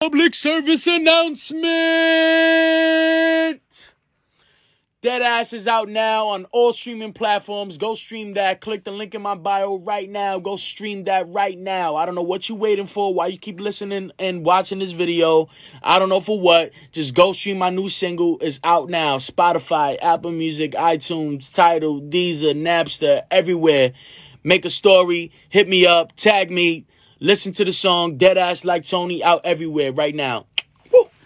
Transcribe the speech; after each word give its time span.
Public 0.00 0.32
service 0.32 0.86
announcement. 0.86 1.66
Deadass 5.02 5.52
is 5.52 5.66
out 5.66 5.88
now 5.88 6.28
on 6.28 6.44
all 6.52 6.72
streaming 6.72 7.12
platforms. 7.12 7.78
Go 7.78 7.94
stream 7.94 8.34
that. 8.34 8.60
Click 8.60 8.84
the 8.84 8.92
link 8.92 9.16
in 9.16 9.22
my 9.22 9.34
bio 9.34 9.78
right 9.78 10.08
now. 10.08 10.38
Go 10.38 10.54
stream 10.54 11.02
that 11.04 11.28
right 11.30 11.58
now. 11.58 11.96
I 11.96 12.06
don't 12.06 12.14
know 12.14 12.22
what 12.22 12.48
you're 12.48 12.56
waiting 12.56 12.86
for. 12.86 13.12
Why 13.12 13.26
you 13.26 13.38
keep 13.38 13.58
listening 13.58 14.12
and 14.20 14.44
watching 14.44 14.78
this 14.78 14.92
video. 14.92 15.48
I 15.82 15.98
don't 15.98 16.10
know 16.10 16.20
for 16.20 16.38
what. 16.38 16.70
Just 16.92 17.16
go 17.16 17.32
stream 17.32 17.58
my 17.58 17.70
new 17.70 17.88
single. 17.88 18.38
It's 18.40 18.60
out 18.62 18.88
now. 18.88 19.16
Spotify, 19.16 19.98
Apple 20.00 20.30
Music, 20.30 20.74
iTunes, 20.74 21.52
Tidal, 21.52 22.02
Deezer, 22.02 22.54
Napster, 22.54 23.22
everywhere. 23.32 23.94
Make 24.44 24.64
a 24.64 24.70
story. 24.70 25.32
Hit 25.48 25.68
me 25.68 25.86
up. 25.86 26.14
Tag 26.14 26.52
me. 26.52 26.86
Listen 27.20 27.52
to 27.54 27.64
the 27.64 27.72
song 27.72 28.16
Deadass 28.16 28.64
Like 28.64 28.84
Tony 28.84 29.24
out 29.24 29.40
everywhere 29.42 29.90
right 29.90 30.14
now. 30.14 30.46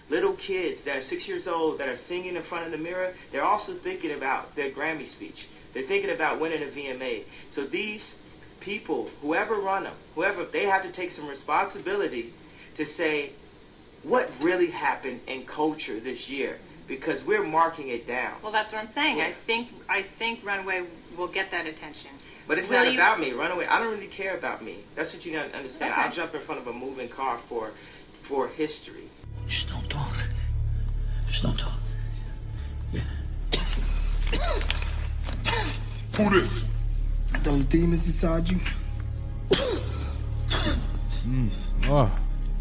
Little 0.08 0.32
kids 0.32 0.84
that 0.84 0.96
are 0.96 1.03
six 1.03 1.29
years 1.29 1.46
old 1.46 1.79
that 1.80 1.89
are 1.89 1.96
singing 1.96 2.34
in 2.34 2.40
front 2.40 2.64
of 2.64 2.72
the 2.72 2.79
mirror, 2.79 3.12
they're 3.30 3.44
also 3.44 3.72
thinking 3.72 4.11
about 4.11 4.57
their 4.57 4.70
Grammy 4.70 5.04
speech. 5.04 5.48
They're 5.75 5.82
thinking 5.82 6.11
about 6.11 6.40
winning 6.40 6.62
a 6.62 6.67
VMA. 6.67 7.25
So 7.50 7.64
these 7.64 8.22
people, 8.61 9.11
whoever 9.20 9.57
run 9.57 9.84
them, 9.84 9.93
whoever, 10.14 10.44
they 10.44 10.64
have 10.64 10.82
to 10.82 10.90
take 10.90 11.11
some 11.11 11.29
responsibility 11.29 12.32
to 12.76 12.86
say 12.86 13.32
what 14.03 14.31
really 14.40 14.70
happened 14.70 15.20
in 15.26 15.45
culture 15.45 16.00
this 16.00 16.31
year 16.31 16.59
because 16.89 17.26
we're 17.26 17.45
marking 17.45 17.89
it 17.89 18.06
down. 18.06 18.32
Well, 18.43 18.53
that's 18.53 18.72
what 18.72 18.81
I'm 18.81 18.89
saying. 18.89 19.18
Yeah. 19.18 19.25
I 19.25 19.31
think 19.31 19.68
I 19.90 20.00
think 20.00 20.40
Runaway 20.43 20.84
will 21.18 21.29
get 21.29 21.50
that 21.50 21.67
attention. 21.67 22.12
But 22.46 22.59
it's 22.59 22.69
Will 22.69 22.85
not 22.85 22.93
you- 22.93 22.99
about 22.99 23.21
me. 23.21 23.32
Runaway. 23.32 23.67
I 23.67 23.79
don't 23.79 23.93
really 23.93 24.09
care 24.09 24.37
about 24.37 24.63
me. 24.64 24.77
That's 24.95 25.14
what 25.14 25.25
you 25.25 25.32
don't 25.32 25.55
understand. 25.55 25.93
Okay. 25.93 26.03
I'll 26.03 26.11
jump 26.13 26.35
in 26.35 26.41
front 26.41 26.61
of 26.61 26.67
a 26.67 26.73
moving 26.73 27.09
car 27.09 27.39
for 27.39 27.68
for 28.21 28.49
history. 28.49 29.05
Just 29.46 29.68
don't 29.71 29.89
talk. 29.89 30.15
Just 31.27 31.43
don't 31.43 31.59
talk. 31.59 31.79
Yeah. 32.93 33.01
Who 36.17 36.31
this? 36.31 36.71
Those 37.43 37.65
demons 37.65 38.07
inside 38.07 38.49
you, 38.49 38.59
hmm. 41.25 41.49
Oh, 41.87 42.21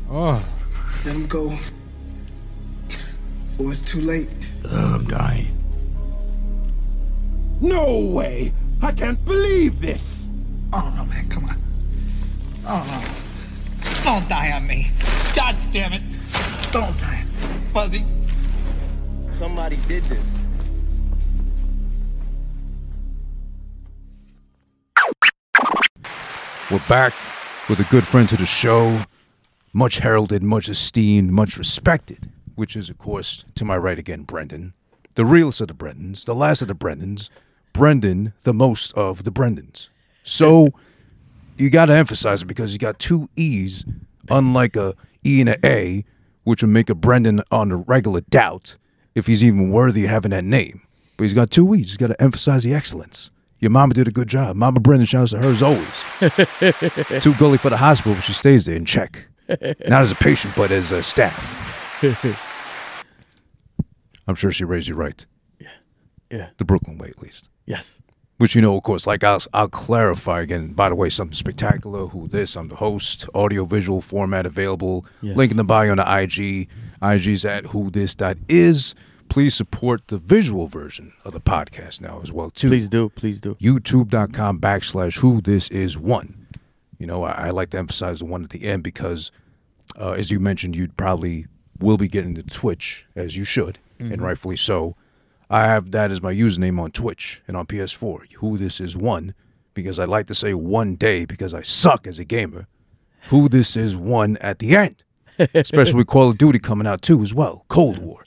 oh. 0.09 0.43
let 1.05 1.15
him 1.15 1.27
go. 1.27 1.49
Or 3.59 3.71
it's 3.71 3.81
too 3.81 4.01
late. 4.01 4.29
Oh, 4.65 4.95
I'm 4.95 5.05
dying. 5.05 5.47
No 7.59 7.99
way! 7.99 8.53
I 8.81 8.91
can't 8.91 9.23
believe 9.25 9.79
this! 9.79 10.27
Oh 10.73 10.91
no, 10.95 11.05
man, 11.05 11.29
come 11.29 11.45
on. 11.45 11.57
Oh 12.65 12.83
no. 12.87 14.03
Don't 14.03 14.27
die 14.27 14.51
on 14.51 14.65
me. 14.65 14.89
God 15.35 15.55
damn 15.71 15.93
it. 15.93 16.01
Don't 16.71 16.97
die. 16.97 17.23
Fuzzy. 17.73 18.03
Somebody 19.33 19.77
did 19.87 20.03
this. 20.05 20.23
We're 26.71 26.79
back 26.87 27.13
with 27.69 27.79
a 27.81 27.87
good 27.91 28.07
friend 28.07 28.27
to 28.29 28.37
the 28.37 28.45
show, 28.45 29.01
much 29.73 29.99
heralded, 29.99 30.41
much 30.41 30.69
esteemed, 30.69 31.31
much 31.31 31.57
respected, 31.57 32.31
which 32.55 32.75
is, 32.75 32.89
of 32.89 32.97
course, 32.97 33.45
to 33.55 33.65
my 33.65 33.77
right 33.77 33.99
again, 33.99 34.23
Brendan. 34.23 34.73
The 35.15 35.25
realest 35.25 35.59
of 35.61 35.67
the 35.67 35.73
Brendans, 35.73 36.23
the 36.23 36.33
last 36.33 36.61
of 36.61 36.69
the 36.69 36.75
Brendans, 36.75 37.29
Brendan, 37.73 38.33
the 38.43 38.53
most 38.53 38.93
of 38.93 39.23
the 39.23 39.31
Brendans. 39.31 39.89
So 40.23 40.71
you 41.57 41.69
got 41.69 41.85
to 41.85 41.93
emphasize 41.93 42.41
it 42.41 42.45
because 42.45 42.73
you 42.73 42.79
got 42.79 42.99
two 42.99 43.29
E's, 43.35 43.85
unlike 44.29 44.75
a 44.75 44.95
E 45.25 45.41
and 45.41 45.49
a 45.49 45.65
A, 45.65 46.05
which 46.43 46.63
would 46.63 46.69
make 46.69 46.89
a 46.89 46.95
Brendan 46.95 47.41
on 47.51 47.71
a 47.71 47.77
regular 47.77 48.21
doubt 48.21 48.77
if 49.15 49.27
he's 49.27 49.43
even 49.43 49.71
worthy 49.71 50.05
of 50.05 50.09
having 50.09 50.31
that 50.31 50.43
name. 50.43 50.81
But 51.17 51.25
he's 51.25 51.33
got 51.33 51.51
two 51.51 51.73
E's. 51.75 51.87
He's 51.87 51.97
got 51.97 52.07
to 52.07 52.21
emphasize 52.21 52.63
the 52.63 52.73
excellence. 52.73 53.29
Your 53.59 53.69
mama 53.69 53.93
did 53.93 54.07
a 54.07 54.11
good 54.11 54.27
job. 54.27 54.55
Mama 54.55 54.79
Brendan 54.79 55.05
shouts 55.05 55.31
to 55.31 55.37
her 55.37 55.49
as 55.51 55.61
always. 55.61 56.03
Too 57.21 57.35
gully 57.35 57.59
for 57.59 57.69
the 57.69 57.77
hospital, 57.77 58.15
but 58.15 58.23
she 58.23 58.33
stays 58.33 58.65
there 58.65 58.75
in 58.75 58.85
check. 58.85 59.27
Not 59.47 60.01
as 60.01 60.11
a 60.11 60.15
patient, 60.15 60.55
but 60.55 60.71
as 60.71 60.91
a 60.91 61.03
staff. 61.03 62.01
I'm 64.27 64.33
sure 64.33 64.51
she 64.51 64.63
raised 64.63 64.87
you 64.87 64.95
right. 64.95 65.23
Yeah. 65.59 65.67
Yeah. 66.31 66.49
The 66.57 66.65
Brooklyn 66.65 66.97
way, 66.97 67.09
at 67.09 67.21
least. 67.21 67.49
Yes. 67.65 67.97
Which 68.37 68.55
you 68.55 68.61
know, 68.61 68.75
of 68.75 68.83
course, 68.83 69.05
like 69.05 69.23
I'll, 69.23 69.41
I'll 69.53 69.69
clarify 69.69 70.41
again. 70.41 70.73
By 70.73 70.89
the 70.89 70.95
way, 70.95 71.09
something 71.09 71.35
spectacular. 71.35 72.07
Who 72.07 72.27
this? 72.27 72.55
I'm 72.55 72.69
the 72.69 72.75
host. 72.75 73.29
Audio 73.35 73.65
visual 73.65 74.01
format 74.01 74.47
available. 74.47 75.05
Yes. 75.21 75.37
Link 75.37 75.51
in 75.51 75.57
the 75.57 75.63
bio 75.63 75.91
on 75.91 75.97
the 75.97 76.21
IG. 76.21 76.67
IG's 77.03 77.45
at 77.45 77.67
who 77.67 77.91
this 77.91 78.15
dot 78.15 78.37
is. 78.47 78.95
Please 79.29 79.55
support 79.55 80.07
the 80.07 80.17
visual 80.17 80.67
version 80.67 81.13
of 81.23 81.33
the 81.33 81.39
podcast 81.39 82.01
now 82.01 82.19
as 82.21 82.31
well 82.33 82.49
too. 82.49 82.67
Please 82.69 82.89
do. 82.89 83.09
Please 83.09 83.39
do. 83.39 83.55
YouTube.com 83.55 84.59
backslash 84.59 85.19
who 85.19 85.39
this 85.39 85.69
is 85.69 85.97
one. 85.97 86.47
You 86.97 87.07
know, 87.07 87.23
I, 87.23 87.47
I 87.47 87.49
like 87.51 87.69
to 87.69 87.77
emphasize 87.77 88.19
the 88.19 88.25
one 88.25 88.43
at 88.43 88.49
the 88.49 88.63
end 88.65 88.83
because, 88.83 89.31
uh, 89.99 90.11
as 90.11 90.31
you 90.31 90.39
mentioned, 90.39 90.75
you'd 90.75 90.97
probably 90.97 91.45
will 91.79 91.97
be 91.97 92.07
getting 92.07 92.35
to 92.35 92.43
Twitch 92.43 93.05
as 93.15 93.37
you 93.37 93.43
should, 93.43 93.79
and 93.99 94.21
rightfully 94.21 94.57
so. 94.57 94.95
I 95.51 95.65
have 95.67 95.91
that 95.91 96.11
as 96.11 96.21
my 96.21 96.33
username 96.33 96.79
on 96.79 96.91
Twitch 96.91 97.41
and 97.47 97.57
on 97.57 97.65
PS4. 97.67 98.31
Who 98.39 98.57
this 98.57 98.79
is 98.79 98.95
one 98.95 99.33
because 99.73 99.99
I 99.99 100.05
like 100.05 100.27
to 100.27 100.33
say 100.35 100.53
one 100.53 100.95
day 100.95 101.25
because 101.25 101.53
I 101.53 101.61
suck 101.61 102.07
as 102.07 102.17
a 102.19 102.23
gamer. 102.25 102.67
Who 103.29 103.49
this 103.49 103.75
is 103.77 103.95
one 103.97 104.37
at 104.37 104.59
the 104.59 104.75
end, 104.75 105.03
especially 105.53 105.97
with 105.97 106.07
Call 106.07 106.29
of 106.29 106.37
Duty 106.37 106.57
coming 106.59 106.87
out 106.87 107.01
too 107.01 107.21
as 107.21 107.33
well. 107.33 107.65
Cold 107.67 107.99
War. 107.99 108.25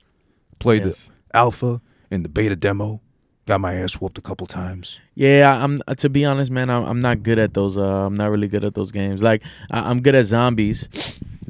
Played 0.60 0.84
Yes. 0.84 1.10
the 1.32 1.36
alpha 1.38 1.80
and 2.10 2.24
the 2.24 2.28
beta 2.28 2.56
demo. 2.56 3.00
Got 3.46 3.60
my 3.60 3.74
ass 3.74 3.94
whooped 3.94 4.16
a 4.18 4.22
couple 4.22 4.46
times. 4.46 5.00
Yeah, 5.14 5.62
I'm 5.62 5.78
to 5.96 6.08
be 6.08 6.24
honest, 6.24 6.50
man. 6.50 6.70
I'm, 6.70 6.84
I'm 6.84 7.00
not 7.00 7.22
good 7.22 7.38
at 7.38 7.54
those. 7.54 7.76
Uh, 7.76 7.82
I'm 8.06 8.14
not 8.14 8.30
really 8.30 8.48
good 8.48 8.64
at 8.64 8.74
those 8.74 8.90
games. 8.92 9.22
Like 9.22 9.42
I, 9.70 9.80
I'm 9.90 10.00
good 10.00 10.14
at 10.14 10.24
zombies. 10.26 10.88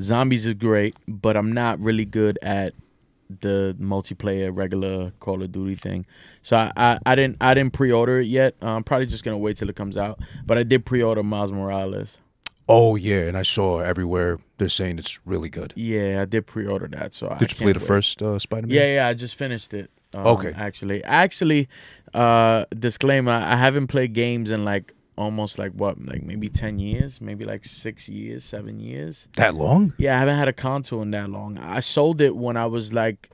Zombies 0.01 0.45
is 0.47 0.55
great, 0.55 0.97
but 1.07 1.37
I'm 1.37 1.53
not 1.53 1.79
really 1.79 2.05
good 2.05 2.39
at 2.43 2.75
the 3.41 3.77
multiplayer 3.81 4.51
regular 4.55 5.13
Call 5.21 5.43
of 5.43 5.53
Duty 5.53 5.75
thing. 5.75 6.07
So 6.43 6.57
I, 6.57 6.73
I, 6.77 6.99
I 7.07 7.15
didn't 7.15 7.37
I 7.41 7.55
didn't 7.55 7.73
pre-order 7.73 8.21
it 8.21 8.27
yet. 8.27 8.55
I'm 8.63 8.85
probably 8.85 9.07
just 9.07 9.25
gonna 9.25 9.39
wait 9.39 9.57
till 9.57 9.69
it 9.69 9.77
comes 9.77 9.97
out. 9.97 10.19
But 10.47 10.59
I 10.59 10.63
did 10.63 10.85
pre-order 10.85 11.23
Miles 11.23 11.53
Morales. 11.53 12.19
Oh 12.69 12.97
yeah, 12.97 13.21
and 13.21 13.37
I 13.37 13.43
saw 13.43 13.81
everywhere 13.81 14.39
they're 14.57 14.69
saying 14.71 14.99
it's 14.99 15.21
really 15.27 15.51
good. 15.51 15.73
Yeah, 15.77 16.23
I 16.23 16.25
did 16.25 16.47
pre-order 16.47 16.89
that. 16.89 17.13
So 17.13 17.29
I 17.29 17.37
Did 17.39 17.53
you 17.53 17.59
play 17.59 17.73
the 17.73 17.79
wait. 17.79 17.87
first 17.87 18.23
uh, 18.23 18.39
Spider-Man? 18.39 18.75
Yeah, 18.75 18.95
yeah, 18.95 19.09
I 19.09 19.15
just 19.15 19.35
finished 19.37 19.75
it. 19.75 19.91
Um, 20.15 20.27
Okay. 20.27 20.53
Actually, 20.57 21.05
actually, 21.05 21.69
uh, 22.15 22.65
disclaimer: 22.79 23.33
I 23.33 23.57
haven't 23.57 23.89
played 23.89 24.13
games 24.15 24.51
in 24.51 24.65
like 24.65 24.95
almost 25.17 25.59
like 25.59 25.73
what, 25.73 26.05
like 26.05 26.23
maybe 26.23 26.49
ten 26.49 26.79
years, 26.79 27.21
maybe 27.21 27.45
like 27.45 27.65
six 27.65 28.09
years, 28.09 28.45
seven 28.45 28.81
years. 28.81 29.29
That 29.37 29.55
long? 29.55 29.95
Yeah, 29.99 30.17
I 30.17 30.19
haven't 30.21 30.39
had 30.39 30.49
a 30.49 30.53
console 30.53 31.03
in 31.03 31.11
that 31.13 31.31
long. 31.31 31.59
I 31.59 31.81
sold 31.81 32.21
it 32.21 32.37
when 32.37 32.57
I 32.57 32.67
was 32.67 32.93
like 32.93 33.31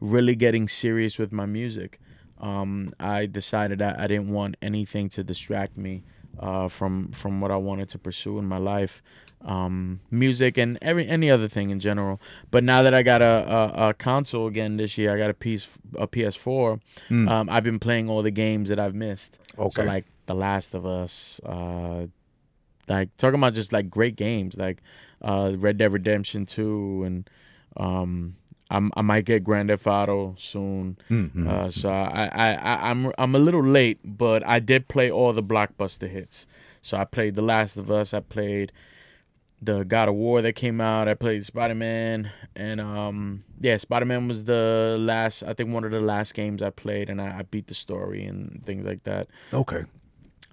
really 0.00 0.34
getting 0.34 0.68
serious 0.68 1.18
with 1.18 1.32
my 1.32 1.46
music. 1.46 2.00
Um, 2.40 2.88
I 2.98 3.26
decided 3.26 3.78
that 3.78 4.00
I 4.00 4.08
didn't 4.08 4.30
want 4.30 4.56
anything 4.60 5.08
to 5.10 5.22
distract 5.22 5.76
me 5.76 6.02
uh, 6.38 6.68
from 6.68 7.12
from 7.12 7.40
what 7.40 7.50
I 7.50 7.56
wanted 7.56 7.88
to 7.90 7.98
pursue 7.98 8.38
in 8.38 8.46
my 8.46 8.58
life, 8.58 9.02
um, 9.44 10.00
music 10.10 10.58
and 10.58 10.78
every 10.82 11.06
any 11.08 11.30
other 11.30 11.48
thing 11.48 11.70
in 11.70 11.78
general. 11.78 12.20
But 12.50 12.64
now 12.64 12.82
that 12.82 12.94
I 12.94 13.02
got 13.02 13.22
a, 13.22 13.24
a, 13.76 13.88
a 13.88 13.94
console 13.94 14.46
again 14.46 14.76
this 14.76 14.98
year, 14.98 15.14
I 15.14 15.18
got 15.18 15.30
a 15.30 15.34
PS 15.34 15.78
a 15.96 16.08
PS4. 16.08 16.80
Um, 17.28 17.48
I've 17.50 17.64
been 17.64 17.78
playing 17.78 18.08
all 18.08 18.22
the 18.22 18.30
games 18.30 18.68
that 18.70 18.80
I've 18.80 18.94
missed. 18.94 19.38
Okay. 19.58 19.82
So 19.82 19.86
like 19.86 20.06
The 20.26 20.34
Last 20.34 20.74
of 20.74 20.86
Us, 20.86 21.40
uh, 21.44 22.06
like 22.88 23.16
talking 23.16 23.38
about 23.38 23.54
just 23.54 23.72
like 23.72 23.88
great 23.90 24.16
games 24.16 24.56
like 24.56 24.82
uh, 25.22 25.52
Red 25.56 25.78
Dead 25.78 25.92
Redemption 25.92 26.46
Two, 26.46 27.02
and 27.04 27.30
um, 27.76 28.36
I'm, 28.70 28.90
I 28.96 29.02
might 29.02 29.24
get 29.24 29.44
Grand 29.44 29.68
Theft 29.68 29.86
Auto 29.86 30.34
soon. 30.38 30.96
Uh, 31.48 31.68
so 31.68 31.90
I, 31.90 32.28
I, 32.32 32.52
I 32.54 32.90
I'm 32.90 33.12
I'm 33.18 33.34
a 33.34 33.38
little 33.38 33.64
late, 33.64 34.00
but 34.04 34.46
I 34.46 34.58
did 34.60 34.88
play 34.88 35.10
all 35.10 35.32
the 35.32 35.42
blockbuster 35.42 36.08
hits. 36.08 36.46
So 36.80 36.96
I 36.96 37.04
played 37.04 37.34
The 37.34 37.42
Last 37.42 37.76
of 37.76 37.90
Us. 37.90 38.12
I 38.14 38.20
played 38.20 38.72
the 39.60 39.84
God 39.84 40.08
of 40.08 40.16
War 40.16 40.42
that 40.42 40.54
came 40.54 40.80
out. 40.80 41.06
I 41.06 41.14
played 41.14 41.44
Spider 41.44 41.76
Man, 41.76 42.32
and 42.56 42.80
um, 42.80 43.44
yeah, 43.60 43.76
Spider 43.76 44.06
Man 44.06 44.26
was 44.26 44.44
the 44.44 44.96
last. 44.98 45.44
I 45.44 45.54
think 45.54 45.70
one 45.70 45.84
of 45.84 45.92
the 45.92 46.00
last 46.00 46.34
games 46.34 46.62
I 46.62 46.70
played, 46.70 47.08
and 47.08 47.20
I, 47.20 47.38
I 47.38 47.42
beat 47.42 47.68
the 47.68 47.74
story 47.74 48.24
and 48.24 48.62
things 48.66 48.84
like 48.84 49.04
that. 49.04 49.28
Okay. 49.52 49.84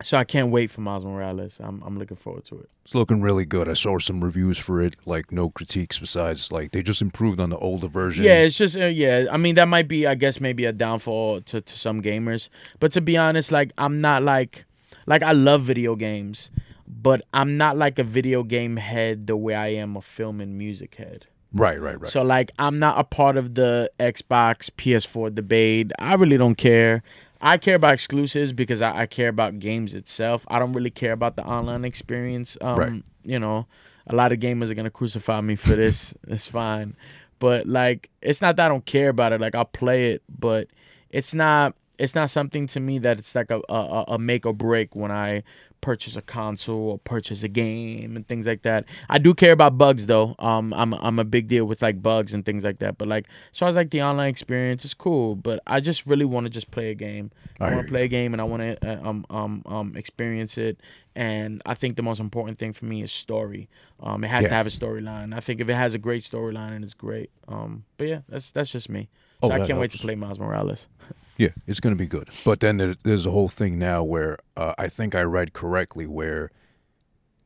So 0.02 0.18
I 0.18 0.24
can't 0.24 0.50
wait 0.50 0.70
for 0.72 0.82
Miles 0.82 1.06
Morales. 1.06 1.60
I'm 1.62 1.82
I'm 1.86 1.98
looking 1.98 2.18
forward 2.18 2.46
to 2.46 2.60
it. 2.60 2.70
It's 2.86 2.96
looking 2.96 3.22
really 3.22 3.46
good. 3.46 3.68
I 3.68 3.74
saw 3.74 4.00
some 4.00 4.24
reviews 4.24 4.58
for 4.58 4.82
it, 4.82 4.96
like 5.06 5.32
no 5.32 5.50
critiques 5.50 6.00
besides 6.00 6.52
like 6.52 6.72
they 6.72 6.82
just 6.82 7.02
improved 7.02 7.40
on 7.40 7.50
the 7.50 7.58
older 7.58 7.88
version. 7.88 8.26
Yeah, 8.26 8.40
it's 8.40 8.58
just 8.58 8.78
uh, 8.78 8.86
yeah. 8.86 9.26
I 9.32 9.38
mean, 9.38 9.56
that 9.56 9.68
might 9.68 9.88
be, 9.88 10.08
I 10.08 10.16
guess, 10.16 10.40
maybe 10.40 10.66
a 10.66 10.72
downfall 10.72 11.42
to 11.42 11.62
to 11.62 11.78
some 11.78 12.02
gamers. 12.02 12.50
But 12.80 12.92
to 12.94 13.02
be 13.02 13.18
honest, 13.18 13.52
like 13.52 13.72
I'm 13.78 14.02
not 14.02 14.24
like 14.24 14.66
like 15.06 15.24
I 15.24 15.34
love 15.34 15.64
video 15.64 15.96
games, 15.96 16.50
but 16.88 17.22
I'm 17.34 17.58
not 17.58 17.78
like 17.78 18.00
a 18.00 18.04
video 18.04 18.44
game 18.44 18.78
head 18.78 19.28
the 19.28 19.36
way 19.36 19.56
I 19.56 19.68
am 19.68 19.96
a 19.96 20.02
film 20.02 20.40
and 20.42 20.58
music 20.58 20.96
head. 20.96 21.26
Right, 21.52 21.82
right, 21.82 22.00
right. 22.00 22.12
So 22.12 22.22
like 22.22 22.52
I'm 22.60 22.80
not 22.80 23.00
a 23.00 23.04
part 23.04 23.38
of 23.38 23.56
the 23.56 23.92
Xbox 24.00 24.70
PS4 24.70 25.34
debate. 25.34 25.92
I 26.00 26.14
really 26.14 26.38
don't 26.38 26.56
care. 26.56 27.04
I 27.42 27.58
care 27.58 27.76
about 27.76 27.94
exclusives 27.94 28.52
because 28.54 28.82
I, 28.82 29.02
I 29.02 29.06
care 29.06 29.30
about 29.30 29.60
games 29.60 29.94
itself. 29.94 30.46
I 30.50 30.60
don't 30.60 30.74
really 30.74 30.90
care 30.90 31.14
about 31.14 31.36
the 31.36 31.44
online 31.46 31.86
experience. 31.86 32.58
Um, 32.62 32.76
Right. 32.78 33.04
You 33.24 33.40
know, 33.40 33.68
a 34.08 34.16
lot 34.16 34.32
of 34.32 34.40
gamers 34.40 34.70
are 34.72 34.74
gonna 34.76 34.90
crucify 34.90 35.42
me 35.42 35.56
for 35.56 35.76
this. 35.76 36.14
it's 36.28 36.48
fine, 36.48 36.96
but 37.40 37.68
like 37.68 38.10
it's 38.22 38.42
not 38.42 38.56
that 38.58 38.66
I 38.66 38.70
don't 38.70 38.86
care 38.86 39.10
about 39.10 39.34
it. 39.34 39.42
Like 39.42 39.56
I'll 39.56 39.66
play 39.66 40.12
it, 40.12 40.24
but 40.28 40.68
it's 41.10 41.34
not. 41.34 41.76
It's 41.98 42.16
not 42.16 42.30
something 42.30 42.66
to 42.68 42.80
me 42.80 42.98
that 43.00 43.20
it's 43.20 43.36
like 43.36 43.52
a 43.52 43.62
a, 43.70 44.06
a 44.10 44.20
make 44.20 44.46
or 44.46 44.54
break 44.54 44.96
when 44.96 45.12
I 45.12 45.44
purchase 45.82 46.16
a 46.16 46.22
console 46.22 46.90
or 46.92 46.98
purchase 47.00 47.44
a 47.44 47.48
game 47.48 48.16
and 48.16 48.28
things 48.28 48.46
like 48.46 48.64
that. 48.64 48.86
I 49.10 49.18
do 49.18 49.34
care 49.34 49.52
about 49.54 49.78
bugs 49.78 50.06
though. 50.06 50.36
Um, 50.40 50.74
I'm 50.74 50.94
I'm 50.96 51.20
a 51.20 51.24
big 51.24 51.48
deal 51.48 51.66
with 51.66 51.82
like 51.82 52.02
bugs 52.02 52.34
and 52.34 52.46
things 52.46 52.64
like 52.64 52.80
that. 52.80 52.98
But 52.98 53.08
like 53.08 53.28
as 53.52 53.58
far 53.58 53.70
as 53.70 53.76
like 53.76 53.92
the 53.92 54.02
online 54.04 54.30
experience, 54.30 54.84
it's 54.86 54.94
cool. 54.94 55.36
But 55.36 55.62
I 55.68 55.80
just 55.80 56.06
really 56.06 56.26
want 56.26 56.46
to 56.46 56.50
just 56.50 56.72
play 56.72 56.92
a 56.92 56.96
game. 56.96 57.32
I 57.60 57.66
I, 57.68 57.72
want 57.74 57.88
to 57.88 57.92
play 57.92 58.04
a 58.04 58.08
game 58.08 58.34
and 58.34 58.42
I 58.42 58.46
want 58.46 58.62
to 58.64 58.78
uh, 58.90 59.08
um 59.10 59.26
um 59.30 59.64
um 59.66 59.96
experience 59.96 60.58
it. 60.58 60.80
And 61.16 61.62
I 61.66 61.74
think 61.74 61.96
the 61.98 62.04
most 62.04 62.20
important 62.20 62.58
thing 62.60 62.72
for 62.74 62.86
me 62.86 63.02
is 63.04 63.12
story. 63.12 63.68
Um, 64.02 64.24
it 64.24 64.28
has 64.30 64.44
Yeah. 64.44 64.50
to 64.50 64.56
have 64.56 64.68
a 64.68 64.70
storyline. 64.70 65.36
I 65.36 65.40
think 65.42 65.60
if 65.60 65.68
it 65.68 65.74
has 65.74 65.94
a 65.94 65.98
great 65.98 66.24
storyline, 66.24 66.74
and 66.74 66.84
it's 66.84 66.94
great. 66.94 67.30
Um, 67.48 67.84
but 67.98 68.08
yeah, 68.08 68.20
that's 68.30 68.52
that's 68.52 68.72
just 68.72 68.90
me. 68.90 69.10
So 69.42 69.50
Oh, 69.50 69.52
I 69.52 69.66
can't 69.66 69.80
wait 69.80 69.92
to 69.92 69.98
play 69.98 70.16
Miles 70.16 70.40
Morales. 70.40 70.88
Yeah, 71.40 71.50
it's 71.68 71.80
going 71.80 71.96
to 71.96 71.98
be 71.98 72.06
good. 72.06 72.28
But 72.44 72.60
then 72.60 72.76
there, 72.76 72.96
there's 73.06 73.26
a 73.26 73.32
whole 73.32 73.48
thing 73.48 73.80
now 73.80 74.04
where 74.04 74.38
uh, 74.58 74.74
I 74.78 74.90
think 74.90 75.16
I 75.16 75.22
read 75.22 75.54
correctly 75.54 76.06
where 76.06 76.52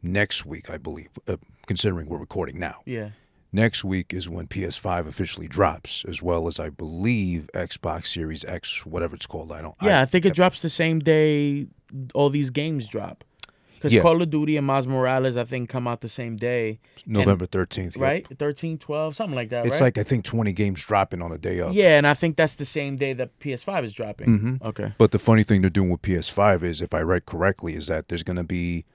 next 0.01 0.47
week, 0.47 0.67
I 0.67 0.79
believe, 0.79 1.09
uh, 1.27 1.37
considering 1.67 2.09
we're 2.09 2.17
recording 2.17 2.57
now, 2.59 2.81
Yeah. 2.87 3.09
next 3.51 3.83
week 3.83 4.11
is 4.11 4.27
when 4.27 4.47
PS5 4.47 5.07
officially 5.07 5.47
drops, 5.47 6.03
as 6.05 6.23
well 6.23 6.47
as 6.47 6.59
I 6.59 6.69
believe 6.69 7.51
Xbox 7.53 8.07
Series 8.07 8.43
X, 8.45 8.83
whatever 8.83 9.15
it's 9.15 9.27
called. 9.27 9.51
I 9.51 9.61
don't. 9.61 9.75
Yeah, 9.79 9.99
I, 9.99 10.01
I, 10.01 10.05
think 10.05 10.25
it 10.25 10.33
drops 10.33 10.63
the 10.63 10.69
same 10.69 10.97
day 10.97 11.67
all 12.15 12.31
these 12.31 12.49
games 12.49 12.87
drop. 12.87 13.23
Because 13.83 13.93
Yeah. 13.95 14.01
Call 14.01 14.21
of 14.21 14.29
Duty 14.29 14.55
and 14.55 14.65
Miles 14.65 14.87
Morales, 14.87 15.35
I 15.35 15.43
think, 15.43 15.67
come 15.67 15.89
out 15.89 15.99
the 15.99 16.07
same 16.07 16.37
day, 16.37 16.79
November 17.05 17.45
13th. 17.45 17.97
yep. 17.97 18.01
right? 18.01 18.27
13, 18.39 18.77
12, 18.77 19.13
something 19.13 19.35
like 19.35 19.49
that, 19.49 19.65
It's 19.65 19.81
right? 19.81 19.87
like 19.87 19.97
I 19.97 20.03
think 20.03 20.23
20 20.23 20.53
games 20.53 20.81
dropping 20.85 21.21
on 21.21 21.33
a 21.33 21.37
day 21.37 21.59
of. 21.59 21.73
yeah, 21.73 21.97
and 21.97 22.07
I 22.07 22.13
think 22.13 22.37
that's 22.37 22.55
the 22.55 22.63
same 22.63 22.95
day 22.95 23.11
that 23.11 23.37
PS5 23.39 23.83
is 23.83 23.93
dropping. 23.93 24.27
Mm-hmm. 24.29 24.65
Okay. 24.67 24.93
But 24.97 25.11
the 25.11 25.19
funny 25.19 25.43
thing 25.43 25.59
they're 25.59 25.69
doing 25.69 25.89
with 25.89 26.01
PS5 26.01 26.63
is, 26.63 26.79
if 26.79 26.93
I 26.93 27.01
read 27.01 27.25
correctly, 27.25 27.73
is 27.75 27.87
that 27.87 28.07
there's 28.07 28.23
going 28.23 28.37
to 28.37 28.45
be 28.45 28.85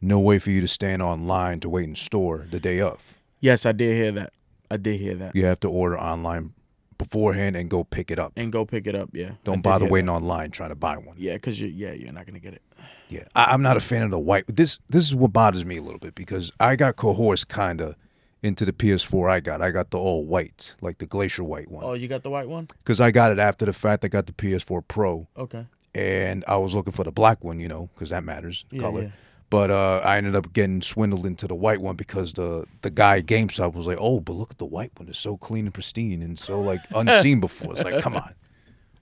no 0.00 0.18
way 0.18 0.38
for 0.38 0.48
you 0.48 0.62
to 0.62 0.68
stand 0.68 1.02
online 1.02 1.60
to 1.60 1.68
wait 1.68 1.86
in 1.86 1.94
store 1.94 2.46
the 2.50 2.58
day 2.60 2.80
of. 2.80 3.18
Yes, 3.40 3.66
I 3.66 3.72
did 3.72 3.94
hear 3.94 4.10
that. 4.12 4.32
I 4.70 4.78
did 4.78 4.98
hear 4.98 5.16
that. 5.16 5.36
You 5.36 5.44
have 5.44 5.60
to 5.60 5.68
order 5.68 6.00
online 6.00 6.54
beforehand 6.96 7.56
and 7.56 7.68
go 7.68 7.82
pick 7.84 8.10
it 8.10 8.18
up. 8.18 8.32
And 8.36 8.50
go 8.52 8.64
pick 8.64 8.86
it 8.86 8.94
up, 8.94 9.10
yeah. 9.12 9.32
Don't 9.44 9.60
bother 9.62 9.86
waiting 9.86 10.06
that. 10.06 10.12
online 10.12 10.50
trying 10.50 10.68
to 10.70 10.74
buy 10.74 10.96
one. 10.96 11.16
Yeah, 11.18 11.34
because 11.34 11.60
you're, 11.60 11.70
yeah, 11.70 11.92
you're 11.92 12.12
not 12.12 12.24
going 12.26 12.34
to 12.34 12.40
get 12.40 12.54
it. 12.54 12.62
Yeah, 13.10 13.24
I, 13.34 13.52
I'm 13.52 13.62
not 13.62 13.76
a 13.76 13.80
fan 13.80 14.02
of 14.02 14.10
the 14.10 14.18
white. 14.18 14.44
This 14.46 14.78
this 14.88 15.04
is 15.06 15.14
what 15.14 15.32
bothers 15.32 15.64
me 15.64 15.76
a 15.78 15.82
little 15.82 15.98
bit 15.98 16.14
because 16.14 16.52
I 16.60 16.76
got 16.76 16.96
coerced 16.96 17.48
kind 17.48 17.80
of 17.80 17.96
into 18.42 18.64
the 18.64 18.72
PS4 18.72 19.30
I 19.30 19.40
got. 19.40 19.60
I 19.60 19.70
got 19.70 19.90
the 19.90 19.98
all 19.98 20.24
white, 20.24 20.74
like 20.80 20.98
the 20.98 21.06
glacier 21.06 21.44
white 21.44 21.66
Oh, 21.70 21.88
one, 21.88 22.00
you 22.00 22.08
got 22.08 22.22
the 22.22 22.30
white 22.30 22.48
one? 22.48 22.68
because 22.82 23.00
I 23.00 23.10
got 23.10 23.32
it 23.32 23.38
after 23.38 23.66
the 23.66 23.72
fact. 23.72 24.04
I 24.04 24.08
got 24.08 24.26
the 24.26 24.32
PS4 24.32 24.82
Pro, 24.88 25.26
Okay. 25.36 25.66
and 25.94 26.44
I 26.48 26.56
was 26.56 26.74
looking 26.74 26.92
for 26.92 27.04
the 27.04 27.12
black 27.12 27.44
one, 27.44 27.60
you 27.60 27.68
know, 27.68 27.90
because 27.94 28.10
that 28.10 28.24
matters, 28.24 28.64
Yeah, 28.70 28.80
color. 28.80 29.02
yeah. 29.02 29.08
But 29.50 29.72
uh, 29.72 30.00
I 30.04 30.16
ended 30.16 30.36
up 30.36 30.52
getting 30.52 30.80
swindled 30.80 31.26
into 31.26 31.48
the 31.48 31.56
white 31.56 31.80
one 31.80 31.96
because 31.96 32.34
the 32.34 32.66
the 32.82 32.90
guy 32.90 33.16
at 33.18 33.26
GameStop 33.26 33.74
was 33.74 33.84
like, 33.84 33.98
"Oh, 34.00 34.20
but 34.20 34.34
look 34.34 34.52
at 34.52 34.58
the 34.58 34.64
white 34.64 34.92
one; 34.96 35.08
it's 35.08 35.18
so 35.18 35.36
clean 35.36 35.64
and 35.66 35.74
pristine 35.74 36.22
and 36.22 36.38
so 36.38 36.60
like 36.60 36.78
unseen 36.94 37.40
before." 37.40 37.72
It's 37.72 37.82
like, 37.82 38.00
come 38.00 38.14
on, 38.14 38.32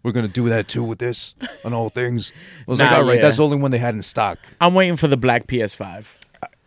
we're 0.03 0.13
gonna 0.13 0.29
do 0.29 0.49
that 0.49 0.69
too 0.69 0.83
with 0.83 0.99
this 0.99 1.35
on 1.65 1.73
all 1.75 1.89
things. 1.89 2.33
I 2.67 2.71
was 2.71 2.81
like, 2.81 2.91
all 2.93 3.05
right, 3.05 3.17
yeah. 3.17 3.23
that's 3.23 3.37
the 3.39 3.45
only 3.45 3.57
one 3.59 3.71
they 3.71 3.79
had 3.79 3.95
in 3.95 4.03
stock. 4.03 4.39
I'm 4.61 4.75
waiting 4.75 4.97
for 4.97 5.09
the 5.09 5.17
black 5.17 5.47
PS5. 5.47 6.07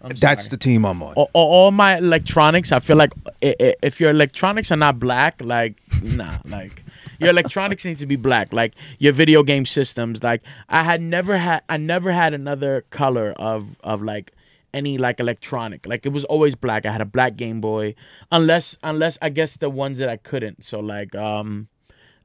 I'm 0.03 0.09
That's 0.15 0.45
sorry. 0.45 0.49
the 0.49 0.57
team 0.57 0.83
I'm 0.83 1.01
on. 1.03 1.13
all, 1.13 1.29
all 1.33 1.49
all 1.65 1.71
my 1.71 1.97
electronics, 1.97 2.71
I 2.71 2.79
feel 2.79 2.97
like 2.97 3.13
i- 3.43 3.55
i- 3.59 3.75
if 3.83 3.99
your 3.99 4.09
electronics 4.09 4.71
are 4.71 4.75
not 4.77 4.99
black, 4.99 5.39
like 5.43 5.75
nah, 6.01 6.39
like 6.45 6.83
your 7.19 7.29
electronics 7.29 7.85
need 7.85 7.99
to 7.99 8.07
be 8.07 8.15
black. 8.15 8.51
Like 8.51 8.73
your 8.97 9.13
video 9.13 9.43
game 9.43 9.63
systems, 9.63 10.23
like 10.23 10.41
I 10.69 10.81
had 10.83 11.01
never 11.03 11.37
had, 11.37 11.61
I 11.69 11.77
never 11.77 12.11
had 12.11 12.33
another 12.33 12.83
color 12.89 13.33
of 13.37 13.77
of 13.83 14.01
like 14.01 14.31
any 14.73 14.97
like 14.97 15.19
electronic. 15.19 15.85
Like 15.85 16.03
it 16.07 16.09
was 16.09 16.25
always 16.25 16.55
black. 16.55 16.87
I 16.87 16.91
had 16.91 17.01
a 17.01 17.05
black 17.05 17.35
Game 17.37 17.61
Boy, 17.61 17.93
unless 18.31 18.77
unless 18.83 19.19
I 19.21 19.29
guess 19.29 19.55
the 19.57 19.69
ones 19.69 19.99
that 19.99 20.09
I 20.09 20.17
couldn't. 20.17 20.65
So 20.65 20.79
like 20.79 21.13
um. 21.15 21.67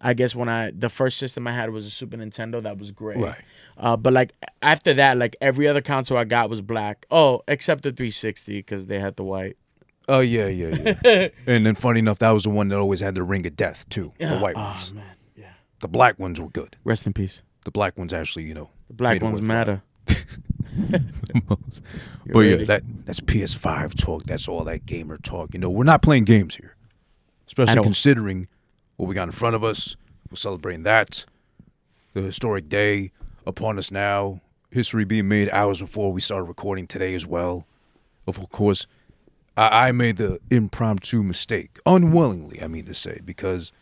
I 0.01 0.15
guess 0.15 0.35
when 0.35 0.49
I 0.49 0.71
the 0.73 0.89
first 0.89 1.19
system 1.19 1.47
I 1.47 1.53
had 1.53 1.71
was 1.71 1.87
a 1.87 1.91
Super 1.91 2.17
Nintendo 2.17 2.63
that 2.63 2.79
was 2.79 2.91
gray. 2.91 3.17
Right. 3.17 3.41
Uh, 3.77 3.97
but 3.97 4.13
like 4.13 4.33
after 4.63 4.95
that, 4.95 5.17
like 5.17 5.37
every 5.41 5.69
other 5.69 5.81
console 5.81 6.19
I 6.19 6.25
got 6.25 6.51
was 6.51 6.61
black. 6.61 7.07
Oh, 7.11 7.43
except 7.49 7.83
the 7.83 7.91
360 7.93 8.57
because 8.59 8.87
they 8.87 9.01
had 9.01 9.17
the 9.17 9.25
white. 9.25 9.57
Oh 10.09 10.21
yeah, 10.21 10.47
yeah, 10.47 10.95
yeah. 11.05 11.29
and 11.47 11.67
then 11.67 11.75
funny 11.75 11.99
enough, 11.99 12.19
that 12.21 12.31
was 12.31 12.45
the 12.45 12.51
one 12.51 12.69
that 12.69 12.79
always 12.79 13.01
had 13.01 13.15
the 13.15 13.23
ring 13.23 13.47
of 13.47 13.57
death 13.57 13.89
too. 13.89 14.13
The 14.19 14.39
white 14.39 14.55
oh 14.57 14.61
ones. 14.61 14.93
man, 14.93 15.05
yeah. 15.35 15.51
The 15.81 15.89
black 15.89 16.19
ones 16.19 16.41
were 16.41 16.49
good. 16.49 16.77
Rest 16.85 17.07
in 17.07 17.13
peace. 17.13 17.43
The 17.65 17.71
black 17.71 17.99
ones 17.99 18.13
actually, 18.13 18.45
you 18.45 18.55
know, 18.55 18.71
The 18.89 18.95
black 18.95 19.21
ones 19.21 19.43
matter. 19.43 19.83
most. 21.49 21.83
But 22.33 22.41
yeah, 22.41 22.65
that 22.65 22.83
that's 23.05 23.21
PS5 23.21 23.95
talk. 23.95 24.25
That's 24.25 24.49
all 24.49 24.65
that 24.65 24.85
gamer 24.85 25.17
talk. 25.17 25.55
You 25.55 25.61
know, 25.61 25.71
we're 25.71 25.85
not 25.85 26.03
playing 26.03 26.25
games 26.25 26.57
here, 26.57 26.75
especially 27.47 27.81
considering 27.85 28.49
what 28.97 29.09
we 29.09 29.15
got 29.15 29.29
in 29.29 29.33
front 29.33 29.57
of 29.57 29.65
us. 29.65 29.97
We're 30.31 30.37
celebrating 30.37 30.83
that, 30.85 31.25
the 32.15 32.23
historic 32.23 32.69
day 32.69 33.13
upon 33.47 33.79
us 33.79 33.91
now. 33.91 34.41
History 34.71 35.05
being 35.05 35.29
made 35.29 35.49
hours 35.51 35.81
before 35.81 36.13
we 36.13 36.21
started 36.21 36.45
recording 36.45 36.87
today 36.87 37.15
as 37.15 37.27
well. 37.27 37.67
Of 38.27 38.51
course, 38.51 38.87
I, 39.57 39.89
I 39.89 39.93
made 39.93 40.17
the 40.17 40.39
impromptu 40.51 41.23
mistake, 41.23 41.79
unwillingly, 41.87 42.63
I 42.63 42.67
mean 42.67 42.85
to 42.87 42.95
say, 42.95 43.21
because 43.25 43.73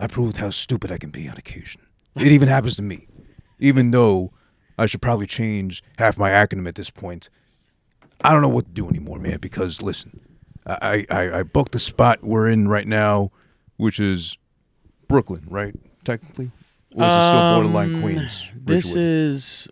I 0.00 0.06
proved 0.06 0.38
how 0.38 0.50
stupid 0.50 0.90
I 0.90 0.98
can 0.98 1.10
be 1.10 1.28
on 1.28 1.36
occasion. 1.36 1.82
It 2.16 2.28
even 2.28 2.48
happens 2.48 2.76
to 2.76 2.82
me, 2.82 3.06
even 3.58 3.90
though 3.90 4.32
I 4.78 4.86
should 4.86 5.02
probably 5.02 5.26
change 5.26 5.82
half 5.98 6.18
my 6.18 6.30
acronym 6.30 6.66
at 6.66 6.74
this 6.74 6.90
point. 6.90 7.28
I 8.22 8.32
don't 8.32 8.42
know 8.42 8.48
what 8.48 8.66
to 8.66 8.70
do 8.70 8.88
anymore, 8.88 9.18
man. 9.18 9.38
Because 9.40 9.82
listen, 9.82 10.20
I 10.66 11.06
I, 11.10 11.38
I 11.38 11.42
booked 11.42 11.72
the 11.72 11.78
spot 11.78 12.22
we're 12.22 12.48
in 12.48 12.68
right 12.68 12.86
now, 12.86 13.30
which 13.76 14.00
is 14.00 14.38
Brooklyn, 15.14 15.44
right? 15.48 15.74
Technically, 16.04 16.50
or 16.94 17.04
is 17.06 17.12
it 17.12 17.26
still 17.26 17.50
borderline 17.54 17.94
Um, 17.96 18.00
Queens? 18.02 18.52
This 18.56 18.94
is 18.94 19.68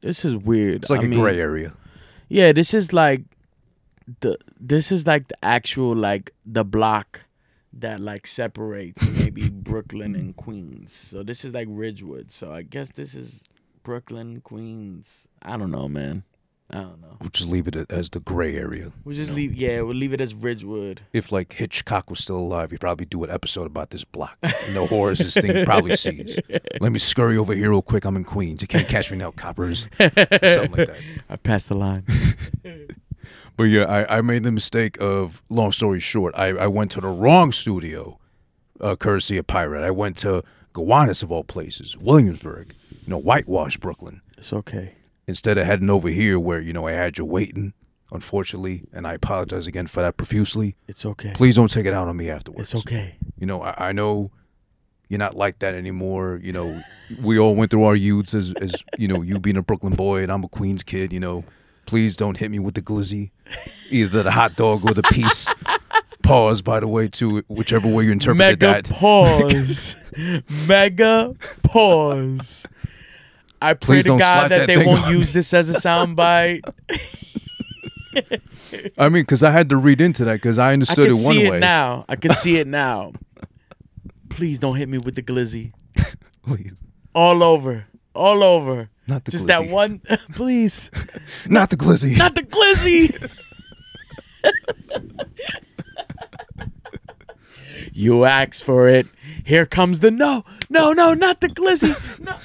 this 0.00 0.24
is 0.24 0.36
weird. 0.36 0.76
it's 0.76 0.90
like 0.90 1.02
a 1.02 1.06
a 1.06 1.08
gray 1.08 1.38
area. 1.38 1.74
Yeah, 2.28 2.52
this 2.52 2.74
is 2.74 2.92
like 2.92 3.22
the 4.20 4.36
this 4.60 4.90
is 4.92 5.06
like 5.06 5.28
the 5.28 5.44
actual 5.44 5.94
like 5.94 6.32
the 6.44 6.64
block 6.64 7.20
that 7.72 8.00
like 8.00 8.26
separates 8.26 9.06
maybe 9.18 9.48
Brooklyn 9.70 10.14
and 10.14 10.36
Queens. 10.36 10.92
So 10.92 11.22
this 11.22 11.44
is 11.44 11.52
like 11.52 11.68
Ridgewood. 11.70 12.30
So 12.30 12.52
I 12.52 12.62
guess 12.62 12.90
this 12.92 13.14
is 13.14 13.42
Brooklyn, 13.82 14.40
Queens. 14.40 15.28
I 15.42 15.56
don't 15.56 15.70
know, 15.70 15.88
man. 15.88 16.22
I 16.70 16.76
don't 16.78 17.00
know. 17.00 17.16
We'll 17.20 17.30
just 17.30 17.48
leave 17.48 17.68
it 17.68 17.76
as 17.90 18.10
the 18.10 18.20
gray 18.20 18.56
area. 18.56 18.92
We'll 19.04 19.14
just 19.14 19.30
leave. 19.32 19.54
Yeah, 19.54 19.82
we'll 19.82 19.94
leave 19.94 20.12
it 20.12 20.20
as 20.20 20.34
Ridgewood. 20.34 21.02
If 21.12 21.30
like 21.30 21.52
Hitchcock 21.52 22.10
was 22.10 22.18
still 22.18 22.36
alive, 22.38 22.70
he'd 22.70 22.80
probably 22.80 23.06
do 23.06 23.22
an 23.22 23.30
episode 23.30 23.66
about 23.66 23.90
this 23.90 24.04
block 24.04 24.36
and 24.42 24.74
the 24.74 24.84
horrors 24.86 25.18
this 25.18 25.34
thing 25.34 25.64
probably 25.64 25.96
sees. 25.96 26.38
Let 26.80 26.90
me 26.92 26.98
scurry 26.98 27.36
over 27.36 27.54
here 27.54 27.70
real 27.70 27.82
quick. 27.82 28.04
I'm 28.04 28.16
in 28.16 28.24
Queens. 28.24 28.62
You 28.62 28.68
can't 28.68 28.88
catch 28.88 29.10
me 29.10 29.18
now, 29.18 29.30
coppers. 29.30 29.86
Something 29.98 30.16
like 30.26 30.86
that. 30.88 30.96
I 31.28 31.36
passed 31.36 31.68
the 31.68 31.76
line. 31.76 32.04
But 33.56 33.64
yeah, 33.64 33.84
I, 33.84 34.18
I 34.18 34.20
made 34.20 34.42
the 34.42 34.50
mistake 34.50 35.00
of, 35.00 35.40
long 35.48 35.70
story 35.70 36.00
short, 36.00 36.34
I, 36.36 36.48
I 36.48 36.66
went 36.66 36.90
to 36.92 37.00
the 37.00 37.08
wrong 37.08 37.52
studio, 37.52 38.18
uh, 38.80 38.96
courtesy 38.96 39.38
of 39.38 39.46
Pirate. 39.46 39.84
I 39.84 39.92
went 39.92 40.16
to 40.18 40.42
Gowanus, 40.72 41.22
of 41.22 41.30
all 41.30 41.44
places, 41.44 41.96
Williamsburg, 41.96 42.74
you 42.90 42.98
know, 43.06 43.18
whitewash 43.18 43.76
Brooklyn, 43.76 44.22
It's 44.36 44.52
okay. 44.52 44.94
Instead 45.26 45.58
of 45.58 45.66
heading 45.66 45.90
over 45.90 46.08
here 46.08 46.38
where, 46.38 46.60
you 46.60 46.72
know, 46.72 46.86
I 46.86 46.92
had 46.92 47.18
you 47.18 47.24
waiting, 47.24 47.72
unfortunately, 48.12 48.84
and 48.92 49.06
I 49.06 49.14
apologize 49.14 49.66
again 49.66 49.86
for 49.86 50.02
that 50.02 50.16
profusely. 50.16 50.76
It's 50.88 51.04
okay. 51.04 51.32
Please 51.34 51.56
don't 51.56 51.70
take 51.70 51.86
it 51.86 51.92
out 51.92 52.08
on 52.08 52.16
me 52.16 52.30
afterwards. 52.30 52.72
It's 52.72 52.82
okay. 52.82 53.16
You 53.38 53.46
know, 53.46 53.62
I, 53.62 53.88
I 53.88 53.92
know 53.92 54.30
you're 55.08 55.18
not 55.18 55.36
like 55.36 55.58
that 55.60 55.74
anymore. 55.74 56.40
You 56.42 56.52
know, 56.52 56.80
we 57.22 57.38
all 57.38 57.54
went 57.54 57.70
through 57.70 57.84
our 57.84 57.96
youths 57.96 58.34
as, 58.34 58.52
as, 58.60 58.74
you 58.98 59.08
know, 59.08 59.22
you 59.22 59.38
being 59.38 59.56
a 59.56 59.62
Brooklyn 59.62 59.94
boy 59.94 60.22
and 60.22 60.32
I'm 60.32 60.44
a 60.44 60.48
Queens 60.48 60.82
kid, 60.82 61.12
you 61.12 61.20
know. 61.20 61.44
Please 61.86 62.16
don't 62.16 62.38
hit 62.38 62.50
me 62.50 62.58
with 62.58 62.74
the 62.74 62.80
glizzy, 62.80 63.30
either 63.90 64.22
the 64.22 64.30
hot 64.30 64.56
dog 64.56 64.88
or 64.88 64.94
the 64.94 65.02
piece. 65.02 65.52
Pause, 66.22 66.62
by 66.62 66.80
the 66.80 66.88
way, 66.88 67.08
to 67.08 67.40
whichever 67.48 67.86
way 67.86 68.04
you 68.04 68.12
interpreted 68.12 68.62
Mega 68.62 68.82
that. 68.82 68.90
pause. 68.90 69.94
Mega 70.66 71.34
pause. 71.62 72.66
I 73.64 73.74
pray 73.74 73.96
Please 73.96 74.02
to 74.04 74.08
don't 74.08 74.18
God 74.18 74.32
slap 74.32 74.48
that, 74.50 74.58
that 74.58 74.66
they 74.66 74.76
thing 74.76 74.86
won't 74.86 75.04
on 75.04 75.12
use 75.12 75.32
this 75.32 75.54
as 75.54 75.70
a 75.70 75.72
soundbite. 75.72 76.62
I 78.98 79.08
mean, 79.08 79.22
because 79.22 79.42
I 79.42 79.50
had 79.50 79.70
to 79.70 79.76
read 79.76 80.00
into 80.00 80.24
that 80.26 80.34
because 80.34 80.58
I 80.58 80.70
I 80.70 80.72
understood 80.74 81.08
can 81.08 81.16
it 81.16 81.24
one 81.24 81.34
see 81.34 81.50
way. 81.50 81.56
it 81.56 81.60
now. 81.60 82.04
I 82.08 82.16
can 82.16 82.32
see 82.34 82.56
it 82.56 82.66
now. 82.66 83.12
Please 84.28 84.58
don't 84.58 84.76
hit 84.76 84.88
me 84.88 84.98
with 84.98 85.14
the 85.14 85.22
glizzy. 85.22 85.72
Please, 86.46 86.82
All 87.14 87.42
over. 87.42 87.86
All 88.14 88.42
over. 88.44 88.90
not 89.08 89.24
the 89.24 89.32
glizzy. 89.32 89.32
Just 89.32 89.46
glizzy. 89.46 89.48
that 89.48 89.68
one. 89.70 90.00
Please. 90.34 90.90
Not 91.48 91.70
the 91.70 91.76
glizzy. 91.76 92.18
Not 92.18 92.34
the 92.34 92.42
glizzy. 92.42 93.30
you 97.92 98.24
asked 98.24 98.64
for 98.64 98.88
it. 98.88 99.06
Here 99.44 99.66
comes 99.66 100.00
the 100.00 100.10
no. 100.10 100.44
No, 100.68 100.92
no, 100.92 101.14
not 101.14 101.40
the 101.40 101.48
glizzy. 101.48 102.20
No. 102.20 102.36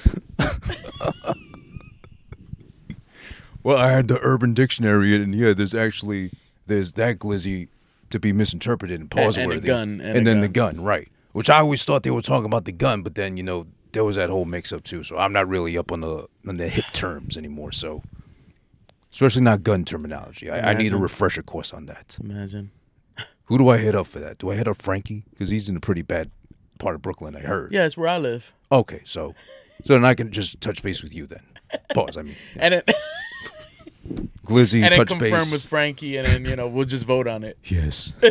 Well, 3.62 3.76
I 3.76 3.90
had 3.90 4.08
the 4.08 4.18
Urban 4.22 4.54
Dictionary, 4.54 5.14
and 5.14 5.34
yeah, 5.34 5.52
there's 5.52 5.74
actually 5.74 6.30
there's 6.66 6.92
that 6.92 7.18
glizzy 7.18 7.68
to 8.08 8.18
be 8.18 8.32
misinterpreted 8.32 9.00
and 9.00 9.12
and 9.12 9.20
a 9.20 9.24
pause-worthy, 9.26 9.66
gun, 9.66 10.00
and 10.00 10.16
a 10.16 10.24
then 10.24 10.40
the 10.40 10.48
gun, 10.48 10.80
right? 10.82 11.08
Which 11.32 11.50
I 11.50 11.58
always 11.58 11.84
thought 11.84 12.02
they 12.02 12.10
were 12.10 12.22
talking 12.22 12.46
about 12.46 12.64
the 12.64 12.72
gun, 12.72 13.02
but 13.02 13.14
then 13.14 13.36
you 13.36 13.42
know 13.42 13.66
there 13.92 14.04
was 14.04 14.16
that 14.16 14.30
whole 14.30 14.44
mix-up 14.46 14.84
too. 14.84 15.02
So 15.02 15.18
I'm 15.18 15.32
not 15.32 15.46
really 15.48 15.76
up 15.76 15.92
on 15.92 16.00
the 16.00 16.26
on 16.48 16.56
the 16.56 16.68
hip 16.68 16.86
terms 16.92 17.36
anymore. 17.36 17.72
So, 17.72 18.02
especially 19.12 19.42
not 19.42 19.62
gun 19.62 19.84
terminology, 19.84 20.50
I, 20.50 20.70
I 20.70 20.74
need 20.74 20.92
a 20.92 20.96
refresher 20.96 21.42
course 21.42 21.72
on 21.74 21.86
that. 21.86 22.16
Imagine. 22.22 22.70
Who 23.44 23.58
do 23.58 23.68
I 23.68 23.76
hit 23.78 23.94
up 23.94 24.06
for 24.06 24.20
that? 24.20 24.38
Do 24.38 24.50
I 24.50 24.54
hit 24.54 24.68
up 24.68 24.78
Frankie 24.78 25.24
because 25.30 25.50
he's 25.50 25.68
in 25.68 25.76
a 25.76 25.80
pretty 25.80 26.02
bad 26.02 26.30
part 26.78 26.94
of 26.94 27.02
Brooklyn? 27.02 27.36
I 27.36 27.40
heard. 27.40 27.72
Yeah, 27.72 27.84
it's 27.84 27.96
where 27.96 28.08
I 28.08 28.16
live. 28.16 28.54
Okay, 28.72 29.02
so 29.04 29.34
so 29.82 29.94
then 29.94 30.04
I 30.04 30.14
can 30.14 30.30
just 30.30 30.60
touch 30.60 30.82
base 30.82 31.02
with 31.02 31.14
you 31.14 31.26
then. 31.26 31.42
Pause. 31.94 32.16
I 32.18 32.22
mean, 32.22 32.36
And 32.56 32.74
it, 32.74 32.90
Glizzy 34.46 34.82
and 34.82 34.94
touch 34.94 35.08
confirm 35.08 35.30
base. 35.30 35.52
with 35.52 35.64
Frankie, 35.64 36.16
and 36.16 36.26
then 36.26 36.44
you 36.44 36.56
know 36.56 36.66
we'll 36.68 36.84
just 36.84 37.04
vote 37.04 37.26
on 37.28 37.44
it. 37.44 37.58
yes, 37.64 38.14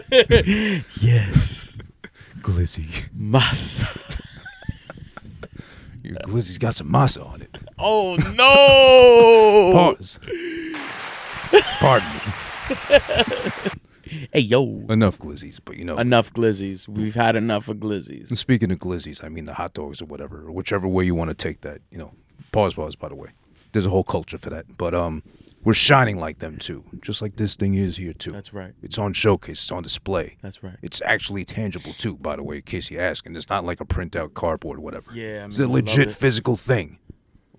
Yes, 1.01 1.77
Glizzy. 2.41 3.09
massa. 3.13 3.87
Your 6.03 6.15
Glizzy's 6.25 6.57
got 6.57 6.75
some 6.75 6.89
masa 6.91 7.25
on 7.25 7.41
it. 7.41 7.55
Oh 7.77 8.15
no! 8.35 9.71
Pause. 9.73 10.19
Pardon 11.79 12.09
me. 12.09 12.19
Hey 14.33 14.39
yo, 14.41 14.85
Enough 14.89 15.19
glizzies, 15.19 15.59
but 15.63 15.77
you 15.77 15.85
know. 15.85 15.97
enough 15.97 16.33
glizzies. 16.33 16.87
We've 16.87 17.15
had 17.15 17.35
enough 17.35 17.67
of 17.67 17.77
glizzies. 17.77 18.29
and 18.29 18.37
speaking 18.37 18.71
of 18.71 18.79
glizzies, 18.79 19.23
I 19.23 19.29
mean 19.29 19.45
the 19.45 19.53
hot 19.55 19.73
dogs 19.73 20.01
or 20.01 20.05
whatever, 20.05 20.45
or 20.47 20.51
whichever 20.53 20.87
way 20.87 21.03
you 21.05 21.15
want 21.15 21.29
to 21.29 21.35
take 21.35 21.61
that. 21.61 21.81
You 21.91 21.97
know, 21.99 22.13
pause, 22.51 22.73
pause. 22.73 22.95
By 22.95 23.09
the 23.09 23.15
way, 23.15 23.29
there's 23.71 23.85
a 23.85 23.89
whole 23.89 24.03
culture 24.03 24.37
for 24.37 24.49
that. 24.49 24.77
But 24.77 24.93
um, 24.95 25.21
we're 25.63 25.73
shining 25.73 26.17
like 26.19 26.39
them 26.39 26.57
too, 26.57 26.83
just 27.01 27.21
like 27.21 27.35
this 27.35 27.55
thing 27.55 27.73
is 27.73 27.97
here 27.97 28.13
too. 28.13 28.31
That's 28.31 28.53
right. 28.53 28.73
It's 28.81 28.97
on 28.97 29.13
showcase. 29.13 29.61
It's 29.61 29.71
on 29.71 29.83
display. 29.83 30.37
That's 30.41 30.63
right. 30.63 30.77
It's 30.81 31.01
actually 31.05 31.43
tangible 31.45 31.91
too. 31.93 32.17
By 32.17 32.35
the 32.37 32.43
way, 32.43 32.57
in 32.57 32.61
case 32.63 32.89
you 32.89 32.99
ask, 32.99 33.25
and 33.25 33.35
it's 33.35 33.49
not 33.49 33.65
like 33.65 33.81
a 33.81 33.85
printout 33.85 34.33
cardboard 34.33 34.79
or 34.79 34.81
whatever. 34.81 35.11
Yeah, 35.13 35.41
I 35.43 35.45
it's 35.47 35.59
a 35.59 35.63
mean, 35.63 35.71
I 35.71 35.73
legit 35.75 36.07
it. 36.09 36.13
physical 36.15 36.55
thing. 36.55 36.97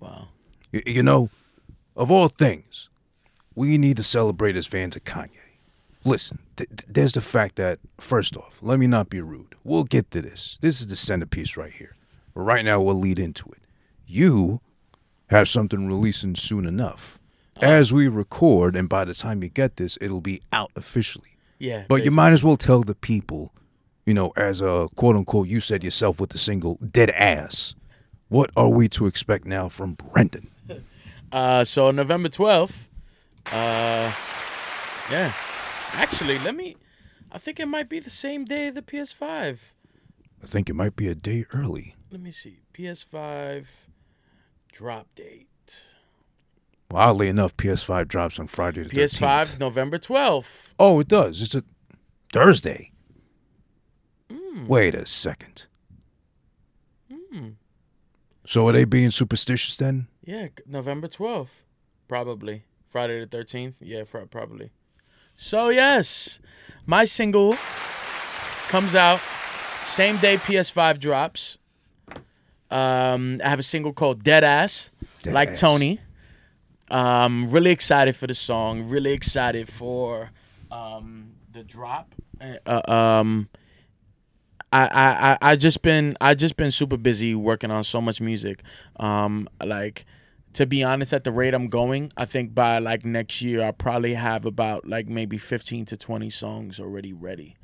Wow. 0.00 0.28
Y- 0.72 0.82
You 0.86 1.02
know, 1.02 1.30
of 1.96 2.10
all 2.10 2.28
things, 2.28 2.88
we 3.54 3.76
need 3.76 3.96
to 3.98 4.02
celebrate 4.02 4.56
as 4.56 4.66
fans 4.66 4.96
of 4.96 5.04
Kanye. 5.04 5.28
Listen, 6.04 6.38
th- 6.56 6.68
th- 6.68 6.86
there's 6.88 7.12
the 7.12 7.20
fact 7.20 7.56
that, 7.56 7.78
first 7.98 8.36
off, 8.36 8.58
let 8.62 8.78
me 8.78 8.86
not 8.86 9.10
be 9.10 9.20
rude. 9.20 9.54
We'll 9.64 9.84
get 9.84 10.10
to 10.12 10.22
this. 10.22 10.58
This 10.60 10.80
is 10.80 10.86
the 10.86 10.96
centerpiece 10.96 11.56
right 11.56 11.72
here. 11.72 11.96
But 12.34 12.42
right 12.42 12.64
now, 12.64 12.80
we'll 12.80 12.94
lead 12.98 13.18
into 13.18 13.46
it. 13.50 13.62
You 14.06 14.60
have 15.28 15.48
something 15.48 15.86
releasing 15.86 16.36
soon 16.36 16.66
enough. 16.66 17.18
As 17.60 17.92
we 17.92 18.08
record, 18.08 18.74
and 18.74 18.88
by 18.88 19.04
the 19.04 19.12
time 19.12 19.42
you 19.42 19.50
get 19.50 19.76
this, 19.76 19.98
it'll 20.00 20.22
be 20.22 20.40
out 20.50 20.70
officially. 20.76 21.36
Yeah. 21.58 21.84
But 21.88 22.04
you 22.06 22.10
might 22.10 22.32
as 22.32 22.42
well 22.42 22.56
tell 22.56 22.80
the 22.82 22.94
people, 22.94 23.52
you 24.06 24.14
know, 24.14 24.32
as 24.34 24.62
a 24.62 24.88
quote 24.96 25.14
unquote, 25.14 25.48
you 25.48 25.60
said 25.60 25.84
yourself 25.84 26.18
with 26.18 26.30
the 26.30 26.38
single 26.38 26.76
Dead 26.76 27.10
Ass, 27.10 27.74
what 28.28 28.50
are 28.56 28.70
we 28.70 28.88
to 28.88 29.06
expect 29.06 29.44
now 29.44 29.68
from 29.68 29.94
Brendan? 29.94 30.50
Uh, 31.32 31.62
so 31.62 31.92
November 31.92 32.28
twelfth. 32.28 32.88
Uh, 33.52 34.12
yeah. 35.12 35.32
Actually, 35.94 36.38
let 36.38 36.54
me. 36.54 36.76
I 37.32 37.38
think 37.38 37.60
it 37.60 37.66
might 37.66 37.88
be 37.88 38.00
the 38.00 38.10
same 38.10 38.44
day 38.44 38.70
the 38.70 38.82
PS5. 38.82 39.58
I 40.42 40.46
think 40.46 40.68
it 40.70 40.74
might 40.74 40.96
be 40.96 41.08
a 41.08 41.14
day 41.14 41.44
early. 41.52 41.96
Let 42.10 42.20
me 42.20 42.32
see. 42.32 42.60
PS5 42.74 43.66
drop 44.72 45.06
date. 45.14 45.46
Well, 46.90 47.10
oddly 47.10 47.28
enough, 47.28 47.56
PS5 47.56 48.08
drops 48.08 48.38
on 48.40 48.46
Friday 48.48 48.82
the 48.82 48.88
13th. 48.90 49.20
PS5 49.20 49.60
November 49.60 49.98
twelfth. 49.98 50.74
Oh, 50.78 50.98
it 51.00 51.08
does. 51.08 51.40
It's 51.42 51.54
a 51.54 51.62
Thursday. 52.32 52.90
Hmm. 54.30 54.66
Wait 54.66 54.94
a 54.94 55.06
second. 55.06 55.66
Hmm. 57.32 57.50
So 58.44 58.66
are 58.66 58.72
they 58.72 58.84
being 58.84 59.10
superstitious 59.12 59.76
then? 59.76 60.08
Yeah, 60.24 60.48
November 60.66 61.06
twelfth, 61.06 61.62
probably 62.08 62.64
Friday 62.88 63.20
the 63.20 63.26
thirteenth. 63.26 63.76
Yeah, 63.80 64.02
fr- 64.04 64.20
probably. 64.20 64.70
So 65.42 65.70
yes, 65.70 66.38
my 66.84 67.06
single 67.06 67.56
comes 68.68 68.94
out 68.94 69.22
same 69.82 70.18
day 70.18 70.36
PS5 70.36 71.00
drops. 71.00 71.56
Um, 72.70 73.40
I 73.42 73.48
have 73.48 73.58
a 73.58 73.62
single 73.62 73.94
called 73.94 74.22
Dead 74.22 74.44
Ass, 74.44 74.90
Dead 75.22 75.32
like 75.32 75.48
Ass. 75.48 75.60
Tony. 75.60 75.98
Um, 76.90 77.50
really 77.50 77.70
excited 77.70 78.16
for 78.16 78.26
the 78.26 78.34
song. 78.34 78.90
Really 78.90 79.12
excited 79.12 79.72
for 79.72 80.30
um 80.70 81.30
the 81.50 81.64
drop. 81.64 82.14
Uh, 82.66 82.82
um, 82.92 83.48
I, 84.70 84.82
I, 84.82 85.32
I 85.32 85.38
I 85.40 85.56
just 85.56 85.80
been 85.80 86.18
I 86.20 86.34
just 86.34 86.58
been 86.58 86.70
super 86.70 86.98
busy 86.98 87.34
working 87.34 87.70
on 87.70 87.82
so 87.82 88.02
much 88.02 88.20
music. 88.20 88.62
Um, 88.96 89.48
like 89.64 90.04
to 90.54 90.66
be 90.66 90.82
honest, 90.82 91.12
at 91.12 91.24
the 91.24 91.32
rate 91.32 91.54
I'm 91.54 91.68
going, 91.68 92.12
I 92.16 92.24
think 92.24 92.54
by 92.54 92.78
like 92.78 93.04
next 93.04 93.42
year 93.42 93.62
I'll 93.62 93.72
probably 93.72 94.14
have 94.14 94.44
about 94.44 94.86
like 94.86 95.08
maybe 95.08 95.38
15 95.38 95.84
to 95.86 95.96
20 95.96 96.30
songs 96.30 96.80
already 96.80 97.12
ready. 97.12 97.56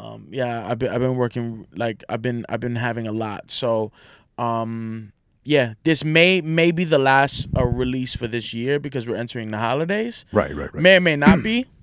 Um, 0.00 0.28
yeah, 0.30 0.66
I've 0.66 0.78
been 0.78 0.90
I've 0.90 1.00
been 1.00 1.16
working 1.16 1.66
like 1.76 2.02
I've 2.08 2.22
been 2.22 2.44
I've 2.48 2.60
been 2.60 2.76
having 2.76 3.06
a 3.06 3.12
lot. 3.12 3.50
So, 3.50 3.92
um, 4.36 5.12
yeah, 5.44 5.74
this 5.84 6.04
may 6.04 6.40
may 6.40 6.72
be 6.72 6.84
the 6.84 6.98
last 6.98 7.48
uh, 7.56 7.64
release 7.64 8.14
for 8.16 8.26
this 8.26 8.52
year 8.52 8.80
because 8.80 9.06
we're 9.06 9.16
entering 9.16 9.50
the 9.50 9.58
holidays. 9.58 10.24
Right, 10.32 10.54
right, 10.54 10.72
right. 10.74 10.82
May 10.82 10.96
or 10.96 11.00
may 11.00 11.16
not 11.16 11.42
be. 11.42 11.66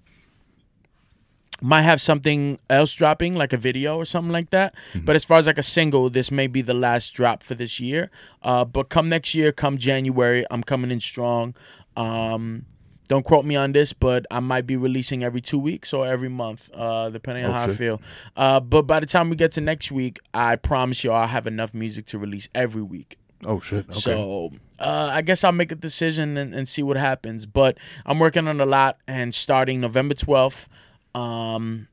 Might 1.62 1.82
have 1.82 2.00
something 2.02 2.60
else 2.70 2.94
dropping, 2.94 3.36
like 3.36 3.52
a 3.54 3.58
video 3.58 3.98
or 3.98 4.06
something 4.06 4.32
like 4.32 4.50
that. 4.52 4.76
But 4.96 5.16
as 5.16 5.24
far 5.24 5.38
as 5.38 5.48
like 5.48 5.58
a 5.58 5.64
single, 5.64 6.10
this 6.10 6.32
may 6.32 6.48
be 6.48 6.62
the 6.62 6.74
last 6.74 7.14
drop 7.14 7.44
for 7.44 7.56
this 7.56 7.80
year. 7.80 8.12
Uh, 8.42 8.66
but 8.66 8.90
come 8.90 9.10
next 9.10 9.36
year, 9.36 9.52
come 9.52 9.78
January, 9.78 10.46
I'm 10.50 10.64
coming 10.64 10.92
in 10.92 11.00
strong. 11.00 11.56
Um, 11.98 12.66
don't 13.08 13.24
quote 13.26 13.44
me 13.44 13.56
on 13.56 13.72
this, 13.72 13.92
but 13.92 14.26
I 14.30 14.40
might 14.40 14.68
be 14.68 14.78
releasing 14.78 15.24
every 15.24 15.42
two 15.42 15.58
weeks 15.58 15.94
or 15.94 16.06
every 16.06 16.30
month, 16.30 16.70
uh, 16.74 17.10
depending 17.10 17.44
on 17.46 17.52
Oh, 17.52 17.54
how 17.56 17.64
I 17.64 17.74
feel. 17.74 18.02
Uh, 18.38 18.60
but 18.60 18.84
by 18.84 19.00
the 19.00 19.08
time 19.08 19.30
we 19.32 19.36
get 19.36 19.52
to 19.54 19.62
next 19.62 19.92
week, 19.92 20.20
I 20.34 20.56
promise 20.58 21.04
you, 21.04 21.12
I'll 21.12 21.28
have 21.28 21.48
enough 21.48 21.74
music 21.74 22.06
to 22.08 22.20
release 22.20 22.48
every 22.54 22.84
week. 22.84 23.18
Oh 23.46 23.60
shit. 23.60 23.86
Okay. 23.90 23.94
So 24.00 24.52
uh, 24.80 25.10
I 25.12 25.22
guess 25.24 25.44
I'll 25.44 25.52
make 25.54 25.72
a 25.72 25.76
decision 25.76 26.38
and, 26.38 26.54
and 26.54 26.68
see 26.68 26.84
what 26.84 26.98
happens. 26.98 27.46
But 27.48 27.78
I'm 28.06 28.20
working 28.20 28.48
on 28.48 28.62
a 28.62 28.66
lot, 28.66 28.98
and 29.08 29.34
starting 29.34 29.82
November 29.82 30.14
12th, 30.14 30.68
um, 31.16 31.88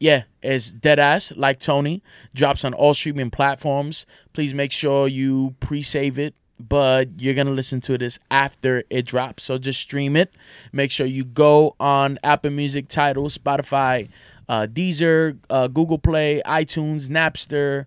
yeah, 0.00 0.22
is 0.42 0.74
Deadass 0.74 1.36
like 1.36 1.60
Tony 1.60 2.02
drops 2.34 2.64
on 2.64 2.72
all 2.74 2.94
streaming 2.94 3.30
platforms. 3.30 4.06
Please 4.32 4.54
make 4.54 4.72
sure 4.72 5.06
you 5.06 5.54
pre-save 5.60 6.18
it. 6.18 6.34
But 6.58 7.08
you're 7.18 7.32
gonna 7.32 7.52
listen 7.52 7.80
to 7.82 7.96
this 7.96 8.18
after 8.30 8.84
it 8.90 9.06
drops, 9.06 9.44
so 9.44 9.56
just 9.56 9.80
stream 9.80 10.14
it. 10.14 10.34
Make 10.72 10.90
sure 10.90 11.06
you 11.06 11.24
go 11.24 11.74
on 11.80 12.18
Apple 12.22 12.50
Music, 12.50 12.86
Tidal, 12.88 13.28
Spotify, 13.28 14.10
uh, 14.46 14.66
Deezer, 14.66 15.38
uh, 15.48 15.68
Google 15.68 15.96
Play, 15.96 16.42
iTunes, 16.44 17.08
Napster, 17.08 17.86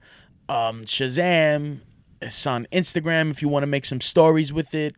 um, 0.49 0.81
Shazam. 0.85 1.81
It's 2.19 2.47
on 2.47 2.65
Instagram 2.71 3.29
if 3.29 3.43
you 3.43 3.47
want 3.47 3.61
to 3.61 3.67
make 3.67 3.85
some 3.85 4.01
stories 4.01 4.51
with 4.51 4.73
it. 4.73 4.95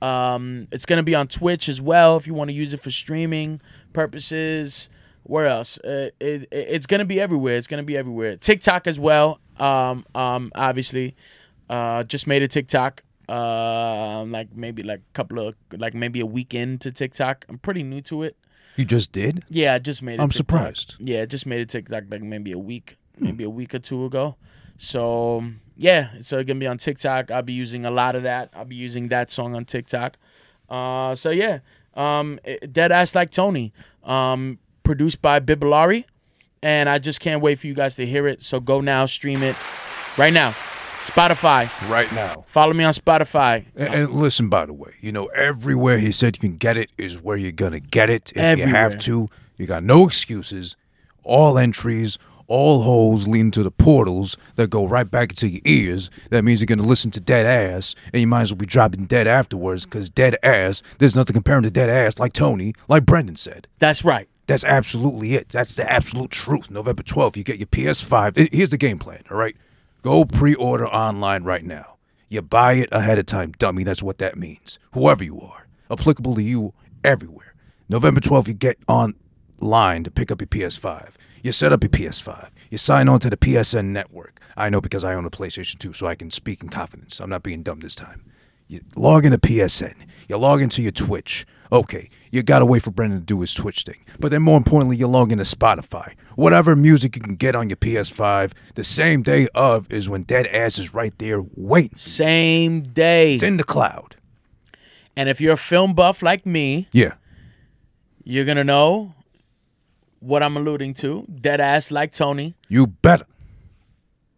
Um, 0.00 0.66
it's 0.72 0.86
gonna 0.86 1.02
be 1.02 1.14
on 1.14 1.28
Twitch 1.28 1.68
as 1.68 1.82
well 1.82 2.16
if 2.16 2.26
you 2.26 2.32
want 2.32 2.48
to 2.48 2.56
use 2.56 2.72
it 2.72 2.80
for 2.80 2.90
streaming 2.90 3.60
purposes. 3.92 4.88
Where 5.28 5.46
else? 5.46 5.78
Uh, 5.78 6.08
it, 6.18 6.44
it, 6.44 6.48
it's 6.50 6.86
gonna 6.86 7.04
be 7.04 7.20
everywhere. 7.20 7.56
It's 7.56 7.66
gonna 7.66 7.82
be 7.82 7.96
everywhere. 7.98 8.36
TikTok 8.38 8.86
as 8.86 8.98
well. 8.98 9.40
Um, 9.58 10.06
um, 10.14 10.50
obviously, 10.54 11.14
uh, 11.68 12.02
just 12.04 12.26
made 12.26 12.42
a 12.42 12.48
TikTok. 12.48 13.02
Uh, 13.28 14.24
like 14.24 14.48
maybe 14.56 14.82
like 14.82 15.00
a 15.00 15.12
couple 15.12 15.38
of 15.38 15.54
like 15.76 15.92
maybe 15.92 16.20
a 16.20 16.26
week 16.26 16.54
into 16.54 16.90
TikTok. 16.90 17.44
I'm 17.50 17.58
pretty 17.58 17.82
new 17.82 18.00
to 18.02 18.22
it. 18.22 18.36
you 18.76 18.86
just 18.86 19.12
did? 19.12 19.44
Yeah, 19.50 19.74
I 19.74 19.78
just 19.78 20.02
made. 20.02 20.18
A 20.18 20.22
I'm 20.22 20.30
TikTok. 20.30 20.36
surprised. 20.36 20.96
Yeah, 20.98 21.20
I 21.22 21.26
just 21.26 21.44
made 21.44 21.60
a 21.60 21.66
TikTok 21.66 22.04
like 22.10 22.22
maybe 22.22 22.52
a 22.52 22.58
week, 22.58 22.96
maybe 23.18 23.44
a 23.44 23.50
week 23.50 23.74
or 23.74 23.80
two 23.80 24.06
ago. 24.06 24.36
So 24.78 25.44
yeah, 25.76 26.08
so 26.20 26.38
it's 26.38 26.46
gonna 26.48 26.58
be 26.58 26.66
on 26.66 26.78
TikTok. 26.78 27.30
I'll 27.30 27.42
be 27.42 27.52
using 27.52 27.84
a 27.84 27.90
lot 27.90 28.16
of 28.16 28.22
that. 28.22 28.48
I'll 28.54 28.64
be 28.64 28.76
using 28.76 29.08
that 29.08 29.30
song 29.30 29.54
on 29.54 29.66
TikTok. 29.66 30.16
Uh, 30.70 31.14
so 31.14 31.28
yeah, 31.28 31.58
um, 31.94 32.40
Dead 32.72 32.92
Ass 32.92 33.14
Like 33.14 33.30
Tony, 33.30 33.74
um, 34.04 34.58
produced 34.88 35.20
by 35.20 35.38
Bibilari, 35.38 36.06
and 36.62 36.88
I 36.88 36.98
just 36.98 37.20
can't 37.20 37.42
wait 37.42 37.58
for 37.58 37.66
you 37.66 37.74
guys 37.74 37.94
to 37.96 38.06
hear 38.06 38.26
it. 38.26 38.42
So 38.42 38.58
go 38.58 38.80
now, 38.80 39.04
stream 39.04 39.42
it 39.42 39.54
right 40.16 40.32
now. 40.32 40.52
Spotify. 41.02 41.68
Right 41.90 42.10
now. 42.14 42.46
Follow 42.48 42.72
me 42.72 42.84
on 42.84 42.94
Spotify. 42.94 43.66
And, 43.76 43.94
and 43.94 44.12
listen, 44.14 44.48
by 44.48 44.64
the 44.64 44.72
way, 44.72 44.94
you 45.02 45.12
know, 45.12 45.26
everywhere 45.26 45.98
he 45.98 46.10
said 46.10 46.36
you 46.36 46.40
can 46.40 46.56
get 46.56 46.78
it 46.78 46.90
is 46.96 47.20
where 47.20 47.36
you're 47.36 47.52
going 47.52 47.72
to 47.72 47.80
get 47.80 48.08
it. 48.08 48.32
If 48.34 48.58
you 48.58 48.64
have 48.64 48.98
to, 49.00 49.28
you 49.58 49.66
got 49.66 49.84
no 49.84 50.06
excuses. 50.06 50.74
All 51.22 51.58
entries, 51.58 52.16
all 52.46 52.80
holes 52.80 53.28
lead 53.28 53.52
to 53.52 53.62
the 53.62 53.70
portals 53.70 54.38
that 54.54 54.70
go 54.70 54.86
right 54.86 55.10
back 55.10 55.32
into 55.32 55.48
your 55.48 55.60
ears. 55.66 56.08
That 56.30 56.44
means 56.44 56.62
you're 56.62 56.66
going 56.66 56.78
to 56.78 56.84
listen 56.84 57.10
to 57.10 57.20
dead 57.20 57.44
ass, 57.44 57.94
and 58.14 58.22
you 58.22 58.26
might 58.26 58.40
as 58.40 58.52
well 58.52 58.58
be 58.58 58.64
dropping 58.64 59.04
dead 59.04 59.26
afterwards 59.26 59.84
because 59.84 60.08
dead 60.08 60.36
ass, 60.42 60.82
there's 60.98 61.14
nothing 61.14 61.34
comparing 61.34 61.64
to 61.64 61.70
dead 61.70 61.90
ass 61.90 62.18
like 62.18 62.32
Tony, 62.32 62.72
like 62.88 63.04
Brendan 63.04 63.36
said. 63.36 63.68
That's 63.80 64.02
right. 64.02 64.30
That's 64.48 64.64
absolutely 64.64 65.34
it. 65.34 65.50
That's 65.50 65.74
the 65.74 65.88
absolute 65.90 66.30
truth. 66.30 66.70
November 66.70 67.02
12th, 67.02 67.36
you 67.36 67.44
get 67.44 67.58
your 67.58 67.66
PS5. 67.66 68.50
Here's 68.50 68.70
the 68.70 68.78
game 68.78 68.98
plan, 68.98 69.22
all 69.30 69.36
right? 69.36 69.54
Go 70.00 70.24
pre 70.24 70.54
order 70.54 70.88
online 70.88 71.44
right 71.44 71.62
now. 71.62 71.98
You 72.30 72.40
buy 72.40 72.72
it 72.72 72.88
ahead 72.90 73.18
of 73.18 73.26
time, 73.26 73.52
dummy. 73.52 73.84
That's 73.84 74.02
what 74.02 74.16
that 74.18 74.38
means. 74.38 74.78
Whoever 74.92 75.22
you 75.22 75.38
are, 75.38 75.66
applicable 75.90 76.34
to 76.34 76.42
you 76.42 76.72
everywhere. 77.04 77.54
November 77.90 78.20
12th, 78.20 78.48
you 78.48 78.54
get 78.54 78.78
online 78.88 80.04
to 80.04 80.10
pick 80.10 80.30
up 80.30 80.40
your 80.40 80.48
PS5. 80.48 81.10
You 81.42 81.52
set 81.52 81.74
up 81.74 81.82
your 81.82 81.90
PS5. 81.90 82.48
You 82.70 82.78
sign 82.78 83.06
on 83.06 83.20
to 83.20 83.28
the 83.28 83.36
PSN 83.36 83.86
network. 83.86 84.40
I 84.56 84.70
know 84.70 84.80
because 84.80 85.04
I 85.04 85.12
own 85.12 85.26
a 85.26 85.30
PlayStation 85.30 85.78
2, 85.78 85.92
so 85.92 86.06
I 86.06 86.14
can 86.14 86.30
speak 86.30 86.62
in 86.62 86.70
confidence. 86.70 87.20
I'm 87.20 87.30
not 87.30 87.42
being 87.42 87.62
dumb 87.62 87.80
this 87.80 87.94
time. 87.94 88.24
You 88.66 88.80
log 88.96 89.26
into 89.26 89.38
PSN. 89.38 90.06
You 90.26 90.38
log 90.38 90.62
into 90.62 90.80
your 90.80 90.92
Twitch. 90.92 91.46
Okay, 91.70 92.08
you 92.32 92.42
gotta 92.42 92.64
wait 92.64 92.82
for 92.82 92.90
Brendan 92.90 93.20
to 93.20 93.24
do 93.24 93.40
his 93.40 93.52
Twitch 93.52 93.82
thing. 93.82 94.02
But 94.18 94.30
then 94.30 94.42
more 94.42 94.56
importantly, 94.56 94.96
you 94.96 95.06
log 95.06 95.32
into 95.32 95.44
Spotify. 95.44 96.14
Whatever 96.34 96.74
music 96.76 97.14
you 97.16 97.22
can 97.22 97.34
get 97.34 97.54
on 97.54 97.68
your 97.68 97.76
PS5, 97.76 98.52
the 98.74 98.84
same 98.84 99.22
day 99.22 99.48
of 99.54 99.90
is 99.92 100.08
when 100.08 100.22
Dead 100.22 100.46
Ass 100.46 100.78
is 100.78 100.94
right 100.94 101.12
there 101.18 101.44
waiting. 101.56 101.98
Same 101.98 102.80
day. 102.82 103.34
It's 103.34 103.42
in 103.42 103.56
the 103.58 103.64
cloud. 103.64 104.16
And 105.16 105.28
if 105.28 105.40
you're 105.40 105.54
a 105.54 105.56
film 105.58 105.94
buff 105.94 106.22
like 106.22 106.46
me, 106.46 106.88
Yeah. 106.92 107.14
you're 108.24 108.44
gonna 108.44 108.64
know 108.64 109.14
what 110.20 110.42
I'm 110.42 110.56
alluding 110.56 110.94
to. 110.94 111.26
Dead 111.40 111.60
ass 111.60 111.90
like 111.90 112.12
Tony. 112.12 112.54
You 112.68 112.86
better. 112.86 113.26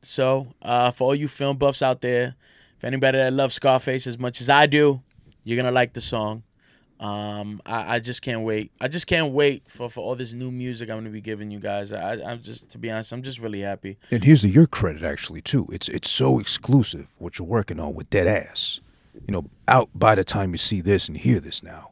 So, 0.03 0.49
uh, 0.63 0.91
for 0.91 1.05
all 1.09 1.15
you 1.15 1.29
film 1.29 1.59
buffs 1.59 1.83
out 1.83 2.01
there, 2.01 2.35
if 2.79 2.85
anybody 2.85 3.19
that 3.19 3.33
loves 3.35 3.55
Scarface 3.55 4.07
as 4.07 4.19
much 4.19 4.41
as 4.41 4.49
I 4.49 4.67
do, 4.67 5.03
you're 5.45 5.57
gonna 5.57 5.71
like 5.71 5.93
the 5.93 6.01
song. 6.01 6.43
Um, 7.01 7.63
I, 7.65 7.95
I 7.97 7.99
just 7.99 8.21
can't 8.21 8.43
wait. 8.43 8.71
I 8.79 8.87
just 8.87 9.07
can't 9.07 9.33
wait 9.33 9.63
for, 9.69 9.89
for 9.89 10.01
all 10.01 10.15
this 10.15 10.35
new 10.35 10.51
music 10.51 10.91
I'm 10.91 10.99
gonna 10.99 11.09
be 11.09 11.23
giving 11.23 11.51
you 11.51 11.59
guys. 11.59 11.93
I, 11.95 12.13
I'm 12.23 12.43
just, 12.43 12.69
to 12.73 12.79
be 12.79 12.91
honest, 12.91 13.11
I'm 13.13 13.23
just 13.23 13.39
really 13.41 13.63
happy. 13.63 13.97
And 14.11 14.23
here's 14.23 14.43
to 14.43 14.49
your 14.49 14.67
credit, 14.67 15.03
actually, 15.03 15.41
too. 15.41 15.67
It's 15.73 15.89
it's 15.89 16.11
so 16.11 16.39
exclusive 16.39 17.09
what 17.19 17.39
you're 17.39 17.49
working 17.49 17.81
on 17.81 17.95
with 17.95 18.11
Dead 18.11 18.27
Ass. 18.27 18.81
You 19.27 19.33
know, 19.33 19.47
out 19.67 19.89
by 19.95 20.15
the 20.15 20.25
time 20.25 20.51
you 20.53 20.59
see 20.59 20.83
this 20.83 21.09
and 21.09 21.17
hear 21.17 21.41
this 21.41 21.63
now, 21.63 21.91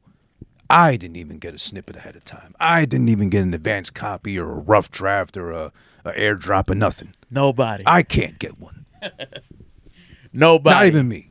I 0.69 0.97
didn't 0.97 1.17
even 1.17 1.39
get 1.39 1.55
a 1.55 1.59
snippet 1.59 1.97
ahead 1.97 2.15
of 2.15 2.25
time. 2.25 2.55
I 2.61 2.85
didn't 2.85 3.09
even 3.09 3.31
get 3.31 3.43
an 3.43 3.55
advanced 3.55 3.95
copy 3.95 4.39
or 4.39 4.51
a 4.51 4.61
rough 4.61 4.91
draft 4.91 5.39
or 5.39 5.51
a, 5.53 5.73
a 6.05 6.13
airdrop 6.13 6.69
or 6.69 6.75
nothing. 6.75 7.15
Nobody, 7.31 7.83
I 7.87 8.03
can't 8.03 8.39
get 8.39 8.59
one. 8.61 8.85
nobody, 10.35 10.75
Not 10.75 10.87
even 10.87 11.09
me. 11.09 11.31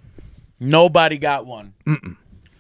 nobody 0.60 1.18
got 1.20 1.46
one. 1.46 1.74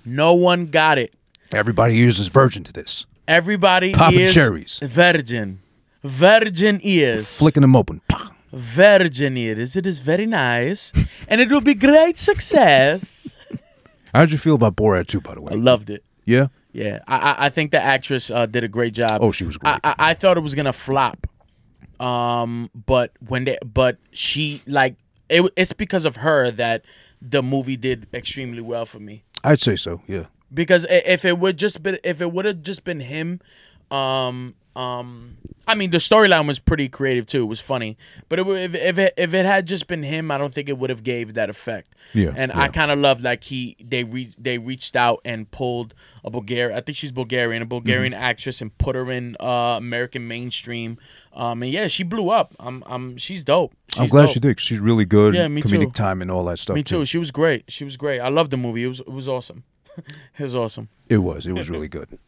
No 0.07 0.33
one 0.33 0.67
got 0.67 0.97
it. 0.97 1.13
Everybody 1.51 1.95
uses 1.97 2.27
virgin 2.27 2.63
to 2.63 2.71
this. 2.71 3.05
Everybody 3.27 3.91
Popping 3.91 4.21
is 4.21 4.33
cherries. 4.33 4.79
virgin. 4.81 5.59
Virgin 6.01 6.79
ears. 6.81 7.37
Flicking 7.37 7.61
them 7.61 7.75
open. 7.75 7.99
Pah. 8.07 8.29
Virgin 8.53 9.35
ears. 9.35 9.75
It 9.75 9.85
is 9.85 9.99
very 9.99 10.25
nice. 10.25 10.93
and 11.27 11.41
it 11.41 11.51
will 11.51 11.59
be 11.59 11.73
great 11.73 12.17
success. 12.17 13.27
How'd 14.13 14.31
you 14.31 14.37
feel 14.37 14.55
about 14.55 14.77
Borat 14.77 15.07
2, 15.07 15.19
by 15.19 15.35
the 15.35 15.41
way? 15.41 15.51
I 15.51 15.55
loved 15.55 15.89
it. 15.89 16.05
yeah? 16.25 16.47
Yeah. 16.71 16.99
I 17.07 17.17
I, 17.17 17.45
I 17.47 17.49
think 17.49 17.71
the 17.71 17.81
actress 17.81 18.31
uh, 18.31 18.45
did 18.45 18.63
a 18.63 18.69
great 18.69 18.93
job. 18.93 19.19
Oh, 19.21 19.33
she 19.33 19.43
was 19.45 19.57
great. 19.57 19.71
I, 19.71 19.79
I, 19.83 19.95
I 20.11 20.13
thought 20.13 20.37
it 20.37 20.41
was 20.41 20.55
gonna 20.55 20.71
flop. 20.73 21.27
Um, 21.99 22.69
but 22.73 23.11
when 23.27 23.43
they 23.45 23.57
but 23.65 23.97
she 24.11 24.61
like 24.67 24.95
it, 25.27 25.51
it's 25.57 25.73
because 25.73 26.05
of 26.05 26.17
her 26.17 26.49
that 26.51 26.85
the 27.21 27.41
movie 27.41 27.75
did 27.77 28.07
extremely 28.13 28.61
well 28.61 28.85
for 28.85 28.99
me. 28.99 29.23
I'd 29.43 29.61
say 29.61 29.75
so, 29.75 30.01
yeah. 30.07 30.25
because 30.53 30.85
if 30.89 31.25
it 31.25 31.37
would 31.39 31.57
just 31.57 31.83
been 31.83 31.99
if 32.03 32.21
it 32.21 32.31
would 32.31 32.45
have 32.45 32.61
just 32.61 32.83
been 32.83 32.99
him 33.01 33.39
um 33.91 34.55
um 34.75 35.37
i 35.65 35.73
mean 35.73 35.89
the 35.91 35.97
storyline 35.97 36.45
was 36.45 36.59
pretty 36.59 36.87
creative 36.89 37.25
too 37.25 37.41
it 37.43 37.45
was 37.45 37.59
funny 37.59 37.97
but 38.29 38.37
it, 38.39 38.45
if, 38.47 38.75
if 38.75 38.97
it 38.99 39.13
if 39.17 39.33
it 39.33 39.45
had 39.45 39.65
just 39.65 39.87
been 39.87 40.03
him 40.03 40.29
i 40.29 40.37
don't 40.37 40.53
think 40.53 40.67
it 40.69 40.77
would 40.77 40.89
have 40.89 41.03
gave 41.03 41.33
that 41.35 41.49
effect 41.49 41.95
Yeah, 42.13 42.33
and 42.35 42.51
i 42.51 42.67
kind 42.67 42.91
of 42.91 42.99
love 42.99 43.21
like 43.21 43.45
he 43.45 43.75
they 43.83 44.03
re- 44.03 44.33
they 44.37 44.57
reached 44.57 44.95
out 44.95 45.21
and 45.25 45.49
pulled 45.49 45.93
a 46.23 46.29
bulgarian 46.29 46.77
i 46.77 46.81
think 46.81 46.97
she's 46.97 47.11
bulgarian 47.13 47.61
a 47.61 47.65
bulgarian 47.65 48.13
Mm-hmm. 48.13 48.21
actress 48.21 48.61
and 48.61 48.77
put 48.77 48.95
her 48.95 49.09
in 49.11 49.35
uh 49.39 49.77
american 49.77 50.27
mainstream 50.27 50.97
um 51.37 51.63
and 51.63 51.71
yeah 51.71 51.87
she 51.87 52.03
blew 52.03 52.29
up 52.29 52.53
i'm 52.59 52.83
i'm 52.87 53.15
she's 53.17 53.43
dope 53.43 53.73
I'm 53.97 54.07
glad 54.07 54.23
dope. 54.25 54.31
she 54.33 54.39
did. 54.39 54.59
She's 54.59 54.79
really 54.79 55.05
good. 55.05 55.33
Yeah, 55.33 55.47
me 55.47 55.61
comedic 55.61 55.85
too. 55.85 55.91
time 55.91 56.21
and 56.21 56.29
all 56.29 56.43
that 56.45 56.59
stuff. 56.59 56.75
me 56.75 56.83
too 56.83 57.03
she 57.05 57.17
was 57.17 57.31
great 57.31 57.63
she 57.69 57.83
was 57.85 57.95
great 57.97 58.19
i 58.19 58.27
loved 58.27 58.51
the 58.51 58.57
movie 58.57 58.83
it 58.83 58.87
was 58.87 58.99
it 58.99 59.07
was 59.11 59.27
awesome 59.29 59.63
it 60.37 60.43
was 60.43 60.53
awesome 60.55 60.89
It 61.07 61.17
was. 61.19 61.45
It 61.47 61.53
was 61.53 61.69
really 61.69 61.87
good. 61.87 62.19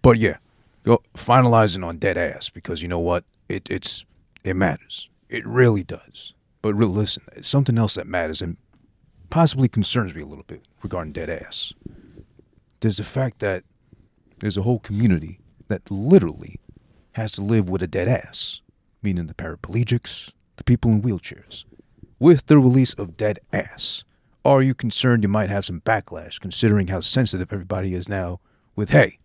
But 0.00 0.16
yeah, 0.18 0.38
go 0.82 1.00
finalizing 1.14 1.86
on 1.86 1.98
dead 1.98 2.16
ass 2.18 2.48
because 2.50 2.82
you 2.82 2.88
know 2.88 2.98
what? 2.98 3.22
It 3.48 3.70
it's 3.70 4.04
it 4.42 4.56
matters. 4.56 5.08
It 5.28 5.46
really 5.46 5.84
does. 5.84 6.34
But 6.62 6.74
re- 6.74 6.86
listen, 6.86 7.22
it's 7.36 7.46
something 7.48 7.78
else 7.78 7.94
that 7.94 8.06
matters 8.08 8.42
and 8.42 8.56
possibly 9.30 9.68
concerns 9.68 10.12
me 10.14 10.22
a 10.22 10.26
little 10.26 10.44
bit 10.44 10.62
regarding 10.82 11.12
dead 11.12 11.30
ass. 11.30 11.72
There's 12.80 12.96
the 12.96 13.04
fact 13.04 13.38
that 13.38 13.62
there's 14.40 14.56
a 14.56 14.62
whole 14.62 14.80
community 14.80 15.38
that 15.68 15.88
literally 15.90 16.58
has 17.12 17.32
to 17.32 17.42
live 17.42 17.68
with 17.68 17.82
a 17.82 17.86
dead 17.86 18.08
ass, 18.08 18.62
meaning 19.02 19.26
the 19.26 19.34
paraplegics, 19.34 20.32
the 20.56 20.64
people 20.64 20.90
in 20.90 21.02
wheelchairs. 21.02 21.64
With 22.18 22.46
the 22.46 22.58
release 22.58 22.94
of 22.94 23.16
Dead 23.16 23.40
Ass, 23.52 24.04
are 24.44 24.62
you 24.62 24.74
concerned 24.74 25.22
you 25.22 25.28
might 25.28 25.50
have 25.50 25.64
some 25.64 25.80
backlash 25.80 26.40
considering 26.40 26.88
how 26.88 27.00
sensitive 27.00 27.52
everybody 27.52 27.94
is 27.94 28.08
now 28.08 28.40
with, 28.74 28.90
hey, 28.90 29.18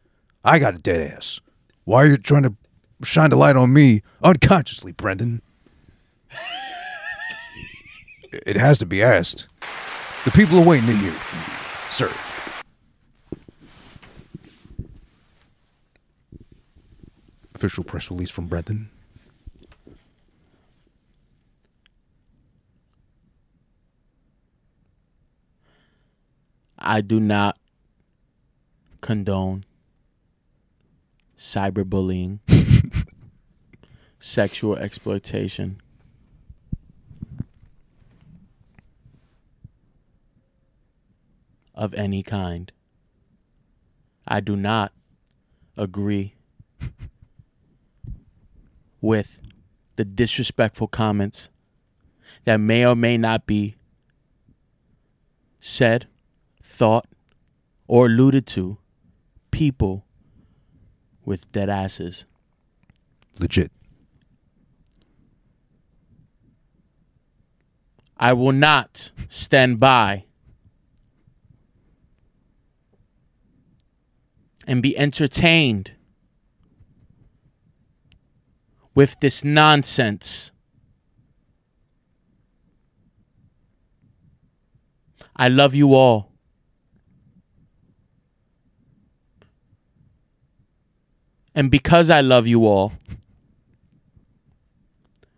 I 0.43 0.59
got 0.59 0.75
a 0.75 0.77
dead 0.77 1.11
ass. 1.11 1.39
Why 1.85 2.03
are 2.03 2.07
you 2.07 2.17
trying 2.17 2.43
to 2.43 2.55
shine 3.03 3.29
the 3.29 3.35
light 3.35 3.55
on 3.55 3.73
me 3.73 4.01
unconsciously, 4.23 4.91
Brendan? 4.91 5.41
it 8.31 8.57
has 8.57 8.79
to 8.79 8.85
be 8.85 9.01
asked. 9.01 9.47
The 10.25 10.31
people 10.31 10.59
are 10.59 10.65
waiting 10.65 10.87
to 10.87 10.95
hear 10.95 11.11
from 11.11 11.39
you, 11.39 11.89
sir. 11.89 12.26
Official 17.57 17.83
press 17.83 18.11
release 18.11 18.29
from 18.29 18.45
Brendan. 18.45 18.91
I 26.77 27.01
do 27.01 27.19
not 27.19 27.57
condone 29.01 29.65
cyberbullying, 31.35 32.41
sexual 34.19 34.75
exploitation. 34.75 35.81
Of 41.73 41.95
any 41.95 42.21
kind. 42.21 42.71
I 44.27 44.41
do 44.41 44.55
not 44.55 44.93
agree 45.75 46.35
with 49.01 49.39
the 49.95 50.05
disrespectful 50.05 50.87
comments 50.87 51.49
that 52.45 52.57
may 52.57 52.85
or 52.85 52.95
may 52.95 53.17
not 53.17 53.45
be 53.45 53.75
said 55.59 56.07
thought, 56.63 57.05
or 57.87 58.05
alluded 58.05 58.45
to 58.45 58.77
people 59.51 60.05
with 61.25 61.51
dead 61.51 61.69
asses. 61.69 62.25
Legit. 63.39 63.71
I 68.17 68.33
will 68.33 68.51
not 68.51 69.11
stand 69.29 69.79
by 69.79 70.25
and 74.65 74.81
be 74.81 74.97
entertained 74.97 75.91
with 78.97 79.19
this 79.19 79.43
nonsense. 79.43 80.49
I 85.35 85.49
love 85.49 85.75
you 85.75 85.93
all. 85.93 86.31
And 91.53 91.69
because 91.69 92.09
I 92.09 92.21
love 92.21 92.47
you 92.47 92.65
all, 92.65 92.93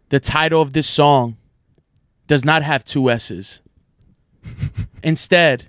the 0.07 0.21
title 0.21 0.61
of 0.61 0.71
this 0.71 0.87
song 0.87 1.35
does 2.27 2.45
not 2.45 2.63
have 2.63 2.85
two 2.85 3.09
S's. 3.09 3.59
Instead, 5.03 5.67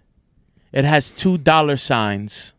it 0.70 0.85
has 0.85 1.11
two 1.11 1.38
dollar 1.38 1.76
signs. 1.76 2.53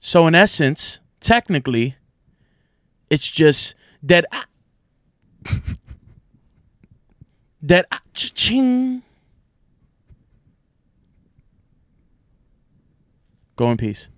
So, 0.00 0.26
in 0.26 0.34
essence, 0.34 1.00
technically, 1.26 1.96
it's 3.10 3.28
just 3.30 3.74
that. 4.02 4.24
I- 4.32 4.44
that 7.62 7.86
I- 7.90 7.98
ching. 8.14 9.02
Go 13.56 13.70
in 13.70 13.76
peace. 13.76 14.08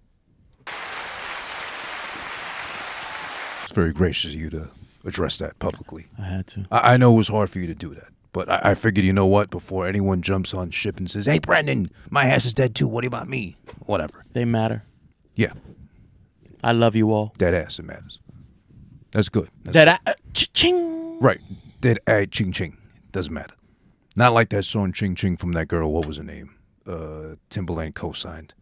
It's 3.62 3.72
very 3.72 3.92
gracious 3.92 4.34
of 4.34 4.40
you 4.40 4.50
to 4.50 4.70
address 5.04 5.38
that 5.38 5.58
publicly. 5.60 6.06
I 6.18 6.24
had 6.24 6.46
to. 6.48 6.64
I, 6.70 6.94
I 6.94 6.96
know 6.96 7.14
it 7.14 7.16
was 7.16 7.28
hard 7.28 7.48
for 7.48 7.58
you 7.60 7.66
to 7.68 7.74
do 7.74 7.94
that, 7.94 8.08
but 8.32 8.50
I, 8.50 8.70
I 8.70 8.74
figured, 8.74 9.06
you 9.06 9.12
know 9.12 9.26
what? 9.26 9.50
Before 9.50 9.86
anyone 9.86 10.20
jumps 10.22 10.52
on 10.52 10.70
ship 10.70 10.98
and 10.98 11.10
says, 11.10 11.26
"Hey, 11.26 11.38
Brendan, 11.38 11.90
my 12.10 12.24
ass 12.24 12.44
is 12.44 12.52
dead 12.52 12.74
too. 12.74 12.88
What 12.88 13.04
about 13.04 13.28
me?" 13.28 13.56
Whatever. 13.86 14.24
They 14.32 14.44
matter. 14.44 14.82
Yeah, 15.36 15.52
I 16.62 16.72
love 16.72 16.96
you 16.96 17.12
all. 17.12 17.32
dead 17.38 17.54
ass. 17.54 17.78
It 17.78 17.84
matters. 17.84 18.18
That's 19.12 19.28
good. 19.28 19.48
That's 19.64 19.74
That 19.74 20.00
I, 20.06 20.10
uh, 20.10 20.14
ching. 20.34 21.18
Right. 21.20 21.40
Dead 21.80 21.98
ass 22.06 22.26
ching 22.30 22.52
ching. 22.52 22.76
Doesn't 23.12 23.32
matter. 23.32 23.54
Not 24.16 24.32
like 24.32 24.50
that 24.50 24.64
song 24.64 24.92
ching 24.92 25.14
ching 25.14 25.36
from 25.36 25.52
that 25.52 25.68
girl. 25.68 25.92
What 25.92 26.06
was 26.06 26.16
her 26.16 26.24
name? 26.24 26.54
Uh, 26.86 27.36
Timbaland 27.50 27.94
co-signed. 27.94 28.54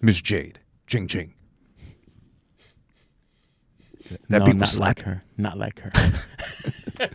Miss 0.00 0.20
Jade. 0.20 0.60
Ching 0.86 1.06
ching. 1.08 1.34
That 4.28 4.40
no, 4.40 4.44
beat 4.44 4.56
not 4.56 4.60
was 4.62 4.78
like 4.78 5.00
her. 5.02 5.22
Not 5.36 5.56
like 5.56 5.80
her. 5.80 5.92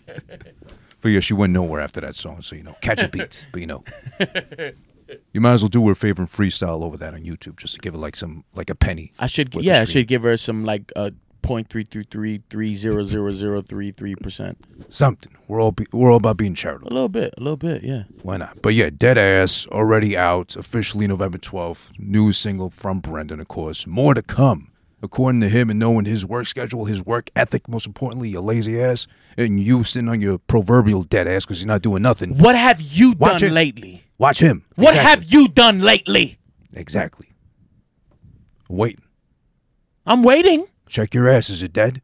But 1.02 1.10
yeah, 1.12 1.20
she 1.20 1.36
went 1.36 1.54
nowhere 1.54 1.82
after 1.82 2.02
that 2.02 2.16
song, 2.16 2.42
so 2.42 2.56
you 2.56 2.64
know, 2.64 2.76
catch 2.82 3.04
a 3.04 3.08
beat. 3.08 3.46
but 3.52 3.62
you 3.62 3.68
know, 3.68 3.84
you 5.34 5.41
might 5.41 5.54
as 5.54 5.62
well 5.62 5.70
do 5.70 5.88
her 5.88 5.96
favorite 5.96 6.30
freestyle 6.30 6.84
over 6.84 6.98
that 6.98 7.13
on 7.13 7.22
YouTube, 7.22 7.58
just 7.58 7.76
to 7.76 7.80
give 7.80 7.94
it 7.94 7.98
like 8.00 8.15
some, 8.15 8.44
like 8.56 8.70
a 8.70 8.76
penny. 8.76 9.12
I 9.20 9.28
should. 9.28 9.54
Yeah, 9.56 9.82
I 9.82 9.86
stream. 9.86 10.02
should 10.02 10.08
give 10.08 10.24
her 10.24 10.38
some 10.38 10.63
like 10.65 10.91
uh, 10.96 11.12
point 11.41 11.70
three 11.70 11.84
three 11.84 12.06
three 12.10 12.41
three 12.50 12.74
zero 12.74 13.04
zero 13.04 13.32
zero 13.32 13.62
three 13.62 13.91
three 13.91 14.15
percent. 14.15 14.58
Something. 14.89 15.36
We're 15.48 15.62
all 15.62 15.72
be, 15.72 15.86
we're 15.91 16.10
all 16.10 16.18
about 16.18 16.38
being 16.38 16.56
charitable. 16.56 16.89
A 16.91 16.94
little 16.94 17.10
bit. 17.10 17.34
A 17.38 17.41
little 17.41 17.58
bit. 17.58 17.84
Yeah. 17.84 18.04
Why 18.24 18.38
not? 18.38 18.62
But 18.63 18.74
yeah, 18.74 18.89
Dead 18.89 19.18
Ass 19.18 19.68
already 19.68 20.18
out 20.18 20.56
officially 20.56 21.06
November 21.06 21.38
12th. 21.38 21.91
New 22.00 22.32
single 22.32 22.72
from 22.72 23.00
Brendan, 23.00 23.39
of 23.39 23.48
course. 23.48 23.86
More 23.86 24.15
to 24.15 24.24
come. 24.24 24.72
According 25.04 25.41
to 25.41 25.50
him 25.50 25.70
and 25.70 25.78
knowing 25.78 26.06
his 26.06 26.26
work 26.26 26.48
schedule, 26.48 26.86
his 26.86 27.06
work 27.06 27.30
ethic, 27.36 27.70
most 27.70 27.86
importantly, 27.86 28.30
your 28.30 28.41
lazy 28.41 28.82
ass, 28.82 29.06
and 29.38 29.60
you 29.60 29.84
sitting 29.84 30.10
on 30.10 30.20
your 30.20 30.39
proverbial 30.39 31.04
dead 31.04 31.28
ass 31.28 31.46
because 31.46 31.62
you're 31.62 31.68
not 31.68 31.84
doing 31.84 32.02
nothing. 32.02 32.39
What 32.39 32.56
have 32.56 32.82
you 32.82 33.12
Watch 33.20 33.41
done 33.41 33.52
it. 33.52 33.54
lately? 33.54 34.04
Watch 34.17 34.39
him. 34.39 34.63
What 34.75 34.95
Exactly. 34.95 35.10
have 35.10 35.23
you 35.25 35.47
done 35.49 35.82
lately? 35.82 36.38
Exactly. 36.73 37.30
Wait. 38.69 38.97
I'm 40.06 40.23
waiting. 40.23 40.65
Check 40.88 41.13
your 41.13 41.28
ass. 41.28 41.49
Is 41.49 41.63
it 41.63 41.73
dead? 41.73 42.01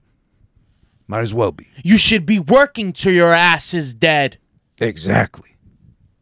Might 1.08 1.22
as 1.22 1.34
well 1.34 1.52
be. 1.52 1.68
You 1.84 1.98
should 1.98 2.26
be 2.26 2.40
working 2.40 2.94
till 2.94 3.14
your 3.14 3.34
ass 3.34 3.74
is 3.74 3.94
dead. 3.94 4.38
Exactly. 4.80 5.56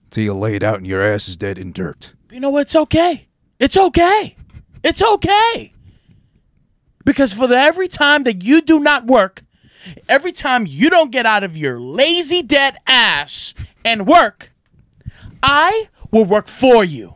Till 0.09 0.23
you're 0.23 0.33
laid 0.35 0.63
out 0.63 0.77
and 0.77 0.87
your 0.87 1.01
ass 1.01 1.27
is 1.27 1.37
dead 1.37 1.57
in 1.57 1.71
dirt. 1.71 2.13
You 2.31 2.39
know 2.39 2.49
what? 2.49 2.61
It's 2.61 2.75
okay. 2.75 3.27
It's 3.59 3.77
okay. 3.77 4.35
It's 4.83 5.01
okay. 5.01 5.73
Because 7.05 7.33
for 7.33 7.47
the 7.47 7.55
every 7.57 7.87
time 7.87 8.23
that 8.23 8.43
you 8.43 8.61
do 8.61 8.79
not 8.79 9.05
work, 9.07 9.43
every 10.07 10.31
time 10.31 10.65
you 10.67 10.89
don't 10.89 11.11
get 11.11 11.25
out 11.25 11.43
of 11.43 11.55
your 11.57 11.79
lazy 11.79 12.41
dead 12.41 12.77
ass 12.87 13.53
and 13.85 14.05
work, 14.07 14.51
I 15.43 15.87
will 16.11 16.25
work 16.25 16.47
for 16.47 16.83
you. 16.83 17.15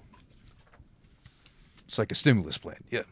It's 1.85 1.97
like 1.97 2.11
a 2.11 2.15
stimulus 2.15 2.57
plan. 2.57 2.77
Yeah. 2.89 3.03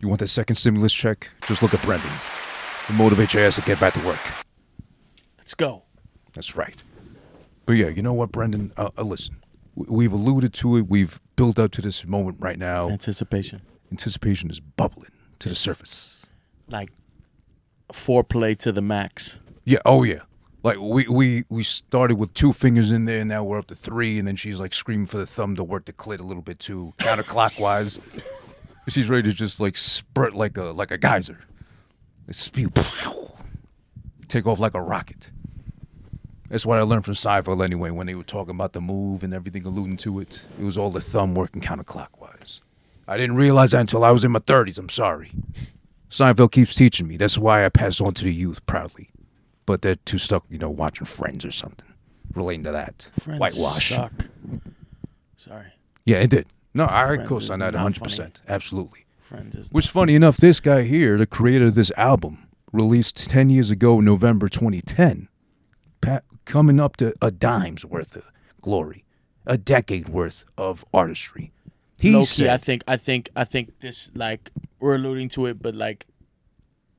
You 0.00 0.08
want 0.08 0.20
that 0.20 0.28
second 0.28 0.56
stimulus 0.56 0.92
check? 0.92 1.30
Just 1.46 1.62
look 1.62 1.72
at 1.72 1.82
Brendan. 1.82 2.10
It 2.10 2.92
motivates 2.92 3.32
your 3.34 3.44
ass 3.44 3.56
to 3.56 3.62
get 3.62 3.80
back 3.80 3.94
to 3.94 4.00
work. 4.06 4.18
Let's 5.38 5.54
go. 5.54 5.82
That's 6.34 6.54
right. 6.54 6.82
But 7.64 7.74
yeah, 7.76 7.88
you 7.88 8.02
know 8.02 8.12
what, 8.12 8.30
Brendan? 8.30 8.72
Uh, 8.76 8.90
uh, 8.96 9.02
listen, 9.02 9.36
w- 9.76 9.96
we've 9.96 10.12
alluded 10.12 10.52
to 10.54 10.76
it. 10.76 10.86
We've 10.88 11.18
built 11.34 11.58
up 11.58 11.72
to 11.72 11.82
this 11.82 12.06
moment 12.06 12.36
right 12.40 12.58
now. 12.58 12.90
Anticipation. 12.90 13.62
Anticipation 13.90 14.50
is 14.50 14.60
bubbling 14.60 15.10
to 15.38 15.48
the 15.48 15.54
surface. 15.54 16.26
Like 16.68 16.90
foreplay 17.92 18.56
to 18.58 18.72
the 18.72 18.82
max. 18.82 19.40
Yeah. 19.64 19.78
Oh 19.86 20.02
yeah. 20.02 20.20
Like 20.66 20.80
we 20.80 21.06
we 21.06 21.44
we 21.48 21.62
started 21.62 22.16
with 22.16 22.34
two 22.34 22.52
fingers 22.52 22.90
in 22.90 23.04
there, 23.04 23.20
and 23.20 23.28
now 23.28 23.44
we're 23.44 23.60
up 23.60 23.68
to 23.68 23.76
three. 23.76 24.18
And 24.18 24.26
then 24.26 24.34
she's 24.34 24.58
like 24.58 24.74
screaming 24.74 25.06
for 25.06 25.16
the 25.16 25.24
thumb 25.24 25.54
to 25.54 25.62
work 25.62 25.84
the 25.84 25.92
clit 25.92 26.18
a 26.18 26.24
little 26.24 26.42
bit 26.42 26.58
too, 26.58 26.92
counterclockwise. 26.98 28.00
she's 28.88 29.08
ready 29.08 29.30
to 29.30 29.32
just 29.32 29.60
like 29.60 29.76
spurt 29.76 30.34
like 30.34 30.56
a 30.56 30.64
like 30.64 30.90
a 30.90 30.98
geyser, 30.98 31.38
spew, 32.32 32.72
take 34.28 34.44
off 34.44 34.58
like 34.58 34.74
a 34.74 34.82
rocket. 34.82 35.30
That's 36.48 36.66
what 36.66 36.80
I 36.80 36.82
learned 36.82 37.04
from 37.04 37.14
Seinfeld 37.14 37.62
anyway. 37.64 37.90
When 37.90 38.08
they 38.08 38.16
were 38.16 38.24
talking 38.24 38.56
about 38.56 38.72
the 38.72 38.80
move 38.80 39.22
and 39.22 39.32
everything, 39.32 39.64
alluding 39.66 39.98
to 39.98 40.18
it, 40.18 40.46
it 40.58 40.64
was 40.64 40.76
all 40.76 40.90
the 40.90 41.00
thumb 41.00 41.36
working 41.36 41.62
counterclockwise. 41.62 42.60
I 43.06 43.16
didn't 43.16 43.36
realize 43.36 43.70
that 43.70 43.82
until 43.82 44.02
I 44.02 44.10
was 44.10 44.24
in 44.24 44.32
my 44.32 44.40
thirties. 44.40 44.78
I'm 44.78 44.88
sorry. 44.88 45.30
Seinfeld 46.10 46.50
keeps 46.50 46.74
teaching 46.74 47.06
me. 47.06 47.16
That's 47.16 47.38
why 47.38 47.64
I 47.64 47.68
pass 47.68 48.00
on 48.00 48.14
to 48.14 48.24
the 48.24 48.34
youth 48.34 48.66
proudly. 48.66 49.10
But 49.66 49.82
they're 49.82 49.96
too 49.96 50.18
stuck, 50.18 50.44
you 50.48 50.58
know, 50.58 50.70
watching 50.70 51.06
Friends 51.06 51.44
or 51.44 51.50
something 51.50 51.92
relating 52.34 52.62
to 52.64 52.72
that. 52.72 53.10
Friends 53.20 53.40
Whitewash. 53.40 53.90
Suck. 53.90 54.12
Sorry. 55.36 55.66
Yeah, 56.04 56.18
it 56.18 56.30
did. 56.30 56.46
No, 56.74 56.86
I 56.88 57.06
Friends 57.16 57.28
co 57.28 57.38
sign 57.40 57.58
that 57.60 57.74
100%. 57.74 58.42
Absolutely. 58.48 59.06
Friends 59.20 59.56
is 59.56 59.72
Which, 59.72 59.88
funny 59.88 60.14
enough, 60.14 60.36
this 60.36 60.60
guy 60.60 60.82
here, 60.82 61.18
the 61.18 61.26
creator 61.26 61.66
of 61.66 61.74
this 61.74 61.90
album, 61.96 62.46
released 62.72 63.28
10 63.28 63.50
years 63.50 63.70
ago, 63.70 64.00
November 64.00 64.48
2010, 64.48 65.28
pa- 66.00 66.20
coming 66.44 66.78
up 66.78 66.96
to 66.98 67.14
a 67.20 67.30
dime's 67.30 67.84
worth 67.84 68.14
of 68.14 68.30
glory, 68.60 69.04
a 69.46 69.58
decade 69.58 70.08
worth 70.08 70.44
of 70.56 70.84
artistry. 70.94 71.52
He 71.98 72.12
Low-key, 72.12 72.24
said, 72.26 72.48
I 72.48 72.58
think 72.58 72.84
I 72.86 72.98
think 72.98 73.30
I 73.34 73.44
think 73.44 73.80
this 73.80 74.10
like 74.14 74.50
we're 74.80 74.96
alluding 74.96 75.30
to 75.30 75.46
it, 75.46 75.62
but 75.62 75.74
like 75.74 76.06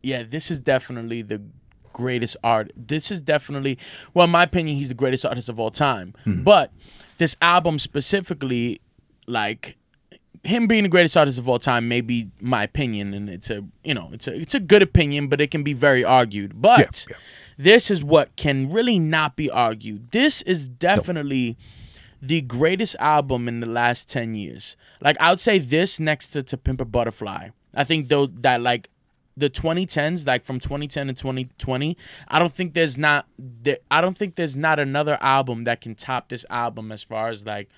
yeah, 0.01 0.23
this 0.23 0.49
is 0.49 0.59
definitely 0.59 1.21
the 1.21 1.41
greatest 1.97 2.37
art. 2.43 2.71
This 2.75 3.11
is 3.11 3.21
definitely 3.21 3.77
well, 4.13 4.25
in 4.25 4.31
my 4.31 4.43
opinion, 4.43 4.77
he's 4.77 4.89
the 4.89 4.93
greatest 4.93 5.25
artist 5.25 5.49
of 5.49 5.59
all 5.59 5.71
time. 5.71 6.13
Hmm. 6.23 6.43
But 6.43 6.71
this 7.17 7.35
album 7.41 7.79
specifically, 7.79 8.81
like 9.25 9.77
him 10.43 10.67
being 10.67 10.83
the 10.83 10.89
greatest 10.89 11.17
artist 11.17 11.37
of 11.37 11.49
all 11.49 11.59
time 11.59 11.87
may 11.87 12.01
be 12.01 12.29
my 12.39 12.63
opinion 12.63 13.13
and 13.13 13.29
it's 13.29 13.49
a 13.49 13.65
you 13.83 13.93
know 13.93 14.09
it's 14.13 14.27
a 14.27 14.33
it's 14.33 14.55
a 14.55 14.59
good 14.59 14.81
opinion 14.81 15.27
but 15.27 15.41
it 15.41 15.51
can 15.51 15.63
be 15.63 15.73
very 15.73 16.05
argued 16.05 16.61
but 16.61 17.05
yeah. 17.09 17.17
this 17.57 17.91
is 17.91 18.01
what 18.01 18.33
can 18.37 18.71
really 18.71 18.97
not 18.99 19.35
be 19.35 19.49
argued 19.49 20.11
this 20.11 20.43
is 20.43 20.69
definitely 20.69 21.57
the 22.21 22.41
greatest 22.41 22.95
album 22.99 23.47
in 23.47 23.59
the 23.59 23.67
last 23.67 24.09
10 24.09 24.35
years. 24.35 24.75
Like 25.01 25.17
I 25.19 25.29
would 25.29 25.39
say 25.39 25.59
this 25.59 25.99
next 25.99 26.29
to 26.29 26.43
To 26.43 26.57
Pimp 26.57 26.81
a 26.81 26.85
Butterfly. 26.85 27.49
I 27.75 27.83
think 27.83 28.09
though 28.09 28.27
that 28.27 28.61
like 28.61 28.89
the 29.37 29.49
2010s 29.49 30.25
like 30.25 30.43
from 30.43 30.59
2010 30.59 31.07
to 31.07 31.13
2020, 31.13 31.95
I 32.27 32.39
don't 32.39 32.51
think 32.51 32.73
there's 32.73 32.97
not 32.97 33.27
there, 33.37 33.77
I 33.91 34.01
don't 34.01 34.17
think 34.17 34.35
there's 34.35 34.57
not 34.57 34.79
another 34.79 35.17
album 35.21 35.63
that 35.65 35.79
can 35.81 35.93
top 35.95 36.29
this 36.29 36.45
album 36.49 36.91
as 36.91 37.03
far 37.03 37.29
as 37.29 37.45
like 37.45 37.69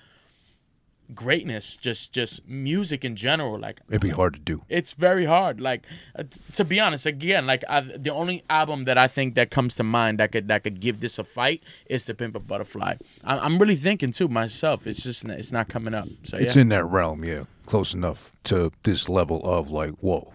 greatness, 1.12 1.76
just 1.76 2.12
just 2.12 2.46
music 2.48 3.04
in 3.04 3.16
general 3.16 3.58
like 3.58 3.80
it'd 3.88 4.00
be 4.00 4.10
hard 4.10 4.32
to 4.34 4.38
do. 4.38 4.62
it's 4.68 4.92
very 4.92 5.24
hard. 5.24 5.60
Like 5.60 5.84
uh, 6.16 6.22
t- 6.22 6.40
to 6.52 6.64
be 6.64 6.78
honest, 6.78 7.04
again, 7.04 7.46
like 7.46 7.64
I, 7.68 7.80
the 7.80 8.10
only 8.10 8.44
album 8.48 8.84
that 8.84 8.96
I 8.96 9.08
think 9.08 9.34
that 9.34 9.50
comes 9.50 9.74
to 9.76 9.82
mind 9.82 10.18
that 10.20 10.30
could 10.32 10.48
that 10.48 10.62
could 10.62 10.80
give 10.80 11.00
this 11.00 11.18
a 11.18 11.24
fight 11.24 11.62
is 11.86 12.04
the 12.04 12.14
Pimp 12.14 12.36
a 12.36 12.40
Butterfly. 12.40 12.94
I, 13.24 13.38
I'm 13.38 13.58
really 13.58 13.76
thinking 13.76 14.12
too 14.12 14.28
myself. 14.28 14.86
It's 14.86 15.02
just 15.02 15.24
n- 15.24 15.32
it's 15.32 15.52
not 15.52 15.68
coming 15.68 15.94
up. 15.94 16.08
So 16.22 16.36
It's 16.36 16.54
yeah. 16.56 16.62
in 16.62 16.68
that 16.68 16.84
realm, 16.84 17.24
yeah. 17.24 17.44
Close 17.66 17.92
enough 17.92 18.32
to 18.44 18.70
this 18.84 19.08
level 19.08 19.40
of 19.44 19.70
like, 19.70 19.90
whoa, 20.00 20.32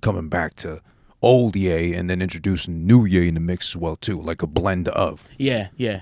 coming 0.00 0.28
back 0.28 0.54
to 0.56 0.80
old 1.22 1.56
Ye 1.56 1.94
and 1.94 2.08
then 2.10 2.22
introducing 2.22 2.86
new 2.86 3.04
Ye 3.04 3.28
in 3.28 3.34
the 3.34 3.40
mix 3.40 3.70
as 3.70 3.76
well 3.76 3.96
too, 3.96 4.20
like 4.20 4.42
a 4.42 4.46
blend 4.46 4.88
of. 4.88 5.28
yeah, 5.38 5.68
yeah. 5.76 6.00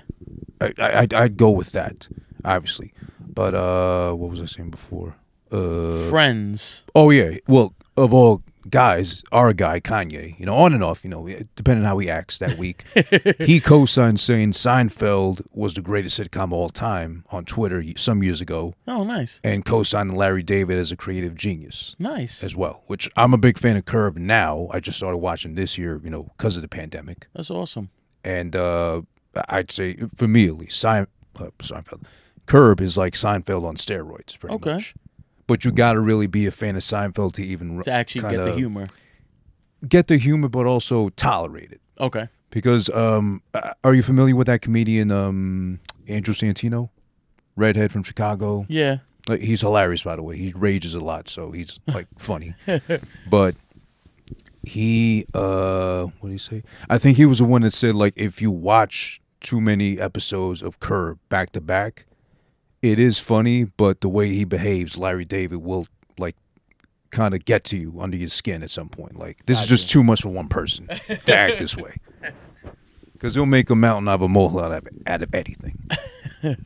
I, 0.61 0.73
I 0.77 0.99
I'd, 1.01 1.13
I'd 1.13 1.37
go 1.37 1.51
with 1.51 1.71
that, 1.73 2.07
obviously. 2.43 2.93
But 3.19 3.53
uh, 3.53 4.13
what 4.13 4.29
was 4.29 4.41
I 4.41 4.45
saying 4.45 4.71
before? 4.71 5.15
Uh, 5.51 6.09
Friends. 6.09 6.83
oh 6.95 7.09
yeah. 7.09 7.37
Well, 7.47 7.73
of 7.97 8.13
all 8.13 8.41
guys, 8.69 9.23
our 9.31 9.53
guy 9.53 9.79
Kanye, 9.79 10.37
you 10.39 10.45
know, 10.45 10.55
on 10.55 10.73
and 10.73 10.83
off, 10.83 11.03
you 11.03 11.09
know, 11.09 11.27
depending 11.55 11.83
on 11.85 11.89
how 11.89 11.97
he 11.99 12.09
acts 12.09 12.37
that 12.39 12.57
week, 12.57 12.83
he 13.39 13.59
co-signed 13.59 14.19
saying 14.19 14.51
Seinfeld 14.53 15.41
was 15.51 15.73
the 15.75 15.81
greatest 15.81 16.19
sitcom 16.19 16.45
of 16.45 16.53
all 16.53 16.69
time 16.69 17.25
on 17.31 17.45
Twitter 17.45 17.83
some 17.95 18.23
years 18.23 18.41
ago, 18.41 18.73
Oh, 18.87 19.03
nice. 19.03 19.39
and 19.43 19.63
co-signed 19.65 20.15
Larry 20.17 20.43
David 20.43 20.77
as 20.77 20.91
a 20.91 20.95
creative 20.97 21.35
genius. 21.35 21.95
Nice. 21.99 22.43
as 22.43 22.55
well, 22.55 22.83
which 22.87 23.09
I'm 23.15 23.33
a 23.33 23.37
big 23.37 23.57
fan 23.57 23.77
of 23.77 23.85
Curb 23.85 24.17
now. 24.17 24.67
I 24.71 24.79
just 24.79 24.97
started 24.97 25.17
watching 25.17 25.55
this 25.55 25.77
year, 25.77 26.01
you 26.03 26.09
know, 26.09 26.23
because 26.37 26.55
of 26.55 26.61
the 26.61 26.67
pandemic. 26.67 27.27
That's 27.35 27.51
awesome. 27.51 27.89
And 28.23 28.55
uh, 28.55 29.01
I'd 29.49 29.71
say, 29.71 29.97
for 30.15 30.27
me 30.27 30.47
at 30.47 30.55
least, 30.57 30.79
Sein- 30.79 31.07
uh, 31.39 31.49
Seinfeld, 31.59 32.03
Curb 32.47 32.81
is 32.81 32.97
like 32.97 33.13
Seinfeld 33.13 33.63
on 33.65 33.75
steroids, 33.75 34.37
pretty 34.39 34.55
Okay. 34.55 34.73
much. 34.73 34.93
But 35.47 35.63
you 35.63 35.71
got 35.71 35.93
to 35.93 35.99
really 35.99 36.27
be 36.27 36.47
a 36.47 36.51
fan 36.51 36.75
of 36.75 36.81
Seinfeld 36.81 37.33
to 37.33 37.43
even 37.43 37.81
To 37.83 37.91
actually 37.91 38.21
get 38.29 38.43
the 38.43 38.53
humor. 38.53 38.87
get 39.87 40.07
the 40.07 40.17
humor, 40.17 40.47
but 40.49 40.65
also 40.65 41.09
tolerate 41.09 41.71
it. 41.71 41.81
Okay. 41.99 42.27
Because 42.49 42.89
um, 42.89 43.41
uh, 43.53 43.73
are 43.83 43.93
you 43.93 44.01
familiar 44.01 44.35
with 44.35 44.47
that 44.47 44.61
comedian 44.61 45.11
um, 45.11 45.79
Andrew 46.07 46.33
Santino, 46.33 46.89
redhead 47.55 47.91
from 47.91 48.01
Chicago? 48.01 48.65
Yeah. 48.69 48.97
Like, 49.27 49.41
he's 49.41 49.61
hilarious, 49.61 50.03
by 50.03 50.15
the 50.15 50.23
way. 50.23 50.37
He 50.37 50.53
rages 50.55 50.93
a 50.93 50.99
lot, 50.99 51.27
so 51.27 51.51
he's 51.51 51.79
like 51.87 52.07
funny. 52.17 52.55
But 53.29 53.55
he, 54.63 55.25
uh, 55.33 56.05
what 56.19 56.29
did 56.29 56.31
he 56.33 56.37
say? 56.37 56.63
I 56.89 56.97
think 56.97 57.17
he 57.17 57.25
was 57.25 57.39
the 57.39 57.45
one 57.45 57.61
that 57.63 57.73
said 57.73 57.95
like, 57.95 58.13
if 58.15 58.41
you 58.41 58.51
watch 58.51 59.21
too 59.41 59.61
many 59.61 59.99
episodes 59.99 60.61
of 60.61 60.79
Curb 60.79 61.19
back 61.29 61.51
to 61.51 61.61
back, 61.61 62.05
it 62.81 62.99
is 62.99 63.19
funny, 63.19 63.63
but 63.63 64.01
the 64.01 64.09
way 64.09 64.29
he 64.29 64.45
behaves, 64.45 64.97
Larry 64.97 65.25
David 65.25 65.57
will 65.61 65.85
like 66.17 66.35
kind 67.11 67.33
of 67.33 67.45
get 67.45 67.63
to 67.65 67.77
you 67.77 67.99
under 67.99 68.17
your 68.17 68.27
skin 68.27 68.63
at 68.63 68.69
some 68.69 68.89
point. 68.89 69.17
Like 69.17 69.45
this 69.45 69.61
is 69.61 69.67
just 69.67 69.89
too 69.89 70.03
much 70.03 70.21
for 70.21 70.29
one 70.29 70.47
person 70.47 70.87
to 71.25 71.35
act 71.35 71.59
this 71.59 71.75
way. 71.77 71.97
Because 73.13 73.33
he'll 73.33 73.45
make 73.45 73.69
a 73.69 73.75
mountain 73.75 74.09
out 74.09 74.15
of 74.15 74.23
a 74.23 74.27
molehill 74.27 74.59
out 74.59 74.71
of, 74.73 74.87
out 75.07 75.23
of 75.23 75.33
anything. 75.33 75.89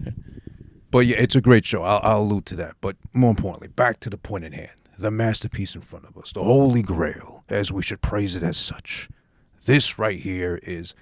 But 0.91 1.05
yeah, 1.05 1.17
it's 1.17 1.35
a 1.35 1.41
great 1.41 1.65
show. 1.65 1.83
I'll, 1.83 1.99
I'll 2.03 2.21
allude 2.21 2.45
to 2.47 2.55
that. 2.57 2.75
But 2.81 2.95
more 3.13 3.29
importantly, 3.29 3.67
back 3.67 3.99
to 4.01 4.09
the 4.09 4.17
point 4.17 4.45
in 4.45 4.53
hand 4.53 4.71
the 4.97 5.11
masterpiece 5.11 5.75
in 5.75 5.81
front 5.81 6.03
of 6.03 6.17
us, 6.17 6.33
the 6.33 6.43
Holy 6.43 6.81
Grail, 6.81 7.45
as 7.47 7.71
we 7.71 7.81
should 7.81 8.01
praise 8.01 8.35
it 8.35 8.43
as 8.43 8.57
such. 8.57 9.07
This 9.65 9.97
right 9.97 10.19
here 10.19 10.59
is 10.61 10.93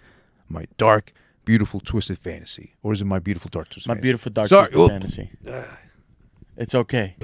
my 0.48 0.68
dark, 0.78 1.14
beautiful, 1.48 1.80
twisted 1.80 2.18
fantasy. 2.20 2.76
Or 2.84 2.92
is 2.92 3.02
it 3.02 3.06
my 3.06 3.20
beautiful, 3.20 3.48
dark, 3.50 3.70
twisted 3.70 3.88
My 3.88 3.94
fantasy? 3.96 4.04
beautiful 4.04 4.32
dark 4.34 4.48
Sorry, 4.50 4.68
twisted 4.70 4.82
oop. 4.82 4.90
fantasy. 4.92 5.32
It's 6.58 6.76
okay. 6.76 7.16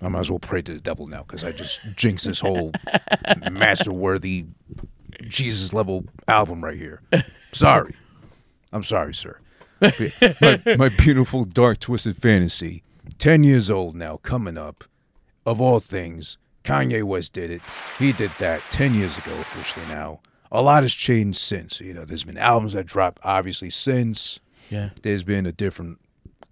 I 0.00 0.08
might 0.08 0.20
as 0.20 0.30
well 0.30 0.38
pray 0.40 0.62
to 0.62 0.72
the 0.72 0.80
devil 0.80 1.06
now 1.06 1.22
because 1.22 1.44
I 1.44 1.52
just 1.52 1.80
jinxed 1.94 2.24
this 2.24 2.40
whole 2.40 2.72
master 3.52 3.92
worthy, 3.92 4.46
Jesus 5.28 5.72
level 5.72 6.06
album 6.26 6.64
right 6.64 6.76
here. 6.76 7.02
Sorry. 7.52 7.94
I'm 8.72 8.82
sorry, 8.82 9.14
sir. 9.14 9.38
my, 10.40 10.62
my 10.78 10.88
beautiful, 10.88 11.44
dark, 11.44 11.78
twisted 11.80 12.16
fantasy. 12.16 12.82
10 13.18 13.44
years 13.44 13.70
old 13.70 13.94
now, 13.94 14.16
coming 14.16 14.56
up. 14.56 14.84
Of 15.44 15.60
all 15.60 15.80
things, 15.80 16.38
Kanye 16.64 17.02
West 17.02 17.32
did 17.32 17.50
it. 17.50 17.60
He 17.98 18.12
did 18.12 18.30
that 18.38 18.60
10 18.70 18.94
years 18.94 19.18
ago, 19.18 19.32
officially 19.40 19.86
now. 19.86 20.20
A 20.50 20.60
lot 20.62 20.82
has 20.82 20.94
changed 20.94 21.38
since. 21.38 21.80
You 21.80 21.94
know, 21.94 22.04
there's 22.04 22.24
been 22.24 22.38
albums 22.38 22.74
that 22.74 22.86
dropped, 22.86 23.20
obviously, 23.24 23.70
since. 23.70 24.38
Yeah. 24.70 24.90
There's 25.02 25.24
been 25.24 25.46
a 25.46 25.52
different 25.52 25.98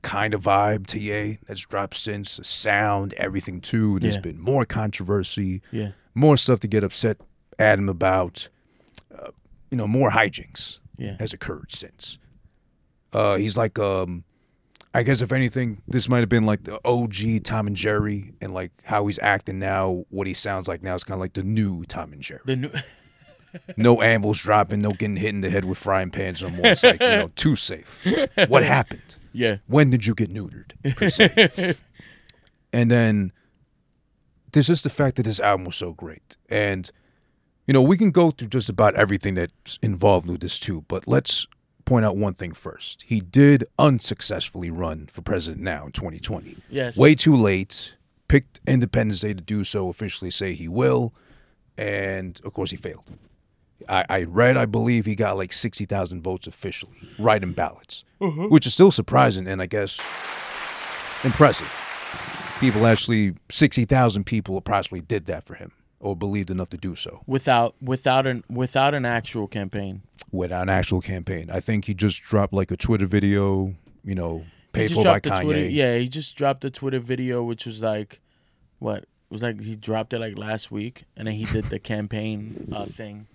kind 0.03 0.33
of 0.33 0.42
vibe 0.42 0.87
to 0.88 0.99
Ye 0.99 1.38
that's 1.46 1.66
dropped 1.66 1.94
since. 1.96 2.37
The 2.38 2.44
sound, 2.44 3.12
everything 3.18 3.61
too. 3.61 3.99
There's 4.01 4.14
Yeah. 4.16 4.20
been 4.23 4.40
more 4.40 4.64
controversy, 4.64 5.61
Yeah. 5.70 5.90
more 6.14 6.37
stuff 6.38 6.61
to 6.61 6.66
get 6.68 6.83
upset 6.83 7.18
at 7.59 7.79
him 7.79 7.88
about. 7.88 8.49
Uh, 9.16 9.33
you 9.70 9.77
know, 9.77 9.87
more 9.87 10.11
hijinks 10.12 10.79
Yeah. 10.96 11.16
has 11.20 11.33
occurred 11.35 11.70
since. 11.70 12.18
Uh, 13.12 13.37
he's 13.37 13.57
like, 13.57 13.79
um, 13.79 14.25
I 14.92 15.03
guess 15.05 15.22
if 15.22 15.31
anything, 15.31 15.83
this 15.87 16.09
might 16.09 16.18
have 16.20 16.29
been 16.29 16.46
like 16.46 16.64
the 16.64 16.81
OG 16.85 17.44
Tom 17.44 17.66
and 17.68 17.76
Jerry, 17.76 18.33
and 18.40 18.53
like 18.53 18.72
how 18.85 19.07
he's 19.07 19.18
acting 19.20 19.59
now, 19.59 20.05
what 20.11 20.26
he 20.26 20.35
sounds 20.35 20.66
like 20.66 20.83
now 20.83 20.94
is 20.94 21.05
kind 21.05 21.16
of 21.16 21.20
like 21.20 21.35
the 21.35 21.44
new 21.44 21.85
Tom 21.85 22.12
and 22.12 22.20
Jerry. 22.20 22.40
The 22.44 22.57
new 22.57 22.70
No 23.76 24.00
anvils 24.00 24.38
dropping, 24.40 24.81
no 24.81 24.90
getting 24.92 25.16
hit 25.16 25.31
in 25.31 25.40
the 25.40 25.50
head 25.50 25.64
with 25.64 25.76
frying 25.79 26.11
pans 26.11 26.40
no 26.42 26.50
more. 26.50 26.66
It's 26.66 26.85
like 26.85 27.00
you 27.00 27.09
know, 27.09 27.31
too 27.35 27.57
safe. 27.57 28.05
What 28.48 28.62
happened? 28.76 29.16
Yeah. 29.33 29.57
when 29.68 29.90
did 29.90 30.07
you 30.07 30.14
get 30.16 30.35
neutered 30.35 30.72
and 32.72 32.90
then 32.90 33.31
there's 34.53 34.66
just 34.66 34.83
the 34.83 34.90
fact 34.90 35.14
that 35.16 35.22
this 35.22 35.38
album 35.38 35.66
was 35.66 35.76
so 35.76 35.92
great 35.92 36.37
and 36.48 36.90
you 37.64 37.72
know 37.72 37.81
we 37.81 37.96
can 37.96 38.11
go 38.11 38.33
through 38.33 38.48
just 38.48 38.68
about 38.68 38.96
everything 38.96 39.37
that's 39.37 39.79
involved 39.83 40.29
with 40.29 40.40
this 40.40 40.59
too 40.59 40.85
but 40.88 41.07
let's 41.07 41.46
point 41.90 42.05
out 42.05 42.16
one 42.16 42.35
thing 42.35 42.53
first. 42.53 43.03
He 43.09 43.20
did 43.20 43.64
unsuccessfully 43.76 44.70
run 44.70 45.09
for 45.11 45.22
president 45.22 45.61
now 45.61 45.87
in 45.87 45.90
2020 45.90 46.57
Yes. 46.70 46.96
way 46.96 47.16
too 47.16 47.35
late. 47.35 47.96
Picked 48.29 48.61
independence 48.64 49.18
day 49.18 49.35
to 49.35 49.42
do 49.42 49.64
so 49.64 49.88
officially 49.88 50.31
say 50.31 50.55
he 50.55 50.68
will. 50.68 51.12
And 51.76 52.40
of 52.44 52.53
course 52.53 52.70
he 52.70 52.76
failed. 52.76 53.11
I, 53.88 54.05
I 54.09 54.22
read, 54.22 54.57
I 54.57 54.66
believe 54.66 55.05
he 55.05 55.16
got 55.16 55.37
like 55.37 55.53
60,000 55.53 56.22
votes 56.22 56.46
officially, 56.46 56.96
write-in 57.18 57.55
ballots, 57.55 58.05
mm-hmm. 58.20 58.44
which 58.44 58.68
is 58.68 58.74
still 58.74 58.92
surprising 58.92 59.48
and 59.48 59.61
I 59.61 59.66
guess 59.66 59.98
impressive. 61.24 61.74
People 62.61 62.87
actually, 62.87 63.35
60,000 63.48 64.22
people 64.24 64.57
approximately 64.57 65.05
did 65.05 65.26
that 65.26 65.44
for 65.44 65.55
him 65.55 65.72
or 66.00 66.16
believed 66.16 66.50
enough 66.50 66.70
to 66.70 66.76
do 66.76 66.96
so 66.96 67.22
without 67.26 67.74
without 67.82 68.26
an 68.26 68.42
without 68.48 68.94
an 68.94 69.04
actual 69.04 69.46
campaign. 69.46 70.02
without 70.32 70.62
an 70.62 70.68
actual 70.70 71.00
campaign. 71.00 71.50
I 71.50 71.60
think 71.60 71.84
he 71.84 71.94
just 71.94 72.22
dropped 72.22 72.52
like 72.52 72.70
a 72.70 72.76
Twitter 72.76 73.06
video, 73.06 73.74
you 74.04 74.14
know, 74.14 74.44
paid 74.72 74.90
for 74.92 75.04
by 75.04 75.20
Kanye. 75.20 75.42
Twitter, 75.42 75.68
yeah, 75.68 75.98
he 75.98 76.08
just 76.08 76.36
dropped 76.36 76.64
a 76.64 76.70
Twitter 76.70 76.98
video, 77.00 77.42
which 77.42 77.66
was 77.66 77.82
like, 77.82 78.20
what 78.78 78.98
it 79.02 79.08
was 79.30 79.42
like? 79.42 79.60
He 79.60 79.76
dropped 79.76 80.12
it 80.12 80.18
like 80.20 80.36
last 80.38 80.70
week, 80.70 81.04
and 81.16 81.26
then 81.28 81.34
he 81.34 81.44
did 81.44 81.64
the 81.66 81.78
campaign 81.94 82.72
uh, 82.74 82.86
thing 82.86 83.26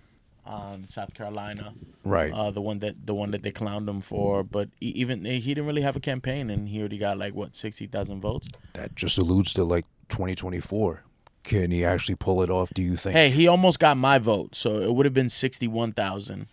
on 0.46 0.86
South 0.86 1.12
Carolina, 1.16 1.74
Right. 2.04 2.32
uh, 2.32 2.52
the 2.52 2.62
one 2.62 2.78
that 2.80 3.06
the 3.06 3.14
one 3.16 3.32
that 3.32 3.42
they 3.44 3.52
clowned 3.52 3.88
him 3.90 4.02
for. 4.02 4.44
But 4.44 4.70
even 4.82 5.24
he 5.26 5.40
didn't 5.54 5.66
really 5.68 5.82
have 5.84 5.96
a 5.96 6.00
campaign, 6.00 6.50
and 6.50 6.68
he 6.70 6.80
already 6.80 6.98
got 6.98 7.18
like 7.18 7.34
what 7.36 7.56
sixty 7.56 7.86
thousand 7.88 8.22
votes. 8.22 8.48
that 8.74 8.96
just 8.96 9.18
alludes 9.20 9.54
to 9.54 9.64
like 9.64 9.86
2024. 10.10 11.04
Can 11.46 11.72
he 11.72 11.86
actually 11.86 12.16
pull 12.16 12.42
it 12.42 12.50
off, 12.50 12.74
do 12.74 12.82
you 12.82 12.96
think? 12.96 13.16
Hey, 13.16 13.30
he 13.30 13.48
almost 13.48 13.80
got 13.80 13.98
my 13.98 14.18
vote, 14.20 14.56
so 14.56 14.76
it 14.82 14.94
would 14.94 15.06
have 15.06 15.14
been 15.14 15.30
sixty-one 15.30 15.94
thousand. 15.94 16.48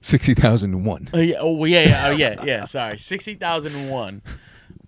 60,001. 0.00 1.08
Oh 1.12 1.18
yeah, 1.18 1.36
oh 1.40 1.64
yeah, 1.64 1.82
yeah, 1.82 2.02
oh 2.06 2.10
yeah, 2.12 2.44
yeah. 2.44 2.64
Sorry, 2.64 2.98
sixty 2.98 3.34
thousand 3.34 3.74
and 3.74 3.90
one. 3.90 4.22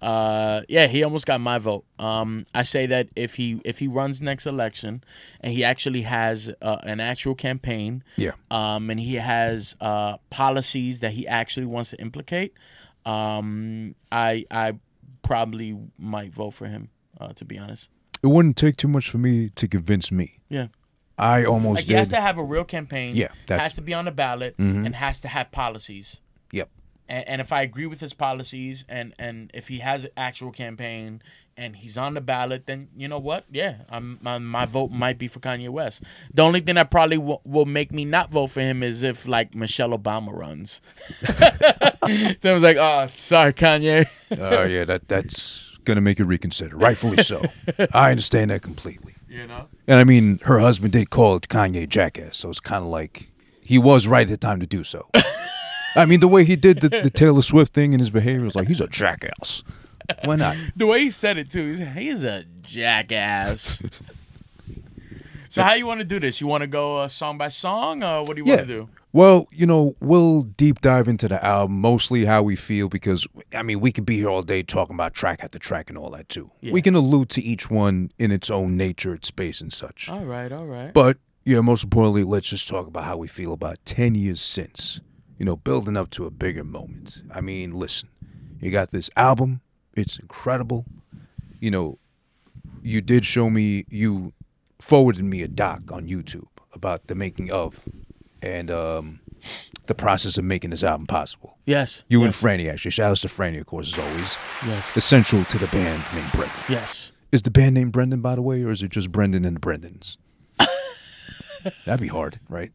Uh, 0.00 0.62
yeah, 0.68 0.86
he 0.86 1.02
almost 1.02 1.26
got 1.26 1.40
my 1.40 1.58
vote. 1.58 1.84
Um, 1.98 2.46
I 2.54 2.62
say 2.62 2.86
that 2.86 3.08
if 3.16 3.34
he 3.34 3.60
if 3.64 3.78
he 3.80 3.86
runs 3.88 4.22
next 4.22 4.46
election 4.46 5.04
and 5.40 5.52
he 5.52 5.62
actually 5.64 6.02
has 6.02 6.50
uh, 6.62 6.78
an 6.84 7.00
actual 7.00 7.34
campaign, 7.34 8.02
Yeah. 8.16 8.32
um, 8.50 8.88
and 8.88 8.98
he 9.00 9.16
has 9.16 9.76
uh, 9.80 10.16
policies 10.30 11.00
that 11.00 11.12
he 11.12 11.26
actually 11.26 11.66
wants 11.66 11.90
to 11.90 12.00
implicate, 12.00 12.54
um, 13.04 13.94
I 14.10 14.46
I 14.50 14.74
probably 15.22 15.76
might 15.98 16.32
vote 16.32 16.52
for 16.52 16.66
him. 16.66 16.88
Uh, 17.20 17.32
to 17.34 17.44
be 17.44 17.58
honest, 17.58 17.90
It 18.22 18.26
wouldn't 18.26 18.56
take 18.56 18.76
too 18.76 18.88
much 18.88 19.08
for 19.10 19.18
me 19.18 19.48
to 19.50 19.66
convince 19.68 20.10
me. 20.12 20.38
yeah. 20.48 20.68
I 21.18 21.44
almost 21.44 21.76
Like 21.80 21.84
he 21.84 21.88
did. 21.90 21.98
has 21.98 22.08
to 22.10 22.20
have 22.20 22.38
a 22.38 22.42
real 22.42 22.64
campaign. 22.64 23.14
Yeah, 23.14 23.28
that- 23.46 23.56
Mm-hmm. 23.56 23.60
has 23.62 23.74
to 23.74 23.82
be 23.82 23.92
on 23.92 24.06
the 24.06 24.10
ballot 24.10 24.54
and 24.58 24.94
has 24.94 25.20
to 25.20 25.28
have 25.28 25.52
policies. 25.52 26.20
Yep. 26.52 26.70
and, 27.10 27.28
and 27.28 27.40
if 27.42 27.52
I 27.52 27.60
agree 27.60 27.84
with 27.86 28.00
his 28.00 28.14
policies 28.14 28.86
and 28.88 29.12
and 29.18 29.50
if 29.52 29.68
he 29.68 29.80
has 29.80 30.04
an 30.04 30.10
actual 30.16 30.50
campaign 30.50 31.20
and 31.58 31.76
he's 31.76 31.98
on 31.98 32.14
the 32.14 32.22
ballot, 32.22 32.64
then 32.66 32.88
you 32.96 33.06
know 33.06 33.18
what? 33.18 33.44
Yeah, 33.52 33.82
I'm, 33.90 34.18
my, 34.22 34.38
my 34.38 34.64
vote 34.64 34.92
might 34.92 35.18
be 35.18 35.28
for 35.28 35.40
Kanye 35.40 35.68
West. 35.68 36.02
The 36.32 36.40
only 36.42 36.60
thing 36.60 36.76
that 36.76 36.90
probably 36.90 37.18
w- 37.18 37.40
will 37.44 37.66
make 37.66 37.92
me 37.92 38.06
not 38.06 38.30
vote 38.30 38.46
for 38.46 38.62
him 38.62 38.82
is 38.82 39.02
if 39.02 39.26
like 39.28 39.54
Michelle 39.54 39.90
Obama 39.90 40.32
runs. 40.32 40.80
then 41.20 42.38
I 42.44 42.52
was 42.54 42.62
like, 42.62 42.78
oh, 42.78 43.08
sorry, 43.16 43.52
Kanye. 43.52 44.06
Oh 44.38 44.62
yeah, 44.64 44.84
that 44.84 45.06
that's 45.08 45.69
gonna 45.84 46.00
make 46.00 46.18
you 46.18 46.24
reconsider. 46.24 46.76
Rightfully 46.76 47.22
so. 47.22 47.42
I 47.92 48.10
understand 48.10 48.50
that 48.50 48.62
completely. 48.62 49.14
You 49.28 49.46
know. 49.46 49.66
And 49.86 49.98
I 50.00 50.04
mean, 50.04 50.38
her 50.44 50.58
husband 50.58 50.92
did 50.92 51.10
call 51.10 51.38
Kanye 51.40 51.88
jackass, 51.88 52.36
so 52.36 52.48
it's 52.50 52.60
kind 52.60 52.82
of 52.84 52.90
like 52.90 53.30
he 53.60 53.78
was 53.78 54.06
right 54.08 54.22
at 54.22 54.28
the 54.28 54.36
time 54.36 54.60
to 54.60 54.66
do 54.66 54.82
so. 54.84 55.08
I 55.96 56.04
mean, 56.06 56.20
the 56.20 56.28
way 56.28 56.44
he 56.44 56.56
did 56.56 56.80
the, 56.80 56.88
the 56.88 57.10
Taylor 57.10 57.42
Swift 57.42 57.72
thing 57.72 57.92
and 57.94 58.00
his 58.00 58.10
behavior 58.10 58.42
was 58.44 58.54
like 58.54 58.68
he's 58.68 58.80
a 58.80 58.86
jackass. 58.88 59.62
Why 60.24 60.36
not? 60.36 60.56
The 60.76 60.86
way 60.86 61.00
he 61.04 61.10
said 61.10 61.36
it 61.38 61.50
too, 61.50 61.70
he's, 61.74 61.78
he's 61.94 62.24
a 62.24 62.44
jackass. 62.62 63.82
so 65.48 65.62
how 65.62 65.74
you 65.74 65.86
want 65.86 66.00
to 66.00 66.04
do 66.04 66.18
this? 66.20 66.40
You 66.40 66.46
want 66.46 66.62
to 66.62 66.66
go 66.66 66.98
uh, 66.98 67.08
song 67.08 67.38
by 67.38 67.48
song, 67.48 68.02
or 68.02 68.22
what 68.22 68.36
do 68.36 68.42
you 68.42 68.46
Yeah. 68.46 68.56
want 68.56 68.68
to 68.68 68.74
do? 68.74 68.88
Well, 69.12 69.48
you 69.50 69.66
know, 69.66 69.96
we'll 70.00 70.42
deep 70.42 70.80
dive 70.80 71.08
into 71.08 71.26
the 71.26 71.44
album, 71.44 71.80
mostly 71.80 72.24
how 72.24 72.42
we 72.44 72.54
feel, 72.54 72.88
because 72.88 73.26
I 73.52 73.62
mean, 73.62 73.80
we 73.80 73.90
could 73.90 74.06
be 74.06 74.16
here 74.18 74.28
all 74.28 74.42
day 74.42 74.62
talking 74.62 74.94
about 74.94 75.14
track 75.14 75.42
after 75.42 75.58
track 75.58 75.90
and 75.90 75.98
all 75.98 76.10
that 76.10 76.28
too. 76.28 76.50
Yeah. 76.60 76.72
We 76.72 76.80
can 76.80 76.94
allude 76.94 77.28
to 77.30 77.42
each 77.42 77.70
one 77.70 78.12
in 78.18 78.30
its 78.30 78.50
own 78.50 78.76
nature, 78.76 79.12
its 79.12 79.26
space, 79.26 79.60
and 79.60 79.72
such. 79.72 80.08
All 80.10 80.24
right, 80.24 80.52
all 80.52 80.66
right. 80.66 80.92
But 80.94 81.18
yeah, 81.44 81.60
most 81.60 81.82
importantly, 81.84 82.22
let's 82.22 82.48
just 82.48 82.68
talk 82.68 82.86
about 82.86 83.04
how 83.04 83.16
we 83.16 83.26
feel 83.26 83.52
about 83.52 83.78
ten 83.84 84.14
years 84.14 84.40
since. 84.40 85.00
You 85.38 85.46
know, 85.46 85.56
building 85.56 85.96
up 85.96 86.10
to 86.10 86.26
a 86.26 86.30
bigger 86.30 86.64
moment. 86.64 87.22
I 87.32 87.40
mean, 87.40 87.72
listen, 87.72 88.10
you 88.60 88.70
got 88.70 88.90
this 88.90 89.10
album. 89.16 89.62
It's 89.96 90.18
incredible. 90.18 90.84
You 91.58 91.70
know, 91.72 91.98
you 92.82 93.00
did 93.00 93.24
show 93.24 93.50
me. 93.50 93.86
You 93.88 94.34
forwarded 94.78 95.24
me 95.24 95.42
a 95.42 95.48
doc 95.48 95.90
on 95.90 96.06
YouTube 96.06 96.46
about 96.72 97.08
the 97.08 97.14
making 97.14 97.50
of 97.50 97.84
and 98.42 98.70
um, 98.70 99.20
the 99.86 99.94
process 99.94 100.38
of 100.38 100.44
making 100.44 100.70
this 100.70 100.82
album 100.84 101.06
possible. 101.06 101.58
yes. 101.66 102.04
You 102.08 102.20
yes, 102.22 102.26
and 102.26 102.34
Franny, 102.34 102.70
actually. 102.70 102.90
Shout 102.92 103.10
outs 103.10 103.20
to 103.22 103.28
Franny, 103.28 103.60
of 103.60 103.66
course, 103.66 103.92
as 103.92 103.98
always. 103.98 104.38
Yes. 104.66 104.96
Essential 104.96 105.44
to 105.44 105.58
the 105.58 105.66
band 105.68 106.02
named 106.14 106.30
Brendan. 106.32 106.56
Yes. 106.68 107.12
Is 107.32 107.42
the 107.42 107.50
band 107.50 107.74
named 107.74 107.92
Brendan, 107.92 108.20
by 108.20 108.34
the 108.34 108.42
way, 108.42 108.62
or 108.62 108.70
is 108.70 108.82
it 108.82 108.90
just 108.90 109.12
Brendan 109.12 109.44
and 109.44 109.56
the 109.56 109.60
Brendans? 109.60 110.16
That'd 111.84 112.00
be 112.00 112.08
hard, 112.08 112.40
right? 112.48 112.72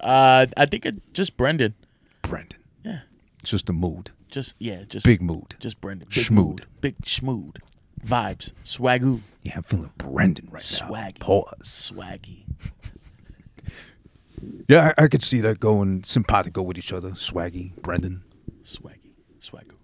Uh, 0.00 0.46
I 0.56 0.66
think 0.66 0.86
it 0.86 1.12
just 1.14 1.36
Brendan. 1.36 1.74
Brendan. 2.22 2.60
Yeah. 2.84 3.00
It's 3.40 3.50
just 3.50 3.66
the 3.66 3.72
mood. 3.72 4.10
Just 4.28 4.54
yeah, 4.58 4.82
just 4.88 5.04
Big 5.06 5.20
mood. 5.22 5.54
Just 5.60 5.80
Brendan. 5.80 6.08
Big 6.08 6.24
Schmood. 6.24 6.34
mood. 6.34 6.66
Big 6.80 6.98
schmood. 7.02 7.56
Vibes. 8.04 8.52
Swagoo. 8.64 9.20
Yeah, 9.42 9.54
I'm 9.56 9.62
feeling 9.62 9.90
Brendan 9.98 10.48
right 10.50 10.62
Swaggy. 10.62 11.20
now. 11.20 11.26
Pause. 11.26 11.92
Swaggy. 11.94 12.44
Yeah, 14.68 14.92
I, 14.98 15.04
I 15.04 15.08
could 15.08 15.22
see 15.22 15.40
that 15.40 15.60
going 15.60 16.04
simpatico 16.04 16.62
with 16.62 16.78
each 16.78 16.92
other. 16.92 17.10
Swaggy, 17.10 17.74
Brendan. 17.76 18.24
Swaggy. 18.62 19.12
Swagoo. 19.40 19.76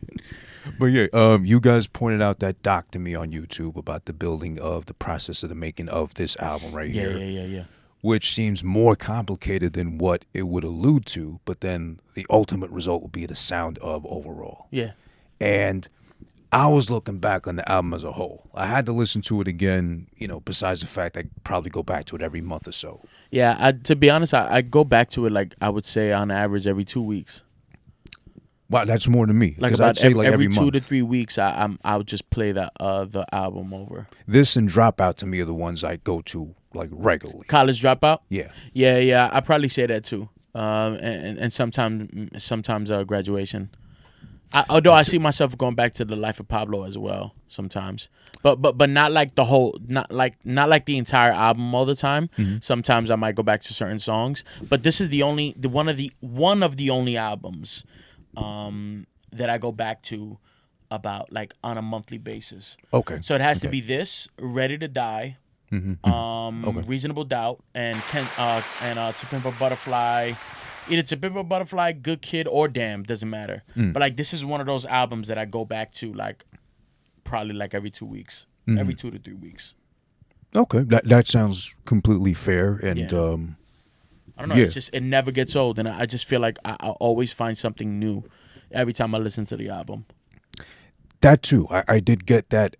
But 0.78 0.86
yeah, 0.86 1.06
um, 1.12 1.44
you 1.44 1.60
guys 1.60 1.86
pointed 1.86 2.22
out 2.22 2.40
that 2.40 2.62
doc 2.62 2.90
to 2.92 2.98
me 2.98 3.14
on 3.14 3.30
YouTube 3.30 3.76
about 3.76 4.06
the 4.06 4.12
building 4.12 4.58
of 4.58 4.86
the 4.86 4.94
process 4.94 5.42
of 5.42 5.48
the 5.50 5.54
making 5.54 5.88
of 5.88 6.14
this 6.14 6.36
album 6.36 6.72
right 6.72 6.90
here. 6.90 7.10
Yeah, 7.10 7.18
here, 7.18 7.26
yeah, 7.26 7.40
yeah, 7.40 7.56
yeah. 7.56 7.64
which 8.00 8.32
seems 8.32 8.64
more 8.64 8.96
complicated 8.96 9.74
than 9.74 9.98
what 9.98 10.24
it 10.32 10.44
would 10.44 10.64
allude 10.64 11.06
to. 11.06 11.40
But 11.44 11.60
then 11.60 12.00
the 12.14 12.26
ultimate 12.30 12.70
result 12.70 13.02
will 13.02 13.08
be 13.08 13.26
the 13.26 13.36
sound 13.36 13.78
of 13.78 14.06
overall. 14.06 14.66
Yeah. 14.70 14.92
And 15.40 15.88
I 16.54 16.68
was 16.68 16.88
looking 16.88 17.18
back 17.18 17.48
on 17.48 17.56
the 17.56 17.68
album 17.68 17.94
as 17.94 18.04
a 18.04 18.12
whole. 18.12 18.48
I 18.54 18.66
had 18.66 18.86
to 18.86 18.92
listen 18.92 19.22
to 19.22 19.40
it 19.40 19.48
again. 19.48 20.06
You 20.16 20.28
know, 20.28 20.38
besides 20.38 20.82
the 20.82 20.86
fact 20.86 21.16
I 21.16 21.24
probably 21.42 21.70
go 21.70 21.82
back 21.82 22.04
to 22.06 22.16
it 22.16 22.22
every 22.22 22.40
month 22.40 22.68
or 22.68 22.72
so. 22.72 23.00
Yeah, 23.32 23.56
I, 23.58 23.72
to 23.72 23.96
be 23.96 24.08
honest, 24.08 24.34
I, 24.34 24.58
I 24.58 24.62
go 24.62 24.84
back 24.84 25.10
to 25.10 25.26
it 25.26 25.32
like 25.32 25.56
I 25.60 25.68
would 25.68 25.84
say 25.84 26.12
on 26.12 26.30
average 26.30 26.68
every 26.68 26.84
two 26.84 27.02
weeks. 27.02 27.42
Wow, 28.70 28.84
that's 28.84 29.08
more 29.08 29.26
than 29.26 29.36
me. 29.36 29.56
Like 29.58 29.74
about 29.74 29.90
I'd 29.90 29.98
say 29.98 30.10
ev- 30.10 30.16
like 30.16 30.26
every, 30.28 30.46
every, 30.46 30.54
two 30.54 30.60
month. 30.62 30.74
to 30.74 30.80
three 30.80 31.02
weeks, 31.02 31.38
I, 31.38 31.50
I'm 31.60 31.78
I 31.84 31.96
would 31.96 32.06
just 32.06 32.30
play 32.30 32.52
the 32.52 32.70
uh 32.78 33.04
the 33.04 33.26
album 33.34 33.74
over. 33.74 34.06
This 34.28 34.54
and 34.54 34.68
Dropout 34.68 35.16
to 35.16 35.26
me 35.26 35.40
are 35.40 35.44
the 35.44 35.54
ones 35.54 35.82
I 35.82 35.96
go 35.96 36.20
to 36.22 36.54
like 36.72 36.90
regularly. 36.92 37.46
College 37.48 37.82
dropout. 37.82 38.20
Yeah. 38.28 38.52
Yeah, 38.72 38.98
yeah, 38.98 39.28
I 39.32 39.40
probably 39.40 39.68
say 39.68 39.86
that 39.86 40.04
too. 40.04 40.28
Um, 40.54 40.94
and 40.94 41.26
and, 41.26 41.38
and 41.38 41.52
sometimes 41.52 42.42
sometimes 42.42 42.92
uh, 42.92 43.02
graduation. 43.02 43.70
I, 44.54 44.64
although 44.70 44.92
I 44.92 45.02
see 45.02 45.18
myself 45.18 45.58
going 45.58 45.74
back 45.74 45.94
to 45.94 46.04
the 46.04 46.16
life 46.16 46.38
of 46.40 46.46
Pablo 46.48 46.84
as 46.84 46.96
well 46.96 47.34
sometimes, 47.48 48.08
but 48.42 48.62
but 48.62 48.78
but 48.78 48.88
not 48.88 49.10
like 49.12 49.34
the 49.34 49.44
whole, 49.44 49.76
not 49.86 50.12
like 50.12 50.34
not 50.44 50.68
like 50.68 50.84
the 50.86 50.96
entire 50.96 51.32
album 51.32 51.74
all 51.74 51.84
the 51.84 51.94
time. 51.96 52.30
Sometimes 52.60 53.10
I 53.10 53.16
might 53.16 53.34
go 53.34 53.42
back 53.42 53.62
to 53.62 53.74
certain 53.74 53.98
songs, 53.98 54.44
but 54.68 54.82
this 54.84 55.00
is 55.00 55.08
the 55.08 55.22
only 55.24 55.54
the 55.58 55.68
one 55.68 55.88
of 55.88 55.96
the 55.96 56.12
one 56.20 56.62
of 56.62 56.76
the 56.76 56.90
only 56.90 57.16
albums 57.16 57.84
um, 58.36 59.06
that 59.32 59.50
I 59.50 59.58
go 59.58 59.72
back 59.72 60.02
to 60.04 60.38
about 60.90 61.32
like 61.32 61.54
on 61.64 61.76
a 61.76 61.82
monthly 61.82 62.18
basis. 62.18 62.76
Okay. 62.92 63.18
So 63.22 63.34
it 63.34 63.40
has 63.40 63.60
to 63.60 63.68
be 63.68 63.80
this, 63.80 64.28
Ready 64.38 64.78
to 64.78 64.88
Die, 64.88 65.36
Mm-hmm. 65.72 66.08
um, 66.08 66.84
Reasonable 66.86 67.24
Doubt, 67.24 67.60
and 67.74 67.96
Ken, 68.02 68.24
uh, 68.38 68.62
and 68.82 68.96
uh, 68.98 69.10
To 69.10 69.26
Pimp 69.26 69.44
a 69.46 69.50
Butterfly. 69.52 70.34
Either 70.88 71.02
To 71.02 71.38
a 71.38 71.44
Butterfly, 71.44 71.92
Good 71.92 72.20
Kid, 72.22 72.46
or 72.46 72.68
Damn 72.68 73.02
doesn't 73.02 73.28
matter. 73.30 73.62
Mm. 73.76 73.92
But 73.92 74.00
like 74.00 74.16
this 74.16 74.32
is 74.34 74.44
one 74.44 74.60
of 74.60 74.66
those 74.66 74.84
albums 74.84 75.28
that 75.28 75.38
I 75.38 75.44
go 75.44 75.64
back 75.64 75.92
to 75.94 76.12
like 76.12 76.44
probably 77.24 77.54
like 77.54 77.74
every 77.74 77.90
two 77.90 78.06
weeks, 78.06 78.46
Mm-hmm. 78.68 78.78
every 78.78 78.94
two 78.94 79.10
to 79.10 79.18
three 79.18 79.34
weeks. 79.34 79.74
Okay, 80.56 80.80
that 80.84 81.04
that 81.08 81.28
sounds 81.28 81.74
completely 81.84 82.32
fair, 82.34 82.74
and 82.82 82.98
Yeah. 83.10 83.18
um, 83.18 83.56
I 84.38 84.42
don't 84.42 84.48
know. 84.50 84.54
Yeah. 84.54 84.64
It's 84.64 84.74
just 84.74 84.90
it 84.94 85.02
never 85.02 85.30
gets 85.32 85.54
old, 85.56 85.78
and 85.78 85.88
I 85.88 86.00
I 86.02 86.06
just 86.06 86.24
feel 86.24 86.40
like 86.40 86.58
I, 86.64 86.76
I 86.80 86.88
always 86.90 87.32
find 87.32 87.56
something 87.58 87.98
new 87.98 88.24
every 88.70 88.92
time 88.92 89.14
I 89.14 89.18
listen 89.18 89.44
to 89.46 89.56
the 89.56 89.68
album. 89.68 90.06
that 91.20 91.42
too, 91.42 91.66
I, 91.70 91.84
I 91.88 92.00
did 92.00 92.26
get 92.26 92.50
that 92.50 92.76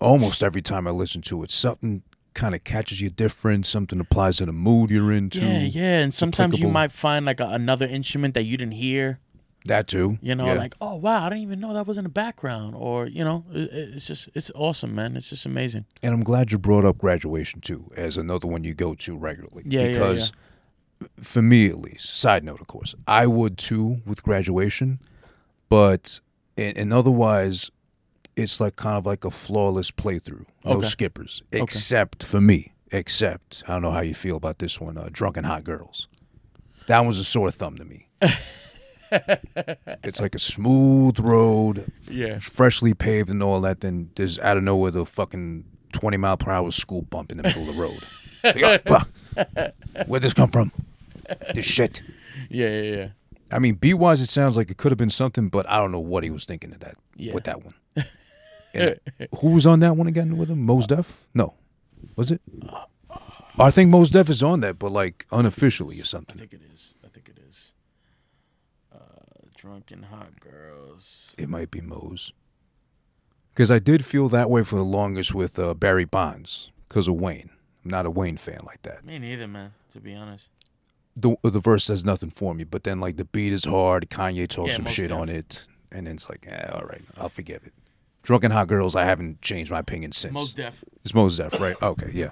almost 0.00 0.42
every 0.42 0.62
time 0.62 0.86
I 0.86 0.90
listen 0.90 1.20
to 1.22 1.42
it. 1.42 1.50
Something 1.50 2.02
kind 2.34 2.54
of 2.54 2.64
catches 2.64 3.00
you 3.00 3.10
different. 3.10 3.66
Something 3.66 4.00
applies 4.00 4.36
to 4.38 4.46
the 4.46 4.52
mood 4.52 4.90
you're 4.90 5.12
into. 5.12 5.40
Yeah, 5.40 5.58
yeah. 5.60 5.98
And 6.00 6.14
sometimes 6.14 6.58
you 6.60 6.68
might 6.68 6.92
find 6.92 7.24
like 7.26 7.40
a, 7.40 7.48
another 7.48 7.86
instrument 7.86 8.34
that 8.34 8.44
you 8.44 8.56
didn't 8.56 8.74
hear. 8.74 9.18
That 9.66 9.88
too. 9.88 10.18
You 10.22 10.34
know, 10.34 10.46
Yeah. 10.46 10.54
like 10.54 10.74
oh 10.80 10.94
wow, 10.94 11.26
I 11.26 11.28
didn't 11.28 11.42
even 11.42 11.60
know 11.60 11.74
that 11.74 11.86
was 11.86 11.98
in 11.98 12.04
the 12.04 12.08
background, 12.10 12.74
or 12.74 13.06
you 13.06 13.22
know, 13.22 13.44
it, 13.52 13.70
it's 13.72 14.06
just 14.06 14.30
it's 14.34 14.50
awesome, 14.54 14.94
man. 14.94 15.16
It's 15.16 15.28
just 15.28 15.44
amazing. 15.44 15.84
And 16.02 16.14
I'm 16.14 16.22
glad 16.24 16.50
you 16.50 16.56
brought 16.58 16.86
up 16.86 16.96
graduation 16.96 17.60
too, 17.60 17.90
as 17.94 18.16
another 18.16 18.48
one 18.48 18.64
you 18.64 18.72
go 18.72 18.94
to 18.94 19.16
regularly. 19.18 19.64
Yeah, 19.66 19.82
yeah, 19.82 19.88
because 19.88 20.32
for 21.20 21.42
me 21.42 21.68
at 21.68 21.78
least, 21.78 22.16
side 22.16 22.42
note 22.42 22.60
of 22.62 22.68
course, 22.68 22.94
I 23.06 23.26
would 23.26 23.58
too 23.58 24.00
with 24.06 24.22
graduation, 24.22 24.98
but 25.68 26.20
and, 26.56 26.76
and 26.78 26.92
otherwise 26.92 27.70
it's 28.36 28.60
like 28.60 28.76
kind 28.76 28.96
of 28.96 29.06
like 29.06 29.24
a 29.24 29.30
flawless 29.30 29.90
playthrough. 29.90 30.46
No 30.64 30.72
Okay. 30.78 30.86
skippers. 30.86 31.42
Except 31.52 32.22
for 32.24 32.40
me. 32.40 32.72
Except 32.92 33.62
I 33.68 33.74
don't 33.74 33.82
know 33.82 33.90
how 33.92 34.00
you 34.00 34.14
feel 34.14 34.36
about 34.36 34.58
this 34.58 34.80
one, 34.80 34.96
uh, 34.98 35.08
Drunken 35.12 35.44
Hot 35.44 35.62
Girls. 35.64 36.08
That 36.86 37.00
was 37.00 37.18
a 37.18 37.24
sore 37.24 37.50
thumb 37.50 37.76
to 37.76 37.84
me. 37.84 38.08
it's 39.12 40.20
like 40.20 40.34
a 40.34 40.38
smooth 40.38 41.18
road, 41.18 41.90
Yeah. 42.08 42.38
freshly 42.38 42.94
paved 42.94 43.30
and 43.30 43.42
all 43.42 43.60
that. 43.62 43.80
Then 43.80 44.10
there's 44.16 44.38
out 44.40 44.56
of 44.56 44.62
nowhere 44.62 44.90
the 44.90 45.04
fucking 45.06 45.64
20 45.92 46.16
mile 46.16 46.36
per 46.36 46.50
hour 46.50 46.70
school 46.70 47.02
bump 47.02 47.30
in 47.32 47.38
the 47.38 47.42
middle 47.44 47.68
of 47.68 47.74
the 47.74 47.80
road. 47.80 48.06
Oh. 48.44 50.02
Where'd 50.06 50.22
this 50.22 50.34
come 50.34 50.50
from? 50.50 50.72
This 51.54 51.64
shit. 51.64 52.02
Yeah, 52.48 52.68
yeah, 52.68 52.96
yeah. 52.96 53.08
I 53.52 53.58
mean, 53.58 53.74
beat 53.74 53.94
wise, 53.94 54.20
it 54.20 54.28
sounds 54.28 54.56
like 54.56 54.70
it 54.70 54.76
could 54.76 54.92
have 54.92 54.98
been 54.98 55.10
something, 55.10 55.48
but 55.48 55.68
I 55.68 55.76
don't 55.78 55.92
know 55.92 56.00
what 56.00 56.22
he 56.24 56.30
was 56.30 56.44
thinking 56.44 56.72
of 56.72 56.80
that 56.80 56.94
Yeah. 57.16 57.34
with 57.34 57.44
that 57.44 57.64
one. 57.64 57.74
And 58.74 59.00
who 59.40 59.50
was 59.50 59.66
on 59.66 59.80
that 59.80 59.96
one 59.96 60.06
again 60.06 60.36
with 60.36 60.50
him? 60.50 60.64
Mos 60.64 60.86
Def? 60.86 61.26
No, 61.34 61.54
was 62.16 62.30
it? 62.30 62.40
I 63.58 63.70
think 63.70 63.90
Mos 63.90 64.10
Def 64.10 64.30
is 64.30 64.42
on 64.42 64.60
that, 64.60 64.78
but 64.78 64.90
like 64.92 65.26
unofficially 65.32 66.00
or 66.00 66.04
something. 66.04 66.36
I 66.36 66.40
think 66.40 66.52
it 66.54 66.62
is. 66.72 66.94
I 67.04 67.08
think 67.08 67.28
it 67.28 67.38
is. 67.48 67.74
Uh, 68.92 68.98
drunken 69.56 70.04
hot 70.04 70.40
girls. 70.40 71.34
It 71.36 71.48
might 71.48 71.70
be 71.70 71.80
Mose. 71.80 72.32
Because 73.52 73.70
I 73.70 73.78
did 73.78 74.04
feel 74.04 74.28
that 74.28 74.48
way 74.48 74.62
for 74.62 74.76
the 74.76 74.84
longest 74.84 75.34
with 75.34 75.58
uh, 75.58 75.74
Barry 75.74 76.04
Bonds 76.04 76.70
because 76.88 77.08
of 77.08 77.14
Wayne. 77.16 77.50
I'm 77.84 77.90
not 77.90 78.06
a 78.06 78.10
Wayne 78.10 78.36
fan 78.36 78.60
like 78.64 78.82
that. 78.82 79.04
Me 79.04 79.18
neither, 79.18 79.48
man. 79.48 79.72
To 79.92 80.00
be 80.00 80.14
honest. 80.14 80.48
The 81.16 81.36
the 81.42 81.60
verse 81.60 81.86
does 81.86 82.04
nothing 82.04 82.30
for 82.30 82.54
me, 82.54 82.62
but 82.64 82.84
then 82.84 83.00
like 83.00 83.16
the 83.16 83.24
beat 83.24 83.52
is 83.52 83.64
hard. 83.64 84.08
Kanye 84.08 84.46
talks 84.48 84.70
Yeah, 84.70 84.76
some 84.76 84.86
shit 84.86 85.08
def. 85.08 85.18
on 85.18 85.28
it, 85.28 85.66
and 85.90 86.06
then 86.06 86.14
it's 86.14 86.30
like, 86.30 86.46
eh, 86.48 86.70
all 86.72 86.82
right, 86.84 87.02
I'll 87.18 87.28
forgive 87.28 87.64
it. 87.66 87.74
Drunken 88.22 88.50
Hot 88.50 88.68
Girls, 88.68 88.94
I 88.96 89.04
haven't 89.04 89.40
changed 89.42 89.70
my 89.70 89.78
opinion 89.78 90.12
since. 90.12 90.34
Most 90.34 90.56
deaf. 90.56 90.84
It's 91.04 91.14
Mos 91.14 91.36
Def, 91.36 91.58
right? 91.60 91.76
Okay, 91.82 92.10
yeah. 92.12 92.30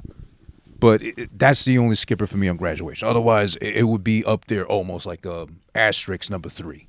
But 0.81 1.03
it, 1.03 1.19
it- 1.19 1.39
that's 1.39 1.65
the 1.65 1.79
only 1.79 1.97
skipper 1.97 2.27
for 2.27 2.37
me 2.37 2.49
on 2.49 2.57
graduation. 2.57 3.09
Otherwise, 3.09 3.57
it, 3.57 3.77
it 3.79 3.83
would 3.85 4.05
be 4.05 4.25
up 4.25 4.47
there 4.47 4.67
almost 4.67 5.07
like 5.07 5.25
a 5.27 5.47
asterisk 5.75 6.31
number 6.31 6.49
3 6.49 6.87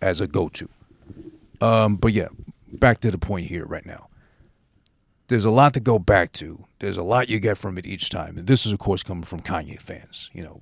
as 0.00 0.20
a 0.20 0.26
go-to. 0.26 0.68
Um, 1.60 1.96
but 1.96 2.12
yeah, 2.12 2.28
back 2.72 3.00
to 3.00 3.10
the 3.10 3.18
point 3.18 3.46
here 3.46 3.64
right 3.66 3.86
now. 3.86 4.08
There's 5.28 5.44
a 5.44 5.50
lot 5.50 5.72
to 5.74 5.80
go 5.80 5.98
back 5.98 6.32
to. 6.32 6.64
There's 6.80 6.98
a 6.98 7.02
lot 7.02 7.30
you 7.30 7.38
get 7.40 7.56
from 7.56 7.78
it 7.78 7.86
each 7.86 8.10
time, 8.10 8.36
and 8.36 8.46
this 8.46 8.66
is 8.66 8.72
of 8.72 8.78
course 8.78 9.02
coming 9.02 9.22
from 9.24 9.40
Kanye 9.40 9.80
fans. 9.80 10.28
You 10.34 10.42
know, 10.42 10.60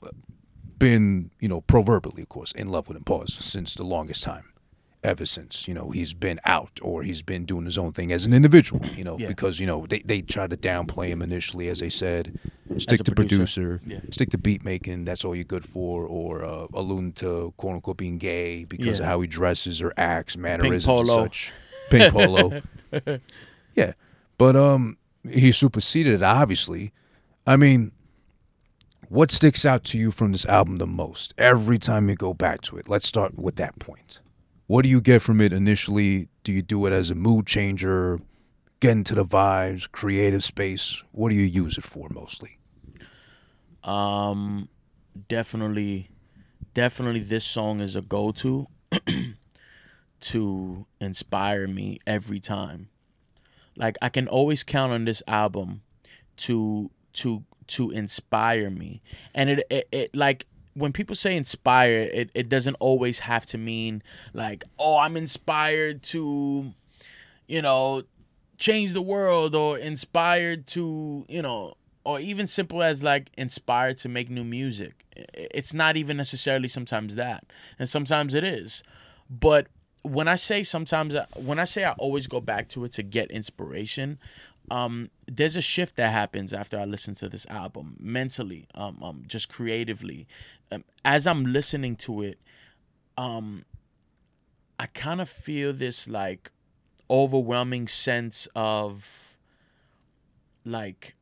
been 0.79 1.31
you 1.41 1.49
know 1.49 1.63
proverbially, 1.63 2.23
of 2.23 2.29
course, 2.29 2.53
in 2.53 2.69
love 2.69 2.87
with 2.87 2.97
him. 2.97 3.03
Pause 3.05 3.35
since 3.35 3.75
the 3.75 3.83
longest 3.83 4.23
time 4.23 4.52
ever 5.05 5.25
since 5.25 5.67
you 5.67 5.75
know 5.75 5.91
he's 5.91 6.15
been 6.15 6.39
out 6.45 6.79
or 6.81 7.03
he's 7.03 7.23
been 7.23 7.45
doing 7.45 7.65
his 7.65 7.77
own 7.77 7.93
thing 7.93 8.13
as 8.13 8.25
an 8.25 8.33
individual 8.33 8.81
you 8.95 9.03
know 9.03 9.19
Yeah. 9.19 9.27
because 9.29 9.59
you 9.59 9.67
know 9.67 9.85
they, 9.87 9.99
they 10.05 10.23
tried 10.23 10.51
to 10.51 10.57
downplay 10.57 11.09
him 11.09 11.23
initially 11.23 11.69
as 11.69 11.81
they 11.81 11.89
said 11.89 12.39
stick 12.79 13.01
to 13.03 13.13
producer. 13.13 13.79
producer, 13.79 13.81
Yeah. 13.85 13.99
stick 14.11 14.31
to 14.31 14.39
beat 14.39 14.65
making 14.65 15.05
that's 15.05 15.25
all 15.25 15.35
you're 15.35 15.45
good 15.45 15.65
for 15.65 16.07
or 16.07 16.45
uh, 16.45 16.67
alluding 16.73 17.13
to 17.15 17.53
quote 17.57 17.75
unquote 17.75 17.97
being 17.97 18.19
gay 18.19 18.65
because 18.65 18.99
Yeah. 19.01 19.05
of 19.07 19.11
how 19.11 19.21
he 19.21 19.27
dresses 19.27 19.83
or 19.83 19.93
acts 19.97 20.37
mannerisms 20.37 21.01
and 21.01 21.09
such 21.09 21.53
pink 21.91 22.13
polo 22.13 22.63
yeah 23.75 23.93
but 24.39 24.55
um 24.57 24.97
he 25.29 25.51
superseded 25.53 26.15
it 26.15 26.23
obviously 26.23 26.93
i 27.47 27.57
mean 27.57 27.91
What 29.09 29.31
sticks 29.31 29.67
out 29.67 29.85
to 29.91 29.99
you 29.99 30.11
from 30.11 30.33
this 30.33 30.47
album 30.47 30.79
the 30.79 30.87
most 30.87 31.35
every 31.37 31.79
time 31.79 32.09
you 32.09 32.15
go 32.17 32.33
back 32.33 32.63
to 32.63 32.79
it? 32.79 32.89
Let's 32.89 33.07
start 33.07 33.37
with 33.37 33.57
that 33.57 33.79
point. 33.79 34.21
What 34.73 34.85
do 34.85 34.89
you 34.89 35.03
get 35.03 35.21
from 35.21 35.43
it 35.43 35.53
initially? 35.53 36.31
Do 36.45 36.51
you 36.51 36.63
do 36.63 36.87
it 36.87 36.95
as 36.95 37.11
a 37.11 37.15
mood 37.15 37.47
changer, 37.47 38.19
get 38.81 38.93
into 38.93 39.15
the 39.15 39.23
vibes, 39.23 39.87
creative 39.93 40.43
space? 40.43 41.05
What 41.13 41.29
do 41.29 41.35
you 41.35 41.45
use 41.45 41.77
it 41.77 41.85
for 41.85 42.09
mostly? 42.09 42.57
Um, 43.85 44.71
definitely, 45.29 46.09
definitely, 46.73 47.21
this 47.21 47.45
song 47.45 47.83
is 47.83 47.97
a 47.97 48.01
go-to 48.01 48.67
to 50.21 50.87
inspire 51.03 51.69
me 51.69 51.99
every 52.07 52.41
time. 52.41 52.89
Like 53.77 53.99
I 54.01 54.09
can 54.09 54.27
always 54.27 54.63
count 54.63 54.91
on 54.91 55.05
this 55.05 55.23
album 55.29 55.83
to 56.39 56.91
to 57.13 57.45
to 57.67 57.91
inspire 57.91 58.71
me, 58.71 59.03
and 59.35 59.51
it 59.51 59.67
it, 59.69 59.89
it 59.93 60.17
like 60.17 60.47
when 60.75 60.93
people 60.93 61.15
say 61.15 61.37
inspire, 61.37 62.09
it, 62.13 62.31
it 62.35 62.49
doesn't 62.49 62.75
always 62.75 63.21
have 63.21 63.47
to 63.47 63.59
mean 63.59 64.03
like, 64.33 64.65
oh, 64.79 64.99
I'm 64.99 65.17
inspired 65.17 66.03
to, 66.05 66.73
you 67.47 67.63
know, 67.63 68.03
change 68.59 68.93
the 68.93 69.03
world 69.03 69.55
or 69.55 69.79
inspired 69.79 70.67
to, 70.69 71.27
you 71.29 71.43
know, 71.43 71.75
or 72.05 72.21
even 72.21 72.47
simple 72.47 72.83
as 72.83 73.03
like 73.03 73.31
inspired 73.37 73.99
to 73.99 74.09
make 74.09 74.31
new 74.31 74.45
music. 74.45 75.05
It's 75.15 75.75
not 75.75 75.97
even 75.97 76.17
necessarily 76.17 76.69
sometimes 76.69 77.15
that. 77.17 77.45
And 77.79 77.89
sometimes 77.89 78.35
it 78.35 78.45
is. 78.45 78.83
But 79.29 79.69
when 80.03 80.27
I 80.27 80.35
say 80.35 80.63
sometimes 80.63 81.15
uh, 81.15 81.27
when 81.37 81.59
I 81.59 81.65
say 81.65 81.85
I 81.85 81.93
always 81.93 82.27
go 82.27 82.41
back 82.41 82.69
to 82.71 82.85
it 82.85 82.93
to 82.93 83.03
get 83.03 83.31
inspiration, 83.31 84.19
um, 84.73 85.11
there's 85.27 85.55
a 85.55 85.61
shift 85.61 85.97
that 85.97 86.09
happens 86.13 86.55
after 86.55 86.79
I 86.79 86.87
listen 86.87 87.13
to 87.17 87.29
this 87.29 87.45
album 87.51 87.95
mentally, 88.01 88.67
um, 88.75 89.03
um, 89.03 89.23
just 89.27 89.51
creatively. 89.51 90.27
Um, 90.73 90.83
as 91.05 91.27
I'm 91.27 91.45
listening 91.45 91.95
to 91.97 92.23
it, 92.23 92.39
um, 93.19 93.67
I 94.81 94.87
kind 94.87 95.21
of 95.21 95.29
feel 95.29 95.75
this 95.75 96.09
like 96.09 96.51
overwhelming 97.11 97.87
sense 97.87 98.49
of 98.57 99.37
like 100.65 101.17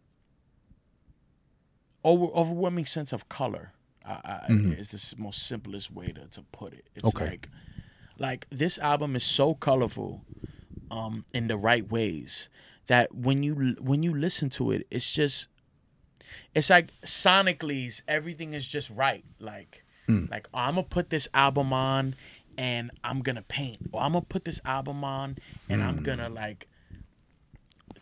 over, 2.04 2.26
overwhelming 2.26 2.86
sense 2.86 3.12
of 3.12 3.28
color. 3.28 3.72
I, 4.06 4.12
I, 4.12 4.46
Is 4.78 4.90
the 4.90 5.20
most 5.20 5.44
simplest 5.46 5.90
way 5.90 6.12
to, 6.12 6.26
to 6.28 6.42
put 6.52 6.72
it. 6.72 6.88
It's 6.94 7.12
Okay. 7.16 7.24
like 7.26 7.48
like 8.16 8.46
this 8.50 8.78
album 8.78 9.16
is 9.16 9.24
so 9.24 9.54
colorful 9.54 10.22
um 10.90 11.24
in 11.34 11.48
the 11.48 11.56
right 11.56 11.90
ways 11.90 12.48
that 12.90 13.14
when 13.14 13.44
you 13.44 13.76
when 13.78 14.02
you 14.02 14.12
listen 14.12 14.50
to 14.50 14.72
it 14.72 14.84
it's 14.90 15.14
just 15.14 15.46
it's 16.56 16.68
like 16.68 16.88
sonically 17.06 18.02
everything 18.08 18.52
is 18.52 18.66
just 18.66 18.90
right. 18.90 19.24
Like 19.38 19.84
mm. 20.08 20.28
like 20.28 20.48
oh, 20.52 20.58
i'm 20.58 20.74
gonna 20.74 20.82
put 20.82 21.08
this 21.08 21.28
album 21.32 21.72
on 21.72 22.16
and 22.58 22.90
i'm 23.04 23.22
gonna 23.22 23.42
paint. 23.42 23.78
Or 23.92 24.02
i'm 24.02 24.12
gonna 24.12 24.24
put 24.24 24.44
this 24.44 24.60
album 24.64 25.04
on 25.04 25.38
and 25.68 25.84
i'm 25.84 26.02
gonna 26.02 26.30
mm. 26.30 26.34
like 26.34 26.66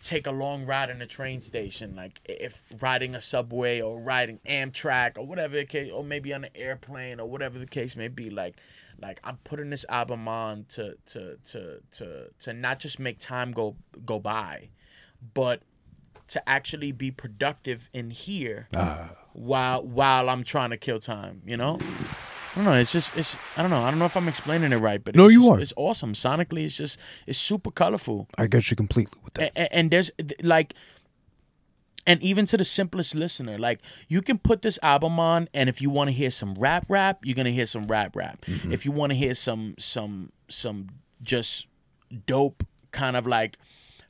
take 0.01 0.26
a 0.26 0.30
long 0.30 0.64
ride 0.64 0.89
in 0.89 1.03
a 1.03 1.07
train 1.07 1.43
station. 1.43 1.95
Like 1.95 2.20
if 2.24 2.62
riding 2.80 3.14
a 3.14 3.20
subway 3.20 3.82
or 3.82 4.01
riding 4.01 4.41
amtrak 4.49 5.18
or 5.18 5.26
whatever 5.26 5.55
the 5.55 5.66
case 5.66 5.91
or 5.93 6.03
maybe 6.03 6.32
on 6.32 6.45
an 6.45 6.51
airplane 6.55 7.20
or 7.20 7.28
whatever 7.28 7.59
the 7.59 7.66
case 7.66 7.95
may 7.95 8.09
be 8.09 8.30
like 8.30 8.57
like 9.01 9.20
i'm 9.22 9.36
putting 9.45 9.68
this 9.68 9.84
album 9.91 10.26
on 10.26 10.64
to 10.68 10.97
to 11.05 11.36
to 11.45 11.78
to 11.91 12.30
to 12.39 12.53
not 12.55 12.80
just 12.80 12.99
make 12.99 13.18
time 13.18 13.53
go 13.53 13.76
go 14.05 14.18
by 14.18 14.68
but 15.35 15.62
to 16.29 16.47
actually 16.49 16.93
be 16.93 17.11
productive 17.11 17.89
in 17.93 18.11
here 18.11 18.69
ah. 18.77 19.11
while 19.33 19.83
while 19.83 20.29
i'm 20.29 20.45
trying 20.45 20.71
to 20.71 20.77
kill 20.77 20.99
time 20.99 21.43
you 21.47 21.57
know 21.57 21.79
I 22.53 22.61
don't 22.62 22.64
know. 22.64 22.81
It's 22.81 22.91
just 22.91 23.16
it's. 23.16 23.37
I 23.57 23.62
don't 23.62 23.71
know. 23.71 23.83
I 23.83 23.91
don't 23.91 24.01
know 24.01 24.07
if 24.07 24.16
I'm 24.16 24.27
explaining 24.27 24.73
it 24.73 24.79
right, 24.79 25.05
but 25.05 25.14
No, 25.14 25.27
it's 25.27 25.35
you 25.35 25.43
just- 25.43 25.51
are. 25.51 25.61
It's 25.61 25.73
awesome. 25.77 26.14
Sonically, 26.14 26.64
it's 26.64 26.77
just 26.77 26.99
it's 27.27 27.39
super 27.39 27.71
colorful 27.71 28.27
I 28.37 28.49
get 28.49 28.71
you 28.71 28.77
completely 28.77 29.21
with 29.23 29.35
that. 29.35 29.53
and, 29.55 29.69
and 29.71 29.91
there's 29.93 30.11
like 30.43 30.75
and 32.09 32.23
even 32.23 32.47
to 32.47 32.57
the 32.57 32.64
simplest 32.64 33.14
listener 33.14 33.59
like 33.59 33.81
you 34.09 34.23
can 34.23 34.39
put 34.39 34.62
this 34.62 34.79
album 34.83 35.21
on 35.21 35.49
and 35.53 35.69
if 35.69 35.83
you 35.83 35.91
want 35.91 36.09
to 36.09 36.12
hear 36.12 36.31
some 36.31 36.55
rap 36.55 36.87
rap 36.89 37.21
you're 37.23 37.35
gonna 37.35 37.51
hear 37.51 37.66
some 37.66 37.87
rap 37.87 38.16
rap 38.16 38.41
mm-hmm. 38.47 38.73
if 38.73 38.85
you 38.85 38.91
want 38.91 39.12
to 39.12 39.16
hear 39.16 39.35
some 39.35 39.75
some 39.79 40.33
some 40.49 40.89
just 41.23 41.66
dope 42.27 42.66
kind 42.91 43.14
of 43.14 43.27
like 43.27 43.59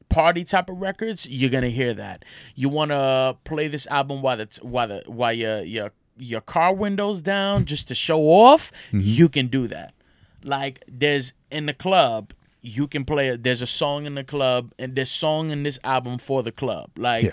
party 0.08 0.44
type 0.44 0.68
of 0.70 0.80
records 0.80 1.28
you're 1.28 1.50
gonna 1.50 1.68
hear 1.70 1.94
that. 1.94 2.24
You 2.54 2.68
want 2.68 2.90
to 2.90 3.36
play 3.44 3.68
this 3.68 3.86
album 3.88 4.22
while 4.22 4.36
the 4.38 4.48
while 4.62 4.88
the 4.88 5.02
while 5.06 5.32
your 5.32 5.60
your 5.62 5.92
your 6.16 6.40
car 6.40 6.74
windows 6.74 7.22
down 7.22 7.64
just 7.64 7.88
to 7.88 7.94
show 7.94 8.20
off? 8.22 8.72
You 8.92 9.28
can 9.28 9.46
do 9.48 9.66
that. 9.68 9.94
Like 10.42 10.82
there's 10.88 11.32
in 11.50 11.66
the 11.66 11.74
club 11.74 12.32
you 12.60 12.88
can 12.88 13.04
play 13.04 13.28
it 13.28 13.42
there's 13.44 13.62
a 13.62 13.66
song 13.66 14.04
in 14.04 14.14
the 14.16 14.24
club 14.24 14.72
and 14.78 14.96
there's 14.96 15.10
song 15.10 15.50
in 15.50 15.62
this 15.62 15.78
album 15.84 16.18
for 16.18 16.42
the 16.42 16.52
club. 16.52 16.90
Like 16.96 17.24
Yeah. 17.24 17.30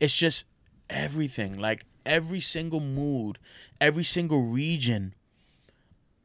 it's 0.00 0.16
just 0.16 0.44
everything. 0.90 1.58
Like 1.58 1.84
every 2.04 2.40
single 2.40 2.80
mood 2.80 3.38
every 3.80 4.04
single 4.04 4.42
region 4.42 5.14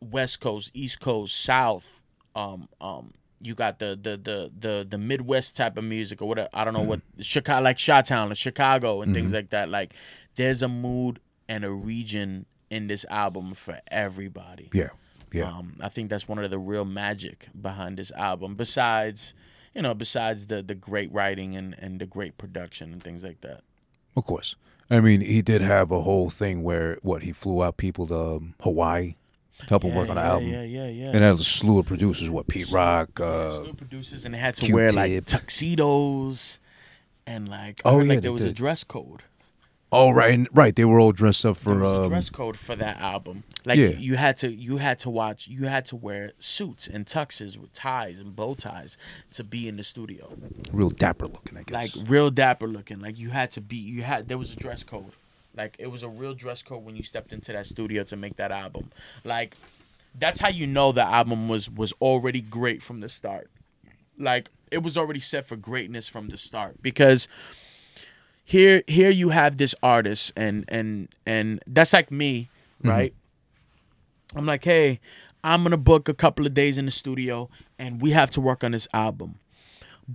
west 0.02 0.40
coast 0.40 0.72
east 0.74 1.00
coast 1.00 1.36
south 1.42 2.02
um 2.36 2.68
um 2.80 3.14
you 3.42 3.56
got 3.56 3.80
the 3.80 3.98
the 4.02 4.18
the 4.18 4.52
the, 4.60 4.88
the 4.90 4.98
midwest 4.98 5.56
type 5.56 5.78
of 5.78 5.84
music 5.84 6.22
or 6.22 6.28
whatever 6.28 6.50
i 6.54 6.64
don't 6.64 6.74
know 6.74 6.82
what 6.82 7.02
chicago 7.20 7.64
like 7.64 7.78
Chi-Town 7.84 8.32
or 8.32 8.36
chicago 8.36 9.02
and 9.02 9.14
things 9.14 9.32
like 9.34 9.50
that 9.52 9.70
like 9.70 9.94
there's 10.36 10.62
a 10.62 10.68
mood 10.68 11.20
and 11.48 11.64
a 11.64 11.72
region 11.72 12.46
in 12.70 12.88
this 12.88 13.06
album 13.10 13.54
for 13.54 13.80
everybody 13.90 14.70
Yeah. 14.74 14.90
Yeah. 15.32 15.46
um, 15.46 15.76
I 15.82 15.90
think 15.90 16.10
that's 16.10 16.28
one 16.28 16.40
of 16.40 16.50
the 16.50 16.60
real 16.60 16.86
magic 16.86 17.48
behind 17.60 17.98
this 17.98 18.12
album. 18.12 18.56
Besides, 18.56 19.34
you 19.76 19.82
know, 19.84 19.94
besides 19.94 20.48
the 20.48 20.62
the 20.64 20.74
great 20.76 21.12
writing 21.12 21.56
and 21.56 21.76
and 21.80 22.00
the 22.02 22.06
great 22.08 22.38
production 22.38 22.92
and 22.94 23.04
things 23.04 23.24
like 23.24 23.42
that. 23.42 23.62
Of 24.16 24.26
course. 24.26 24.56
I 24.90 25.00
mean, 25.02 25.22
he 25.22 25.42
did 25.44 25.62
have 25.62 25.92
a 25.92 26.02
whole 26.02 26.32
thing 26.32 26.64
where 26.64 26.98
what 27.04 27.22
he 27.22 27.32
flew 27.32 27.62
out 27.64 27.78
people 27.78 28.08
to 28.08 28.20
um, 28.38 28.56
Hawaii 28.62 29.14
to 29.60 29.66
help 29.68 29.84
him 29.84 29.94
work 29.96 30.10
on 30.10 30.16
the 30.16 30.22
yeah, 30.22 30.28
album. 30.30 30.50
Yeah, 30.50 30.64
yeah, 30.64 30.88
yeah. 30.88 31.06
And 31.08 31.24
had 31.24 31.36
a 31.36 31.38
slew 31.44 31.80
of 31.80 31.86
producers, 31.86 32.30
what 32.30 32.48
Pete 32.48 32.72
Rock, 32.72 33.20
uh, 33.20 33.52
Slew 33.52 33.70
of 33.70 33.78
producers 33.78 34.26
and 34.26 34.34
they 34.34 34.40
had 34.40 34.56
to 34.56 34.74
wear 34.74 34.90
like 34.90 35.26
tuxedos 35.26 36.60
and 37.28 37.48
like 37.48 37.82
Oh, 37.86 37.98
heard, 37.98 38.08
yeah, 38.08 38.14
like 38.14 38.22
there 38.22 38.32
was 38.32 38.42
a 38.42 38.52
dress 38.54 38.84
code. 38.84 39.24
oh 39.92 40.12
right, 40.12 40.34
and, 40.34 40.48
right, 40.54 40.76
they 40.76 40.86
were 40.86 41.00
all 41.00 41.12
dressed 41.12 41.46
up 41.46 41.58
for 41.58 41.84
um, 41.84 42.10
dress 42.10 42.30
code 42.30 42.58
for 42.58 42.76
that 42.76 43.00
album. 43.00 43.44
Like 43.66 43.78
Yeah. 43.78 43.90
you 43.90 44.16
had 44.16 44.38
to 44.38 44.50
you 44.52 44.78
had 44.78 44.98
to 45.00 45.10
watch 45.10 45.48
you 45.48 45.66
had 45.68 45.86
to 45.88 45.96
wear 45.96 46.32
suits 46.40 46.88
and 46.88 47.06
tuxes 47.06 47.58
with 47.58 47.74
ties 47.74 48.18
and 48.20 48.36
bow 48.36 48.54
ties 48.56 48.98
to 49.32 49.44
be 49.44 49.68
in 49.68 49.76
the 49.78 49.84
studio. 49.84 50.32
real 50.72 50.90
dapper 50.90 51.28
looking, 51.28 51.58
I 51.58 51.64
guess. 51.64 51.98
like 51.98 52.10
real 52.10 52.30
dapper 52.32 52.68
looking. 52.68 53.00
Like 53.00 53.20
you 53.20 53.30
had 53.30 53.52
to 53.52 53.62
be, 53.62 53.76
you 53.78 54.04
had 54.04 54.28
there 54.28 54.38
was 54.38 54.52
a 54.54 54.56
dress 54.56 54.84
code. 54.84 55.12
Like 55.60 55.76
it 55.78 55.88
was 55.88 56.04
a 56.04 56.10
real 56.10 56.34
dress 56.34 56.64
code 56.64 56.84
when 56.84 56.96
you 56.96 57.04
stepped 57.04 57.34
into 57.34 57.52
that 57.52 57.66
studio 57.66 58.04
to 58.06 58.16
make 58.16 58.38
that 58.38 58.52
album. 58.52 58.92
Like 59.24 59.56
that's 60.18 60.40
how 60.40 60.50
you 60.50 60.66
know 60.66 60.92
the 60.92 61.04
album 61.04 61.50
was 61.50 61.70
was 61.70 61.94
already 62.02 62.42
great 62.42 62.82
from 62.82 63.02
the 63.02 63.10
start. 63.10 63.50
Like 64.18 64.50
it 64.72 64.80
was 64.80 64.98
already 64.98 65.20
set 65.20 65.46
for 65.46 65.56
greatness 65.56 66.08
from 66.08 66.30
the 66.30 66.38
start 66.38 66.82
because 66.82 67.28
here 68.46 68.84
here 68.88 69.10
you 69.10 69.30
have 69.30 69.58
this 69.58 69.76
artist 69.84 70.32
and 70.36 70.66
and 70.70 71.10
and 71.26 71.62
that's 71.68 71.94
like 71.94 72.10
me, 72.10 72.50
mm-hmm. 72.80 72.90
right? 72.90 73.14
I'm 74.36 74.46
like, 74.46 74.64
hey, 74.64 75.00
I'm 75.44 75.64
gonna 75.64 75.78
book 75.78 76.08
a 76.08 76.14
couple 76.14 76.46
of 76.46 76.54
days 76.54 76.78
in 76.78 76.86
the 76.86 76.92
studio 76.92 77.50
and 77.78 78.02
we 78.02 78.12
have 78.12 78.32
to 78.32 78.42
work 78.42 78.64
on 78.64 78.72
this 78.72 78.88
album 78.94 79.40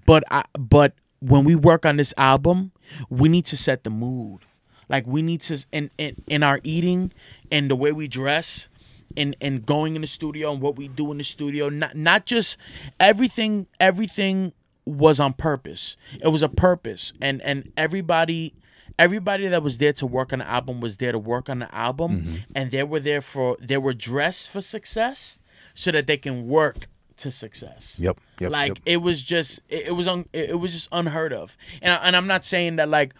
but 0.06 0.24
I 0.30 0.44
but 0.58 0.94
when 1.20 1.44
we 1.44 1.54
work 1.54 1.86
on 1.86 1.96
this 1.96 2.12
album, 2.18 2.72
we 3.08 3.28
need 3.28 3.46
to 3.46 3.56
set 3.56 3.84
the 3.84 3.90
mood. 3.90 4.40
Like 4.88 5.06
we 5.06 5.22
need 5.22 5.40
to 5.42 5.64
in 5.72 5.90
in, 5.98 6.22
in 6.26 6.42
our 6.42 6.60
eating 6.62 7.12
and 7.50 7.70
the 7.70 7.76
way 7.76 7.92
we 7.92 8.08
dress 8.08 8.68
and 9.16 9.36
and 9.40 9.64
going 9.64 9.94
in 9.94 10.00
the 10.00 10.06
studio 10.06 10.52
and 10.52 10.60
what 10.60 10.76
we 10.76 10.88
do 10.88 11.10
in 11.10 11.18
the 11.18 11.24
studio, 11.24 11.68
not 11.68 11.96
not 11.96 12.26
just 12.26 12.56
everything 12.98 13.66
everything 13.80 14.52
was 14.84 15.20
on 15.20 15.32
purpose. 15.32 15.96
It 16.20 16.28
was 16.28 16.42
a 16.42 16.48
purpose. 16.48 17.12
And 17.20 17.40
and 17.42 17.70
everybody 17.76 18.54
everybody 18.98 19.48
that 19.48 19.62
was 19.62 19.78
there 19.78 19.92
to 19.92 20.06
work 20.06 20.32
on 20.32 20.38
the 20.40 20.48
album 20.48 20.80
was 20.80 20.98
there 20.98 21.12
to 21.12 21.18
work 21.18 21.48
on 21.48 21.60
the 21.60 21.74
album. 21.74 22.20
Mm-hmm. 22.20 22.36
And 22.54 22.70
they 22.70 22.82
were 22.82 23.00
there 23.00 23.20
for 23.20 23.56
they 23.60 23.78
were 23.78 23.94
dressed 23.94 24.50
for 24.50 24.60
success 24.60 25.38
so 25.74 25.90
that 25.90 26.06
they 26.06 26.16
can 26.16 26.46
work 26.46 26.86
to 27.16 27.30
success. 27.30 27.98
Yep, 28.00 28.18
yep, 28.40 28.50
like 28.50 28.68
yep. 28.70 28.78
it 28.84 28.96
was 28.98 29.22
just 29.22 29.60
it, 29.68 29.88
it 29.88 29.92
was 29.92 30.08
un, 30.08 30.26
it 30.32 30.50
it 30.50 30.54
was 30.54 30.72
just 30.72 30.88
unheard 30.92 31.32
of. 31.32 31.56
And 31.80 31.92
I, 31.92 31.96
and 31.96 32.16
I'm 32.16 32.26
not 32.26 32.44
saying 32.44 32.76
that 32.76 32.88
like 32.88 33.14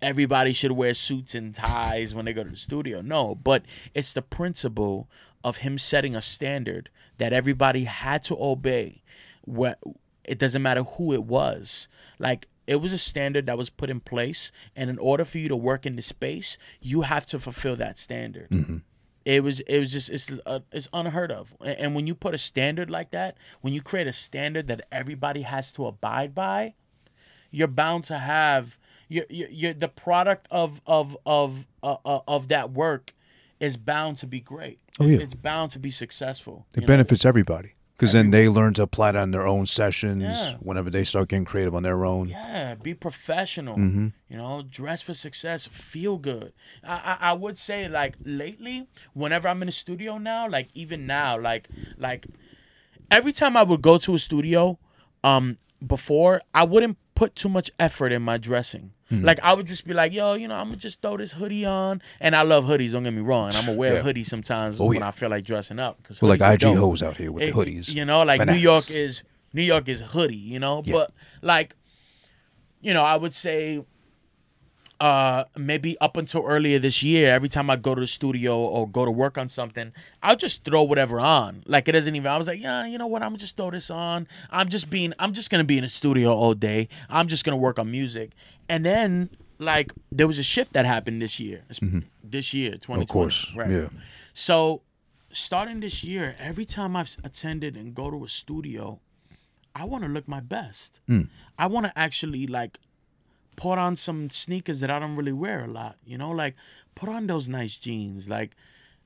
everybody 0.00 0.52
should 0.52 0.72
wear 0.72 0.94
suits 0.94 1.34
and 1.34 1.54
ties 1.54 2.14
when 2.14 2.24
they 2.24 2.32
go 2.32 2.44
to 2.44 2.50
the 2.50 2.56
studio 2.56 3.00
no 3.00 3.34
but 3.34 3.64
it's 3.94 4.12
the 4.12 4.22
principle 4.22 5.08
of 5.42 5.58
him 5.58 5.78
setting 5.78 6.14
a 6.14 6.22
standard 6.22 6.90
that 7.18 7.32
everybody 7.32 7.84
had 7.84 8.22
to 8.22 8.36
obey 8.40 9.02
what 9.42 9.78
it 10.24 10.38
doesn't 10.38 10.62
matter 10.62 10.82
who 10.82 11.12
it 11.12 11.24
was 11.24 11.88
like 12.18 12.46
it 12.68 12.82
was 12.82 12.92
a 12.92 12.98
standard 12.98 13.46
that 13.46 13.56
was 13.56 13.70
put 13.70 13.88
in 13.88 13.98
place, 13.98 14.52
and 14.76 14.90
in 14.90 14.98
order 14.98 15.24
for 15.24 15.38
you 15.38 15.48
to 15.48 15.56
work 15.56 15.86
in 15.86 15.96
the 15.96 16.02
space, 16.02 16.58
you 16.82 17.00
have 17.00 17.24
to 17.26 17.38
fulfill 17.38 17.76
that 17.76 17.98
standard. 17.98 18.48
It 19.24 19.42
was 19.42 19.60
it 19.60 19.78
was 19.78 19.90
just 19.90 20.10
it's 20.10 20.30
uh, 20.44 20.60
it's 20.70 20.86
unheard 20.92 21.32
of. 21.32 21.54
And 21.62 21.94
when 21.94 22.06
you 22.06 22.14
put 22.14 22.34
a 22.34 22.38
standard 22.38 22.90
like 22.90 23.10
that, 23.12 23.38
when 23.62 23.72
you 23.72 23.80
create 23.80 24.06
a 24.06 24.12
standard 24.12 24.68
that 24.68 24.86
everybody 24.92 25.42
has 25.42 25.72
to 25.72 25.86
abide 25.86 26.34
by, 26.34 26.74
you're 27.50 27.68
bound 27.68 28.04
to 28.04 28.18
have 28.18 28.78
you're, 29.08 29.26
you're, 29.28 29.48
you're 29.48 29.74
the 29.74 29.88
product 29.88 30.46
of 30.50 30.80
of 30.86 31.16
of 31.26 31.66
uh, 31.82 31.96
uh, 32.04 32.20
of 32.28 32.48
that 32.48 32.70
work 32.70 33.14
is 33.60 33.76
bound 33.76 34.16
to 34.18 34.26
be 34.26 34.40
great. 34.40 34.78
Oh, 35.00 35.06
yeah. 35.06 35.18
it's 35.18 35.34
bound 35.34 35.70
to 35.72 35.78
be 35.78 35.90
successful. 35.90 36.66
It 36.72 36.76
you 36.76 36.80
know? 36.82 36.86
benefits 36.86 37.24
everybody 37.24 37.74
because 37.92 38.12
then 38.12 38.30
they 38.30 38.48
learn 38.48 38.74
to 38.74 38.82
apply 38.82 39.10
it 39.10 39.16
on 39.16 39.32
their 39.32 39.46
own 39.46 39.66
sessions 39.66 40.22
Yeah. 40.22 40.56
whenever 40.60 40.90
they 40.90 41.02
start 41.02 41.28
getting 41.28 41.44
creative 41.44 41.74
on 41.74 41.82
their 41.82 42.04
own. 42.04 42.28
Yeah, 42.28 42.76
be 42.76 42.94
professional. 42.94 43.76
Mm-hmm. 43.76 44.08
You 44.28 44.36
know, 44.36 44.62
dress 44.62 45.02
for 45.02 45.14
success. 45.14 45.66
Feel 45.66 46.16
good. 46.18 46.52
I, 46.84 47.18
I 47.20 47.30
I 47.30 47.32
would 47.32 47.58
say 47.58 47.88
like 47.88 48.16
lately, 48.24 48.86
whenever 49.14 49.48
I'm 49.48 49.62
in 49.62 49.68
a 49.68 49.72
studio 49.72 50.18
now, 50.18 50.48
like 50.48 50.68
even 50.74 51.06
now, 51.06 51.38
like 51.38 51.68
like 51.96 52.26
every 53.10 53.32
time 53.32 53.56
I 53.56 53.62
would 53.62 53.82
go 53.82 53.98
to 53.98 54.14
a 54.14 54.18
studio, 54.18 54.78
um, 55.24 55.58
before 55.84 56.42
I 56.54 56.64
wouldn't 56.64 56.98
put 57.14 57.34
too 57.34 57.48
much 57.48 57.70
effort 57.78 58.12
in 58.12 58.22
my 58.22 58.38
dressing. 58.38 58.92
Hmm. 59.08 59.24
Like 59.24 59.40
I 59.42 59.54
would 59.54 59.66
just 59.66 59.86
be 59.86 59.94
like, 59.94 60.12
yo, 60.12 60.34
you 60.34 60.48
know, 60.48 60.56
I'm 60.56 60.66
gonna 60.66 60.76
just 60.76 61.00
throw 61.00 61.16
this 61.16 61.32
hoodie 61.32 61.64
on, 61.64 62.02
and 62.20 62.36
I 62.36 62.42
love 62.42 62.64
hoodies. 62.64 62.92
Don't 62.92 63.04
get 63.04 63.12
me 63.14 63.22
wrong, 63.22 63.48
and 63.48 63.56
I'm 63.56 63.64
gonna 63.66 63.78
wear 63.78 63.94
Yeah. 63.94 64.00
a 64.00 64.02
hoodie 64.02 64.24
sometimes 64.24 64.78
Oh, 64.80 64.86
when 64.86 64.98
yeah. 64.98 65.08
I 65.08 65.10
feel 65.12 65.30
like 65.30 65.44
dressing 65.44 65.78
up. 65.78 66.02
Cause 66.02 66.20
We're 66.20 66.28
like 66.28 66.40
IG 66.42 66.60
dope. 66.60 66.76
hoes 66.76 67.02
out 67.02 67.16
here 67.16 67.32
with 67.32 67.42
the 67.44 67.52
hoodies. 67.58 67.94
You 67.94 68.04
know, 68.04 68.22
like 68.22 68.44
New 68.46 68.52
York 68.54 68.90
is 68.90 69.22
New 69.54 69.62
York 69.62 69.88
is 69.88 70.00
hoodie, 70.00 70.36
you 70.36 70.58
know. 70.58 70.82
Yeah. 70.84 70.92
But 70.94 71.12
like, 71.40 71.74
you 72.82 72.92
know, 72.92 73.02
I 73.02 73.16
would 73.16 73.32
say 73.32 73.82
uh 75.00 75.44
maybe 75.56 75.96
up 76.00 76.16
until 76.16 76.42
earlier 76.44 76.78
this 76.80 77.02
year, 77.02 77.32
every 77.32 77.48
time 77.48 77.70
I 77.70 77.76
go 77.76 77.94
to 77.94 78.00
the 78.00 78.06
studio 78.06 78.58
or 78.58 78.88
go 78.88 79.04
to 79.04 79.10
work 79.10 79.38
on 79.38 79.48
something, 79.48 79.92
I'll 80.22 80.34
just 80.36 80.64
throw 80.64 80.82
whatever 80.82 81.20
on. 81.20 81.62
Like 81.66 81.86
it 81.88 81.92
doesn't 81.92 82.16
even 82.16 82.30
I 82.30 82.36
was 82.36 82.48
like, 82.48 82.60
yeah, 82.60 82.84
you 82.86 82.98
know 82.98 83.06
what, 83.06 83.22
I'm 83.22 83.36
just 83.36 83.56
throw 83.56 83.70
this 83.70 83.90
on. 83.90 84.26
I'm 84.50 84.68
just 84.68 84.90
being 84.90 85.12
I'm 85.18 85.32
just 85.34 85.50
gonna 85.50 85.62
be 85.64 85.78
in 85.78 85.84
the 85.84 85.88
studio 85.88 86.32
all 86.34 86.54
day. 86.54 86.88
I'm 87.08 87.28
just 87.28 87.44
gonna 87.44 87.56
work 87.56 87.78
on 87.78 87.90
music. 87.90 88.32
And 88.68 88.84
then 88.84 89.30
like 89.60 89.92
there 90.10 90.26
was 90.26 90.38
a 90.38 90.42
shift 90.42 90.72
that 90.72 90.84
happened 90.84 91.22
this 91.22 91.38
year. 91.38 91.62
This 92.24 92.52
year, 92.52 92.72
2020. 92.72 93.02
Of 93.02 93.08
course, 93.08 93.52
Right. 93.54 93.70
yeah. 93.70 93.88
So 94.34 94.82
starting 95.32 95.80
this 95.80 96.02
year, 96.02 96.34
every 96.40 96.64
time 96.64 96.96
I've 96.96 97.16
attended 97.22 97.76
and 97.76 97.94
go 97.94 98.10
to 98.10 98.24
a 98.24 98.28
studio, 98.28 99.00
I 99.74 99.84
want 99.84 100.02
to 100.04 100.10
look 100.10 100.26
my 100.26 100.40
best. 100.40 101.00
I 101.56 101.66
want 101.68 101.86
to 101.86 101.96
actually 101.96 102.46
like 102.48 102.78
put 103.58 103.76
on 103.76 103.96
some 103.96 104.30
sneakers 104.30 104.78
that 104.78 104.88
I 104.88 105.00
don't 105.00 105.16
really 105.16 105.32
wear 105.32 105.64
a 105.64 105.66
lot. 105.66 105.96
You 106.04 106.16
know, 106.16 106.30
like 106.30 106.54
put 106.94 107.08
on 107.08 107.26
those 107.26 107.48
nice 107.48 107.76
jeans. 107.76 108.28
Like 108.28 108.54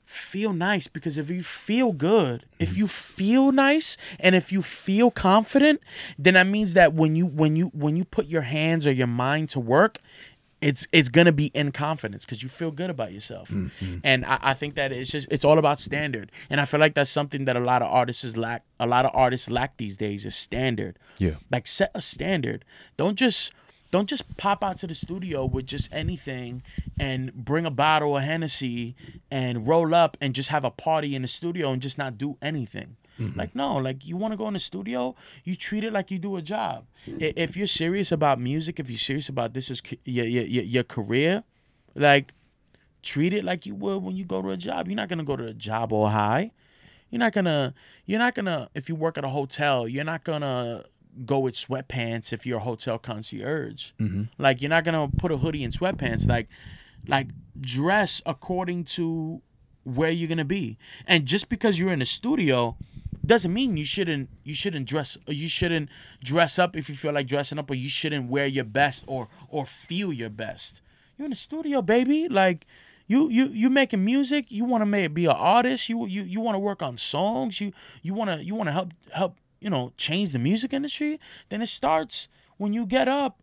feel 0.04 0.52
nice 0.52 0.88
because 0.88 1.16
if 1.16 1.30
you 1.30 1.42
feel 1.42 1.92
good, 1.92 2.44
if 2.58 2.70
mm-hmm. 2.70 2.80
you 2.80 2.86
feel 2.86 3.50
nice 3.50 3.96
and 4.20 4.34
if 4.34 4.52
you 4.52 4.60
feel 4.60 5.10
confident, 5.10 5.80
then 6.18 6.34
that 6.34 6.46
means 6.46 6.74
that 6.74 6.92
when 6.92 7.16
you 7.16 7.24
when 7.24 7.56
you 7.56 7.68
when 7.68 7.96
you 7.96 8.04
put 8.04 8.26
your 8.26 8.42
hands 8.42 8.86
or 8.86 8.92
your 8.92 9.06
mind 9.06 9.48
to 9.48 9.58
work, 9.58 10.00
it's 10.60 10.86
it's 10.92 11.08
gonna 11.08 11.32
be 11.32 11.46
in 11.54 11.72
confidence 11.72 12.26
because 12.26 12.42
you 12.42 12.50
feel 12.50 12.72
good 12.72 12.90
about 12.90 13.10
yourself. 13.10 13.48
Mm-hmm. 13.48 13.98
And 14.04 14.26
I, 14.26 14.38
I 14.42 14.54
think 14.54 14.74
that 14.74 14.92
it's 14.92 15.10
just 15.10 15.28
it's 15.30 15.46
all 15.46 15.58
about 15.58 15.80
standard. 15.80 16.30
And 16.50 16.60
I 16.60 16.66
feel 16.66 16.78
like 16.78 16.92
that's 16.92 17.08
something 17.10 17.46
that 17.46 17.56
a 17.56 17.60
lot 17.60 17.80
of 17.80 17.90
artists 17.90 18.36
lack 18.36 18.64
a 18.78 18.86
lot 18.86 19.06
of 19.06 19.12
artists 19.14 19.48
lack 19.48 19.78
these 19.78 19.96
days 19.96 20.26
is 20.26 20.34
standard. 20.34 20.98
Yeah. 21.16 21.36
Like 21.50 21.66
set 21.66 21.90
a 21.94 22.02
standard. 22.02 22.66
Don't 22.98 23.16
just 23.16 23.50
don't 23.92 24.08
just 24.08 24.36
pop 24.38 24.64
out 24.64 24.78
to 24.78 24.86
the 24.88 24.94
studio 24.94 25.44
with 25.44 25.66
just 25.66 25.92
anything 25.92 26.62
and 26.98 27.32
bring 27.32 27.64
a 27.64 27.70
bottle 27.70 28.16
of 28.16 28.24
Hennessy 28.24 28.96
and 29.30 29.68
roll 29.68 29.94
up 29.94 30.16
and 30.20 30.34
just 30.34 30.48
have 30.48 30.64
a 30.64 30.70
party 30.70 31.14
in 31.14 31.22
the 31.22 31.28
studio 31.28 31.70
and 31.72 31.80
just 31.80 31.98
not 31.98 32.18
do 32.18 32.36
anything. 32.42 32.96
Like 33.36 33.54
no, 33.54 33.76
like 33.76 34.04
you 34.06 34.16
want 34.16 34.32
to 34.32 34.36
go 34.38 34.48
in 34.48 34.54
the 34.54 34.58
studio, 34.58 35.14
you 35.44 35.54
treat 35.54 35.84
it 35.84 35.92
like 35.92 36.10
you 36.10 36.18
do 36.18 36.36
a 36.36 36.42
job. 36.42 36.86
If 37.06 37.56
you're 37.56 37.68
serious 37.68 38.10
about 38.10 38.40
music, 38.40 38.80
if 38.80 38.90
you're 38.90 38.98
serious 38.98 39.28
about 39.28 39.52
this 39.54 39.70
is 39.70 39.80
your 40.04 40.24
your, 40.26 40.44
your, 40.44 40.64
your 40.64 40.82
career, 40.82 41.44
like 41.94 42.32
treat 43.02 43.32
it 43.32 43.44
like 43.44 43.66
you 43.66 43.74
would 43.76 44.02
when 44.02 44.16
you 44.16 44.24
go 44.24 44.40
to 44.42 44.50
a 44.50 44.56
job. 44.56 44.88
You're 44.88 44.96
not 44.96 45.08
gonna 45.08 45.22
go 45.24 45.36
to 45.36 45.46
a 45.46 45.54
job 45.54 45.92
all 45.92 46.08
high. 46.08 46.50
You're 47.10 47.20
not 47.20 47.32
gonna 47.34 47.74
you're 48.06 48.18
not 48.18 48.34
gonna 48.34 48.70
if 48.74 48.88
you 48.88 48.94
work 48.94 49.18
at 49.18 49.24
a 49.24 49.28
hotel, 49.28 49.86
you're 49.86 50.04
not 50.04 50.24
gonna 50.24 50.84
go 51.24 51.38
with 51.38 51.54
sweatpants 51.54 52.32
if 52.32 52.46
you're 52.46 52.58
a 52.58 52.62
hotel 52.62 52.98
concierge. 52.98 53.92
Mm-hmm. 53.98 54.24
Like 54.38 54.62
you're 54.62 54.70
not 54.70 54.84
gonna 54.84 55.08
put 55.08 55.32
a 55.32 55.36
hoodie 55.36 55.64
and 55.64 55.72
sweatpants. 55.72 56.26
Like 56.26 56.48
like 57.06 57.28
dress 57.60 58.22
according 58.26 58.84
to 58.84 59.42
where 59.84 60.10
you're 60.10 60.28
gonna 60.28 60.44
be. 60.44 60.78
And 61.06 61.26
just 61.26 61.48
because 61.48 61.78
you're 61.78 61.92
in 61.92 62.02
a 62.02 62.06
studio 62.06 62.76
doesn't 63.24 63.52
mean 63.52 63.76
you 63.76 63.84
shouldn't 63.84 64.28
you 64.42 64.54
shouldn't 64.54 64.86
dress 64.86 65.16
you 65.26 65.48
shouldn't 65.48 65.88
dress 66.24 66.58
up 66.58 66.76
if 66.76 66.88
you 66.88 66.94
feel 66.94 67.12
like 67.12 67.26
dressing 67.26 67.58
up 67.58 67.70
or 67.70 67.74
you 67.74 67.88
shouldn't 67.88 68.28
wear 68.28 68.46
your 68.46 68.64
best 68.64 69.04
or 69.06 69.28
or 69.48 69.64
feel 69.66 70.12
your 70.12 70.30
best. 70.30 70.80
You're 71.16 71.26
in 71.26 71.30
the 71.30 71.36
studio, 71.36 71.82
baby. 71.82 72.28
Like 72.28 72.66
you 73.06 73.28
you 73.28 73.46
you 73.46 73.70
making 73.70 74.04
music. 74.04 74.50
You 74.50 74.64
want 74.64 74.82
to 74.82 74.86
make 74.86 75.14
be 75.14 75.26
an 75.26 75.32
artist. 75.32 75.88
You 75.88 76.06
you 76.06 76.22
you 76.22 76.40
want 76.40 76.54
to 76.54 76.58
work 76.58 76.82
on 76.82 76.96
songs. 76.96 77.60
You 77.60 77.72
you 78.02 78.14
want 78.14 78.30
to 78.30 78.44
you 78.44 78.54
want 78.54 78.68
to 78.68 78.72
help 78.72 78.92
help 79.12 79.36
you 79.62 79.70
know 79.70 79.92
change 79.96 80.32
the 80.32 80.38
music 80.38 80.72
industry. 80.72 81.20
Then 81.48 81.62
it 81.62 81.68
starts 81.68 82.28
when 82.56 82.72
you 82.72 82.86
get 82.86 83.08
up 83.08 83.40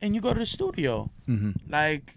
and 0.00 0.14
you 0.14 0.20
go 0.20 0.32
to 0.32 0.40
the 0.40 0.46
studio. 0.46 1.10
Mm-hmm. 1.26 1.52
Like 1.70 2.16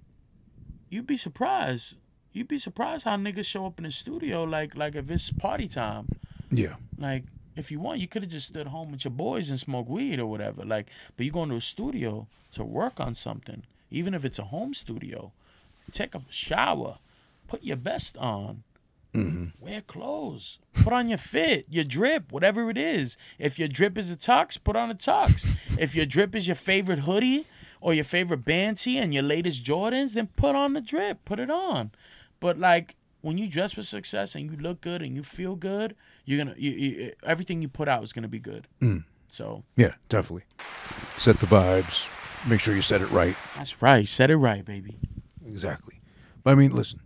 you'd 0.89 1.07
be 1.07 1.17
surprised. 1.17 1.97
You'd 2.31 2.47
be 2.47 2.57
surprised 2.57 3.05
how 3.05 3.15
niggas 3.15 3.45
show 3.45 3.65
up 3.65 3.79
in 3.79 3.85
the 3.85 3.91
studio. 3.91 4.43
Like 4.43 4.75
like 4.75 4.95
if 4.95 5.09
it's 5.09 5.31
party 5.31 5.67
time. 5.67 6.07
Yeah. 6.51 6.75
Like 6.97 7.23
if 7.55 7.71
you 7.71 7.79
want, 7.79 7.99
you 7.99 8.07
could 8.07 8.23
have 8.23 8.31
just 8.31 8.47
stood 8.47 8.67
home 8.67 8.91
with 8.91 9.03
your 9.03 9.11
boys 9.11 9.49
and 9.49 9.59
smoked 9.59 9.89
weed 9.89 10.19
or 10.19 10.27
whatever. 10.27 10.63
Like, 10.63 10.87
but 11.15 11.25
you 11.25 11.31
going 11.31 11.49
to 11.49 11.55
a 11.55 11.61
studio 11.61 12.27
to 12.53 12.63
work 12.63 12.99
on 12.99 13.13
something, 13.13 13.63
even 13.91 14.13
if 14.13 14.23
it's 14.23 14.39
a 14.39 14.45
home 14.45 14.73
studio. 14.73 15.33
Take 15.91 16.15
a 16.15 16.21
shower, 16.29 16.99
put 17.47 17.63
your 17.63 17.75
best 17.75 18.17
on, 18.17 18.63
Mm-hmm. 19.13 19.63
wear 19.63 19.81
clothes, 19.81 20.59
put 20.73 20.93
on 20.93 21.09
your 21.09 21.17
fit, 21.17 21.65
your 21.67 21.83
drip, 21.83 22.31
whatever 22.31 22.69
it 22.69 22.77
is. 22.77 23.17
If 23.39 23.57
your 23.57 23.67
drip 23.67 23.97
is 23.97 24.11
a 24.11 24.15
tux, 24.15 24.63
put 24.63 24.75
on 24.75 24.91
a 24.91 24.95
tux. 24.95 25.55
if 25.79 25.95
your 25.95 26.05
drip 26.05 26.35
is 26.35 26.47
your 26.47 26.55
favorite 26.55 26.99
hoodie 26.99 27.47
or 27.81 27.93
your 27.93 28.03
favorite 28.05 28.45
band 28.45 28.77
tee 28.77 28.97
and 28.99 29.11
your 29.13 29.23
latest 29.23 29.65
Jordans, 29.65 30.13
then 30.13 30.27
put 30.35 30.55
on 30.55 30.73
the 30.73 30.81
drip, 30.81 31.25
put 31.25 31.39
it 31.39 31.49
on. 31.49 31.91
But 32.39 32.59
like 32.59 32.95
when 33.21 33.37
you 33.37 33.47
dress 33.47 33.73
for 33.73 33.83
success 33.83 34.35
and 34.35 34.45
you 34.49 34.57
look 34.57 34.81
good 34.81 35.01
and 35.01 35.15
you 35.15 35.23
feel 35.23 35.55
good, 35.55 35.95
you're 36.25 36.37
gonna 36.37 36.55
you, 36.57 36.71
you, 36.71 37.13
everything 37.23 37.61
you 37.61 37.67
put 37.67 37.87
out 37.87 38.03
is 38.03 38.13
gonna 38.13 38.27
be 38.27 38.39
good. 38.39 38.67
Mm. 38.81 39.05
So 39.27 39.63
Yeah, 39.75 39.93
definitely. 40.07 40.43
Set 41.17 41.39
the 41.39 41.47
vibes. 41.47 42.07
Make 42.47 42.59
sure 42.61 42.73
you 42.75 42.81
set 42.81 43.01
it 43.01 43.09
right. 43.11 43.35
that's 43.57 43.81
right. 43.81 44.07
Set 44.07 44.29
it 44.29 44.37
right, 44.37 44.63
baby. 44.63 44.99
Exactly. 45.45 45.99
But 46.43 46.51
I 46.51 46.55
mean, 46.55 46.73
listen, 46.73 46.99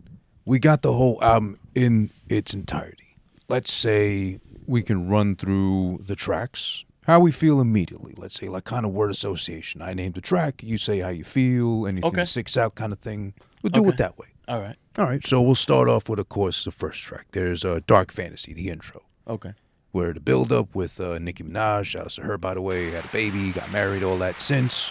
we 0.44 0.58
got 0.58 0.82
the 0.82 0.92
whole 0.92 1.18
album 1.22 1.58
in 1.74 2.10
its 2.28 2.54
entirety. 2.54 3.16
Let's 3.48 3.72
say 3.72 4.38
we 4.66 4.82
can 4.82 5.08
run 5.08 5.36
through 5.36 6.02
the 6.06 6.16
tracks, 6.16 6.84
how 7.06 7.20
we 7.20 7.30
feel 7.30 7.60
immediately. 7.60 8.14
Let's 8.16 8.34
say, 8.36 8.48
like, 8.48 8.64
kind 8.64 8.86
of 8.86 8.92
word 8.92 9.10
association. 9.10 9.82
I 9.82 9.92
name 9.94 10.12
the 10.12 10.20
track, 10.22 10.62
you 10.62 10.78
say 10.78 11.00
how 11.00 11.10
you 11.10 11.24
feel, 11.24 11.86
anything 11.86 12.08
Okay. 12.08 12.16
that 12.16 12.26
sticks 12.28 12.56
out, 12.56 12.74
kind 12.74 12.92
of 12.92 12.98
thing. 12.98 13.34
We'll 13.62 13.70
do 13.70 13.88
it 13.88 13.96
that 13.98 14.16
way. 14.18 14.28
All 14.48 14.60
right. 14.60 14.76
All 14.98 15.04
right, 15.06 15.26
so 15.26 15.40
we'll 15.42 15.54
start 15.54 15.88
off 15.88 16.08
with, 16.08 16.18
of 16.18 16.28
course, 16.28 16.64
the 16.64 16.70
first 16.70 17.02
track. 17.02 17.26
There's 17.32 17.64
uh, 17.64 17.80
Dark 17.86 18.12
Fantasy, 18.12 18.52
the 18.54 18.68
intro, 18.68 19.02
Okay. 19.26 19.52
where 19.92 20.12
the 20.12 20.20
build 20.20 20.52
up 20.52 20.74
with 20.74 21.00
uh, 21.00 21.18
Nicki 21.18 21.42
Minaj, 21.42 21.84
shout 21.86 22.04
out 22.04 22.10
to 22.10 22.22
her, 22.22 22.38
by 22.38 22.54
the 22.54 22.60
way, 22.62 22.90
had 22.90 23.04
a 23.04 23.08
baby, 23.08 23.50
got 23.52 23.70
married, 23.72 24.02
all 24.02 24.16
that 24.18 24.40
since 24.40 24.90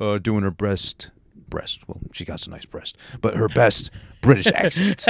uh, 0.00 0.18
doing 0.18 0.42
her 0.42 0.50
breast, 0.50 1.10
breast, 1.52 1.86
well, 1.86 2.00
she 2.12 2.24
got 2.24 2.40
some 2.40 2.52
nice 2.52 2.64
breast, 2.64 2.96
but 3.20 3.36
her 3.36 3.48
best 3.48 3.90
British 4.22 4.46
accent. 4.54 5.04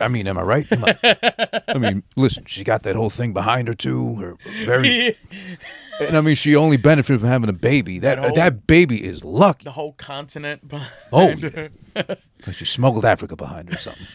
I 0.00 0.08
mean, 0.08 0.26
am 0.26 0.38
I 0.38 0.42
right? 0.42 0.72
Am 0.72 0.84
I, 0.84 1.62
I 1.68 1.78
mean, 1.78 2.02
listen, 2.16 2.44
she 2.46 2.64
got 2.64 2.82
that 2.84 2.96
whole 2.96 3.10
thing 3.10 3.32
behind 3.34 3.68
her 3.68 3.74
too. 3.74 4.14
Her 4.16 4.36
very, 4.64 5.16
and 6.00 6.16
I 6.16 6.20
mean, 6.22 6.34
she 6.34 6.56
only 6.56 6.78
benefited 6.78 7.20
from 7.20 7.28
having 7.28 7.48
a 7.50 7.52
baby. 7.52 7.98
That 7.98 8.20
That 8.22 8.34
that, 8.34 8.66
baby 8.66 9.04
is 9.04 9.24
lucky. 9.24 9.64
The 9.64 9.72
whole 9.72 9.92
continent. 9.92 10.66
behind 10.66 10.90
Oh, 11.12 11.36
her. 11.36 11.68
yeah. 11.94 12.14
It's 12.38 12.46
like 12.48 12.56
she 12.56 12.64
smuggled 12.64 13.04
Africa 13.04 13.36
behind 13.36 13.68
her 13.68 13.74
or 13.74 13.78
something. 13.78 14.06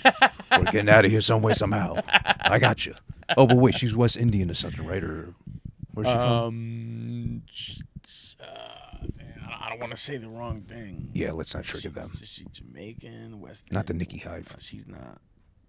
We're 0.52 0.64
getting 0.72 0.90
out 0.90 1.06
of 1.06 1.12
here 1.12 1.22
some 1.22 1.42
way, 1.44 1.54
somehow. 1.54 1.98
I 2.42 2.58
got 2.60 2.86
you. 2.86 2.96
Oh, 3.38 3.46
but 3.48 3.58
wait, 3.58 3.76
she's 3.76 3.96
West 3.96 4.18
Indian 4.18 4.50
or 4.50 4.54
something, 4.56 4.86
right? 4.86 5.04
Or 5.04 5.34
where's 5.94 6.08
she 6.08 6.14
from? 6.16 6.24
Um, 6.32 7.42
uh, 8.42 8.46
I 8.46 8.48
don't 8.48 8.73
want 9.84 9.96
to 9.96 10.02
say 10.02 10.18
the 10.18 10.30
wrong 10.30 10.62
thing. 10.62 11.10
Yeah, 11.14 11.32
let's 11.32 11.54
not 11.54 11.64
trigger 11.64 11.90
them. 11.90 12.12
Is 12.22 12.30
she 12.30 12.46
Jamaican, 12.52 13.40
West? 13.40 13.72
Not 13.72 13.86
the? 13.88 13.94
Nicki 13.94 14.18
Hive. 14.20 14.50
No, 14.50 14.56
she's 14.60 14.88
not. 14.88 15.22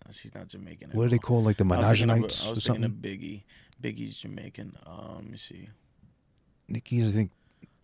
No, 0.07 0.13
she's 0.13 0.35
not 0.35 0.49
Jamaican. 0.49 0.91
What 0.93 1.05
do 1.05 1.11
they 1.11 1.17
all. 1.17 1.21
call 1.21 1.43
like 1.43 1.57
the 1.57 1.65
I 1.65 1.79
was 1.79 1.99
thinking 2.01 2.09
Menagenites 2.09 2.45
I 2.47 2.49
or 2.49 2.55
was 2.55 2.65
thinking 2.65 2.83
something? 2.83 2.85
of 2.85 2.91
Biggie. 2.93 3.43
Biggie's 3.83 4.17
Jamaican. 4.19 4.77
Um, 4.87 5.15
let 5.17 5.31
me 5.31 5.37
see. 5.37 5.69
Nicki, 6.69 7.03
I 7.03 7.07
think. 7.07 7.31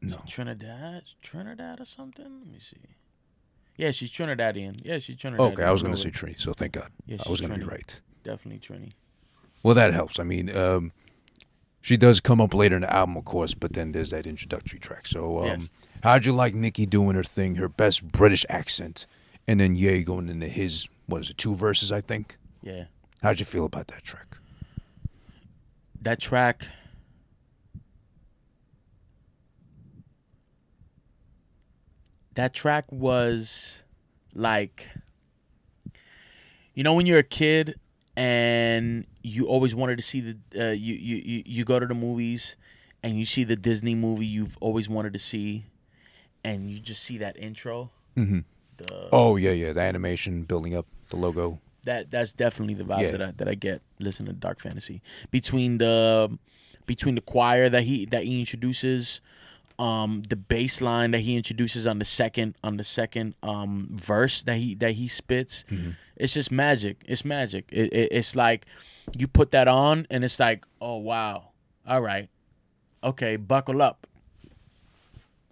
No. 0.03 0.23
Trinidad, 0.27 1.03
Trinidad 1.21 1.81
or 1.81 1.85
something. 1.85 2.25
Let 2.25 2.53
me 2.53 2.59
see. 2.59 2.77
Yeah, 3.77 3.91
she's 3.91 4.11
Trinidadian. 4.11 4.81
Yeah, 4.85 4.99
she's 4.99 5.17
Trinidadian. 5.17 5.53
Okay, 5.53 5.63
I 5.63 5.71
was 5.71 5.83
going 5.83 5.95
to 5.95 6.01
say. 6.01 6.11
Trini, 6.11 6.39
so 6.39 6.53
thank 6.53 6.73
God. 6.73 6.91
Yeah, 7.07 7.19
I 7.27 7.31
was 7.31 7.41
going 7.41 7.53
to 7.53 7.59
be 7.59 7.65
right. 7.65 8.01
Definitely 8.25 8.61
Trini. 8.61 8.93
Well, 9.63 9.75
that 9.75 9.93
helps. 9.93 10.19
I 10.19 10.25
mean, 10.25 10.55
um, 10.57 10.93
she 11.83 11.97
does 11.97 12.21
come 12.21 12.41
up 12.41 12.55
later 12.55 12.77
in 12.77 12.83
the 12.83 12.95
album, 12.95 13.17
of 13.17 13.25
course, 13.25 13.53
but 13.55 13.73
then 13.75 13.93
there's 13.93 14.11
that 14.11 14.27
introductory 14.27 14.79
track. 14.79 15.07
So, 15.07 15.41
um, 15.41 15.47
Yes. 15.47 15.69
How'd 16.03 16.25
you 16.25 16.33
like 16.33 16.55
Nicki 16.55 16.87
doing 16.87 17.15
her 17.17 17.23
thing, 17.23 17.57
her 17.57 17.69
best 17.69 18.11
British 18.11 18.47
accent, 18.49 19.07
and 19.47 19.61
then 19.61 19.75
Ye 19.75 20.03
going 20.03 20.29
into 20.29 20.47
his, 20.49 20.89
what 21.07 21.21
is 21.23 21.31
it, 21.31 21.39
two 21.39 21.55
verses, 21.55 21.93
I 21.93 22.01
think? 22.01 22.37
Yeah, 22.63 22.85
How'd 23.23 23.39
you 23.41 23.47
feel 23.47 23.65
about 23.67 23.89
that 23.89 24.03
track? 24.03 24.37
that 26.03 26.19
track. 26.19 26.65
That 32.35 32.55
track 32.55 32.85
was 32.91 33.83
like, 34.35 34.89
you 36.75 36.83
know, 36.85 36.95
when 36.95 37.07
you're 37.07 37.19
a 37.19 37.23
kid 37.23 37.79
and 38.17 39.07
you 39.23 39.47
always 39.47 39.75
wanted 39.75 39.97
to 39.97 40.03
see 40.03 40.21
the 40.21 40.37
uh, 40.69 40.71
you, 40.71 40.95
you 40.95 41.17
you 41.17 41.43
you 41.45 41.65
go 41.65 41.79
to 41.79 41.87
the 41.87 41.95
movies 41.95 42.57
and 43.03 43.19
you 43.19 43.25
see 43.25 43.45
the 43.45 43.57
Disney 43.57 43.95
movie 43.95 44.27
you've 44.27 44.57
always 44.61 44.89
wanted 44.89 45.13
to 45.13 45.19
see, 45.19 45.67
and 46.45 46.71
you 46.71 46.79
just 46.81 47.03
see 47.03 47.19
that 47.19 47.37
intro. 47.39 47.91
Mm-hmm. 48.17 48.41
The, 48.79 49.09
Oh, 49.13 49.37
yeah, 49.37 49.51
yeah, 49.51 49.73
the 49.73 49.81
animation 49.81 50.43
building 50.45 50.75
up, 50.77 50.87
the 51.11 51.17
logo. 51.17 51.61
that 51.85 52.11
that's 52.11 52.33
definitely 52.33 52.75
the 52.75 52.85
vibes 52.85 53.01
Yeah. 53.03 53.11
that 53.13 53.23
I 53.23 53.31
that 53.33 53.49
I 53.49 53.55
get 53.55 53.83
listening 53.99 54.27
to 54.29 54.33
Dark 54.39 54.61
Fantasy. 54.61 55.01
Between 55.31 55.79
the 55.79 56.39
between 56.87 57.15
the 57.15 57.21
choir 57.21 57.69
that 57.69 57.83
he 57.85 58.07
that 58.07 58.25
he 58.25 58.39
introduces, 58.41 59.21
um, 59.79 60.23
the 60.29 60.37
bass 60.37 60.81
line 60.81 61.11
that 61.13 61.21
he 61.21 61.37
introduces 61.37 61.87
on 61.87 61.99
the 61.99 62.05
second 62.05 62.55
on 62.65 62.77
the 62.77 62.85
second 62.85 63.35
um 63.43 63.89
verse 63.93 64.43
that 64.45 64.57
he 64.59 64.75
that 64.77 64.93
he 64.93 65.09
spits, 65.09 65.65
it's 66.17 66.35
just 66.35 66.51
magic. 66.51 67.03
It's 67.07 67.25
magic. 67.25 67.69
It, 67.73 67.93
it, 67.93 68.09
it's 68.13 68.35
like 68.37 68.67
you 69.17 69.27
put 69.29 69.51
that 69.53 69.69
on 69.69 70.07
and 70.11 70.23
it's 70.25 70.39
like, 70.41 70.65
oh 70.81 70.97
wow, 70.99 71.51
all 71.87 72.01
right, 72.03 72.29
okay, 73.05 73.37
buckle 73.37 73.81
up. 73.83 74.07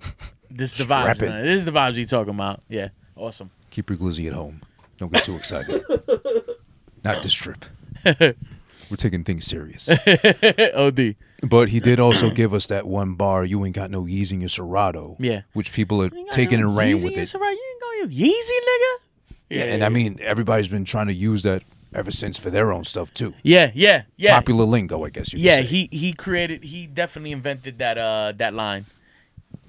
This 0.51 0.73
is 0.73 0.87
the 0.87 0.93
vibes. 0.93 1.03
Strap 1.03 1.23
in. 1.23 1.29
man. 1.29 1.45
This 1.45 1.59
is 1.59 1.65
the 1.65 1.71
vibes 1.73 1.95
we 1.97 2.05
talking 2.05 2.35
about. 2.35 2.63
Yeah, 2.69 2.89
awesome. 3.17 3.51
Keep 3.71 3.91
your 3.91 3.99
glizzy 3.99 4.27
at 4.27 4.33
home. 4.33 4.63
Don't 4.97 5.13
get 5.13 5.25
too 5.25 5.37
excited. 5.37 5.83
Not 7.05 7.23
this 7.23 7.33
trip. 7.33 7.65
We're 8.05 8.97
taking 8.97 9.23
things 9.25 9.45
serious. 9.47 9.89
Od. 10.75 11.17
But 11.43 11.69
he 11.69 11.79
did 11.79 12.01
also 12.01 12.31
give 12.31 12.53
us 12.55 12.67
that 12.67 12.87
one 12.87 13.15
bar, 13.15 13.45
you 13.45 13.65
ain't 13.65 13.75
got 13.75 13.91
no 13.91 14.05
Yeezy 14.05 14.33
in 14.33 14.41
your 14.41 14.49
Serato. 14.49 15.17
Yeah. 15.21 15.43
Which 15.53 15.73
people 15.73 16.03
are 16.03 16.11
You 16.13 16.27
taking 16.31 16.59
and 16.61 16.77
ran 16.77 17.03
with 17.03 17.17
it. 17.17 17.27
Serato. 17.27 17.53
You 17.53 17.63
ain't 17.71 17.81
got 18.11 18.17
your 18.17 18.27
Yeezy, 18.27 18.33
nigga. 18.33 19.05
Yeah, 19.51 19.63
and 19.65 19.85
I 19.85 19.89
mean, 19.89 20.19
everybody's 20.21 20.69
been 20.69 20.85
trying 20.85 21.07
to 21.07 21.15
use 21.15 21.43
that 21.43 21.63
ever 21.95 22.11
since 22.11 22.39
for 22.39 22.51
their 22.51 22.73
own 22.73 22.85
stuff 22.85 23.13
too. 23.15 23.35
Yeah, 23.43 23.71
yeah, 23.75 24.03
yeah. 24.17 24.35
Popular 24.35 24.65
lingo, 24.65 25.05
I 25.05 25.11
guess 25.11 25.33
you 25.33 25.39
could 25.39 25.45
yeah, 25.45 25.57
say. 25.57 25.63
he 25.65 25.89
he 25.91 26.13
created. 26.13 26.65
He 26.65 26.87
definitely 26.87 27.33
invented 27.33 27.79
that 27.79 27.97
uh 27.97 28.33
that 28.37 28.53
line. 28.53 28.87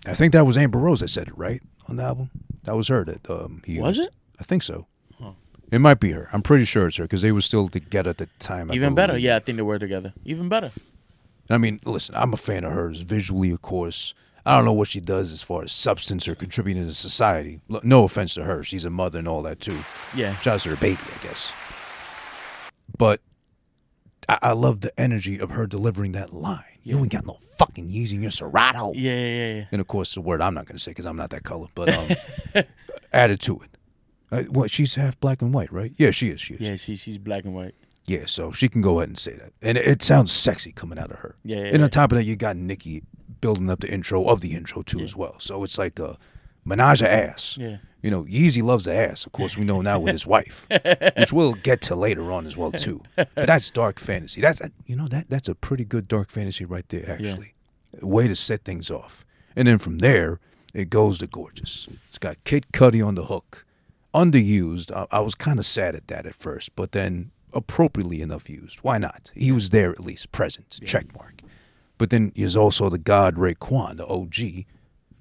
I 0.06 0.14
think 0.14 0.34
that 0.34 0.46
was 0.46 0.58
Amber 0.58 0.80
Rose 0.80 1.00
that 1.02 1.10
said 1.10 1.28
it, 1.28 1.38
right? 1.38 1.62
On 1.88 1.96
the 1.98 2.04
album? 2.04 2.30
That 2.64 2.76
was 2.76 2.88
her 2.88 3.04
that 3.06 3.30
um 3.30 3.62
he 3.66 3.80
Was 3.80 3.98
used. 3.98 4.10
it? 4.10 4.16
I 4.40 4.44
think 4.44 4.64
so. 4.64 4.88
It 5.72 5.80
might 5.82 6.00
be 6.00 6.10
her. 6.14 6.30
I'm 6.34 6.42
pretty 6.42 6.66
sure 6.66 6.88
it's 6.88 6.98
her 6.98 7.04
because 7.04 7.22
they 7.22 7.32
were 7.32 7.42
still 7.42 7.68
together 7.68 8.10
at 8.10 8.18
the 8.18 8.26
time. 8.40 8.72
I 8.72 8.74
Even 8.74 8.96
better. 8.96 9.14
believe. 9.14 9.26
Yeah, 9.26 9.36
I 9.36 9.40
think 9.40 9.58
they 9.58 9.62
were 9.62 9.78
together. 9.78 10.14
Even 10.26 10.50
better. 10.50 10.72
I 11.48 11.60
mean, 11.60 11.80
listen, 11.86 12.16
I'm 12.16 12.34
a 12.34 12.38
fan 12.38 12.64
of 12.64 12.72
hers 12.72 13.02
visually, 13.02 13.52
of 13.52 13.62
course. 13.62 14.16
I 14.48 14.56
don't 14.56 14.66
know 14.66 14.74
what 14.74 14.88
she 14.88 15.00
does 15.00 15.32
as 15.32 15.44
far 15.44 15.62
as 15.64 15.72
substance 15.72 16.28
or 16.28 16.34
contributing 16.34 16.88
to 16.88 16.94
society. 16.96 17.60
Look, 17.68 17.84
No 17.84 18.04
offense 18.04 18.34
to 18.34 18.46
her. 18.46 18.64
She's 18.64 18.84
a 18.84 18.90
mother 18.90 19.20
and 19.20 19.28
all 19.28 19.44
that, 19.44 19.60
too. 19.60 19.78
Yeah. 20.16 20.36
Shout 20.40 20.56
out 20.56 20.60
to 20.62 20.70
her 20.72 20.76
baby, 20.78 21.02
I 21.20 21.24
guess. 21.24 21.52
But 22.98 23.22
I, 24.28 24.40
I 24.42 24.52
love 24.54 24.82
the 24.82 25.00
energy 25.00 25.38
of 25.40 25.52
her 25.52 25.68
delivering 25.68 26.14
that 26.14 26.34
line. 26.34 26.64
You 26.90 27.00
ain't 27.00 27.12
got 27.12 27.26
no 27.26 27.38
fucking 27.58 27.88
using 27.90 28.22
your 28.22 28.32
Serato. 28.32 28.92
Yeah, 28.94 29.14
yeah, 29.14 29.54
yeah. 29.54 29.66
And 29.72 29.82
of 29.82 29.88
course, 29.88 30.14
the 30.16 30.22
word 30.22 30.42
I'm 30.42 30.54
not 30.54 30.66
going 30.66 30.76
to 30.78 30.82
say 30.82 30.92
because 30.92 31.06
I'm 31.06 31.18
not 31.18 31.30
that 31.32 31.44
color, 31.44 31.68
but 31.76 31.94
um, 31.94 32.64
added 33.14 33.40
to 33.42 33.60
it. 33.60 33.70
Uh, 34.32 34.44
what? 34.44 34.72
She's 34.72 34.96
half 34.96 35.20
black 35.20 35.42
and 35.42 35.54
white, 35.54 35.72
right? 35.72 35.94
Yeah, 35.98 36.12
she 36.12 36.30
is. 36.30 36.42
She 36.42 36.56
is. 36.56 36.62
Yeah, 36.62 36.76
she, 36.76 36.96
she's 36.96 37.18
black 37.18 37.46
and 37.46 37.54
white. 37.54 37.76
Yeah, 38.06 38.24
so 38.26 38.52
she 38.52 38.68
can 38.70 38.82
go 38.82 39.00
ahead 39.00 39.10
and 39.10 39.20
say 39.20 39.34
that. 39.34 39.54
And 39.62 39.78
it, 39.78 39.88
it 39.88 40.02
sounds 40.02 40.32
sexy 40.32 40.72
coming 40.72 40.98
out 40.98 41.12
of 41.12 41.20
her. 41.20 41.36
Yeah, 41.44 41.58
yeah, 41.58 41.64
And 41.66 41.78
yeah. 41.78 41.84
on 41.84 41.90
top 41.90 42.12
of 42.12 42.18
that, 42.18 42.24
you 42.24 42.36
got 42.36 42.56
Nicki 42.58 43.04
building 43.42 43.70
up 43.70 43.82
the 43.82 43.92
intro 43.92 44.26
of 44.26 44.42
the 44.42 44.54
intro, 44.56 44.82
too, 44.82 45.00
as 45.02 45.16
well. 45.16 45.36
So 45.40 45.64
it's 45.64 45.78
like 45.78 46.00
a 46.00 46.18
menage 46.70 47.02
a 47.02 47.12
ass. 47.12 47.58
Yeah. 47.60 47.78
You 48.02 48.12
know, 48.12 48.24
Yeezy 48.24 48.64
loves 48.64 48.86
the 48.86 48.94
ass. 48.94 49.26
Of 49.26 49.34
course, 49.34 49.58
we 49.58 49.66
know 49.66 49.82
now 49.82 50.00
with 50.00 50.14
his 50.14 50.26
wife, 50.26 50.66
which 51.18 51.34
we'll 51.34 51.52
get 51.52 51.82
to 51.82 51.96
later 51.96 52.32
on 52.32 52.46
as 52.46 52.56
well, 52.56 52.72
too. 52.72 53.02
But 53.18 53.36
that's 53.36 53.70
dark 53.70 54.00
fantasy. 54.00 54.40
That's, 54.40 54.62
you 54.86 54.96
know, 54.96 55.10
that 55.10 55.30
that's 55.30 55.50
a 55.50 55.56
pretty 55.56 55.84
good 55.84 56.08
dark 56.08 56.30
fantasy 56.30 56.64
right 56.64 56.88
there, 56.88 57.10
actually. 57.10 57.56
A 58.02 58.08
way 58.08 58.30
to 58.30 58.36
set 58.36 58.64
things 58.64 58.90
off. 58.90 59.26
And 59.54 59.68
then 59.68 59.80
from 59.80 59.98
there, 59.98 60.40
it 60.74 60.90
goes 60.90 61.18
to 61.18 61.28
gorgeous. 61.28 61.90
It's 62.08 62.20
got 62.20 62.42
Kid 62.46 62.68
Cudi 62.72 63.06
on 63.06 63.16
the 63.16 63.26
hook 63.26 63.66
underused. 64.14 64.92
I, 64.96 65.08
I 65.18 65.20
was 65.20 65.36
kind 65.36 65.60
of 65.60 65.66
sad 65.66 65.96
at 65.96 66.08
that 66.08 66.26
at 66.26 66.36
first, 66.36 66.76
but 66.76 66.94
then 66.94 67.32
appropriately 67.54 68.22
enough 68.22 68.50
used. 68.50 68.80
Why 68.80 68.98
not? 68.98 69.32
He 69.36 69.52
was 69.52 69.72
there 69.72 69.92
at 69.92 70.00
least, 70.00 70.32
present, 70.32 70.80
check 70.86 71.14
mark. 71.16 71.42
But 71.98 72.12
then 72.12 72.32
there's 72.36 72.56
also 72.56 72.90
the 72.90 72.98
God 72.98 73.36
Raekwon, 73.36 73.98
the 73.98 74.08
OG, 74.08 74.66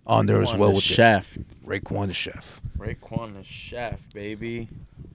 on 0.09 0.27
there 0.27 0.41
as 0.41 0.53
Raekwon 0.55 0.59
well 0.59 0.69
the 0.71 0.75
with 0.77 0.85
chef. 0.85 1.35
the 1.35 1.45
Raekwon 1.67 2.07
the 2.09 2.13
chef. 2.15 2.61
Raekwon 2.79 3.35
the 3.35 3.45
chef, 3.45 4.01
baby. 4.15 4.69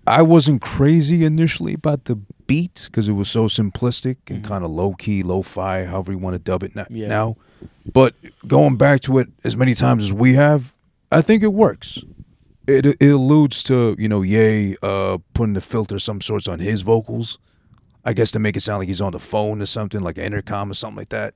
I 0.06 0.22
wasn't 0.22 0.62
crazy 0.62 1.24
initially 1.26 1.74
about 1.74 2.06
the 2.06 2.16
beat 2.46 2.84
because 2.86 3.08
it 3.08 3.14
was 3.14 3.30
so 3.30 3.46
simplistic 3.46 4.18
and 4.28 4.40
Mm-hmm. 4.44 4.48
kind 4.52 4.64
of 4.66 4.72
low 4.72 4.94
key, 4.94 5.24
low 5.24 5.42
fi, 5.42 5.86
however 5.86 6.12
you 6.12 6.18
want 6.18 6.36
to 6.36 6.40
dub 6.40 6.62
it 6.64 6.76
na- 6.76 6.86
Yeah. 6.90 7.08
now. 7.08 7.38
But 7.92 8.16
going 8.48 8.76
back 8.78 9.00
to 9.02 9.18
it 9.20 9.30
as 9.44 9.56
many 9.58 9.74
times 9.74 10.04
as 10.04 10.14
we 10.14 10.34
have, 10.34 10.74
I 11.12 11.22
think 11.22 11.42
it 11.44 11.54
works. 11.54 12.04
It, 12.68 12.86
it 12.86 13.10
alludes 13.10 13.64
to 13.64 13.96
you 14.00 14.08
know 14.08 14.22
Ye 14.22 14.76
uh, 14.84 15.18
putting 15.34 15.54
the 15.54 15.62
filter 15.62 15.96
of 15.96 16.02
some 16.02 16.22
sorts 16.22 16.48
on 16.48 16.60
his 16.60 16.82
vocals, 16.82 17.40
I 18.06 18.14
guess 18.14 18.32
to 18.32 18.40
make 18.40 18.56
it 18.56 18.62
sound 18.62 18.80
like 18.80 18.88
he's 18.90 19.02
on 19.02 19.12
the 19.14 19.20
phone 19.20 19.62
or 19.62 19.66
something 19.66 20.02
like 20.02 20.18
an 20.18 20.26
intercom 20.26 20.70
or 20.72 20.74
something 20.74 20.98
like 20.98 21.10
that. 21.10 21.34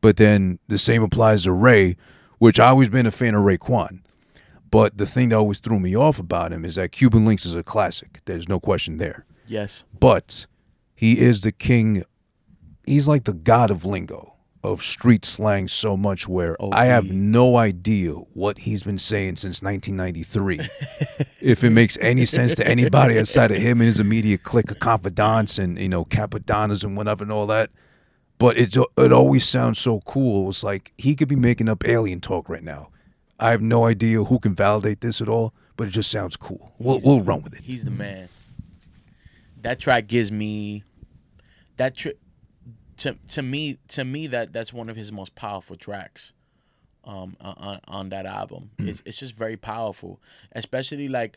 But 0.00 0.16
then 0.18 0.58
the 0.68 0.78
same 0.78 1.02
applies 1.02 1.44
to 1.44 1.52
Ray, 1.52 1.96
which 2.38 2.60
I 2.60 2.68
always 2.68 2.88
been 2.88 3.06
a 3.06 3.10
fan 3.10 3.34
of 3.34 3.42
Raekwon. 3.42 4.00
But 4.70 4.98
the 4.98 5.06
thing 5.06 5.30
that 5.30 5.36
always 5.36 5.58
threw 5.58 5.78
me 5.78 5.96
off 5.96 6.18
about 6.18 6.52
him 6.52 6.64
is 6.64 6.74
that 6.74 6.92
Cuban 6.92 7.24
Linx 7.24 7.46
is 7.46 7.54
a 7.54 7.62
classic. 7.62 8.20
There's 8.24 8.48
no 8.48 8.58
question 8.58 8.98
there. 8.98 9.24
Yes. 9.46 9.84
But 9.98 10.46
he 10.94 11.20
is 11.20 11.42
the 11.42 11.52
king. 11.52 12.04
He's 12.84 13.06
like 13.06 13.24
the 13.24 13.32
god 13.32 13.70
of 13.70 13.84
lingo, 13.84 14.34
of 14.62 14.82
street 14.82 15.24
slang, 15.24 15.68
so 15.68 15.96
much 15.96 16.28
where 16.28 16.56
I 16.72 16.86
have 16.86 17.10
no 17.10 17.56
idea 17.56 18.12
what 18.12 18.58
he's 18.58 18.82
been 18.82 18.98
saying 18.98 19.36
since 19.36 19.62
1993. 19.62 20.68
if 21.40 21.62
it 21.62 21.70
makes 21.70 21.96
any 22.00 22.24
sense 22.24 22.54
to 22.56 22.66
anybody 22.66 23.18
outside 23.18 23.50
of 23.52 23.58
him 23.58 23.80
and 23.80 23.86
his 23.86 24.00
immediate 24.00 24.42
clique 24.42 24.70
of 24.70 24.80
confidants 24.80 25.58
and, 25.58 25.78
you 25.78 25.88
know, 25.88 26.04
capadanas 26.04 26.82
and 26.82 26.96
whatever 26.96 27.22
and 27.22 27.32
all 27.32 27.46
that. 27.46 27.70
But 28.38 28.58
it, 28.58 28.76
it 28.76 29.12
always 29.12 29.46
sounds 29.46 29.78
so 29.78 30.00
cool. 30.00 30.50
It's 30.50 30.62
like 30.62 30.92
he 30.98 31.14
could 31.14 31.28
be 31.28 31.36
making 31.36 31.68
up 31.68 31.86
alien 31.86 32.20
talk 32.20 32.48
right 32.48 32.62
now. 32.62 32.90
I 33.40 33.50
have 33.50 33.62
no 33.62 33.84
idea 33.84 34.24
who 34.24 34.38
can 34.38 34.54
validate 34.54 35.00
this 35.00 35.20
at 35.20 35.28
all, 35.28 35.54
but 35.76 35.88
it 35.88 35.90
just 35.90 36.10
sounds 36.10 36.36
cool. 36.36 36.72
We'll, 36.78 37.00
we'll 37.04 37.20
run 37.20 37.42
with 37.42 37.54
it. 37.54 37.62
He's 37.62 37.84
the 37.84 37.90
man. 37.90 38.28
That 39.62 39.78
track 39.78 40.06
gives 40.06 40.30
me 40.30 40.84
that 41.76 41.96
tri- 41.96 42.14
to 42.98 43.16
to 43.28 43.42
me 43.42 43.78
to 43.88 44.04
me 44.04 44.26
that 44.28 44.52
that's 44.52 44.72
one 44.72 44.88
of 44.88 44.96
his 44.96 45.12
most 45.12 45.34
powerful 45.34 45.76
tracks 45.76 46.32
um 47.04 47.36
on 47.40 47.80
on 47.88 48.08
that 48.10 48.26
album. 48.26 48.70
It's 48.78 49.02
it's 49.04 49.18
just 49.18 49.34
very 49.34 49.56
powerful, 49.56 50.20
especially 50.52 51.08
like 51.08 51.36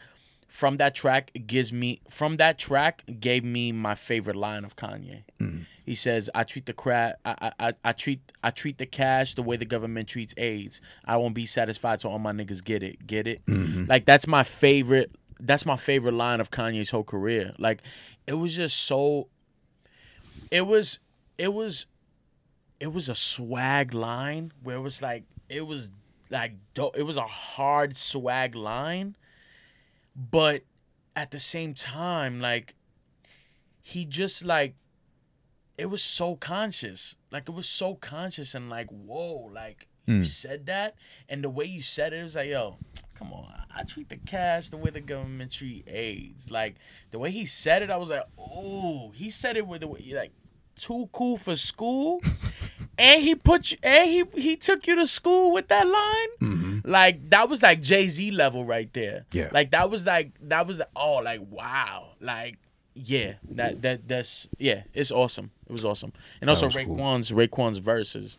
from 0.50 0.78
that 0.78 0.96
track 0.96 1.32
gives 1.46 1.72
me 1.72 2.02
from 2.10 2.38
that 2.38 2.58
track 2.58 3.04
gave 3.20 3.44
me 3.46 3.72
my 3.72 3.96
favorite 3.96 4.36
line 4.36 4.66
of 4.66 4.76
Kanye. 4.76 5.24
Mm-hmm. 5.40 5.62
He 5.86 5.96
says, 5.96 6.30
"I 6.36 6.44
treat 6.44 6.66
the 6.66 6.74
cra- 6.74 7.16
I, 7.24 7.52
I, 7.60 7.68
I, 7.68 7.74
I 7.86 7.92
treat 7.94 8.20
I 8.44 8.50
treat 8.50 8.80
the 8.80 8.86
cash 8.86 9.36
the 9.36 9.44
way 9.44 9.58
the 9.58 9.66
government 9.66 10.10
treats 10.10 10.34
AIDS. 10.38 10.82
I 11.06 11.18
won't 11.18 11.36
be 11.36 11.46
satisfied 11.46 12.00
till 12.00 12.12
all 12.12 12.20
my 12.20 12.32
niggas 12.34 12.64
get 12.64 12.84
it. 12.84 13.06
Get 13.06 13.28
it? 13.28 13.46
Mm-hmm. 13.46 13.86
Like 13.88 14.06
that's 14.06 14.28
my 14.28 14.44
favorite. 14.44 15.12
That's 15.40 15.66
my 15.66 15.78
favorite 15.78 16.16
line 16.16 16.42
of 16.42 16.52
Kanye's 16.52 16.90
whole 16.90 17.04
career. 17.04 17.54
Like 17.58 17.82
it 18.28 18.34
was 18.34 18.56
just 18.56 18.76
so. 18.84 19.28
It 20.52 20.66
was 20.66 21.00
it 21.38 21.54
was 21.54 21.86
it 22.80 22.92
was 22.92 23.08
a 23.08 23.16
swag 23.16 23.94
line 23.94 24.52
where 24.64 24.78
it 24.78 24.82
was 24.82 25.02
like 25.02 25.26
it 25.48 25.62
was 25.62 25.92
like 26.30 26.54
do- 26.74 26.92
it 26.96 27.04
was 27.04 27.18
a 27.18 27.28
hard 27.28 27.98
swag 27.98 28.56
line, 28.56 29.16
but 30.20 30.64
at 31.16 31.32
the 31.32 31.40
same 31.40 31.74
time 31.74 32.40
like 32.40 32.76
he 33.82 34.06
just 34.06 34.44
like 34.44 34.76
it 35.78 35.86
was 35.86 36.02
so 36.04 36.36
conscious 36.36 37.16
like 37.32 37.48
it 37.48 37.54
was 37.54 37.68
so 37.68 37.96
conscious 37.96 38.54
and 38.54 38.70
like 38.70 38.88
whoa 38.90 39.50
like 39.54 39.88
You 40.10 40.18
hmm. 40.18 40.24
said 40.24 40.66
that, 40.66 40.96
and 41.30 41.44
the 41.44 41.52
way 41.52 41.66
you 41.66 41.84
said 41.84 42.14
it, 42.14 42.18
it 42.18 42.24
was 42.24 42.36
like, 42.36 42.50
yo, 42.50 42.78
come 43.14 43.32
on. 43.32 43.54
I 43.70 43.84
treat 43.84 44.10
the 44.10 44.18
cash 44.18 44.70
the 44.70 44.78
way 44.78 44.90
the 44.90 45.02
government 45.02 45.52
treat 45.52 45.88
AIDS. 45.88 46.50
Like 46.50 46.78
the 47.12 47.20
way 47.20 47.30
he 47.30 47.46
said 47.46 47.84
it, 47.84 47.92
I 47.92 47.98
was 47.98 48.10
like, 48.10 48.24
oh, 48.36 49.12
he 49.14 49.30
said 49.30 49.56
it 49.56 49.68
with 49.68 49.82
the 49.82 49.88
way 49.88 50.12
like 50.16 50.32
too 50.76 51.10
cool 51.12 51.38
for 51.38 51.56
school. 51.56 52.22
And 52.98 53.24
he 53.24 53.34
put 53.34 53.72
you, 53.72 53.78
and 53.82 54.10
he 54.10 54.26
he 54.42 54.58
took 54.58 54.86
you 54.86 54.94
to 54.96 55.08
school 55.08 55.54
with 55.54 55.70
that 55.70 55.88
line. 55.88 56.32
Mm-hmm. 56.42 56.69
Like 56.90 57.30
that 57.30 57.50
was 57.50 57.62
like 57.62 57.82
Jay 57.82 58.08
Z 58.08 58.32
level 58.32 58.66
right 58.66 58.92
there. 58.94 59.26
Yeah. 59.32 59.50
Like 59.52 59.72
that 59.72 59.90
was 59.92 60.06
like 60.06 60.32
that 60.50 60.66
was 60.68 60.78
the, 60.80 60.88
oh 60.96 61.16
like 61.18 61.42
wow 61.50 62.14
like 62.20 62.58
yeah 62.96 63.34
that 63.52 63.82
that 63.84 64.08
that's 64.08 64.50
yeah 64.58 64.84
it's 64.94 65.12
awesome. 65.12 65.52
It 65.68 65.72
was 65.72 65.86
awesome. 65.86 66.14
And 66.42 66.50
also 66.50 66.66
was 66.66 66.76
cool. 66.76 66.98
Raekwon's 66.98 67.32
Raekwon's 67.32 67.78
verses. 67.78 68.38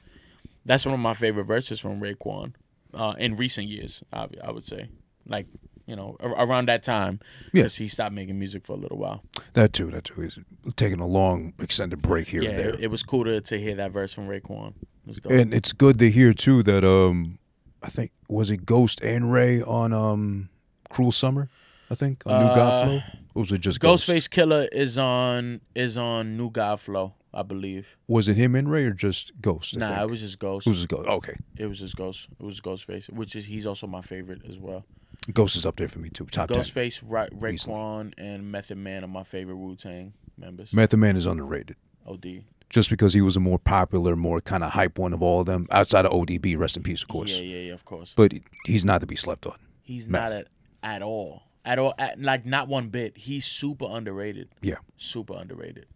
That's 0.66 0.84
one 0.84 0.94
of 0.94 1.01
my 1.01 1.14
favorite 1.14 1.44
verses 1.44 1.80
from 1.80 2.01
Raekwon 2.01 2.53
uh, 2.92 3.14
in 3.18 3.36
recent 3.36 3.68
years. 3.68 4.03
I, 4.12 4.26
I 4.42 4.51
would 4.51 4.64
say 4.64 4.88
like 5.26 5.46
you 5.86 5.96
know 5.96 6.16
around 6.20 6.68
that 6.68 6.82
time 6.82 7.20
Yeah. 7.53 7.62
because 7.62 7.76
he 7.76 7.88
stopped 7.88 8.14
making 8.14 8.38
music 8.38 8.64
for 8.66 8.72
a 8.72 8.76
little 8.76 8.98
while. 8.98 9.22
That 9.55 9.72
too. 9.72 9.90
That 9.90 10.05
too. 10.05 10.20
He's 10.22 10.38
taking 10.76 11.01
a 11.01 11.07
long 11.07 11.53
extended 11.61 12.03
break 12.03 12.28
here 12.28 12.42
Yeah, 12.42 12.51
and 12.51 12.59
there. 12.59 12.68
it, 12.70 12.80
it 12.80 12.90
was 12.90 13.03
cool 13.05 13.24
to, 13.24 13.40
to 13.40 13.59
hear 13.59 13.76
that 13.76 13.92
verse 13.92 14.12
from 14.12 14.26
Raekwon. 14.28 14.74
It 15.07 15.24
and 15.26 15.55
it's 15.55 15.72
good 15.72 15.98
to 16.01 16.11
hear 16.11 16.32
too 16.32 16.62
that 16.64 16.84
um, 16.84 17.38
I 17.82 17.88
think 17.88 18.10
was 18.28 18.50
it 18.50 18.66
Ghost 18.66 19.00
and 19.02 19.32
Ray 19.32 19.62
on 19.62 19.92
um, 19.92 20.48
Cruel 20.90 21.12
Summer. 21.12 21.48
I 21.90 21.94
think 21.94 22.22
on 22.26 22.40
New 22.44 22.50
Uh, 22.50 22.56
Godflow. 22.56 23.02
Or 23.34 23.40
was 23.42 23.52
it 23.52 23.58
just 23.58 23.80
Ghost? 23.80 24.08
Ghostface 24.08 24.28
Killah 24.28 24.68
is 24.72 24.98
on 24.98 25.60
is 25.74 25.96
on 25.96 26.36
New 26.36 26.50
God 26.50 26.80
Flow, 26.80 27.14
I 27.32 27.42
believe. 27.42 27.96
Was 28.08 28.28
it 28.28 28.36
him 28.36 28.54
and 28.54 28.70
Ray 28.70 28.84
or 28.84 28.90
just 28.92 29.32
Ghost? 29.40 29.76
I 29.76 29.80
Nah, 29.80 29.88
think? 29.88 30.00
it 30.02 30.10
was 30.10 30.20
just 30.20 30.38
Ghost. 30.38 30.66
It 30.66 30.70
was 30.70 30.78
just 30.78 30.88
Ghost. 30.88 31.08
Okay, 31.08 31.34
It 31.56 31.66
was 31.66 31.78
just 31.78 31.96
Ghost. 31.96 32.28
It 32.38 32.42
was 32.44 32.60
Ghostface, 32.60 33.10
which 33.10 33.34
is 33.36 33.46
he's 33.46 33.66
also 33.66 33.86
my 33.86 34.02
favorite 34.02 34.42
as 34.48 34.58
well. 34.58 34.84
Ghost 35.32 35.54
is 35.56 35.66
up 35.66 35.76
there 35.76 35.88
for 35.88 35.98
me 36.00 36.08
too. 36.10 36.26
Top. 36.26 36.48
Ghostface, 36.48 37.00
Ra- 37.06 37.26
Raekwon, 37.26 38.14
and 38.18 38.50
Method 38.50 38.78
Man 38.78 39.04
are 39.04 39.08
my 39.08 39.22
favorite 39.24 39.56
Wu 39.56 39.76
Tang 39.76 40.12
members. 40.38 40.72
Method 40.72 40.96
Man 40.98 41.16
is 41.16 41.26
underrated. 41.26 41.76
OD. 42.06 42.42
Just 42.70 42.88
because 42.88 43.12
he 43.14 43.20
was 43.20 43.36
a 43.36 43.40
more 43.40 43.58
popular, 43.58 44.14
more 44.16 44.40
kind 44.40 44.62
of 44.64 44.70
hype 44.72 44.98
one 44.98 45.12
of 45.12 45.20
all 45.22 45.40
of 45.40 45.46
them, 45.46 45.66
outside 45.70 46.06
of 46.06 46.12
ODB, 46.12 46.56
rest 46.56 46.76
in 46.76 46.82
peace, 46.84 47.02
of 47.02 47.08
course. 47.08 47.38
Yeah, 47.38 47.44
yeah, 47.44 47.60
yeah. 47.68 47.72
Of 47.74 47.84
course. 47.84 48.14
But 48.16 48.32
he's 48.64 48.84
not 48.84 49.00
to 49.00 49.06
be 49.06 49.16
slept 49.16 49.44
on. 49.46 49.56
he's 49.82 50.08
Meth. 50.08 50.30
not 50.30 50.38
at 50.40 50.46
at 50.82 51.02
all, 51.02 51.42
at 51.64 51.78
all, 51.78 51.92
at, 51.98 52.20
like 52.20 52.46
not 52.46 52.68
one 52.68 52.88
bit. 52.88 53.16
He's 53.18 53.44
super 53.44 53.86
underrated. 53.90 54.48
Yeah. 54.62 54.76
Super 54.96 55.34
underrated. 55.36 55.86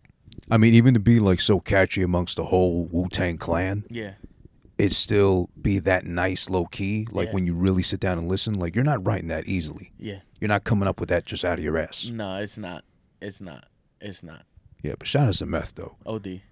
I 0.51 0.57
mean, 0.59 0.75
even 0.75 0.93
to 0.95 1.01
be 1.01 1.21
like 1.21 1.41
so 1.41 1.61
catchy 1.61 2.03
amongst 2.03 2.37
the 2.37 2.45
whole 2.47 2.87
Wu 2.87 3.07
Tang 3.09 3.39
clan, 3.39 3.85
Yeah. 3.89 4.15
it 4.77 4.93
still 4.93 5.49
be 5.63 5.79
that 5.79 6.05
nice 6.05 6.51
low 6.51 6.67
key. 6.67 7.07
Like 7.13 7.29
Yeah. 7.29 7.35
when 7.35 7.47
you 7.47 7.55
really 7.55 7.85
sit 7.85 8.01
down 8.01 8.19
and 8.19 8.29
listen, 8.29 8.55
like 8.55 8.75
you're 8.75 8.85
not 8.85 9.07
writing 9.07 9.29
that 9.29 9.47
easily. 9.47 9.93
Yeah. 9.99 10.19
You're 10.41 10.49
not 10.49 10.65
coming 10.65 10.89
up 10.89 10.99
with 11.01 11.09
that 11.11 11.25
just 11.25 11.45
out 11.45 11.59
of 11.59 11.65
your 11.65 11.79
ass. 11.79 12.11
No, 12.13 12.37
it's 12.39 12.59
not. 12.59 12.85
It's 13.23 13.41
not. 13.41 13.67
It's 14.01 14.23
not. 14.25 14.43
Yeah, 14.83 14.95
but 14.99 15.07
shout 15.09 15.29
out 15.29 15.35
to 15.35 15.47
Meth 15.47 15.77
though. 15.77 15.97
OD. 16.05 16.43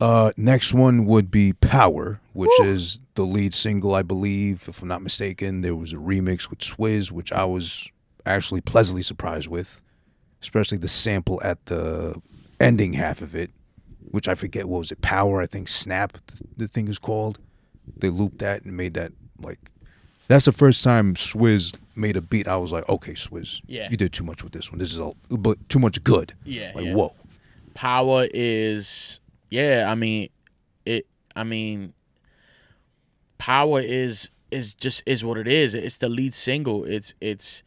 Uh, 0.00 0.32
next 0.36 0.74
one 0.74 1.06
would 1.06 1.30
be 1.30 1.52
Power, 1.54 2.20
which 2.32 2.50
is 2.60 3.00
the 3.14 3.22
lead 3.24 3.54
single, 3.54 3.94
I 3.94 4.02
believe, 4.02 4.64
if 4.68 4.82
I'm 4.82 4.88
not 4.88 5.02
mistaken. 5.02 5.60
There 5.60 5.74
was 5.76 5.92
a 5.92 5.96
remix 5.96 6.50
with 6.50 6.58
Swizz, 6.58 7.10
which 7.10 7.32
I 7.32 7.44
was 7.44 7.88
actually 8.26 8.60
pleasantly 8.60 9.02
surprised 9.02 9.48
with, 9.48 9.80
especially 10.42 10.78
the 10.78 10.88
sample 10.88 11.40
at 11.44 11.64
the 11.66 12.20
ending 12.60 12.94
half 12.94 13.22
of 13.22 13.34
it, 13.34 13.50
which 14.10 14.28
I 14.28 14.34
forget 14.34 14.68
what 14.68 14.78
was 14.78 14.92
it, 14.92 15.00
Power, 15.00 15.40
I 15.40 15.46
think 15.46 15.68
Snap, 15.68 16.12
the, 16.26 16.42
the 16.56 16.68
thing 16.68 16.88
is 16.88 16.98
called. 16.98 17.38
They 17.96 18.08
looped 18.10 18.38
that 18.38 18.64
and 18.64 18.76
made 18.76 18.94
that 18.94 19.12
like. 19.40 19.58
That's 20.26 20.46
the 20.46 20.52
first 20.52 20.82
time 20.82 21.14
Swizz 21.14 21.78
made 21.94 22.16
a 22.16 22.22
beat. 22.22 22.48
I 22.48 22.56
was 22.56 22.72
like, 22.72 22.88
okay, 22.88 23.12
Swizz, 23.12 23.60
Yeah. 23.66 23.88
you 23.90 23.96
did 23.98 24.12
too 24.12 24.24
much 24.24 24.42
with 24.42 24.52
this 24.52 24.72
one. 24.72 24.78
This 24.78 24.92
is 24.92 24.98
a 24.98 25.12
but 25.36 25.68
too 25.68 25.78
much 25.78 26.02
good. 26.02 26.32
Yeah, 26.44 26.72
like 26.74 26.86
yeah. 26.86 26.94
whoa. 26.94 27.14
Power 27.74 28.26
is 28.32 29.20
yeah, 29.50 29.86
I 29.88 29.94
mean 29.94 30.28
it 30.84 31.06
I 31.34 31.44
mean 31.44 31.94
Power 33.38 33.80
is 33.80 34.30
is 34.50 34.74
just 34.74 35.02
is 35.06 35.24
what 35.24 35.36
it 35.36 35.48
is. 35.48 35.74
It's 35.74 35.98
the 35.98 36.08
lead 36.08 36.34
single. 36.34 36.84
It's 36.84 37.14
it's 37.20 37.62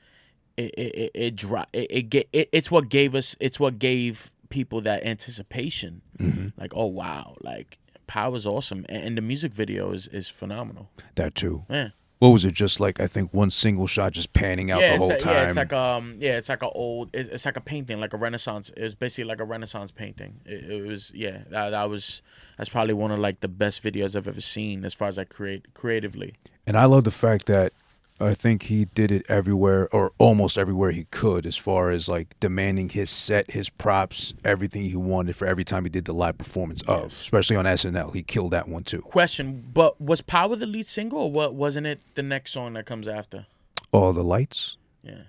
it 0.56 0.74
it 0.78 0.96
it, 0.96 1.12
it, 1.14 1.44
it, 1.74 1.88
it, 1.90 2.10
get, 2.10 2.30
it 2.34 2.50
it's 2.52 2.72
what 2.72 2.90
gave 2.90 3.14
us 3.14 3.36
it's 3.40 3.60
what 3.60 3.80
gave 3.80 4.32
people 4.50 4.82
that 4.82 5.06
anticipation. 5.06 6.02
Mm-hmm. 6.20 6.60
Like, 6.60 6.74
oh 6.76 6.86
wow, 6.86 7.36
like 7.42 7.78
Power's 8.08 8.48
awesome 8.48 8.86
and, 8.90 9.04
and 9.04 9.18
the 9.18 9.22
music 9.22 9.54
video 9.54 9.92
is 9.92 10.08
is 10.08 10.30
phenomenal. 10.30 10.90
That 11.16 11.36
too. 11.36 11.66
Yeah. 11.70 11.90
What 12.20 12.30
was 12.30 12.45
it 12.45 12.53
just 12.53 12.80
like 12.80 12.99
i 12.99 13.07
think 13.07 13.34
one 13.34 13.51
single 13.51 13.86
shot 13.88 14.11
just 14.11 14.34
panning 14.34 14.72
out 14.72 14.82
yeah, 14.82 14.93
the 14.93 14.97
whole 14.97 15.09
like, 15.09 15.20
time 15.20 15.34
yeah, 15.36 15.47
it's 15.47 15.55
like 15.55 15.74
um, 15.74 16.15
yeah, 16.20 16.38
it's 16.38 16.49
like 16.49 16.63
a 16.63 16.70
old, 16.70 17.09
it- 17.13 17.30
it's 17.32 17.45
like 17.45 17.57
a 17.57 17.61
painting, 17.61 17.99
like 17.99 18.13
a 18.13 18.18
Renaissance. 18.18 18.72
It 18.76 18.82
was 18.84 18.95
basically 18.95 19.26
like 19.26 19.39
a 19.39 19.43
Renaissance 19.45 19.91
painting. 19.91 20.39
It, 20.45 20.70
it 20.72 20.88
was, 20.88 21.11
yeah, 21.13 21.39
that, 21.49 21.70
that 21.72 21.89
was, 21.89 22.22
that's 22.57 22.70
probably 22.70 22.93
one 22.93 23.11
of 23.11 23.20
like 23.20 23.39
the 23.41 23.47
best 23.47 23.84
videos 23.84 24.15
I've 24.15 24.28
ever 24.28 24.41
seen 24.41 24.84
as 24.86 24.93
far 24.93 25.07
as 25.07 25.18
I 25.20 25.24
create 25.26 25.74
creatively. 25.74 26.34
and 26.65 26.76
i 26.78 26.86
love 26.86 27.03
the 27.03 27.11
fact 27.11 27.45
that 27.47 27.74
i 28.20 28.34
think 28.34 28.63
he 28.63 28.86
did 28.86 29.11
it 29.11 29.26
everywhere 29.30 29.88
or 29.91 30.11
almost 30.18 30.57
everywhere 30.57 30.91
he 30.91 31.05
could 31.05 31.45
as 31.45 31.55
far 31.55 31.89
as 31.91 32.09
like 32.09 32.39
demanding 32.39 32.89
his 32.89 33.09
set 33.09 33.51
his 33.51 33.70
props 33.70 34.34
everything 34.43 34.84
he 34.84 34.95
wanted 34.95 35.36
for 35.36 35.45
every 35.47 35.63
time 35.63 35.84
he 35.84 35.89
did 35.89 36.05
the 36.05 36.13
live 36.13 36.38
performance 36.38 36.82
of 36.84 37.05
especially 37.05 37.55
on 37.55 37.65
snl 37.65 38.13
he 38.13 38.24
killed 38.24 38.51
that 38.51 38.68
one 38.68 38.84
too. 38.84 39.01
Question, 39.01 39.63
but 39.74 39.99
was 40.01 40.22
Power 40.22 40.55
the 40.55 40.65
lead 40.65 40.88
single, 40.88 41.20
or 41.20 41.32
what? 41.32 41.53
Wasn't 41.53 41.86
it 41.86 41.99
the 42.15 42.24
next 42.24 42.51
song 42.51 42.74
that 42.74 42.86
comes 42.86 43.07
after? 43.07 43.45
all 43.91 44.11
the 44.13 44.24
lights? 44.24 44.78
Yeah, 45.03 45.24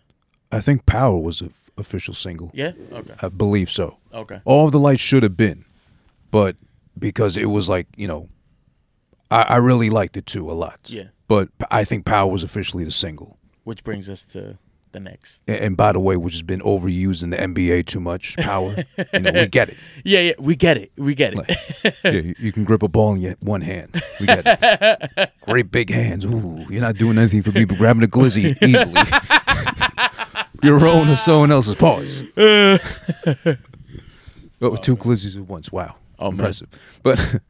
i 0.51 0.61
think 0.61 0.87
power 0.87 1.19
was 1.19 1.41
an 1.41 1.53
official 1.77 2.15
single. 2.15 2.51
Yeah, 2.55 2.73
okay, 2.93 3.15
i 3.21 3.29
believe 3.29 3.71
so. 3.71 3.99
Okay, 4.13 4.41
all 4.45 4.67
of 4.67 4.73
the 4.73 4.81
lights 4.81 5.01
should 5.03 5.23
have 5.23 5.37
been 5.37 5.65
but 6.31 6.57
because 6.99 7.37
it 7.37 7.47
was 7.47 7.69
like 7.69 7.87
you 7.97 8.07
know 8.09 8.29
i, 9.31 9.43
I 9.43 9.57
really 9.57 9.91
liked 9.91 10.17
it 10.17 10.27
too 10.27 10.51
a 10.51 10.55
lot. 10.55 10.81
Yeah. 10.87 11.05
But 11.29 11.49
i 11.71 11.85
think 11.85 12.05
power 12.05 12.31
was 12.31 12.43
officially 12.43 12.85
the 12.85 12.91
single 12.91 13.39
which 13.65 13.85
brings 13.85 14.09
us 14.09 14.25
to 14.25 14.59
the 14.93 15.01
next. 15.01 15.43
And 15.47 15.59
and 15.59 15.77
by 15.77 15.93
the 15.93 16.01
way, 16.01 16.17
which 16.17 16.35
has 16.35 16.43
been 16.43 16.61
overused 16.61 17.23
in 17.23 17.31
the 17.31 17.37
NBA 17.37 17.87
too 17.87 18.01
much, 18.01 18.37
power. 18.37 18.77
you 19.13 19.21
know, 19.21 19.33
we 19.33 19.47
get 19.51 19.69
it. 19.71 19.77
Yeah, 20.05 20.21
yeah, 20.21 20.33
we 20.39 20.57
get 20.57 20.77
it, 20.77 20.93
we 20.97 21.15
get 21.15 21.35
it. 21.35 21.95
Yeah, 22.05 22.33
you, 22.39 22.53
can 22.53 22.65
grip 22.65 22.83
a 22.83 22.89
ball 22.89 23.15
in 23.15 23.21
your 23.21 23.37
one 23.41 23.61
hand. 23.61 24.03
We 24.21 24.27
get 24.27 24.43
it. 24.47 25.31
Great 25.43 25.71
big 25.71 25.91
hands. 25.91 26.25
Ooh, 26.25 26.67
you're 26.69 26.81
not 26.81 26.97
doing 26.97 27.19
anything 27.19 27.43
for 27.43 27.53
me 27.53 27.65
but 27.65 27.77
grabbing 27.79 28.03
a 28.03 28.07
glizzy 28.07 28.57
easily. 28.63 29.03
your 30.63 30.87
own 30.87 31.09
or 31.09 31.17
someone 31.17 31.53
else's 31.53 31.77
paws. 31.77 32.23
oh, 32.37 32.79
two 34.77 34.93
oh, 34.93 34.97
glizzies 34.97 35.37
at 35.37 35.43
once. 35.43 35.71
Wow. 35.71 35.97
Oh, 36.19 36.31
man. 36.31 36.41
Impressive. 36.41 36.69
But 37.03 37.41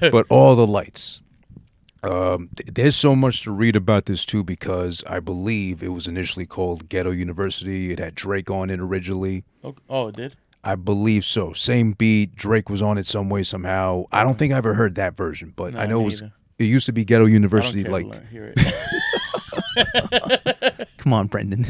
but 0.00 0.26
all 0.28 0.54
the 0.54 0.66
lights. 0.66 1.21
Um, 2.04 2.48
th- 2.56 2.70
there's 2.74 2.96
so 2.96 3.14
much 3.14 3.42
to 3.42 3.52
read 3.52 3.76
about 3.76 4.06
this 4.06 4.24
too 4.26 4.42
because 4.42 5.04
I 5.06 5.20
believe 5.20 5.82
it 5.82 5.88
was 5.88 6.08
initially 6.08 6.46
called 6.46 6.88
Ghetto 6.88 7.10
University. 7.12 7.92
It 7.92 7.98
had 8.00 8.14
Drake 8.16 8.50
on 8.50 8.70
it 8.70 8.80
originally. 8.80 9.44
Okay. 9.64 9.80
Oh, 9.88 10.08
it 10.08 10.16
did. 10.16 10.34
I 10.64 10.74
believe 10.76 11.24
so. 11.24 11.52
Same 11.52 11.92
beat. 11.92 12.34
Drake 12.36 12.68
was 12.70 12.82
on 12.82 12.98
it 12.98 13.06
some 13.06 13.28
way 13.28 13.42
somehow. 13.42 14.04
I 14.12 14.22
don't 14.24 14.34
think 14.34 14.52
I 14.52 14.56
ever 14.56 14.74
heard 14.74 14.94
that 14.96 15.16
version, 15.16 15.52
but 15.56 15.74
No, 15.74 15.80
I 15.80 15.86
know 15.86 16.00
it 16.02 16.04
was. 16.04 16.22
either. 16.22 16.32
It 16.58 16.64
used 16.64 16.86
to 16.86 16.92
be 16.92 17.04
Ghetto 17.04 17.22
I 17.22 17.26
don't 17.26 17.32
University. 17.34 17.82
care 17.82 17.90
to 17.90 17.92
Like, 17.92 18.06
learn- 18.06 18.26
hear 18.30 18.52
it. 18.56 20.88
come 20.98 21.12
on, 21.12 21.26
Brendan. 21.28 21.66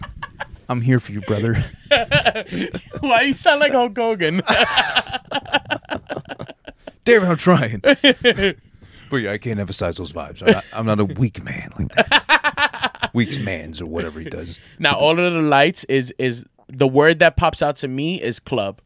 I'm 0.68 0.80
here 0.80 0.98
for 0.98 1.12
you, 1.12 1.20
brother. 1.20 1.54
Why 3.00 3.20
you 3.22 3.34
sound 3.34 3.60
like 3.60 3.70
Hulk 3.72 3.96
Hogan? 3.96 4.42
Damn 7.04 7.22
it, 7.22 7.28
I'm 7.28 7.36
trying. 7.36 7.80
But 9.10 9.16
yeah, 9.16 9.32
I 9.32 9.38
can't 9.38 9.58
emphasize 9.60 9.96
those 9.96 10.12
vibes. 10.12 10.42
I'm 10.42 10.52
not, 10.52 10.64
I'm 10.72 10.86
not 10.86 11.00
a 11.00 11.04
weak 11.20 11.42
man 11.42 11.70
like 11.78 11.88
that. 11.94 13.10
Weak 13.14 13.40
man's 13.40 13.80
or 13.80 13.86
whatever 13.86 14.20
he 14.20 14.28
does. 14.28 14.60
now, 14.78 14.94
all 14.94 15.18
of 15.18 15.32
the 15.32 15.40
lights 15.40 15.84
is 15.84 16.12
is 16.18 16.44
the 16.68 16.86
word 16.86 17.20
that 17.20 17.36
pops 17.36 17.62
out 17.62 17.76
to 17.76 17.88
me 17.88 18.20
is 18.20 18.40
club. 18.40 18.80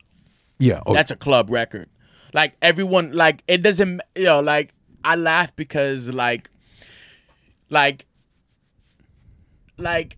Yeah. 0.58 0.80
Oh, 0.86 0.92
That's 0.92 1.10
a 1.10 1.16
club 1.16 1.50
record. 1.50 1.88
Like 2.32 2.54
everyone, 2.62 3.12
like 3.12 3.42
it 3.48 3.62
doesn't, 3.62 4.02
you 4.14 4.24
know, 4.24 4.40
like 4.40 4.72
I 5.02 5.16
laugh 5.16 5.56
because 5.56 6.10
like, 6.10 6.50
like, 7.70 8.06
like 9.78 10.16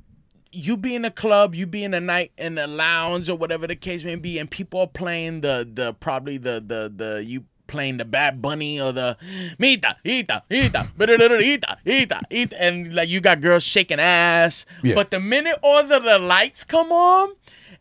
you 0.50 0.76
be 0.76 0.94
in 0.94 1.04
a 1.04 1.10
club, 1.10 1.54
you 1.54 1.66
be 1.66 1.84
in 1.84 1.94
a 1.94 2.00
night 2.00 2.32
in 2.36 2.58
a 2.58 2.66
lounge 2.66 3.30
or 3.30 3.36
whatever 3.36 3.66
the 3.66 3.76
case 3.76 4.04
may 4.04 4.16
be, 4.16 4.38
and 4.38 4.50
people 4.50 4.80
are 4.80 4.86
playing 4.88 5.40
the 5.40 5.68
the 5.72 5.94
probably 5.94 6.36
the 6.36 6.62
the 6.64 6.92
the 6.94 7.24
you 7.24 7.44
playing 7.72 7.96
the 7.96 8.04
Bad 8.04 8.40
Bunny 8.40 8.80
or 8.80 8.92
the 8.92 9.16
Mita, 9.58 9.96
Ita, 10.06 10.44
Ita, 10.48 10.92
Ita, 11.00 11.78
Ita, 11.86 12.20
Ita, 12.30 12.62
and 12.62 12.94
like 12.94 13.08
you 13.08 13.20
got 13.20 13.40
girls 13.40 13.64
shaking 13.64 13.98
ass. 13.98 14.66
Yeah. 14.84 14.94
But 14.94 15.10
the 15.10 15.18
minute 15.18 15.58
all 15.62 15.82
the, 15.82 15.98
the 15.98 16.18
lights 16.18 16.62
come 16.62 16.92
on, 16.92 17.34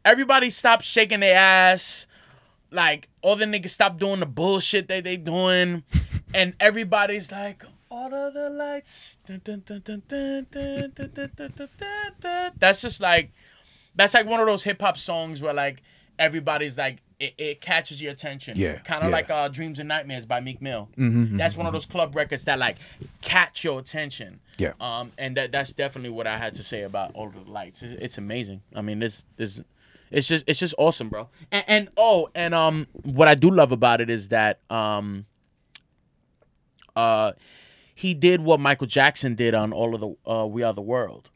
everybody 0.04 0.50
stops 0.50 0.86
shaking 0.86 1.20
their 1.20 1.36
ass. 1.36 2.08
Like 2.72 3.10
all 3.22 3.36
the 3.36 3.46
niggas 3.46 3.70
stop 3.70 4.00
doing 4.00 4.22
the 4.22 4.26
bullshit 4.26 4.88
that 4.88 5.04
they 5.04 5.18
doing, 5.18 5.84
and 6.34 6.56
everybody's 6.60 7.32
like, 7.32 7.64
all 7.92 8.14
of 8.14 8.34
the 8.34 8.50
lights. 8.50 9.20
That's 12.58 12.82
just 12.82 13.02
like, 13.02 13.32
that's 13.94 14.14
like 14.14 14.26
one 14.26 14.40
of 14.40 14.48
those 14.48 14.64
hip 14.64 14.82
hop 14.82 14.98
songs 14.98 15.42
where 15.42 15.54
like 15.54 15.84
everybody's 16.18 16.78
like 16.78 17.02
it, 17.22 17.34
it 17.38 17.62
catches 17.62 18.02
your 18.02 18.12
attention. 18.12 18.56
Yeah, 18.58 18.80
Kind 18.80 19.04
of 19.04 19.10
yeah. 19.10 19.16
like 19.16 19.30
uh, 19.30 19.48
Dreams 19.48 19.80
and 19.80 19.88
Nightmares 19.88 20.26
by 20.26 20.40
Meek 20.40 20.62
Mill. 20.62 20.90
That's 20.98 21.56
one 21.56 21.68
of 21.68 21.74
those 21.74 21.86
club 21.86 22.16
records 22.16 22.46
that 22.46 22.58
like 22.60 22.78
catch 23.22 23.64
your 23.64 23.80
attention. 23.80 24.40
Yeah. 24.58 24.74
Um, 24.82 25.12
and 25.18 25.38
that 25.38 25.52
that's 25.52 25.74
definitely 25.74 26.10
what 26.10 26.28
I 26.28 26.38
had 26.38 26.54
to 26.56 26.64
say 26.64 26.82
about 26.82 27.12
All 27.14 27.30
the 27.30 27.50
Lights. 27.50 27.84
It's, 27.84 27.94
it's 27.94 28.18
amazing. 28.18 28.62
I 28.76 28.82
mean, 28.82 29.00
this 29.00 29.24
this 29.38 29.62
it's 30.10 30.28
just 30.28 30.44
it's 30.48 30.60
just 30.60 30.76
awesome, 30.78 31.10
bro. 31.10 31.30
And, 31.52 31.64
and 31.68 31.90
oh, 31.96 32.30
and 32.36 32.54
um, 32.54 32.88
what 33.04 33.28
I 33.28 33.36
do 33.36 33.50
love 33.52 33.72
about 33.72 34.02
it 34.02 34.10
is 34.10 34.30
that 34.30 34.60
um, 34.70 35.26
uh, 36.96 37.34
he 37.96 38.14
did 38.14 38.42
what 38.42 38.60
Michael 38.60 38.88
Jackson 38.88 39.36
did 39.36 39.54
on 39.54 39.72
all 39.72 39.94
of 39.96 40.02
the 40.02 40.32
uh, 40.32 40.46
We 40.48 40.64
Are 40.64 40.74
the 40.74 40.82
World 40.82 41.30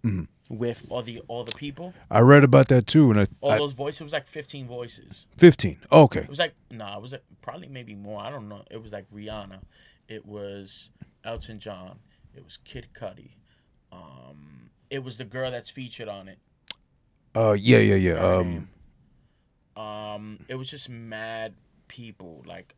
with 0.50 0.86
all 0.90 1.02
the 1.02 1.22
all 1.28 1.44
the 1.44 1.56
people, 1.56 1.94
I 2.10 2.20
read 2.20 2.44
about 2.44 2.68
that 2.68 2.88
too, 2.88 3.12
and 3.12 3.20
I, 3.20 3.26
all 3.42 3.52
I 3.52 3.58
those 3.58 3.72
voices. 3.74 4.02
It 4.02 4.06
was 4.06 4.14
like 4.14 4.28
fifteen 4.28 4.68
voices. 4.68 5.28
fifteen. 5.38 5.78
Okay, 5.92 6.22
It 6.22 6.30
was 6.30 6.40
like 6.40 6.54
no, 6.72 6.86
it 6.96 7.02
was 7.02 7.14
like, 7.14 7.24
probably 7.42 7.68
maybe 7.68 7.96
more. 7.96 8.22
I 8.22 8.30
don't 8.30 8.48
know. 8.50 8.64
It 8.70 8.82
was 8.82 8.92
like 8.92 9.10
Rihanna. 9.12 9.60
It 10.08 10.26
was 10.26 10.90
Elton 11.24 11.60
John. 11.60 12.00
It 12.36 12.44
was 12.44 12.58
Kid 12.58 12.88
Cudi. 12.94 13.32
Um, 13.92 14.70
it 14.90 15.04
was 15.04 15.18
the 15.18 15.26
girl 15.26 15.52
that's 15.52 15.70
featured 15.70 16.08
on 16.08 16.28
it. 16.28 16.38
uh, 17.36 17.56
yeah, 17.58 17.80
yeah, 17.80 17.96
yeah. 17.96 18.14
Um, 18.14 18.70
um, 19.76 20.40
it 20.48 20.56
was 20.56 20.70
just 20.70 20.90
mad 20.90 21.54
people 21.88 22.44
like, 22.46 22.76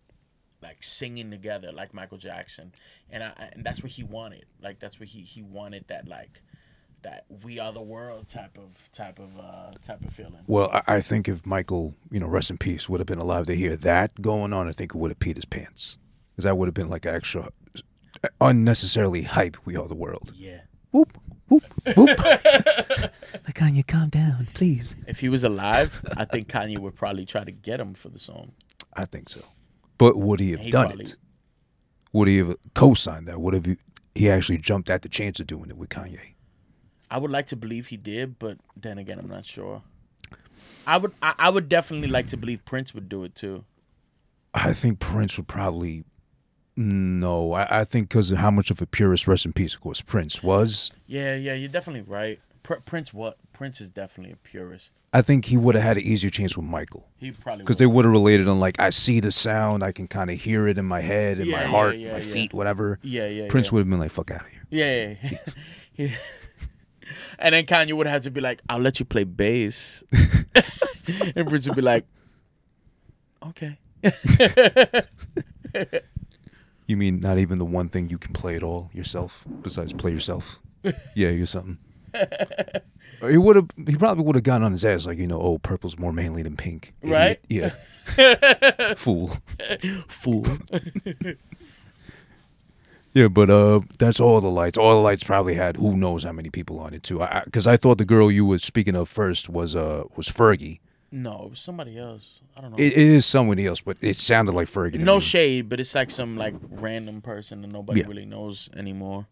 like 0.62 0.82
singing 0.82 1.32
together 1.32 1.72
like 1.72 1.94
Michael 1.94 2.18
Jackson, 2.18 2.72
and 3.10 3.24
I, 3.24 3.50
and 3.54 3.64
that's 3.66 3.82
what 3.84 3.92
he 3.92 4.04
wanted. 4.04 4.46
Like 4.62 4.80
that's 4.80 5.00
what 5.00 5.10
he 5.10 5.22
he 5.22 5.42
wanted 5.42 5.86
that 5.88 6.08
like, 6.08 6.42
that 7.04 7.26
we 7.44 7.60
are 7.60 7.72
the 7.72 7.82
world 7.82 8.28
type 8.28 8.58
of 8.58 8.92
type 8.92 9.20
of 9.20 9.38
uh 9.40 9.72
type 9.84 10.02
of 10.04 10.12
feeling. 10.12 10.44
well, 10.48 10.70
I, 10.74 10.96
I 10.98 11.02
think 11.02 11.28
if 11.28 11.46
Michael, 11.46 11.94
you 12.12 12.20
know, 12.20 12.28
rest 12.28 12.50
in 12.52 12.58
peace, 12.58 12.90
would 12.90 13.00
have 13.00 13.08
been 13.08 13.20
alive 13.20 13.46
to 13.46 13.56
hear 13.56 13.76
that 13.78 14.20
going 14.22 14.52
on, 14.54 14.68
I 14.68 14.72
think 14.72 14.94
it 14.94 14.98
would 14.98 15.12
have 15.12 15.20
peed 15.20 15.36
his 15.36 15.46
pants, 15.46 15.98
because 16.32 16.46
that 16.46 16.58
would 16.58 16.68
have 16.68 16.74
been 16.74 16.90
like 16.90 17.06
extra, 17.06 17.50
unnecessarily 18.42 19.24
hype. 19.24 19.58
We 19.66 19.76
are 19.78 19.88
the 19.88 19.96
world. 19.96 20.32
Yeah. 20.36 20.62
Whoop, 20.92 21.18
whoop, 21.50 21.64
whoop. 21.96 22.18
like 22.20 23.54
Kanye, 23.54 23.86
calm 23.86 24.10
down, 24.10 24.48
please. 24.54 24.96
If 25.08 25.20
he 25.20 25.30
was 25.30 25.44
alive, 25.44 26.02
I 26.16 26.26
think 26.26 26.48
Kanye 26.48 26.80
would 26.80 26.96
probably 26.96 27.26
try 27.26 27.44
to 27.44 27.52
get 27.52 27.80
him 27.80 27.94
for 27.94 28.10
the 28.10 28.20
song. 28.20 28.54
I 28.94 29.06
think 29.06 29.30
so. 29.30 29.42
But 29.98 30.18
would 30.18 30.40
he 30.40 30.52
have 30.52 30.62
He 30.62 30.72
done 30.72 30.88
probably- 30.88 31.06
it? 31.06 31.18
Would 32.14 32.28
he 32.30 32.38
have 32.40 32.56
co-signed 32.74 33.28
that? 33.28 33.40
Would 33.40 33.54
have 33.54 33.66
he, 33.66 33.76
he 34.16 34.30
actually 34.30 34.58
jumped 34.58 34.90
at 34.90 35.02
the 35.02 35.10
chance 35.10 35.40
of 35.40 35.46
doing 35.48 35.70
it 35.70 35.78
with 35.78 35.90
Kanye? 35.90 36.34
I 37.10 37.18
would 37.18 37.32
like 37.32 37.48
to 37.48 37.56
believe 37.56 37.88
he 37.88 37.98
did, 37.98 38.38
but 38.40 38.58
then 38.76 38.98
again, 38.98 39.20
I'm 39.20 39.30
not 39.30 39.46
sure. 39.46 39.82
I 40.86 40.98
would 40.98 41.12
I, 41.22 41.34
I 41.38 41.50
would 41.50 41.70
definitely 41.70 42.08
like 42.08 42.28
to 42.28 42.38
believe 42.38 42.64
Prince 42.66 42.94
would 42.94 43.10
do 43.10 43.24
it 43.24 43.36
too. 43.36 43.64
I 44.54 44.74
think 44.74 45.00
Prince 45.00 45.38
would 45.38 45.48
probably. 45.48 46.04
No, 46.80 47.54
I, 47.54 47.80
I 47.80 47.84
think 47.86 48.10
because 48.10 48.30
of 48.30 48.38
how 48.38 48.52
much 48.52 48.70
of 48.70 48.82
a 48.82 48.86
purist, 48.86 49.28
rest 49.28 49.46
in 49.46 49.54
peace, 49.54 49.74
of 49.74 49.82
course, 49.82 50.02
Prince 50.02 50.44
was. 50.44 50.92
Yeah, 51.08 51.36
yeah, 51.36 51.54
you're 51.54 51.70
definitely 51.70 52.02
right. 52.10 52.40
Pr- 52.62 52.76
Prince 52.86 53.14
what? 53.14 53.38
Prince 53.52 53.82
is 53.82 53.90
definitely 53.90 54.34
a 54.34 54.36
purist. 54.36 54.94
I 55.14 55.22
think 55.24 55.46
he 55.46 55.58
would 55.58 55.74
have 55.74 55.84
had 55.84 55.98
an 55.98 56.04
easier 56.04 56.30
chance 56.30 56.56
with 56.56 56.66
Michael 56.66 57.08
He 57.18 57.32
probably 57.32 57.64
because 57.64 57.78
they 57.78 57.86
would 57.88 58.06
have 58.06 58.12
related 58.12 58.48
on 58.48 58.60
like 58.60 58.80
I 58.80 58.90
see 58.90 59.20
the 59.20 59.32
sound, 59.32 59.82
I 59.84 59.92
can 59.92 60.08
kind 60.08 60.30
of 60.30 60.40
hear 60.40 60.68
it 60.68 60.78
in 60.78 60.86
my 60.86 61.02
head, 61.02 61.40
in 61.40 61.48
Yeah, 61.48 61.58
my 61.58 61.64
heart, 61.64 61.98
yeah, 61.98 62.12
my 62.12 62.18
yeah. 62.20 62.24
feet, 62.24 62.54
whatever. 62.54 63.00
Yeah, 63.02 63.28
yeah, 63.28 63.48
Prince 63.50 63.72
would 63.72 63.80
have 63.80 63.90
been 63.90 64.00
like, 64.00 64.12
"Fuck 64.12 64.32
out 64.32 64.42
of 64.42 64.48
here." 64.48 64.64
Yeah, 64.70 65.16
yeah. 65.96 66.10
and 67.40 67.54
then 67.54 67.66
Kanye 67.66 67.94
would 67.94 68.08
have 68.08 68.24
to 68.24 68.32
be 68.32 68.42
like, 68.42 68.62
"I'll 68.70 68.80
let 68.80 69.00
you 69.00 69.06
play 69.06 69.24
bass," 69.24 70.04
and 71.36 71.48
Prince 71.48 71.68
would 71.68 71.76
be 71.76 71.82
like, 71.82 72.06
"Okay." 73.48 73.78
You 76.88 76.96
mean 76.96 77.20
not 77.20 77.38
even 77.38 77.60
the 77.60 77.66
one 77.66 77.90
thing 77.90 78.10
you 78.10 78.18
can 78.18 78.32
play 78.34 78.56
at 78.56 78.64
all 78.64 78.90
yourself 78.94 79.44
besides 79.62 79.92
play 79.92 80.12
yourself? 80.12 80.60
yeah, 81.16 81.30
you're 81.30 81.46
something. 81.46 81.78
He 83.22 83.38
would 83.38 83.56
have. 83.56 83.70
He 83.86 83.96
probably 83.96 84.24
would 84.24 84.36
have 84.36 84.44
gotten 84.44 84.64
on 84.64 84.72
his 84.72 84.86
ass 84.86 85.06
like 85.06 85.18
you 85.18 85.28
know, 85.28 85.42
oh, 85.42 85.58
purple's 85.58 85.98
more 85.98 86.14
manly 86.14 86.44
than 86.44 86.56
pink. 86.56 86.94
Idiot. 87.02 87.14
Right? 87.14 87.40
Yeah. 87.50 88.94
Fool. 88.96 89.32
Fool. 90.08 90.46
Yeah, 93.18 93.30
but 93.30 93.50
uh, 93.50 93.80
that's 93.98 94.20
all 94.20 94.40
the 94.42 94.50
lights. 94.62 94.78
All 94.78 94.94
the 94.96 95.02
lights 95.02 95.24
probably 95.24 95.56
had 95.56 95.76
who 95.78 95.98
knows 95.98 96.24
how 96.24 96.32
many 96.34 96.50
people 96.52 96.80
on 96.80 96.94
it 96.94 97.02
too. 97.02 97.20
Because 97.46 97.66
I, 97.66 97.76
thought 97.78 97.98
the 97.98 98.06
girl 98.06 98.30
you 98.32 98.46
were 98.46 98.60
speaking 98.60 98.96
of 98.96 99.10
first 99.10 99.50
was 99.50 99.76
uh 99.76 100.04
was 100.16 100.28
Fergie. 100.30 100.80
No, 101.12 101.46
it 101.46 101.50
was 101.52 101.60
somebody 101.60 101.98
else. 101.98 102.42
I 102.56 102.62
don't 102.62 102.72
know. 102.72 102.78
It, 102.78 102.92
it 102.94 102.98
is 103.18 103.26
somebody 103.26 103.66
else, 103.66 103.82
but 103.82 103.98
it 104.02 104.18
sounded 104.18 104.54
like 104.54 104.68
Fergie. 104.68 105.00
no 105.00 105.16
me. 105.16 105.22
shade, 105.22 105.68
but 105.70 105.80
it's 105.80 105.96
like 105.96 106.12
some 106.12 106.38
like 106.38 106.54
random 106.70 107.22
person 107.22 107.62
that 107.64 107.72
nobody 107.72 108.02
Yeah. 108.02 108.08
really 108.08 108.26
knows 108.26 108.70
anymore. 108.76 109.26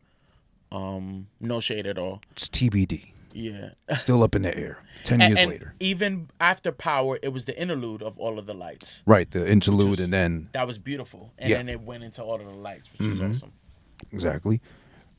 Um, 0.71 1.27
no 1.39 1.59
shade 1.59 1.85
at 1.85 1.97
all. 1.97 2.21
It's 2.31 2.49
TBD. 2.49 3.11
Yeah. 3.33 3.71
Still 3.93 4.23
up 4.23 4.33
in 4.35 4.41
the 4.43 4.57
air. 4.57 4.79
Ten 5.03 5.19
years 5.19 5.39
and 5.39 5.51
later. 5.51 5.73
even 5.79 6.29
after 6.39 6.71
Power, 6.71 7.19
it 7.21 7.29
was 7.33 7.45
the 7.45 7.59
interlude 7.61 8.01
of 8.01 8.17
all 8.17 8.39
of 8.39 8.45
the 8.45 8.53
lights. 8.53 9.03
Right, 9.05 9.29
the 9.29 9.47
interlude, 9.47 9.99
and 9.99 10.11
then 10.13 10.49
That 10.53 10.65
was 10.65 10.77
beautiful, 10.79 11.33
and 11.37 11.49
Yeah. 11.49 11.57
then 11.57 11.69
it 11.69 11.81
went 11.81 12.03
into 12.03 12.23
all 12.23 12.39
of 12.39 12.45
the 12.47 12.53
lights, 12.69 12.89
which 12.97 13.01
is 13.09 13.21
awesome. 13.21 13.51
Exactly, 14.11 14.61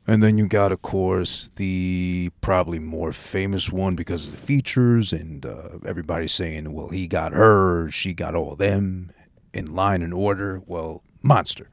and 0.06 0.22
then 0.22 0.38
you 0.38 0.46
got, 0.46 0.72
of 0.72 0.82
course, 0.82 1.50
the 1.56 2.30
probably 2.40 2.78
more 2.78 3.12
famous 3.12 3.72
one 3.72 3.96
because 3.96 4.28
of 4.28 4.34
the 4.36 4.40
features 4.40 5.12
and 5.12 5.44
uh, 5.44 5.78
everybody 5.84 6.28
saying, 6.28 6.72
"Well, 6.72 6.88
he 6.88 7.06
got 7.08 7.32
her, 7.32 7.88
she 7.90 8.14
got 8.14 8.34
all 8.34 8.56
them 8.56 9.10
in 9.52 9.74
line 9.74 10.02
and 10.02 10.14
order." 10.14 10.62
Well, 10.66 11.02
Monster, 11.22 11.68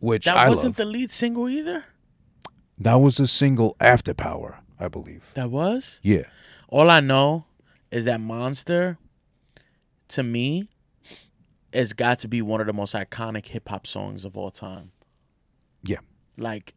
which 0.00 0.24
That 0.24 0.36
I 0.36 0.48
wasn't 0.48 0.70
love. 0.70 0.76
the 0.76 0.84
lead 0.84 1.10
single 1.10 1.48
either. 1.48 1.84
That 2.78 2.96
was 2.96 3.18
a 3.20 3.26
single 3.26 3.76
after 3.80 4.12
Power, 4.12 4.58
I 4.78 4.88
believe. 4.88 5.30
That 5.34 5.50
was. 5.50 6.00
Yeah. 6.02 6.24
All 6.68 6.90
I 6.90 7.00
know 7.00 7.46
is 7.90 8.04
that 8.04 8.20
Monster, 8.20 8.98
to 10.08 10.22
me, 10.22 10.68
has 11.72 11.92
got 11.92 12.18
to 12.20 12.28
be 12.28 12.42
one 12.42 12.60
of 12.60 12.66
the 12.66 12.72
most 12.72 12.94
iconic 12.94 13.46
hip 13.46 13.68
hop 13.68 13.86
songs 13.86 14.24
of 14.24 14.36
all 14.36 14.50
time. 14.50 14.90
Yeah. 15.88 15.98
Like, 16.36 16.74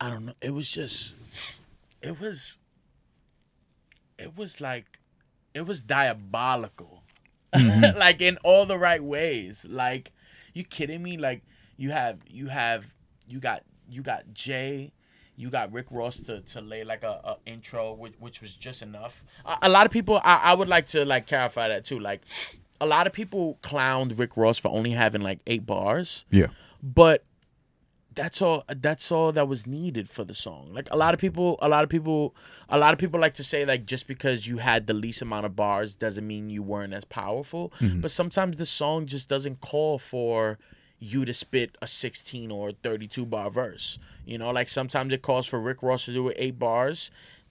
I 0.00 0.08
don't 0.10 0.26
know. 0.26 0.34
It 0.40 0.50
was 0.54 0.70
just, 0.70 1.14
it 2.00 2.20
was, 2.20 2.56
it 4.18 4.36
was 4.36 4.60
like, 4.60 4.98
it 5.54 5.62
was 5.66 5.82
diabolical. 5.82 7.02
Mhm. 7.54 7.96
like 7.98 8.20
in 8.22 8.38
all 8.44 8.66
the 8.66 8.78
right 8.78 9.02
ways. 9.02 9.66
Like, 9.68 10.12
you 10.54 10.64
kidding 10.64 11.02
me? 11.02 11.16
Like, 11.18 11.42
you 11.76 11.90
have, 11.90 12.18
you 12.28 12.48
have, 12.48 12.94
you 13.26 13.40
got, 13.40 13.62
you 13.88 14.02
got 14.02 14.32
Jay, 14.32 14.92
you 15.36 15.50
got 15.50 15.72
Rick 15.72 15.86
Ross 15.90 16.20
to, 16.22 16.40
to 16.40 16.60
lay 16.60 16.84
like 16.84 17.02
a, 17.02 17.20
a 17.24 17.36
intro, 17.46 17.94
which, 17.94 18.14
which 18.18 18.40
was 18.40 18.54
just 18.54 18.82
enough. 18.82 19.22
A, 19.44 19.58
a 19.62 19.68
lot 19.68 19.86
of 19.86 19.92
people, 19.92 20.20
I, 20.24 20.36
I 20.36 20.54
would 20.54 20.68
like 20.68 20.86
to 20.88 21.04
like 21.04 21.26
clarify 21.26 21.68
that 21.68 21.84
too. 21.84 21.98
Like, 21.98 22.22
a 22.80 22.86
lot 22.86 23.06
of 23.06 23.12
people 23.12 23.58
clowned 23.62 24.18
Rick 24.18 24.36
Ross 24.36 24.58
for 24.58 24.68
only 24.68 24.90
having 24.92 25.20
like 25.20 25.40
eight 25.46 25.66
bars 25.66 26.24
Yeah. 26.30 26.46
but 26.82 27.24
that's 28.14 28.42
all 28.42 28.64
that's 28.78 29.12
all 29.12 29.30
that 29.32 29.46
was 29.46 29.66
needed 29.66 30.08
for 30.10 30.24
the 30.24 30.34
song 30.34 30.68
like 30.72 30.88
a 30.90 30.96
lot 30.96 31.14
of 31.14 31.20
people 31.20 31.58
a 31.62 31.68
lot 31.68 31.84
of 31.84 31.90
people 31.90 32.34
a 32.68 32.76
lot 32.76 32.92
of 32.92 32.98
people 32.98 33.20
like 33.20 33.34
to 33.34 33.44
say 33.44 33.64
like 33.64 33.86
just 33.86 34.08
because 34.08 34.46
you 34.48 34.58
had 34.58 34.86
the 34.88 34.94
least 34.94 35.22
amount 35.22 35.46
of 35.46 35.54
bars 35.54 35.94
doesn't 35.94 36.26
mean 36.26 36.50
you 36.50 36.62
weren't 36.62 36.92
as 36.92 37.04
powerful 37.04 37.72
Mhm. 37.80 38.00
but 38.00 38.10
sometimes 38.10 38.56
the 38.56 38.66
song 38.66 39.06
just 39.06 39.28
doesn't 39.28 39.60
call 39.60 39.98
for 39.98 40.58
you 40.98 41.24
to 41.24 41.32
spit 41.32 41.78
a 41.80 41.86
16 41.86 42.50
or 42.50 42.72
32 42.72 43.24
bar 43.24 43.48
verse 43.48 43.98
you 44.26 44.36
know 44.38 44.50
like 44.50 44.68
sometimes 44.68 45.12
it 45.12 45.22
calls 45.22 45.46
for 45.46 45.60
rick 45.60 45.80
ross 45.82 46.04
to 46.06 46.12
do 46.12 46.28
it 46.28 46.36
eight 46.38 46.58
bars 46.58 47.10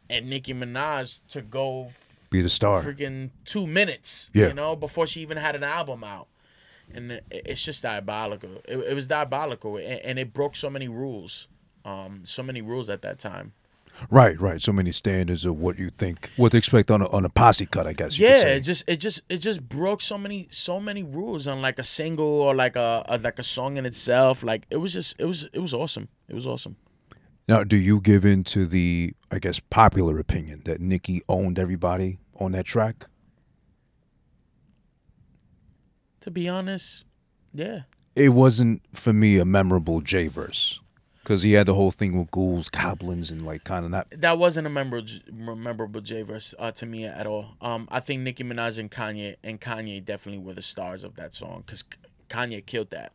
and 0.09 0.29
nicki 0.29 0.53
minaj 0.53 1.21
to 1.29 1.41
go 1.41 1.87
Be 2.31 2.41
the 2.41 2.49
star. 2.49 2.83
freaking 2.83 3.29
two 3.45 3.65
minutes 3.65 4.29
Yeah. 4.33 4.47
you 4.49 4.53
know 4.53 4.75
before 4.75 5.07
she 5.07 5.21
even 5.21 5.37
had 5.37 5.55
an 5.55 5.63
album 5.63 6.03
out 6.03 6.27
and 6.93 7.21
it's 7.29 7.63
just 7.63 7.83
diabolical. 7.83 8.49
It, 8.65 8.77
it 8.77 8.93
was 8.93 9.07
diabolical, 9.07 9.77
and, 9.77 9.87
and 9.87 10.19
it 10.19 10.33
broke 10.33 10.55
so 10.55 10.69
many 10.69 10.87
rules, 10.87 11.47
um, 11.85 12.21
so 12.25 12.43
many 12.43 12.61
rules 12.61 12.89
at 12.89 13.01
that 13.01 13.19
time. 13.19 13.53
Right, 14.09 14.39
right. 14.39 14.61
So 14.61 14.71
many 14.71 14.91
standards 14.91 15.43
of 15.45 15.57
what 15.57 15.77
you 15.77 15.89
think, 15.89 16.29
what 16.37 16.51
to 16.53 16.57
expect 16.57 16.89
on 16.89 17.01
a, 17.01 17.09
on 17.09 17.25
a 17.25 17.29
posse 17.29 17.65
cut, 17.65 17.85
I 17.85 17.93
guess. 17.93 18.17
You 18.17 18.27
yeah, 18.27 18.33
could 18.33 18.41
say. 18.41 18.55
it 18.57 18.59
just 18.61 18.83
it 18.87 18.97
just 18.97 19.21
it 19.29 19.37
just 19.37 19.67
broke 19.67 20.01
so 20.01 20.17
many 20.17 20.47
so 20.49 20.79
many 20.79 21.03
rules 21.03 21.47
on 21.47 21.61
like 21.61 21.79
a 21.79 21.83
single 21.83 22.25
or 22.25 22.55
like 22.55 22.75
a, 22.75 23.03
a 23.09 23.17
like 23.17 23.39
a 23.39 23.43
song 23.43 23.77
in 23.77 23.85
itself. 23.85 24.41
Like 24.43 24.65
it 24.69 24.77
was 24.77 24.93
just 24.93 25.15
it 25.19 25.25
was 25.25 25.49
it 25.51 25.59
was 25.59 25.73
awesome. 25.73 26.07
It 26.29 26.35
was 26.35 26.47
awesome. 26.47 26.77
Now, 27.49 27.63
do 27.63 27.77
you 27.77 27.99
give 27.99 28.25
in 28.25 28.43
to 28.43 28.67
the, 28.67 29.15
I 29.31 29.39
guess, 29.39 29.59
popular 29.59 30.19
opinion 30.19 30.61
that 30.65 30.79
Nicki 30.79 31.23
owned 31.27 31.57
everybody 31.57 32.19
on 32.39 32.51
that 32.51 32.65
track? 32.65 33.07
To 36.29 36.31
be 36.31 36.47
honest, 36.47 37.05
yeah, 37.55 37.81
it 38.15 38.29
wasn't 38.29 38.83
for 38.95 39.11
me 39.11 39.39
a 39.39 39.45
memorable 39.45 39.99
J 39.99 40.27
verse 40.27 40.79
because 41.23 41.41
he 41.41 41.53
had 41.53 41.65
the 41.65 41.73
whole 41.73 41.89
thing 41.89 42.19
with 42.19 42.29
ghouls, 42.29 42.69
goblins, 42.69 43.31
and 43.31 43.43
like 43.43 43.63
kind 43.63 43.83
of 43.83 43.89
not. 43.89 44.05
That 44.11 44.37
wasn't 44.37 44.67
a 44.67 44.69
memorable 44.69 45.09
memorable 45.33 46.01
J 46.01 46.21
verse 46.21 46.53
uh, 46.59 46.71
to 46.73 46.85
me 46.85 47.05
at 47.05 47.25
all. 47.25 47.55
Um, 47.61 47.87
I 47.91 47.99
think 47.99 48.21
Nicki 48.21 48.43
Minaj 48.43 48.77
and 48.77 48.91
Kanye 48.91 49.37
and 49.43 49.59
Kanye 49.59 50.05
definitely 50.05 50.43
were 50.43 50.53
the 50.53 50.61
stars 50.61 51.03
of 51.03 51.15
that 51.15 51.33
song 51.33 51.63
because 51.65 51.83
Kanye 52.29 52.63
killed 52.63 52.91
that. 52.91 53.13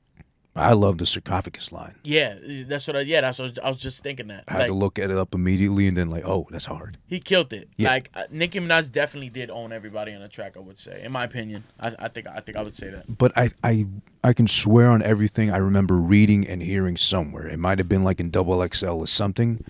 I 0.57 0.73
love 0.75 0.99
the 0.99 1.07
sarcophagus 1.07 1.73
line. 1.73 1.97
Yeah, 2.05 2.37
that's 2.67 2.87
what 2.87 2.97
I. 2.97 3.01
Yeah, 3.01 3.23
that's 3.23 3.39
what 3.41 3.47
I 3.47 3.49
was, 3.51 3.59
I 3.59 3.69
was 3.71 3.79
just 3.81 4.03
thinking 4.03 4.29
that. 4.29 4.45
I 4.47 4.53
had 4.53 4.59
Like, 4.61 4.67
to 4.69 4.75
look 4.75 4.99
at 5.01 5.11
it 5.11 5.17
up 5.17 5.35
immediately 5.35 5.89
and 5.89 5.97
then 5.97 6.11
like, 6.11 6.23
oh, 6.25 6.47
that's 6.51 6.67
hard. 6.67 6.97
He 7.07 7.19
killed 7.19 7.53
it. 7.53 7.69
Yeah. 7.77 7.89
Like 7.91 8.11
uh, 8.15 8.25
Nicki 8.31 8.61
Minaj 8.61 8.93
definitely 8.93 9.31
did 9.31 9.51
own 9.51 9.73
everybody 9.73 10.13
on 10.13 10.21
the 10.21 10.29
track. 10.29 10.57
I 10.57 10.61
would 10.61 10.79
say, 10.79 11.03
in 11.03 11.11
my 11.11 11.25
opinion, 11.25 11.65
I, 11.81 11.95
I 11.99 12.09
think 12.09 12.29
I 12.29 12.39
think 12.41 12.57
I 12.57 12.63
would 12.63 12.75
say 12.75 12.89
that. 12.91 13.19
But 13.19 13.37
I, 13.37 13.51
I, 13.65 13.87
I 14.23 14.33
can 14.33 14.47
swear 14.47 14.91
on 14.91 15.03
everything 15.03 15.51
I 15.51 15.57
remember 15.57 15.97
reading 15.97 16.47
and 16.47 16.63
hearing 16.63 16.97
somewhere. 16.97 17.49
It 17.49 17.59
might 17.59 17.79
have 17.79 17.89
been 17.89 18.05
like 18.05 18.21
in 18.21 18.31
Double 18.31 18.65
XL 18.67 18.87
or 18.91 19.07
something 19.09 19.65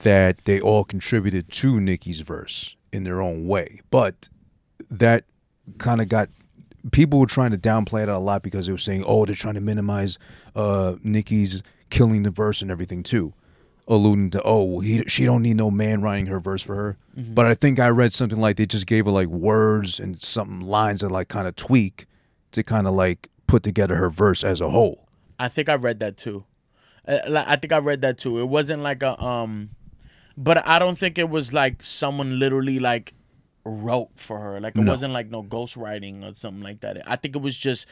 that 0.00 0.44
they 0.46 0.60
all 0.60 0.84
contributed 0.84 1.50
to 1.50 1.78
Nicki's 1.80 2.20
verse 2.20 2.76
in 2.92 3.04
their 3.04 3.20
own 3.20 3.46
way. 3.46 3.80
But 3.90 4.28
that 4.90 5.24
kind 5.78 6.00
of 6.00 6.08
got 6.08 6.28
people 6.90 7.20
were 7.20 7.26
trying 7.26 7.52
to 7.52 7.58
downplay 7.58 8.02
it 8.02 8.08
a 8.08 8.18
lot 8.18 8.42
because 8.42 8.66
they 8.66 8.72
were 8.72 8.78
saying, 8.78 9.04
"Oh, 9.06 9.24
they're 9.24 9.34
trying 9.34 9.54
to 9.54 9.60
minimize 9.60 10.18
uh, 10.56 10.96
Nicki's 11.02 11.62
killing 11.90 12.22
the 12.22 12.30
verse 12.30 12.62
and 12.62 12.70
everything 12.70 13.02
too," 13.02 13.32
alluding 13.86 14.30
to, 14.30 14.42
"Oh, 14.44 14.80
he 14.80 15.04
she 15.06 15.24
don't 15.24 15.42
need 15.42 15.56
no 15.56 15.70
man 15.70 16.02
writing 16.02 16.26
her 16.26 16.40
verse 16.40 16.62
for 16.62 16.74
her." 16.74 16.96
But 17.16 17.46
I 17.46 17.54
think 17.54 17.78
I 17.78 17.88
read 17.88 18.12
something 18.12 18.40
like 18.40 18.56
they 18.56 18.66
just 18.66 18.86
gave 18.86 19.04
her 19.04 19.12
like 19.12 19.28
words 19.28 20.00
and 20.00 20.20
some 20.20 20.60
lines 20.60 21.00
that 21.02 21.10
like 21.10 21.28
kind 21.28 21.46
of 21.46 21.56
tweak 21.56 22.06
to 22.52 22.62
kind 22.62 22.86
of 22.86 22.94
like 22.94 23.28
put 23.46 23.62
together 23.62 23.96
her 23.96 24.10
verse 24.10 24.44
as 24.44 24.60
a 24.60 24.70
whole. 24.70 25.08
I 25.38 25.48
think 25.48 25.68
I 25.68 25.74
read 25.74 26.00
that 26.00 26.16
too. 26.16 26.44
Uh, 27.06 27.44
I 27.46 27.56
think 27.56 27.72
I 27.72 27.78
read 27.78 28.00
that 28.02 28.18
too. 28.18 28.38
It 28.38 28.48
wasn't 28.48 28.82
like 28.82 29.02
a 29.02 29.20
um, 29.22 29.70
but 30.36 30.66
I 30.66 30.78
don't 30.78 30.98
think 30.98 31.18
it 31.18 31.28
was 31.28 31.52
like 31.52 31.82
someone 31.82 32.38
literally 32.38 32.78
like 32.78 33.14
wrote 33.64 34.10
for 34.16 34.38
her. 34.38 34.60
Like 34.60 34.76
it 34.76 34.80
No. 34.82 34.90
wasn't 34.92 35.12
like 35.12 35.30
no 35.30 35.42
ghostwriting 35.42 36.28
or 36.28 36.34
something 36.34 36.62
like 36.62 36.80
that. 36.80 37.02
I 37.08 37.16
think 37.16 37.36
it 37.36 37.42
was 37.42 37.56
just. 37.56 37.86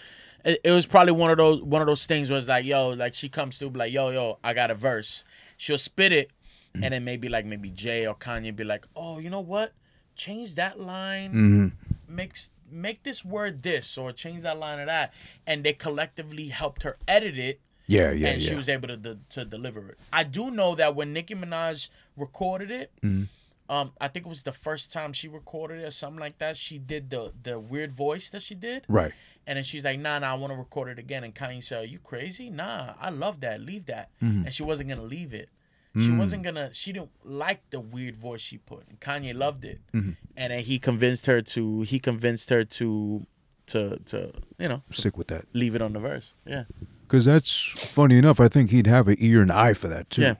It, 0.44 0.60
it 0.64 0.70
was 0.70 0.86
probably 0.86 1.12
one 1.12 1.30
of 1.30 1.36
those 1.38 1.60
one 1.62 1.82
of 1.82 1.86
those 1.86 2.06
things 2.06 2.30
was 2.30 2.48
like, 2.48 2.64
yo, 2.64 2.88
like 2.90 3.14
she 3.14 3.28
comes 3.28 3.58
through, 3.58 3.70
be 3.70 3.78
like, 3.78 3.92
yo, 3.92 4.08
yo, 4.10 4.38
I 4.42 4.54
got 4.54 4.70
a 4.70 4.74
verse. 4.74 5.22
She'll 5.56 5.76
spit 5.78 6.12
it, 6.12 6.30
and 6.74 6.94
then 6.94 7.04
maybe 7.04 7.28
like 7.28 7.44
maybe 7.44 7.68
Jay 7.70 8.06
or 8.06 8.14
Kanye 8.14 8.54
be 8.56 8.64
like, 8.64 8.86
oh, 8.96 9.18
you 9.18 9.28
know 9.30 9.40
what? 9.40 9.72
Change 10.16 10.54
that 10.54 10.80
line. 10.80 11.72
Mix 12.08 12.50
make 12.72 13.02
this 13.02 13.24
word 13.24 13.62
this 13.62 13.98
or 13.98 14.12
change 14.12 14.42
that 14.42 14.56
line 14.58 14.78
or 14.78 14.86
that, 14.86 15.12
and 15.46 15.62
they 15.64 15.72
collectively 15.72 16.48
helped 16.48 16.84
her 16.84 16.96
edit 17.08 17.36
it 17.36 17.60
Yeah, 17.88 18.12
yeah, 18.12 18.28
and 18.28 18.40
yeah. 18.42 18.48
she 18.50 18.54
was 18.56 18.68
able 18.68 18.88
to 18.88 19.18
to 19.30 19.44
deliver 19.44 19.90
it. 19.90 19.98
I 20.12 20.24
do 20.24 20.50
know 20.50 20.74
that 20.76 20.94
when 20.94 21.12
Nicki 21.12 21.34
Minaj 21.34 21.88
recorded 22.16 22.70
it, 22.70 22.92
Mm-hmm. 23.02 23.24
Um, 23.70 23.92
I 24.00 24.08
think 24.08 24.26
it 24.26 24.28
was 24.28 24.42
the 24.42 24.52
first 24.52 24.92
time 24.92 25.12
she 25.12 25.28
recorded 25.28 25.80
it 25.82 25.84
or 25.86 25.90
something 25.92 26.20
like 26.20 26.38
that. 26.38 26.56
She 26.56 26.76
did 26.78 27.08
the 27.10 27.32
the 27.42 27.58
weird 27.58 27.92
voice 27.92 28.28
that 28.30 28.42
she 28.42 28.54
did, 28.54 28.84
right. 28.88 29.12
and 29.46 29.56
then 29.56 29.64
she's 29.64 29.84
like, 29.84 29.98
"Nah, 30.00 30.18
nah, 30.18 30.32
I 30.32 30.34
want 30.34 30.52
to 30.52 30.58
record 30.58 30.88
it 30.90 30.98
again." 30.98 31.22
And 31.24 31.34
Kanye 31.34 31.62
said, 31.62 31.82
Are 31.82 31.86
"You 31.86 31.98
crazy? 32.00 32.50
Nah, 32.50 32.94
I 33.00 33.10
love 33.10 33.40
that. 33.40 33.60
Leave 33.60 33.86
that." 33.86 34.10
Mm-hmm. 34.22 34.44
And 34.46 34.52
she 34.54 34.62
wasn't 34.62 34.88
gonna 34.90 35.02
leave 35.16 35.32
it. 35.32 35.48
She 35.96 36.08
Mm. 36.10 36.18
wasn't 36.18 36.42
gonna. 36.44 36.72
She 36.72 36.92
didn't 36.92 37.10
like 37.24 37.68
the 37.70 37.80
weird 37.80 38.16
voice 38.16 38.40
she 38.40 38.58
put, 38.58 38.86
and 38.88 39.00
Kanye 39.00 39.34
loved 39.34 39.64
it. 39.64 39.80
Mm-hmm. 39.92 40.10
And 40.36 40.52
then 40.52 40.60
he 40.62 40.78
convinced 40.78 41.26
her 41.26 41.40
to. 41.42 41.82
He 41.82 41.98
convinced 41.98 42.50
her 42.50 42.64
to, 42.64 43.26
to, 43.66 43.98
to, 44.06 44.32
you 44.58 44.68
know, 44.68 44.82
Stick 44.90 45.16
with 45.16 45.26
that. 45.28 45.46
leave 45.52 45.74
it 45.74 45.82
on 45.82 45.92
the 45.92 45.98
verse. 45.98 46.34
Yeah. 46.46 46.64
Because 47.02 47.24
that's 47.24 47.52
funny 47.76 48.18
enough. 48.18 48.38
I 48.38 48.46
think 48.46 48.70
he'd 48.70 48.86
have 48.86 49.08
an 49.08 49.16
ear 49.18 49.42
and 49.42 49.50
eye 49.50 49.72
for 49.74 49.88
that 49.88 50.10
too. 50.10 50.22
Yeah. 50.22 50.34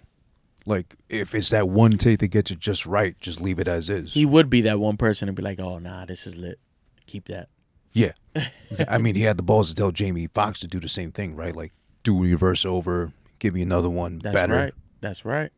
Like 0.67 0.97
if 1.09 1.35
it's 1.35 1.51
that 1.51 1.69
one 1.69 1.93
take 1.93 2.21
that 2.21 2.29
gets 2.29 2.51
it 2.51 2.59
just 2.59 2.87
right, 2.87 3.19
just 3.21 3.41
leave 3.41 3.59
it 3.59 3.69
as 3.69 3.89
is. 3.91 4.15
He 4.15 4.27
would 4.27 4.51
be 4.51 4.61
that 4.63 4.79
one 4.79 4.97
person 4.97 5.29
and 5.29 5.37
be 5.37 5.43
like, 5.43 5.59
"Oh, 5.61 5.79
nah, 5.79 6.05
this 6.05 6.27
is 6.27 6.37
lit. 6.37 6.59
Keep 7.07 7.27
that." 7.29 7.49
yeah. 7.93 8.13
I 8.89 8.99
mean, 8.99 9.17
he 9.17 9.23
had 9.23 9.37
the 9.37 9.43
balls 9.43 9.69
to 9.71 9.75
tell 9.75 9.91
Jamie 9.91 10.29
Foxx 10.29 10.61
to 10.61 10.69
do 10.69 10.79
the 10.79 10.89
same 10.89 11.11
thing, 11.11 11.35
right? 11.35 11.55
Like 11.57 11.73
do 12.05 12.25
your 12.25 12.39
verse 12.39 12.65
over, 12.65 13.13
give 13.41 13.53
me 13.55 13.63
another 13.63 13.91
one 13.91 14.21
That's 14.21 14.33
better. 14.35 14.55
right. 14.55 14.75
That's 15.01 15.25
right. 15.25 15.51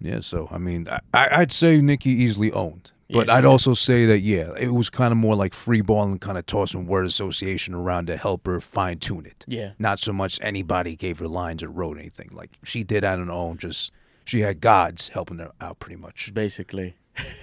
Yeah. 0.00 0.20
So 0.20 0.48
I 0.50 0.58
mean, 0.58 0.86
I, 0.88 1.00
I'd 1.12 1.52
say 1.52 1.80
Nicki 1.80 2.10
easily 2.10 2.52
owned, 2.52 2.92
but 3.10 3.26
Yeah, 3.26 3.34
I'd 3.34 3.40
did. 3.40 3.46
also 3.48 3.74
say 3.74 4.06
that 4.06 4.20
yeah, 4.20 4.52
it 4.58 4.68
was 4.74 4.90
kind 4.90 5.10
of 5.10 5.18
more 5.18 5.34
like 5.34 5.54
free 5.54 5.80
balling, 5.80 6.18
kind 6.20 6.38
of 6.38 6.46
tossing 6.46 6.86
word 6.86 7.04
association 7.06 7.74
around 7.74 8.06
to 8.06 8.16
help 8.16 8.46
her 8.46 8.60
fine 8.60 8.98
tune 8.98 9.26
it. 9.26 9.44
Yeah. 9.48 9.72
Not 9.78 9.98
so 9.98 10.12
much 10.12 10.38
anybody 10.42 10.94
gave 10.94 11.18
her 11.18 11.26
lines 11.28 11.62
or 11.64 11.68
wrote 11.70 11.98
anything. 11.98 12.28
Like 12.32 12.58
she 12.62 12.84
did 12.84 13.02
on 13.02 13.26
her 13.26 13.32
own. 13.32 13.56
Just 13.56 13.90
she 14.26 14.40
had 14.40 14.60
gods 14.60 15.08
helping 15.08 15.38
her 15.38 15.52
out, 15.60 15.78
pretty 15.78 15.96
much. 15.96 16.34
Basically. 16.34 16.96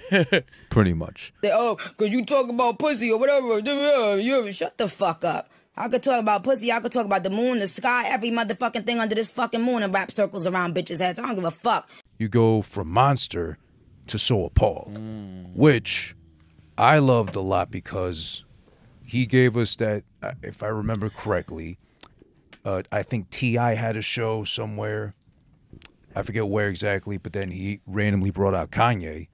Pretty 0.70 0.94
much. 0.94 1.32
Say, 1.42 1.50
oh, 1.52 1.74
cause 1.96 2.10
you 2.10 2.24
talk 2.24 2.48
about 2.48 2.78
pussy 2.78 3.10
or 3.10 3.18
whatever. 3.18 3.58
You 4.20 4.52
shut 4.52 4.78
the 4.78 4.86
fuck 4.88 5.24
up. 5.24 5.50
I 5.76 5.88
could 5.88 6.04
talk 6.04 6.20
about 6.20 6.44
pussy. 6.44 6.70
I 6.70 6.78
could 6.78 6.92
talk 6.92 7.06
about 7.06 7.24
the 7.24 7.30
moon, 7.30 7.58
the 7.58 7.66
sky, 7.66 8.06
every 8.08 8.30
motherfucking 8.30 8.86
thing 8.86 9.00
under 9.00 9.16
this 9.16 9.32
fucking 9.32 9.60
moon, 9.62 9.82
and 9.82 9.92
wrap 9.92 10.12
circles 10.12 10.46
around 10.46 10.76
bitches' 10.76 11.00
heads. 11.00 11.18
I 11.18 11.22
don't 11.22 11.34
give 11.34 11.44
a 11.44 11.50
fuck. 11.50 11.88
you 12.18 12.28
go 12.28 12.62
from 12.62 12.88
Monster 12.88 13.58
to 14.06 14.16
So 14.18 14.44
Appalled, 14.44 14.94
Mm. 14.94 15.52
which 15.56 16.14
I 16.78 16.98
loved 16.98 17.34
a 17.34 17.40
lot 17.40 17.72
because 17.72 18.44
he 19.04 19.26
gave 19.26 19.56
us 19.56 19.74
that, 19.76 20.04
uh, 20.22 20.34
if 20.42 20.62
I 20.62 20.68
remember 20.68 21.10
correctly, 21.10 21.78
uh, 22.64 22.82
I 22.92 23.02
think 23.02 23.30
T.I. 23.30 23.74
had 23.74 23.96
a 23.96 24.02
show 24.02 24.44
somewhere. 24.44 25.14
I 26.16 26.22
forget 26.22 26.46
where 26.48 26.68
exactly, 26.68 27.18
but 27.18 27.32
then 27.32 27.50
he 27.50 27.80
randomly 27.86 28.30
brought 28.30 28.54
out 28.54 28.70
Kanye. 28.70 29.28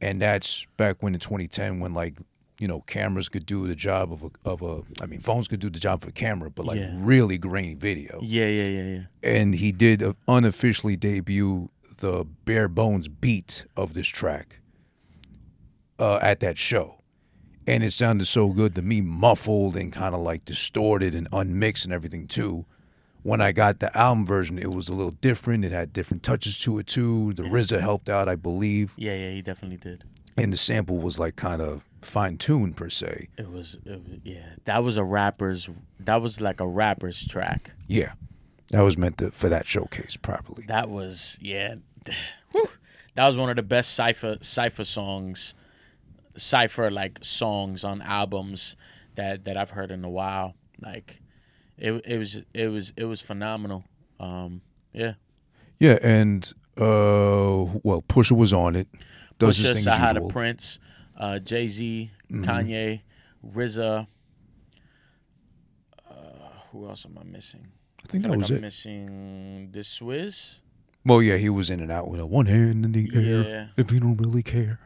And 0.00 0.20
that's 0.20 0.66
back 0.76 1.02
when 1.02 1.14
in 1.14 1.20
2010 1.20 1.78
when 1.80 1.92
like, 1.94 2.16
you 2.58 2.68
know, 2.68 2.80
cameras 2.82 3.28
could 3.28 3.46
do 3.46 3.66
the 3.66 3.74
job 3.74 4.12
of 4.12 4.22
a, 4.22 4.30
of 4.48 4.62
a 4.62 4.82
I 5.02 5.06
mean, 5.06 5.20
phones 5.20 5.48
could 5.48 5.60
do 5.60 5.70
the 5.70 5.78
job 5.80 6.02
of 6.02 6.08
a 6.08 6.12
camera, 6.12 6.50
but 6.50 6.66
like 6.66 6.78
Yeah. 6.78 6.92
really 6.96 7.38
grainy 7.38 7.74
video 7.74 8.18
Yeah, 8.22 8.46
yeah, 8.46 8.62
yeah, 8.64 8.82
yeah. 8.82 9.02
and 9.22 9.54
he 9.54 9.72
did 9.72 10.02
unofficially 10.28 10.96
debut 10.96 11.70
the 12.00 12.24
bare 12.44 12.68
bones 12.68 13.08
beat 13.08 13.66
of 13.76 13.92
this 13.94 14.06
track 14.08 14.60
uh, 15.98 16.18
at 16.22 16.40
that 16.40 16.58
show. 16.58 16.96
And 17.66 17.84
it 17.84 17.92
sounded 17.92 18.26
so 18.26 18.48
good 18.50 18.74
to 18.76 18.82
me, 18.82 19.00
muffled 19.00 19.76
and 19.76 19.92
kind 19.92 20.14
of 20.14 20.20
like 20.22 20.44
distorted 20.44 21.14
and 21.14 21.28
unmixed 21.32 21.84
and 21.84 21.92
everything 21.94 22.26
too. 22.26 22.64
When 23.22 23.40
I 23.40 23.52
got 23.52 23.80
the 23.80 23.96
album 23.96 24.24
version, 24.24 24.58
it 24.58 24.72
was 24.72 24.88
a 24.88 24.94
little 24.94 25.12
different. 25.12 25.64
It 25.64 25.72
had 25.72 25.92
different 25.92 26.22
touches 26.22 26.58
to 26.60 26.78
it 26.78 26.86
too. 26.86 27.32
The 27.34 27.42
mm. 27.42 27.50
RZA 27.50 27.80
helped 27.80 28.08
out, 28.08 28.28
I 28.28 28.34
believe, 28.34 28.94
Yeah, 28.96 29.14
yeah, 29.14 29.30
he 29.30 29.42
definitely 29.42 29.76
did. 29.76 30.04
and 30.36 30.52
the 30.52 30.56
sample 30.56 30.98
was 30.98 31.18
like 31.18 31.36
kind 31.36 31.60
of 31.60 31.82
fine 32.02 32.38
tuned 32.38 32.76
per 32.76 32.88
se. 32.88 33.28
It 33.36 33.50
was, 33.50 33.76
it 33.84 34.02
was 34.02 34.18
yeah. 34.24 34.46
That 34.64 34.82
was 34.82 34.96
a 34.96 35.04
rapper's 35.04 35.68
that 36.00 36.22
was 36.22 36.40
like 36.40 36.60
a 36.60 36.66
rapper's 36.66 37.26
track. 37.26 37.72
Yeah, 37.88 38.12
that 38.70 38.80
was 38.82 38.96
meant 38.96 39.18
to, 39.18 39.30
for 39.30 39.48
that 39.48 39.66
showcase 39.66 40.16
properly. 40.16 40.64
That 40.66 40.88
was 40.88 41.38
yeah. 41.40 41.74
That 43.16 43.26
was 43.26 43.36
one 43.36 43.50
of 43.50 43.56
the 43.56 43.62
best 43.62 43.94
cipher 43.94 44.38
cipher 44.40 44.84
songs 44.84 45.54
cipher 46.36 46.90
like 46.90 47.18
songs 47.22 47.84
on 47.84 48.00
albums 48.02 48.76
that 49.16 49.44
that 49.44 49.56
I've 49.56 49.70
heard 49.70 49.90
in 49.90 50.04
a 50.04 50.08
while. 50.08 50.54
Like 50.80 51.19
it 51.80 51.92
it 52.06 52.18
was 52.18 52.42
it 52.54 52.68
was 52.68 52.92
it 52.96 53.04
was 53.04 53.20
phenomenal. 53.20 53.84
Um 54.18 54.60
yeah. 54.92 55.14
Yeah, 55.78 55.98
and 56.02 56.44
uh, 56.76 57.64
well, 57.82 58.02
Pusha 58.06 58.32
was 58.32 58.52
on 58.52 58.76
it. 58.76 58.86
Does 59.38 59.58
Pusha, 59.58 59.68
his 59.68 59.84
thing 59.84 59.92
Sahada 59.92 60.14
usual. 60.16 60.30
Prince, 60.30 60.78
uh, 61.16 61.38
Jay 61.38 61.66
Z, 61.68 62.10
Mm-hmm. 62.30 62.44
Kanye, 62.44 63.00
RZA. 63.54 64.06
Uh, 66.08 66.12
who 66.70 66.88
else 66.88 67.04
am 67.06 67.18
I 67.18 67.24
missing? 67.24 67.66
I 68.04 68.08
think 68.08 68.24
feel 68.24 68.32
that 68.32 68.38
like 68.38 68.38
was 68.38 68.50
I'm 68.50 68.56
it. 68.58 68.60
missing 68.62 69.68
the 69.72 69.80
Swizz. 69.80 70.60
Well, 71.04 71.22
yeah, 71.22 71.36
he 71.38 71.48
was 71.48 71.70
in 71.70 71.80
and 71.80 71.90
out 71.90 72.08
with 72.08 72.20
a 72.20 72.26
one 72.26 72.46
hand 72.46 72.84
in 72.84 72.92
the 72.92 73.10
air. 73.14 73.42
Yeah. 73.42 73.66
If 73.76 73.90
you 73.90 74.00
don't 74.00 74.16
really 74.18 74.42
care, 74.42 74.80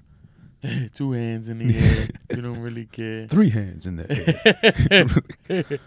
Two 0.95 1.13
hands 1.13 1.49
in 1.49 1.59
the 1.59 1.77
air. 1.79 2.09
you 2.37 2.43
don't 2.43 2.61
really 2.61 2.87
care. 2.87 3.27
three 3.29 3.51
hands 3.51 3.87
in 3.87 3.97
the 3.97 4.07
air. 4.91 5.07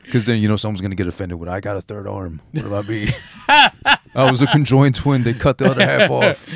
Because 0.03 0.25
then 0.25 0.39
you 0.39 0.47
know 0.47 0.55
someone's 0.57 0.81
gonna 0.81 0.95
get 0.95 1.07
offended 1.07 1.39
when 1.39 1.49
I 1.49 1.59
got 1.59 1.75
a 1.77 1.81
third 1.81 2.07
arm. 2.07 2.41
What 2.51 2.65
about 2.65 2.87
me? 2.87 3.07
I 3.49 4.31
was 4.31 4.41
a 4.41 4.47
conjoined 4.47 4.95
twin. 4.95 5.23
They 5.23 5.33
cut 5.33 5.57
the 5.57 5.69
other 5.71 5.85
half 5.85 6.09
off, 6.11 6.47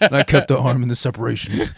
and 0.00 0.14
I 0.14 0.22
kept 0.22 0.48
the 0.48 0.58
arm 0.58 0.82
in 0.82 0.88
the 0.88 0.96
separation. 0.96 1.68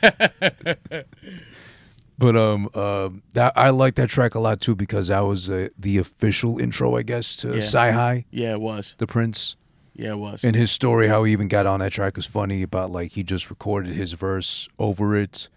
But 2.18 2.36
um, 2.36 2.68
uh, 2.74 3.08
that 3.32 3.54
I 3.56 3.70
like 3.70 3.94
that 3.94 4.10
track 4.10 4.34
a 4.34 4.40
lot 4.40 4.60
too 4.60 4.74
because 4.76 5.08
that 5.08 5.20
was 5.20 5.48
uh, 5.48 5.68
the 5.78 5.96
official 5.96 6.58
intro, 6.58 6.96
I 6.96 7.02
guess, 7.02 7.34
to 7.36 7.48
Yeah. 7.48 7.58
CyHi, 7.58 8.24
Yeah, 8.30 8.52
it 8.52 8.60
was. 8.60 8.94
the 8.98 9.06
Prince. 9.06 9.56
Yeah, 9.94 10.10
it 10.10 10.18
was. 10.18 10.44
And 10.44 10.54
his 10.54 10.70
story, 10.70 11.08
how 11.08 11.24
he 11.24 11.32
even 11.32 11.48
got 11.48 11.64
on 11.66 11.80
that 11.80 11.92
track, 11.92 12.16
was 12.16 12.26
funny. 12.26 12.62
About 12.62 12.90
like 12.90 13.12
he 13.12 13.22
just 13.22 13.48
recorded 13.48 13.94
his 13.94 14.12
verse 14.12 14.68
over 14.78 15.16
it, 15.16 15.48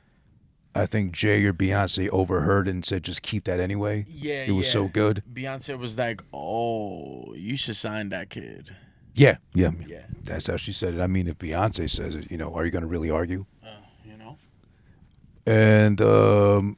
I 0.76 0.86
think 0.86 1.12
Jay 1.12 1.44
or 1.46 1.54
Beyonce 1.54 2.10
overheard 2.10 2.68
and 2.68 2.84
said, 2.84 3.04
"Just 3.04 3.22
keep 3.22 3.44
that 3.46 3.60
anyway." 3.60 4.06
Yeah, 4.10 4.46
it 4.46 4.52
was 4.52 4.70
so 4.70 4.88
good. 4.88 5.24
Beyonce 5.32 5.78
was 5.78 5.98
like, 5.98 6.22
"Oh, 6.34 7.34
you 7.36 7.56
should 7.56 7.76
sign 7.76 8.10
that 8.10 8.30
kid." 8.30 8.76
Yeah, 9.16 9.38
yeah, 9.54 9.72
Yeah. 9.86 10.06
That's 10.24 10.48
how 10.48 10.58
she 10.58 10.72
said 10.72 10.96
it. 10.96 11.02
I 11.02 11.08
mean, 11.08 11.28
if 11.28 11.38
Beyonce 11.38 11.90
says 11.90 12.16
it, 12.16 12.32
you 12.32 12.38
know, 12.38 12.54
are 12.56 12.66
you 12.66 12.72
going 12.72 12.82
to 12.84 12.88
really 12.88 13.12
argue? 13.12 13.46
You 14.06 14.18
know. 14.18 14.38
And 15.46 16.02
um, 16.02 16.78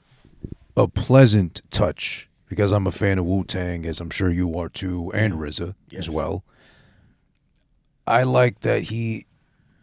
a 0.75 0.87
pleasant 0.87 1.61
touch 1.69 2.29
because 2.49 2.71
I'm 2.71 2.87
a 2.87 2.91
fan 2.91 3.19
of 3.19 3.25
Wu 3.25 3.43
Tang, 3.43 3.85
as 3.85 4.01
I'm 4.01 4.09
sure 4.09 4.29
you 4.29 4.57
are 4.57 4.69
too, 4.69 5.11
and 5.13 5.33
RZA 5.33 5.75
as 5.95 6.09
well. 6.09 6.43
I 8.07 8.23
like 8.23 8.61
that 8.61 8.83
he 8.83 9.25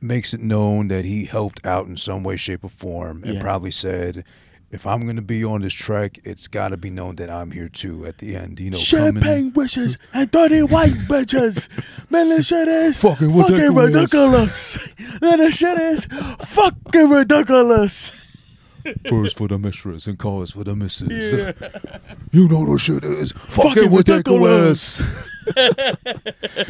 makes 0.02 0.34
it 0.34 0.40
known 0.40 0.88
that 0.88 1.04
he 1.04 1.24
helped 1.24 1.64
out 1.66 1.86
in 1.86 1.96
some 1.96 2.22
way, 2.24 2.36
shape, 2.36 2.64
or 2.64 2.68
form, 2.70 3.22
and 3.24 3.34
Yeah. 3.34 3.40
probably 3.40 3.70
said, 3.70 4.24
"If 4.70 4.86
I'm 4.86 5.02
going 5.02 5.16
to 5.16 5.22
be 5.22 5.44
on 5.44 5.62
this 5.62 5.72
track, 5.74 6.18
it's 6.24 6.48
got 6.48 6.68
to 6.68 6.76
be 6.76 6.90
known 6.90 7.16
that 7.16 7.28
I'm 7.30 7.50
here 7.50 7.68
too." 7.68 8.04
At 8.06 8.18
the 8.18 8.34
end, 8.36 8.58
you 8.60 8.70
know, 8.70 8.78
champagne 8.78 9.52
wishes 9.54 9.98
and 10.14 10.30
dirty 10.30 10.62
white 10.62 10.92
bitches. 11.08 11.68
Man, 12.10 12.28
this 12.30 12.46
shit 12.46 12.68
is 12.68 12.98
Fucking 12.98 13.34
ridiculous. 13.36 13.86
ridiculous. 13.94 14.78
Man, 15.20 15.38
this 15.38 15.56
shit 15.56 15.78
is 15.78 16.06
fucking 16.40 17.08
ridiculous. 17.10 18.12
First 19.08 19.38
for 19.38 19.46
the 19.46 19.58
mistress 19.60 20.08
and 20.08 20.18
cause 20.18 20.50
for 20.50 20.64
the 20.64 20.74
missus. 20.74 21.32
You 22.32 22.48
know 22.48 22.64
the 22.66 22.78
shit 22.78 23.04
is 23.04 23.30
fucking, 23.32 23.74
Fucking 23.84 23.94
ridiculous. 23.96 25.00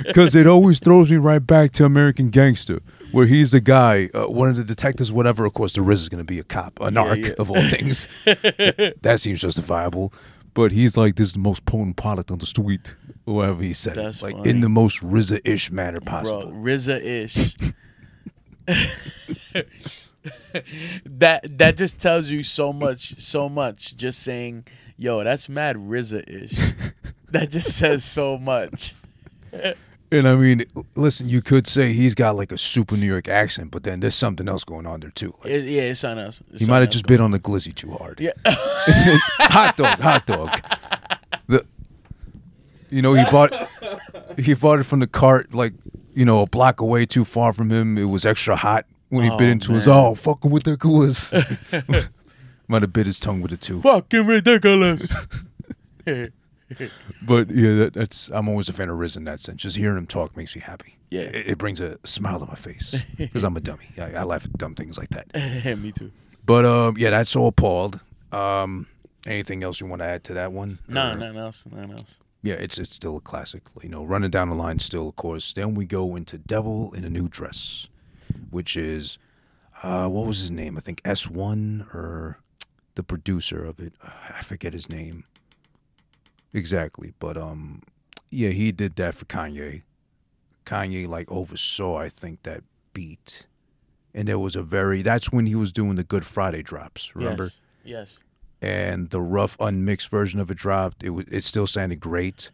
Because 0.06 0.34
it 0.34 0.46
always 0.46 0.78
throws 0.80 1.10
me 1.10 1.16
right 1.16 1.44
back 1.46 1.70
to 1.72 1.84
American 1.84 2.30
Gangster, 2.30 2.80
where 3.12 3.26
he's 3.26 3.52
the 3.52 3.60
guy, 3.60 4.08
uh, 4.14 4.24
one 4.24 4.48
of 4.48 4.56
the 4.56 4.64
detectives, 4.64 5.12
whatever. 5.12 5.44
Of 5.44 5.54
course, 5.54 5.74
the 5.74 5.82
Riz 5.82 6.02
is 6.02 6.08
going 6.08 6.24
to 6.24 6.30
be 6.30 6.38
a 6.38 6.44
cop, 6.44 6.80
a 6.80 6.88
narc 6.88 7.28
yeah. 7.28 7.34
of 7.38 7.50
all 7.50 7.68
things. 7.68 8.08
that 8.24 9.20
seems 9.20 9.40
justifiable. 9.40 10.12
But 10.54 10.72
he's 10.72 10.96
like, 10.96 11.16
this 11.16 11.28
is 11.28 11.32
the 11.34 11.38
most 11.38 11.64
potent 11.64 11.96
product 11.96 12.30
on 12.30 12.38
the 12.38 12.46
street, 12.46 12.94
or 13.26 13.36
whatever 13.36 13.62
he 13.62 13.72
said. 13.72 13.96
it. 13.96 14.02
That's 14.02 14.22
like 14.22 14.36
funny. 14.36 14.50
in 14.50 14.60
the 14.60 14.68
most 14.68 15.02
RZA-ish 15.02 15.70
manner 15.70 16.00
Bro, 16.00 16.10
possible. 16.10 16.52
RZA 16.52 17.02
ish. 17.02 17.56
that 21.06 21.58
that 21.58 21.76
just 21.76 22.00
tells 22.00 22.28
you 22.28 22.42
so 22.42 22.72
much, 22.72 23.20
so 23.20 23.48
much. 23.48 23.96
Just 23.96 24.20
saying, 24.20 24.66
yo, 24.96 25.24
that's 25.24 25.48
mad 25.48 25.76
RZA 25.76 26.28
ish. 26.28 26.74
that 27.30 27.50
just 27.50 27.76
says 27.76 28.04
so 28.04 28.36
much. 28.36 28.94
And 30.12 30.28
I 30.28 30.36
mean, 30.36 30.64
listen, 30.94 31.28
you 31.30 31.40
could 31.40 31.66
say 31.66 31.94
he's 31.94 32.14
got 32.14 32.36
like 32.36 32.52
a 32.52 32.58
super 32.58 32.96
New 32.98 33.06
York 33.06 33.28
accent, 33.28 33.70
but 33.70 33.82
then 33.82 34.00
there's 34.00 34.14
something 34.14 34.46
else 34.46 34.62
going 34.62 34.86
on 34.86 35.00
there 35.00 35.10
too. 35.10 35.32
Like, 35.42 35.52
It- 35.54 35.64
yeah, 35.64 35.82
it's 35.82 36.00
something 36.00 36.22
else. 36.24 36.42
It's 36.52 36.60
He 36.60 36.68
might 36.68 36.80
have 36.80 36.90
just 36.90 37.06
bit 37.06 37.18
on 37.20 37.30
the 37.30 37.38
glizzy 37.40 37.74
too 37.74 37.90
hard. 37.92 38.20
Yeah. 38.20 38.32
hot 38.46 39.76
dog, 39.78 39.98
hot 39.98 40.26
dog. 40.26 40.60
The, 41.48 41.66
you 42.90 43.00
know, 43.00 43.14
he 43.14 43.24
bought 43.24 43.52
he 44.38 44.52
bought 44.52 44.80
it 44.80 44.84
from 44.84 45.00
the 45.00 45.06
cart 45.06 45.54
like 45.54 45.72
you 46.14 46.26
know 46.26 46.42
a 46.42 46.46
block 46.46 46.80
away, 46.82 47.06
too 47.06 47.24
far 47.24 47.54
from 47.54 47.70
him. 47.70 47.96
It 47.96 48.04
was 48.04 48.26
extra 48.26 48.54
hot 48.54 48.84
when 49.08 49.24
he 49.24 49.30
oh, 49.30 49.38
bit 49.38 49.48
Oh, 49.48 49.52
into 49.52 49.72
his. 49.72 49.88
Oh, 49.88 50.14
fucking 50.14 50.50
with 50.50 50.64
the 50.64 50.76
coolest. 50.76 51.32
might 52.68 52.82
have 52.82 52.92
bit 52.92 53.06
his 53.06 53.18
tongue 53.18 53.40
with 53.40 53.52
it 53.52 53.62
too. 53.62 53.80
fucking 53.80 54.26
ridiculous. 54.26 55.10
But 57.22 57.50
yeah, 57.50 57.74
that, 57.76 57.92
that's 57.94 58.30
I'm 58.30 58.48
always 58.48 58.68
a 58.68 58.72
fan 58.72 58.88
of 58.88 58.98
Riz 58.98 59.16
in 59.16 59.24
that 59.24 59.40
sense. 59.40 59.62
Just 59.62 59.76
hearing 59.76 59.96
him 59.98 60.06
talk 60.06 60.36
makes 60.36 60.54
me 60.56 60.62
happy. 60.62 60.96
Yeah. 61.10 61.22
it, 61.22 61.46
it 61.52 61.58
brings 61.58 61.80
a 61.80 61.98
smile 62.04 62.40
to 62.40 62.46
my 62.46 62.54
face 62.54 62.94
because 63.16 63.44
I'm 63.44 63.56
a 63.56 63.60
dummy. 63.60 63.88
I, 63.98 64.14
I 64.14 64.22
laugh 64.24 64.44
at 64.44 64.52
dumb 64.58 64.74
things 64.74 64.98
like 64.98 65.10
that. 65.10 65.78
Me 65.78 65.92
too. 65.92 66.10
But 66.44 66.64
um, 66.64 66.96
yeah, 66.98 67.10
that's 67.10 67.36
all 67.36 67.48
appalled. 67.48 68.00
Um, 68.32 68.86
anything 69.26 69.62
else 69.62 69.80
you 69.80 69.86
want 69.86 70.00
to 70.02 70.06
add 70.06 70.24
to 70.24 70.34
that 70.34 70.52
one? 70.52 70.78
No, 70.88 71.12
Or- 71.12 71.16
nothing 71.16 71.38
else. 71.38 71.64
Nothing 71.70 71.92
else. 71.92 72.14
Yeah, 72.44 72.54
it's 72.54 72.76
it's 72.78 72.92
still 72.94 73.16
a 73.18 73.20
classic. 73.20 73.62
You 73.82 73.88
know, 73.88 74.04
running 74.04 74.30
down 74.30 74.48
the 74.50 74.56
line 74.56 74.80
still, 74.80 75.08
of 75.08 75.14
course. 75.16 75.52
Then 75.52 75.76
we 75.76 75.84
go 75.84 76.16
into 76.16 76.38
Devil 76.38 76.92
in 76.92 77.04
a 77.04 77.08
New 77.10 77.28
Dress, 77.28 77.88
which 78.50 78.76
is 78.76 79.18
uh 79.84 80.08
what 80.08 80.26
was 80.26 80.40
his 80.40 80.50
name? 80.50 80.76
I 80.76 80.80
think 80.80 81.00
S 81.04 81.30
one 81.30 81.86
or 81.94 82.40
the 82.96 83.04
producer 83.04 83.64
of 83.64 83.78
it. 83.78 83.92
I 84.02 84.42
forget 84.42 84.72
his 84.72 84.88
name. 84.88 85.24
Exactly. 86.53 87.12
But 87.18 87.36
um 87.36 87.82
yeah, 88.30 88.50
he 88.50 88.72
did 88.72 88.96
that 88.96 89.14
for 89.14 89.24
Kanye. 89.26 89.82
Kanye 90.64 91.07
like 91.09 91.30
oversaw, 91.30 91.96
I 91.98 92.09
think, 92.09 92.42
that 92.44 92.62
beat. 92.94 93.46
And 94.14 94.28
there 94.28 94.38
was 94.38 94.57
a 94.57 94.62
very 94.62 95.03
that's 95.03 95.32
when 95.32 95.46
he 95.46 95.55
was 95.55 95.72
doing 95.72 95.96
the 95.96 96.05
Good 96.05 96.24
Friday 96.26 96.62
drops, 96.62 97.14
remember? 97.16 97.50
Yes. 97.84 98.16
yes. 98.16 98.18
and 98.61 99.11
the 99.11 99.20
rough 99.20 99.57
unmixed 99.61 100.09
version 100.09 100.38
of 100.40 100.50
it 100.50 100.57
dropped. 100.57 101.03
It 101.03 101.11
was 101.11 101.26
it 101.28 101.44
still 101.44 101.66
sounded 101.66 102.00
great. 102.00 102.50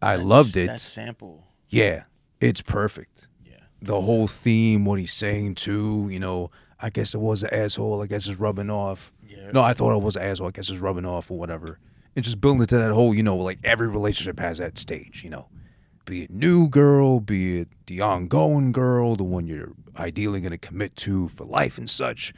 I 0.00 0.12
That's- 0.12 0.26
loved 0.28 0.56
it. 0.56 0.66
That 0.66 0.80
sample. 0.80 1.44
Yeah, 1.68 2.04
it's 2.40 2.60
perfect. 2.60 3.28
Yeah. 3.46 3.54
The 3.80 4.00
whole 4.00 4.26
theme, 4.26 4.84
what 4.84 4.98
he's 4.98 5.12
saying 5.12 5.54
too, 5.54 6.08
you 6.10 6.18
know, 6.18 6.50
I 6.78 6.90
guess 6.90 7.14
it 7.14 7.18
was 7.20 7.44
an 7.44 7.54
asshole. 7.54 8.02
I 8.02 8.06
guess 8.06 8.26
it's 8.28 8.38
rubbing 8.38 8.68
off. 8.68 9.12
Yeah. 9.26 9.52
No, 9.52 9.62
I 9.62 9.72
thought 9.72 9.96
it 9.96 10.02
was 10.02 10.16
an 10.16 10.22
asshole. 10.24 10.48
I 10.48 10.50
guess 10.50 10.68
it's 10.68 10.80
rubbing 10.80 11.06
off 11.06 11.30
or 11.30 11.38
whatever. 11.38 11.78
And 12.14 12.24
just 12.24 12.40
building 12.40 12.66
to 12.66 12.76
that 12.76 12.92
whole, 12.92 13.14
you 13.14 13.22
know, 13.22 13.36
like 13.36 13.58
every 13.64 13.88
relationship 13.88 14.38
has 14.38 14.58
that 14.58 14.76
stage, 14.78 15.24
you 15.24 15.30
know. 15.30 15.48
Be 16.04 16.24
it 16.24 16.30
new 16.30 16.68
girl, 16.68 17.20
be 17.20 17.60
it 17.60 17.68
the 17.86 18.00
ongoing 18.00 18.72
girl, 18.72 19.14
the 19.14 19.24
one 19.24 19.46
you're 19.46 19.72
ideally 19.96 20.40
going 20.40 20.50
to 20.50 20.58
commit 20.58 20.96
to 20.96 21.28
for 21.28 21.44
life 21.44 21.78
and 21.78 21.88
such. 21.88 22.34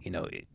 You 0.00 0.12
know, 0.12 0.24
it, 0.24 0.46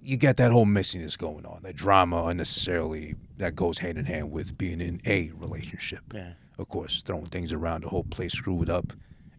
you 0.00 0.16
get 0.16 0.38
that 0.38 0.52
whole 0.52 0.64
messiness 0.64 1.18
going 1.18 1.44
on, 1.44 1.60
that 1.62 1.76
drama 1.76 2.24
unnecessarily 2.24 3.14
that 3.36 3.54
goes 3.54 3.78
hand 3.78 3.98
in 3.98 4.06
hand 4.06 4.30
with 4.32 4.56
being 4.56 4.80
in 4.80 5.00
a 5.04 5.30
relationship. 5.36 6.00
Yeah. 6.14 6.32
Of 6.58 6.68
course, 6.68 7.02
throwing 7.02 7.26
things 7.26 7.52
around 7.52 7.84
the 7.84 7.90
whole 7.90 8.04
place, 8.04 8.32
screwed 8.32 8.68
it 8.68 8.70
up, 8.70 8.94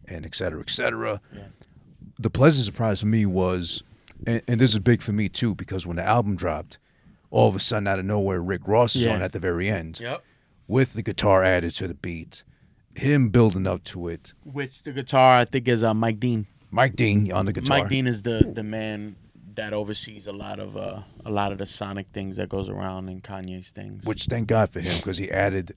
and 0.06 0.24
et 0.24 0.36
cetera, 0.36 0.62
et 0.62 0.70
cetera. 0.70 1.20
Yeah. 1.34 1.48
The 2.20 2.30
pleasant 2.30 2.66
surprise 2.66 3.00
for 3.02 3.08
me 3.08 3.26
was, 3.26 3.82
and, 4.28 4.44
and 4.48 4.62
this 4.62 4.74
is 4.74 4.80
big 4.80 5.02
for 5.02 5.12
me 5.12 5.28
too, 5.28 5.56
because 5.56 5.88
when 5.88 5.98
the 5.98 6.04
album 6.04 6.36
dropped, 6.36 6.78
all 7.30 7.48
of 7.50 7.56
a 7.56 7.60
sudden 7.60 7.88
out 7.88 8.00
of 8.00 8.06
nowhere, 8.06 8.42
Rick 8.42 8.68
Ross 8.68 8.96
is 8.96 9.06
Yeah. 9.06 9.16
on 9.16 9.22
at 9.22 9.32
the 9.34 9.40
very 9.40 9.70
end 9.70 10.00
Yep. 10.00 10.24
with 10.68 10.94
the 10.94 11.02
guitar 11.04 11.44
added 11.44 11.74
to 11.76 11.88
the 11.88 11.94
beat, 11.94 12.44
him 12.96 13.30
building 13.30 13.68
up 13.68 13.84
to 13.86 14.08
it. 14.08 14.34
Which 14.44 14.84
the 14.84 14.92
guitar 14.92 15.36
I 15.38 15.46
think 15.46 15.68
is 15.68 15.84
uh, 15.84 15.94
Mike 15.94 16.20
Dean. 16.20 16.48
Mike 16.72 16.96
Dean 16.96 17.32
on 17.32 17.46
the 17.46 17.54
guitar. 17.54 17.80
Mike 17.80 17.90
Dean 17.90 18.08
is 18.08 18.22
the 18.24 18.50
the 18.54 18.64
man 18.64 19.16
that 19.56 19.74
oversees 19.74 20.28
a 20.28 20.32
lot 20.34 20.60
of 20.60 20.78
uh, 20.78 21.02
a 21.26 21.32
lot 21.32 21.52
of 21.52 21.58
the 21.58 21.66
sonic 21.66 22.08
things 22.10 22.36
that 22.38 22.48
goes 22.50 22.70
around 22.70 23.10
in 23.10 23.22
Kanye's 23.22 23.70
things. 23.72 24.06
which 24.06 24.26
thank 24.26 24.48
God 24.48 24.70
for 24.70 24.80
him 24.82 24.96
because 24.98 25.18
he 25.18 25.32
added. 25.32 25.74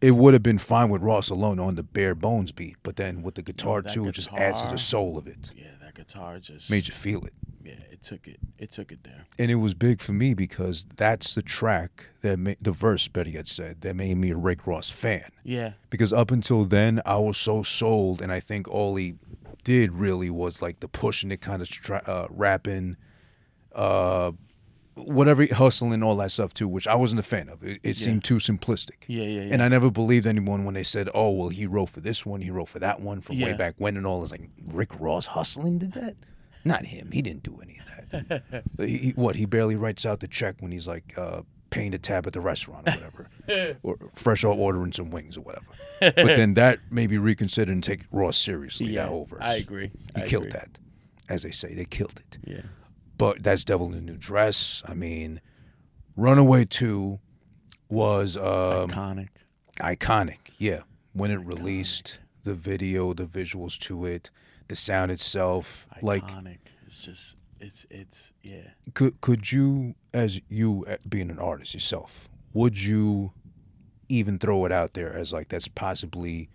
It 0.00 0.10
would 0.12 0.34
have 0.34 0.42
been 0.42 0.58
fine 0.58 0.88
with 0.88 1.00
Ross 1.02 1.30
alone 1.30 1.60
on 1.60 1.76
the 1.76 1.84
bare 1.84 2.16
bones 2.16 2.50
beat, 2.50 2.74
but 2.82 2.96
then 2.96 3.22
with 3.22 3.36
the 3.36 3.42
guitar 3.42 3.82
that 3.82 3.92
too, 3.92 4.08
it 4.08 4.12
just 4.16 4.32
adds 4.32 4.64
to 4.64 4.70
the 4.70 4.78
soul 4.78 5.16
of 5.16 5.28
it. 5.28 5.52
yeah, 5.56 5.66
that 5.75 5.75
guitar 5.96 6.38
just 6.38 6.70
Made 6.70 6.86
you 6.88 6.94
feel 6.94 7.24
it, 7.24 7.32
yeah, 7.64 7.72
it 7.90 8.02
took 8.02 8.28
it 8.28 8.38
it 8.58 8.70
took 8.70 8.92
it 8.92 9.02
there. 9.02 9.24
and 9.38 9.50
it 9.50 9.56
was 9.56 9.74
big 9.74 10.00
for 10.00 10.12
me 10.12 10.34
because 10.34 10.86
that's 10.96 11.34
the 11.34 11.42
track 11.42 12.10
that 12.22 12.38
made 12.38 12.58
the 12.60 12.70
verse. 12.72 13.08
Betty 13.08 13.32
had 13.32 13.48
said 13.48 13.80
that 13.80 13.96
made 13.96 14.16
me 14.16 14.30
a 14.30 14.36
Rick 14.36 14.66
Ross 14.66 14.88
fan 14.90 15.30
Yeah, 15.42 15.72
because 15.90 16.12
up 16.12 16.30
until 16.30 16.64
then 16.64 17.00
I 17.04 17.16
was 17.16 17.36
so 17.36 17.62
sold, 17.62 18.20
and 18.22 18.30
I 18.30 18.40
think 18.40 18.68
all 18.68 18.94
he 18.96 19.14
did 19.64 19.90
really 19.92 20.30
was 20.30 20.62
like 20.62 20.78
the 20.80 20.88
pushing 20.88 21.32
it, 21.32 21.40
kind 21.40 21.60
of 21.62 21.68
tra- 21.68 22.04
uh, 22.06 22.26
rapping, 22.30 22.96
uh, 23.74 24.30
whatever 24.96 25.46
hustling, 25.46 26.02
all 26.02 26.16
that 26.16 26.30
stuff 26.30 26.54
too, 26.54 26.66
which 26.68 26.88
I 26.88 26.94
wasn't 26.94 27.20
a 27.20 27.22
fan 27.22 27.48
of. 27.48 27.62
It, 27.62 27.80
it 27.82 27.96
seemed 27.96 28.24
too 28.24 28.36
simplistic. 28.36 29.04
yeah, 29.06 29.24
yeah, 29.24 29.42
yeah. 29.42 29.52
And 29.52 29.62
I 29.62 29.68
never 29.68 29.90
believed 29.90 30.26
anyone 30.26 30.64
when 30.64 30.74
they 30.74 30.82
said, 30.82 31.08
"Oh, 31.14 31.30
well, 31.30 31.48
he 31.50 31.66
wrote 31.66 31.90
for 31.90 32.00
this 32.00 32.24
one, 32.24 32.40
he 32.40 32.50
wrote 32.50 32.68
for 32.68 32.78
that 32.78 33.00
one 33.00 33.20
from 33.20 33.40
way 33.40 33.52
back 33.52 33.74
when," 33.78 33.96
and 33.96 34.06
all. 34.06 34.22
It's 34.22 34.32
like 34.32 34.48
Rick 34.66 34.98
Ross 34.98 35.26
hustling 35.26 35.78
did 35.78 35.92
that. 35.92 36.16
Not 36.64 36.84
him. 36.86 37.10
He 37.12 37.22
didn't 37.22 37.44
do 37.44 37.60
any 37.62 37.78
of 37.78 38.28
that. 38.28 38.64
he, 38.86 39.12
what? 39.14 39.36
He 39.36 39.46
barely 39.46 39.76
writes 39.76 40.04
out 40.04 40.20
the 40.20 40.26
check 40.28 40.56
when 40.60 40.72
he's 40.72 40.88
like 40.88 41.14
uh, 41.16 41.42
paying 41.70 41.92
the 41.92 41.98
tab 41.98 42.26
at 42.26 42.32
the 42.32 42.40
restaurant 42.40 42.88
or 42.88 42.92
whatever, 42.92 43.78
or 43.82 43.96
fresh 44.14 44.44
out 44.44 44.56
ordering 44.58 44.92
some 44.92 45.10
wings 45.10 45.36
or 45.36 45.42
whatever. 45.42 45.66
But 46.00 46.16
then 46.16 46.54
that 46.54 46.80
maybe 46.90 47.18
reconsider 47.18 47.70
and 47.70 47.82
take 47.84 48.02
Ross 48.10 48.36
seriously. 48.36 48.88
yeah, 48.88 49.08
that 49.08 49.28
verse. 49.28 49.42
I 49.42 49.54
agree. 49.56 49.90
He 50.16 50.22
I 50.22 50.26
killed 50.26 50.46
agree. 50.46 50.58
that, 50.60 50.78
as 51.28 51.42
they 51.42 51.50
say. 51.52 51.74
They 51.74 51.84
killed 51.84 52.18
it. 52.18 52.38
Yeah, 52.44 52.62
But 53.18 53.42
that's 53.42 53.64
Devil 53.64 53.88
in 53.88 53.94
a 53.94 54.00
New 54.00 54.16
Dress. 54.16 54.82
I 54.86 54.94
mean, 54.94 55.40
Runaway 56.16 56.66
Two 56.66 57.20
was 57.88 58.36
um, 58.36 58.90
iconic. 58.90 59.28
iconic. 59.78 60.38
Yeah, 60.58 60.80
when 61.12 61.30
it 61.30 61.36
released, 61.36 62.18
the 62.44 62.54
video, 62.54 63.12
the 63.12 63.24
visuals 63.24 63.78
to 63.80 64.06
it, 64.06 64.30
the 64.68 64.76
sound 64.76 65.10
itself. 65.10 65.86
Like, 66.00 66.26
Iconic. 66.26 66.58
It's 66.86 66.98
just 66.98 67.36
it's 67.60 67.84
it's 67.90 68.32
yeah. 68.42 68.70
could 68.94 69.20
could 69.20 69.50
you, 69.50 69.94
as 70.14 70.40
you 70.48 70.84
uh, 70.88 70.96
being 71.08 71.30
an 71.30 71.38
artist 71.38 71.74
yourself, 71.74 72.28
would 72.52 72.80
you 72.80 73.32
even 74.08 74.38
throw 74.38 74.64
it 74.64 74.72
out 74.72 74.94
there 74.94 75.12
as 75.12 75.32
like 75.32 75.48
that's 75.48 75.68
possibly 75.68 76.48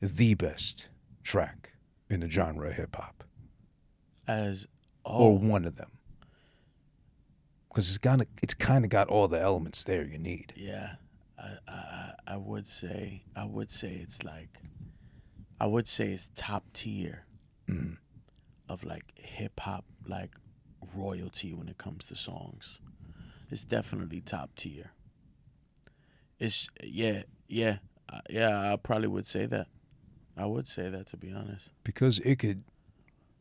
the 0.00 0.34
best 0.34 0.88
track 1.22 1.72
in 2.08 2.20
the 2.20 2.30
genre 2.30 2.68
of 2.68 2.74
hip 2.74 2.96
hop, 2.96 3.24
As 4.26 4.66
or 5.04 5.36
one 5.36 5.64
of 5.64 5.76
them? 5.76 5.90
Because 7.74 7.88
it's 7.88 7.98
got 7.98 8.20
it's 8.40 8.54
kind 8.54 8.84
of 8.84 8.90
got 8.90 9.08
all 9.08 9.26
the 9.26 9.40
elements 9.40 9.82
there 9.82 10.04
you 10.04 10.16
need. 10.18 10.52
Yeah, 10.56 10.94
I, 11.36 11.50
I 11.68 12.12
I- 12.28 12.36
would 12.36 12.66
say 12.68 13.24
I 13.34 13.44
would 13.44 13.70
say 13.70 13.94
it's 14.00 14.22
like 14.22 14.60
I 15.60 15.66
would 15.66 15.88
say 15.88 16.12
it's 16.12 16.30
top 16.36 16.64
tier 16.72 17.26
of 18.68 18.84
like 18.84 19.04
hip 19.16 19.58
hop 19.58 19.84
like 20.06 20.30
royalty 20.96 21.52
when 21.52 21.68
it 21.68 21.78
comes 21.78 22.06
to 22.06 22.16
songs. 22.16 22.78
It's 23.50 23.64
definitely 23.64 24.20
top 24.20 24.54
tier. 24.56 24.92
It's 26.38 26.68
yeah 26.82 27.22
yeah 27.48 27.78
uh, 28.08 28.20
yeah. 28.30 28.72
I 28.72 28.76
probably 28.76 29.08
would 29.08 29.26
say 29.26 29.46
that. 29.46 29.66
I 30.36 30.46
would 30.46 30.66
say 30.66 30.90
that 30.90 31.06
to 31.08 31.16
be 31.16 31.32
honest. 31.32 31.70
because 31.84 32.18
it 32.20 32.38
could 32.38 32.64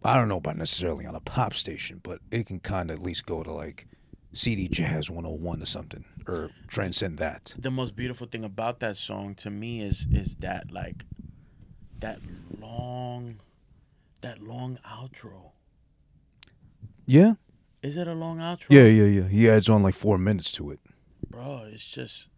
I 0.04 0.16
don't 0.16 0.28
know 0.28 0.38
about 0.38 0.58
necessarily 0.58 1.06
on 1.06 1.16
a 1.16 1.20
pop 1.22 1.54
station, 1.54 2.00
but 2.04 2.20
it 2.32 2.46
can 2.48 2.60
kind 2.60 2.92
of 2.92 2.98
at 2.98 3.04
least 3.04 3.26
go 3.26 3.42
to 3.44 3.52
like 3.52 3.88
CD 4.34 4.68
Jazz 4.68 5.10
101 5.10 5.62
or 5.62 5.66
something 5.66 6.06
or 6.28 6.50
transcend 6.68 7.18
that. 7.20 7.54
the 7.58 7.72
most 7.72 7.96
beautiful 7.96 8.28
thing 8.28 8.44
about 8.44 8.80
that 8.80 8.98
song 8.98 9.36
to 9.36 9.50
me 9.50 9.82
is 9.82 10.08
is 10.12 10.36
that 10.38 10.72
like 10.72 11.06
that 12.00 12.20
long 12.60 13.40
that 14.22 14.42
long 14.42 14.80
outro. 14.86 15.52
Yeah? 17.06 17.34
Is 17.82 17.98
it 17.98 18.08
a 18.08 18.14
long 18.14 18.38
outro? 18.40 18.68
Yeah, 18.70 18.86
yeah, 18.86 19.04
yeah. 19.04 19.28
He 19.28 19.50
adds 19.50 19.68
on 19.68 19.84
like 19.84 19.96
4 19.96 20.18
minutes 20.18 20.52
to 20.54 20.72
it. 20.72 20.80
Bro, 21.30 21.68
it's 21.72 21.90
just 21.90 22.30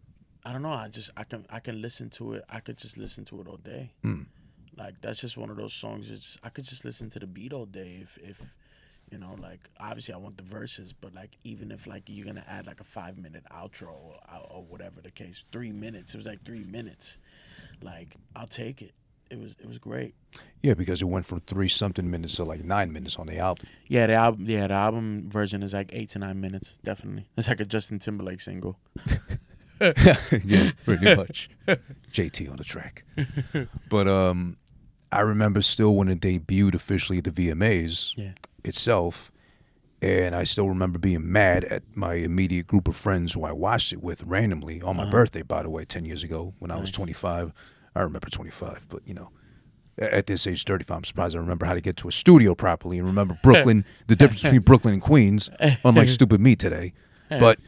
I 0.44 0.52
don't 0.52 0.62
know, 0.62 0.72
I 0.72 0.88
just 0.88 1.10
I 1.16 1.24
can 1.24 1.46
I 1.50 1.60
can 1.60 1.80
listen 1.80 2.10
to 2.10 2.34
it. 2.34 2.44
I 2.48 2.60
could 2.60 2.76
just 2.76 2.96
listen 2.98 3.24
to 3.26 3.40
it 3.40 3.48
all 3.48 3.56
day. 3.58 3.92
Mm. 4.04 4.26
Like 4.76 5.00
that's 5.00 5.20
just 5.20 5.36
one 5.36 5.50
of 5.50 5.56
those 5.56 5.72
songs 5.72 6.10
it's 6.10 6.22
just 6.22 6.40
I 6.44 6.50
could 6.50 6.64
just 6.64 6.84
listen 6.84 7.08
to 7.10 7.18
the 7.18 7.26
beat 7.26 7.52
all 7.52 7.66
day 7.66 7.98
if 8.02 8.18
if 8.18 8.56
you 9.10 9.18
know, 9.18 9.36
like 9.40 9.60
obviously 9.78 10.14
I 10.14 10.18
want 10.18 10.36
the 10.36 10.42
verses, 10.44 10.92
but 10.92 11.14
like 11.14 11.38
even 11.44 11.70
if 11.70 11.86
like 11.86 12.04
you're 12.08 12.26
gonna 12.26 12.44
add 12.48 12.66
like 12.66 12.80
a 12.80 12.84
five 12.84 13.16
minute 13.18 13.44
outro 13.52 13.88
or, 13.88 14.16
or 14.50 14.62
whatever 14.64 15.00
the 15.00 15.10
case, 15.10 15.44
three 15.52 15.72
minutes. 15.72 16.14
It 16.14 16.18
was 16.18 16.26
like 16.26 16.44
three 16.44 16.64
minutes. 16.64 17.18
Like 17.82 18.16
I'll 18.34 18.46
take 18.48 18.82
it. 18.82 18.92
It 19.30 19.40
was 19.40 19.56
it 19.60 19.66
was 19.66 19.78
great. 19.78 20.14
Yeah, 20.62 20.74
because 20.74 21.02
it 21.02 21.06
went 21.06 21.26
from 21.26 21.40
3 21.40 21.68
something 21.68 22.08
minutes 22.10 22.36
to 22.36 22.44
like 22.44 22.62
9 22.64 22.92
minutes 22.92 23.16
on 23.18 23.26
the 23.26 23.38
album. 23.38 23.66
Yeah, 23.88 24.06
the 24.06 24.14
album 24.14 24.44
yeah 24.48 24.66
the 24.66 24.74
album 24.74 25.28
version 25.30 25.62
is 25.62 25.72
like 25.72 25.90
eight 25.92 26.10
to 26.10 26.18
nine 26.18 26.40
minutes. 26.40 26.74
Definitely, 26.84 27.26
it's 27.36 27.48
like 27.48 27.60
a 27.60 27.64
Justin 27.64 27.98
Timberlake 27.98 28.40
single. 28.40 28.78
yeah, 29.80 30.70
pretty 30.84 31.14
much. 31.16 31.50
JT 32.12 32.50
on 32.50 32.56
the 32.56 32.64
track. 32.64 33.04
But 33.88 34.08
um 34.08 34.56
I 35.12 35.20
remember 35.20 35.62
still 35.62 35.94
when 35.94 36.08
it 36.08 36.20
debuted 36.20 36.74
officially 36.74 37.18
at 37.18 37.24
the 37.24 37.30
VMAs 37.30 38.16
Yeah. 38.16 38.32
Itself, 38.66 39.30
and 40.02 40.34
I 40.34 40.44
still 40.44 40.68
remember 40.68 40.98
being 40.98 41.30
mad 41.32 41.64
at 41.64 41.82
my 41.94 42.14
immediate 42.14 42.66
group 42.66 42.86
of 42.88 42.96
friends 42.96 43.32
who 43.32 43.44
I 43.44 43.52
watched 43.52 43.92
it 43.92 44.02
with 44.02 44.22
randomly 44.24 44.82
on 44.82 44.96
my 44.96 45.02
Uh-huh. 45.04 45.10
birthday, 45.12 45.42
by 45.42 45.62
the 45.62 45.70
way, 45.70 45.84
10 45.84 46.04
years 46.04 46.22
ago 46.22 46.54
when 46.58 46.70
I 46.70 46.76
was 46.76 46.90
25. 46.90 47.52
I 47.94 48.00
remember 48.02 48.28
25, 48.28 48.86
but 48.90 49.00
you 49.06 49.14
know, 49.14 49.30
at 49.98 50.26
this 50.26 50.46
age, 50.46 50.64
35, 50.64 50.96
I'm 50.98 51.04
surprised 51.04 51.34
I 51.34 51.38
remember 51.38 51.64
how 51.64 51.72
to 51.72 51.80
get 51.80 51.96
to 51.96 52.08
a 52.08 52.12
studio 52.12 52.54
properly 52.54 52.98
and 52.98 53.06
remember 53.06 53.38
Brooklyn, 53.42 53.86
the 54.06 54.16
difference 54.20 54.42
between 54.42 54.60
Brooklyn 54.60 54.92
and 54.94 55.02
Queens, 55.02 55.48
unlike 55.84 56.08
stupid 56.18 56.40
me 56.40 56.54
today. 56.56 56.92
But 57.30 57.58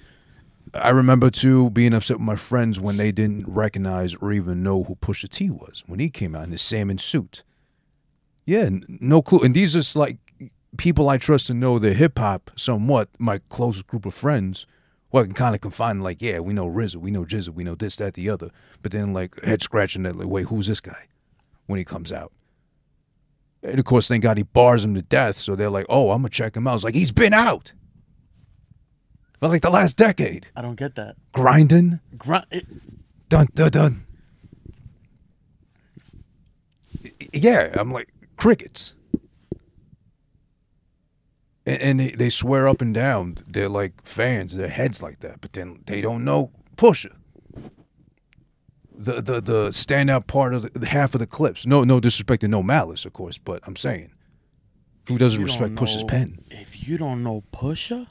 I 0.75 0.91
remember 0.91 1.31
too 1.31 1.71
being 1.71 1.95
upset 1.95 2.19
with 2.19 2.27
my 2.27 2.37
friends 2.37 2.79
when 2.79 2.99
they 2.99 3.11
didn't 3.11 3.49
recognize 3.49 4.15
or 4.17 4.31
even 4.33 4.63
know 4.63 4.85
who 4.85 4.97
Pusha 4.97 5.31
T 5.31 5.49
was 5.49 5.83
when 5.87 5.99
he 5.99 6.11
came 6.11 6.35
out 6.35 6.45
in 6.45 6.51
his 6.53 6.61
salmon 6.61 6.99
suit. 6.99 7.43
Yeah, 8.45 8.69
no 8.89 9.23
clue. 9.23 9.41
And 9.41 9.55
these 9.55 9.75
are 9.75 9.99
like 9.99 10.19
people 10.77 11.09
I 11.09 11.19
trust 11.19 11.47
to 11.49 11.55
know 11.55 11.79
their 11.79 11.95
hip 11.95 12.19
hop 12.19 12.51
somewhat. 12.57 13.09
My 13.19 13.39
closest 13.49 13.87
group 13.87 14.07
of 14.07 14.15
friends, 14.15 14.67
well, 15.11 15.23
I 15.23 15.27
can 15.27 15.35
kind 15.35 15.55
of 15.55 15.61
confine. 15.61 16.01
Like, 16.01 16.21
yeah, 16.21 16.41
we 16.41 16.53
know 16.53 16.69
RZA, 16.69 16.97
we 16.97 17.11
know 17.11 17.25
GZA, 17.25 17.51
we 17.51 17.65
know 17.65 17.75
this, 17.75 17.97
that, 17.97 18.15
the 18.15 18.29
other. 18.31 18.51
But 18.83 18.93
then 18.93 19.13
like 19.13 19.43
head 19.43 19.63
scratching 19.63 20.03
that, 20.05 20.17
like, 20.17 20.29
wait, 20.29 20.47
who's 20.47 20.67
this 20.67 20.81
guy? 20.81 21.07
When 21.67 21.79
he 21.79 21.85
comes 21.85 22.13
out. 22.13 22.33
And 23.63 23.79
of 23.79 23.85
course, 23.85 24.09
thank 24.09 24.23
God 24.23 24.37
he 24.37 24.45
bars 24.45 24.85
him 24.85 24.95
to 24.95 25.03
death. 25.03 25.37
So 25.37 25.57
they're 25.57 25.69
like, 25.71 25.87
oh, 25.89 26.11
I'm 26.11 26.23
gonna 26.23 26.31
check 26.31 26.57
him 26.57 26.67
out. 26.67 26.77
It's 26.77 26.85
like 26.85 26.95
he's 26.95 27.13
been 27.13 27.35
out 27.35 27.73
for 29.41 29.49
like 29.49 29.63
the 29.63 29.71
last 29.71 29.97
decade, 29.97 30.49
I 30.57 30.63
don't 30.63 30.75
get 30.75 30.95
that. 30.97 31.17
grinding. 31.33 32.01
It, 32.51 32.67
dun 33.29 33.47
dun 33.55 33.71
dun. 33.71 34.07
Yeah, 37.33 37.71
I'm 37.75 37.93
like 37.93 38.09
crickets, 38.37 38.95
and, 41.69 41.83
and 41.83 42.01
they, 42.01 42.11
they 42.11 42.31
swear 42.31 42.69
up 42.69 42.81
and 42.81 42.95
down 42.95 43.37
they're 43.47 43.69
like 43.69 44.05
fans, 44.05 44.57
their 44.57 44.69
heads 44.69 45.03
like 45.03 45.21
that, 45.21 45.41
but 45.41 45.53
then 45.53 45.83
they 45.87 46.01
don't 46.01 46.25
know 46.25 46.51
Pusha. 46.77 47.15
The 48.93 49.21
the 49.21 49.41
the 49.41 49.69
standout 49.69 50.27
part 50.27 50.55
of 50.55 50.63
the, 50.63 50.71
the 50.79 50.87
half 50.87 51.15
of 51.15 51.21
the 51.21 51.27
clips. 51.27 51.67
No 51.67 51.85
no 51.85 52.01
disrespect 52.01 52.43
and 52.43 52.51
no 52.51 52.63
malice, 52.63 53.05
of 53.05 53.13
course, 53.13 53.39
but 53.39 53.63
I'm 53.67 53.77
saying, 53.77 54.13
who 55.07 55.19
doesn't 55.19 55.41
you 55.41 55.47
respect 55.47 55.75
Pusha's 55.75 56.05
pen? 56.05 56.45
If 56.51 56.89
you 56.89 56.99
don't 56.99 57.23
know 57.23 57.45
Pusha, 57.53 58.09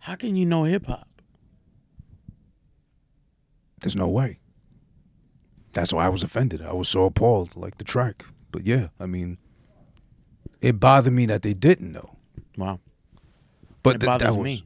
how 0.00 0.16
can 0.16 0.36
you 0.36 0.44
know 0.46 0.64
hip 0.64 0.86
hop? 0.86 1.08
There's 3.80 3.96
no 3.96 4.08
way. 4.08 4.40
That's 5.72 5.92
why 5.92 6.06
I 6.06 6.08
was 6.08 6.22
offended. 6.22 6.60
I 6.60 6.72
was 6.72 6.88
so 6.88 7.04
appalled, 7.04 7.56
like 7.56 7.78
the 7.78 7.84
track. 7.84 8.24
But 8.50 8.66
yeah, 8.66 8.88
I 8.98 9.06
mean, 9.06 9.38
it 10.60 10.80
bothered 10.80 11.12
me 11.12 11.26
that 11.26 11.42
they 11.42 11.54
didn't 11.54 11.92
know. 11.92 12.16
Wow. 12.56 12.80
But 13.82 13.96
It 13.96 13.98
th- 14.00 14.06
that 14.08 14.18
bothers 14.20 14.36
was, 14.36 14.44
me. 14.44 14.64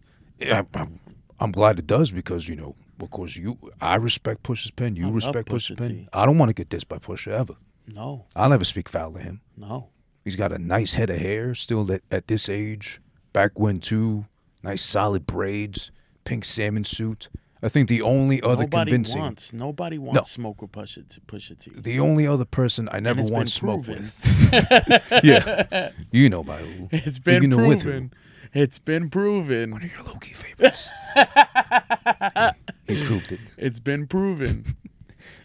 I, 0.51 0.65
I'm, 0.75 0.99
I'm 1.39 1.53
glad 1.53 1.79
it 1.79 1.87
does 1.87 2.11
because 2.13 2.49
you 2.49 2.57
know, 2.57 2.75
of 3.01 3.11
course, 3.11 3.37
you 3.37 3.59
I 3.81 3.97
respect 3.97 4.43
Push's 4.43 4.71
pen. 4.71 4.97
You 4.97 5.09
I 5.09 5.11
respect 5.11 5.49
Push's 5.49 5.77
Pusha 5.77 5.79
pen. 5.79 6.09
I 6.13 6.25
don't 6.25 6.39
want 6.39 6.49
to 6.51 6.55
get 6.55 6.69
dissed 6.69 6.89
by 6.89 6.99
Pusha 6.99 7.33
ever. 7.33 7.55
No, 7.87 8.25
I'll 8.37 8.51
never 8.51 8.65
speak 8.65 8.89
foul 8.89 9.17
of 9.17 9.23
him. 9.23 9.41
no. 9.57 9.89
He's 10.25 10.37
got 10.37 10.53
a 10.53 10.59
nice 10.59 10.95
head 10.95 11.11
of 11.11 11.17
hair 11.19 11.53
still 11.53 11.91
at, 11.91 12.03
at 12.13 12.29
this 12.29 12.49
age. 12.49 13.01
Back 13.33 13.59
when 13.59 13.81
too, 13.81 14.27
nice 14.63 14.81
solid 14.81 15.27
braids, 15.27 15.91
pink 16.25 16.45
salmon 16.45 16.85
suit. 16.85 17.29
I 17.65 17.69
think 17.69 17.89
the 17.89 18.03
only 18.03 18.43
other 18.43 18.65
nobody 18.65 18.91
convincing, 18.91 19.21
wants. 19.21 19.53
Nobody 19.53 19.97
wants 19.97 20.31
smoke 20.31 20.63
with 20.63 20.73
Pusha 20.73 21.09
T. 21.09 21.21
Pusha 21.29 21.57
T. 21.57 21.71
the 21.77 22.01
only 22.01 22.27
other 22.27 22.45
person 22.45 22.89
I 22.91 22.99
never 22.99 23.23
once 23.23 23.55
smoked 23.55 23.87
proven. 23.87 24.03
with. 24.05 25.21
yeah, 25.25 25.91
you 26.11 26.29
know 26.29 26.43
by 26.43 26.59
who. 26.59 26.89
It's 26.93 27.21
been 27.21 27.43
you 27.43 27.49
know 27.49 27.69
with 27.69 27.83
proven. 27.83 28.13
It's 28.53 28.79
been 28.79 29.09
proven. 29.11 29.71
One 29.71 29.85
of 29.85 29.93
your 29.93 30.03
low 30.03 30.15
key 30.15 30.35
favorites. 30.35 30.91
he 32.87 33.05
proved 33.07 33.33
it. 33.33 33.41
It's 33.57 33.79
been 33.79 34.07
proven. 34.07 34.77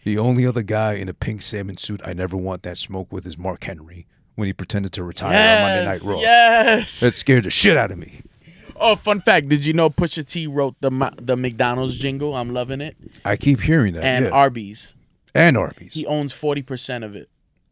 The 0.04 0.18
only 0.18 0.46
other 0.46 0.64
guy 0.64 0.94
in 0.94 1.08
a 1.10 1.14
pink 1.14 1.42
salmon 1.42 1.78
suit 1.78 2.02
I 2.04 2.14
never 2.14 2.36
want 2.36 2.64
that 2.64 2.78
smoke 2.78 3.14
with 3.14 3.26
is 3.28 3.38
Mark 3.38 3.64
Henry 3.64 4.08
when 4.36 4.48
he 4.48 4.54
pretended 4.54 4.92
to 4.94 5.04
retire 5.04 5.36
on 5.36 5.62
Monday 5.64 5.86
Night 5.86 5.94
yes, 5.94 6.06
Raw. 6.06 6.20
yes. 6.20 7.00
That 7.00 7.14
scared 7.14 7.44
the 7.44 7.50
shit 7.50 7.78
out 7.78 7.92
of 7.92 7.98
me. 7.98 8.22
Oh, 8.80 8.96
fun 8.96 9.20
fact! 9.20 9.50
Did 9.50 9.66
you 9.66 9.74
know 9.74 9.90
Pusha 9.90 10.26
T 10.26 10.48
wrote 10.48 10.76
the 10.82 10.92
the 11.22 11.36
McDonald's 11.36 11.98
jingle? 11.98 12.36
I'm 12.36 12.54
loving 12.54 12.82
it. 12.82 12.96
I 13.26 13.36
keep 13.38 13.62
hearing 13.62 13.94
that. 13.94 14.04
And 14.04 14.26
yeah. 14.26 14.32
Arby's. 14.32 14.96
and 15.34 15.58
Arby's. 15.58 15.94
He 15.94 16.06
owns 16.06 16.32
forty 16.34 16.62
percent 16.62 17.04
of 17.04 17.16
it, 17.16 17.30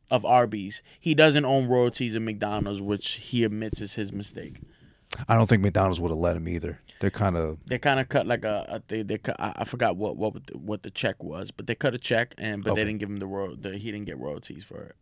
of 0.10 0.26
Arby's. 0.26 0.82
He 1.00 1.14
doesn't 1.14 1.46
own 1.46 1.68
royalties 1.68 2.16
of 2.16 2.24
McDonald's, 2.24 2.82
which 2.82 3.14
he 3.14 3.44
admits 3.44 3.82
is 3.82 3.94
his 3.96 4.12
mistake. 4.12 4.60
I 5.30 5.36
don't 5.36 5.48
think 5.48 5.62
McDonald's 5.62 6.02
would 6.02 6.10
have 6.12 6.18
let 6.18 6.36
him 6.36 6.48
either. 6.48 6.82
They're 7.00 7.10
kind 7.12 7.38
of 7.38 7.58
They 7.68 7.78
kind 7.78 8.00
of 8.00 8.10
cut 8.10 8.26
like 8.28 8.44
a, 8.44 8.66
a 8.68 8.82
they 8.88 9.02
they 9.04 9.18
cut, 9.18 9.36
I, 9.40 9.54
I 9.58 9.64
forgot 9.66 9.96
what 9.96 10.18
what 10.18 10.34
what 10.56 10.84
the 10.84 10.90
check 10.90 11.24
was, 11.24 11.52
but 11.52 11.68
they 11.68 11.76
cut 11.76 11.94
a 11.94 11.98
check 12.00 12.34
and 12.38 12.64
but 12.64 12.72
Okay. 12.72 12.82
they 12.82 12.86
didn't 12.88 13.00
give 13.00 13.10
him 13.10 13.18
the 13.18 13.28
royal. 13.28 13.56
The, 13.56 13.78
he 13.78 13.92
didn't 13.92 14.06
get 14.06 14.18
royalties 14.18 14.64
for 14.64 14.82
it, 14.84 14.96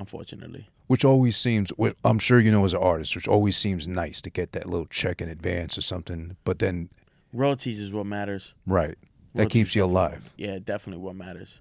unfortunately. 0.00 0.68
which 0.88 1.04
always 1.04 1.36
seems. 1.36 1.70
I'm 2.04 2.18
sure 2.18 2.40
you 2.40 2.50
know 2.50 2.64
as 2.64 2.74
an 2.74 2.80
artist, 2.82 3.14
which 3.14 3.28
always 3.28 3.56
seems 3.56 3.86
nice 3.86 4.20
to 4.22 4.30
get 4.30 4.50
that 4.52 4.66
little 4.66 4.86
check 4.86 5.20
in 5.22 5.28
advance 5.28 5.78
or 5.78 5.82
something. 5.82 6.36
But 6.44 6.58
then, 6.58 6.88
Royalties 7.32 7.78
is 7.78 7.92
what 7.92 8.06
matters. 8.06 8.54
right, 8.66 8.96
that 9.34 9.42
Royalties 9.42 9.52
keeps 9.52 9.76
you 9.76 9.84
alive. 9.84 10.32
Yeah, 10.36 10.58
definitely 10.58 11.02
what 11.04 11.14
matters. 11.14 11.60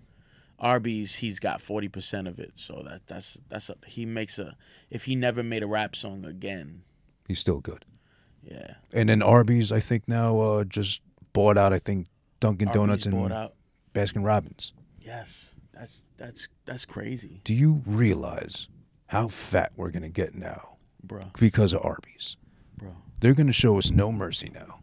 Arby's, 0.57 1.15
he's 1.15 1.39
got 1.39 1.61
forty 1.61 1.87
percent 1.87 2.27
of 2.27 2.39
it, 2.39 2.51
so 2.55 2.83
that 2.87 3.01
that's 3.07 3.39
that's 3.49 3.69
a, 3.69 3.75
he 3.85 4.05
makes 4.05 4.39
a. 4.39 4.55
If 4.89 5.05
he 5.05 5.15
never 5.15 5.43
made 5.43 5.61
a 5.63 5.67
rap 5.67 5.95
song 5.95 6.25
again, 6.25 6.81
He's 7.27 7.39
still 7.39 7.59
good. 7.59 7.85
yeah. 8.43 8.73
And 8.91 9.07
then 9.09 9.21
Arby's, 9.21 9.71
I 9.71 9.79
think 9.79 10.07
now 10.07 10.39
uh, 10.39 10.63
just 10.63 11.01
bought 11.33 11.57
out. 11.57 11.71
I 11.71 11.79
think 11.79 12.07
Dunkin' 12.39 12.71
Donuts 12.71 13.05
and. 13.05 13.49
Baskin 13.93 14.23
Robbins. 14.23 14.73
Yes, 14.99 15.55
that's 15.79 16.03
that's 16.17 16.47
that's 16.65 16.85
crazy, 16.85 17.39
Do 17.45 17.53
you 17.53 17.81
realize 17.85 18.67
how 19.07 19.29
fat 19.29 19.71
we're 19.77 19.91
gonna 19.91 20.09
get 20.09 20.35
now 20.35 20.77
bro, 21.01 21.31
because 21.39 21.73
of 21.73 21.85
Arby's? 21.85 22.35
bro. 22.77 22.95
They're 23.21 23.33
gonna 23.33 23.53
show 23.53 23.77
us 23.77 23.89
no 23.89 24.11
mercy 24.11 24.51
now. 24.53 24.81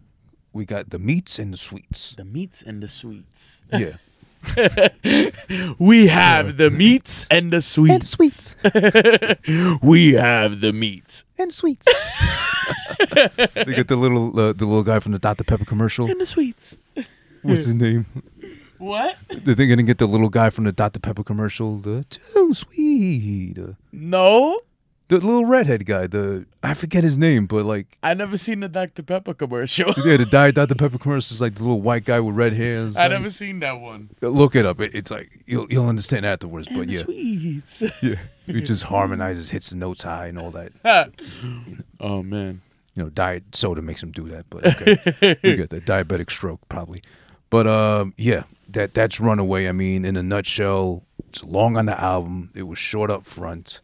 We 0.54 0.64
got 0.64 0.88
the 0.90 0.98
meats 0.98 1.38
and 1.38 1.52
the 1.52 1.58
sweets. 1.58 2.14
The 2.14 2.24
meats 2.24 2.62
and 2.62 2.82
the 2.82 2.88
sweets. 2.88 3.60
Yeah. 3.72 3.96
We 5.78 6.06
have 6.06 6.56
the 6.56 6.70
meats 6.70 7.26
and 7.30 7.52
the 7.52 7.60
sweets. 7.60 8.10
sweets. 8.10 8.56
we 9.82 10.12
have 10.14 10.60
the 10.60 10.72
meats. 10.72 11.24
and 11.38 11.52
sweets. 11.52 11.86
they 13.10 13.74
get 13.74 13.88
the 13.88 13.96
little 13.96 14.28
uh, 14.38 14.52
the 14.52 14.64
little 14.64 14.84
guy 14.84 15.00
from 15.00 15.12
the 15.12 15.18
Dr 15.18 15.44
Pepper 15.44 15.64
commercial. 15.64 16.08
In 16.10 16.18
the 16.18 16.26
sweets. 16.26 16.78
What's 17.42 17.64
his 17.64 17.74
name? 17.74 18.06
What? 18.78 19.16
They're 19.28 19.54
gonna 19.66 19.82
get 19.82 19.98
the 19.98 20.06
little 20.06 20.28
guy 20.28 20.50
from 20.50 20.64
the 20.64 20.72
Dr 20.72 21.00
Pepper 21.00 21.22
commercial. 21.24 21.76
The 21.78 22.04
too 22.04 22.54
sweet. 22.54 23.58
uh, 23.58 23.72
No, 23.92 24.60
the 25.08 25.16
little 25.16 25.44
redhead 25.44 25.86
guy. 25.86 26.06
The 26.06 26.46
I 26.62 26.74
forget 26.74 27.04
his 27.04 27.16
name, 27.16 27.46
but 27.46 27.64
like 27.64 27.96
I 28.02 28.14
never 28.14 28.36
seen 28.36 28.60
the 28.60 28.68
Dr 28.68 29.02
Pepper 29.02 29.34
commercial. 29.34 29.92
yeah, 30.04 30.16
the 30.16 30.26
Diet 30.26 30.54
Dr 30.56 30.74
Pepper 30.74 30.98
commercial 30.98 31.34
is 31.34 31.40
like 31.40 31.54
the 31.54 31.62
little 31.62 31.80
white 31.80 32.04
guy 32.04 32.20
with 32.20 32.34
red 32.34 32.52
hair. 32.52 32.80
I 32.80 32.82
like- 33.02 33.10
never 33.12 33.30
seen 33.30 33.60
that 33.60 33.80
one. 33.80 34.10
look 34.20 34.54
it 34.56 34.66
up. 34.66 34.80
It, 34.80 34.94
it's 34.94 35.10
like 35.10 35.30
you'll 35.46 35.66
you'll 35.70 35.88
understand 35.88 36.26
afterwards. 36.26 36.68
But 36.68 36.88
yeah, 36.88 37.00
sweets. 37.00 37.82
yeah, 38.02 38.16
he 38.46 38.60
just 38.62 38.84
harmonizes, 38.84 39.50
hits 39.50 39.70
the 39.70 39.76
notes 39.76 40.02
high, 40.02 40.26
and 40.26 40.38
all 40.38 40.50
that. 40.52 40.72
oh 42.00 42.22
man. 42.22 42.62
you 42.94 43.02
know, 43.04 43.08
diet 43.10 43.44
soda 43.54 43.82
makes 43.82 44.02
him 44.02 44.10
do 44.10 44.28
that. 44.28 44.46
But 44.50 44.66
okay, 44.66 45.36
we 45.42 45.56
get 45.56 45.70
that 45.70 45.84
diabetic 45.86 46.30
stroke 46.30 46.60
probably. 46.68 47.00
But 47.48 47.66
um, 47.68 48.12
yeah, 48.16 48.42
that 48.68 48.94
that's 48.94 49.20
Runaway. 49.20 49.68
I 49.68 49.72
mean, 49.72 50.04
in 50.04 50.16
a 50.16 50.22
nutshell, 50.22 51.04
it's 51.28 51.44
long 51.44 51.76
on 51.76 51.86
the 51.86 52.00
album. 52.00 52.50
It 52.54 52.64
was 52.64 52.78
short 52.78 53.10
up 53.10 53.24
front. 53.24 53.80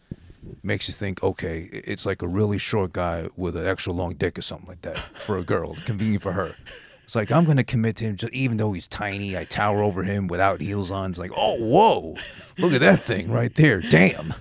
Makes 0.65 0.89
you 0.89 0.95
think, 0.95 1.23
okay, 1.23 1.69
it's 1.73 2.05
like 2.05 2.21
a 2.23 2.27
really 2.27 2.59
short 2.59 2.93
guy 2.93 3.29
with 3.37 3.57
an 3.57 3.67
extra 3.67 3.93
long 3.93 4.15
dick 4.15 4.39
or 4.39 4.43
something 4.43 4.69
like 4.69 4.83
that 4.83 4.99
for 4.99 5.39
a 5.39 5.45
girl. 5.45 5.77
Convenient 5.85 6.23
for 6.23 6.33
her. 6.33 6.57
It's 7.05 7.15
like 7.15 7.31
I'm 7.31 7.45
gonna 7.45 7.65
commit 7.65 7.97
to 7.97 8.05
him, 8.07 8.17
just, 8.17 8.33
even 8.33 8.57
though 8.57 8.73
he's 8.73 8.89
tiny. 8.89 9.37
I 9.37 9.45
tower 9.45 9.83
over 9.83 10.03
him 10.03 10.27
without 10.27 10.61
heels 10.61 10.91
on. 10.91 11.11
It's 11.11 11.19
like, 11.19 11.33
oh, 11.37 11.57
whoa, 11.59 12.17
look 12.59 12.73
at 12.73 12.81
that 12.81 13.01
thing 13.01 13.31
right 13.31 13.55
there. 13.55 13.81
Damn. 13.81 14.35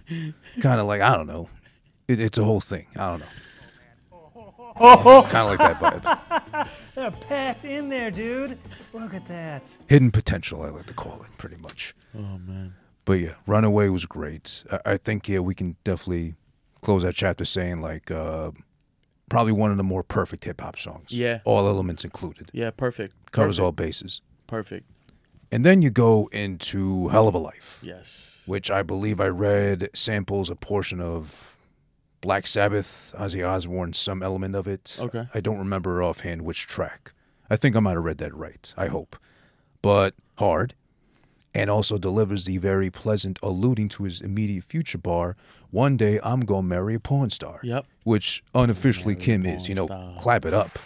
Kind 0.62 0.80
of 0.80 0.88
like 0.88 1.02
I 1.02 1.16
don't 1.16 1.28
know. 1.28 1.50
It, 2.08 2.20
it's 2.20 2.38
a 2.38 2.44
whole 2.44 2.62
thing. 2.62 2.88
I 2.96 3.10
don't 3.10 3.20
know. 3.20 3.26
Kind 4.77 5.35
of 5.35 5.60
like 5.60 5.60
that 5.60 5.80
vibe. 5.80 6.68
They're 6.95 7.11
packed 7.11 7.65
in 7.65 7.89
there, 7.89 8.11
dude. 8.11 8.57
Look 8.93 9.14
at 9.14 9.27
that. 9.27 9.64
hidden 9.88 10.11
potential, 10.11 10.61
I 10.64 10.69
like 10.69 10.85
to 10.88 10.93
call 10.93 11.22
it, 11.23 11.30
pretty 11.38 11.57
much. 11.57 11.93
Oh 12.15 12.38
man. 12.38 12.73
But 13.06 13.14
yeah, 13.14 13.34
Runaway 13.48 13.89
was 13.89 14.06
great. 14.06 14.64
I, 14.72 14.80
I 14.93 14.98
think 14.98 15.27
yeah, 15.27 15.39
we 15.39 15.56
can 15.56 15.76
definitely 15.84 16.35
close 16.81 17.03
that 17.03 17.15
chapter 17.15 17.45
saying 17.45 17.81
like 17.81 18.11
uh, 18.11 18.52
probably 19.30 19.53
one 19.53 19.72
of 19.72 19.77
the 19.77 19.84
more 19.84 20.03
perfect 20.03 20.43
hip 20.45 20.61
hop 20.61 20.77
songs. 20.77 21.11
Yeah. 21.11 21.39
all 21.45 21.68
elements 21.68 22.03
included. 22.03 22.49
Yeah, 22.53 22.72
perfect. 22.72 23.31
Covers 23.31 23.56
perfect. 23.57 23.64
all 23.65 23.72
bases. 23.72 24.22
Perfect. 24.48 24.85
And 25.53 25.65
then 25.65 25.81
you 25.81 25.89
go 25.89 26.30
into 26.31 27.10
Hell 27.10 27.27
of 27.27 27.35
a 27.35 27.38
Life, 27.38 27.80
Yes. 27.84 28.41
which 28.45 28.72
I 28.72 28.84
believe 28.84 29.19
I 29.19 29.27
read 29.27 29.89
samples 29.93 30.49
a 30.49 30.56
portion 30.56 31.02
of 31.02 31.51
Black 32.22 32.45
Sabbath, 32.48 33.14
Ozzy 33.18 33.45
Osbourne, 33.48 33.93
some 33.93 34.22
element 34.22 34.56
of 34.56 34.68
it. 34.68 34.95
Okay. 34.99 35.26
I 35.34 35.39
don't 35.41 35.57
remember 35.57 36.02
offhand 36.03 36.43
which 36.43 36.68
track. 36.68 37.14
I 37.49 37.56
think 37.56 37.76
I 37.76 37.80
might 37.80 37.93
have 37.95 38.03
read 38.03 38.19
that 38.19 38.34
right. 38.35 38.73
I 38.77 38.88
hope. 38.88 39.18
But 39.81 40.14
hard. 40.38 40.76
And 41.53 41.69
also 41.69 41.98
delivers 41.98 42.45
the 42.45 42.57
very 42.60 42.89
pleasant, 42.89 43.38
alluding 43.43 43.89
to 43.89 44.03
his 44.03 44.22
immediate 44.22 44.64
future 44.64 44.98
bar. 44.99 45.35
One 45.72 45.98
day 45.98 46.19
I'm 46.23 46.41
gonna 46.41 46.64
marry 46.68 46.93
a 46.95 46.99
porn 46.99 47.30
star. 47.30 47.60
Yep. 47.64 47.85
Which 48.03 48.43
unofficially 48.56 49.15
Kim 49.15 49.45
is. 49.45 49.68
You 49.68 49.76
know, 49.76 50.15
clap 50.19 50.45
it 50.45 50.53
up. 50.53 50.80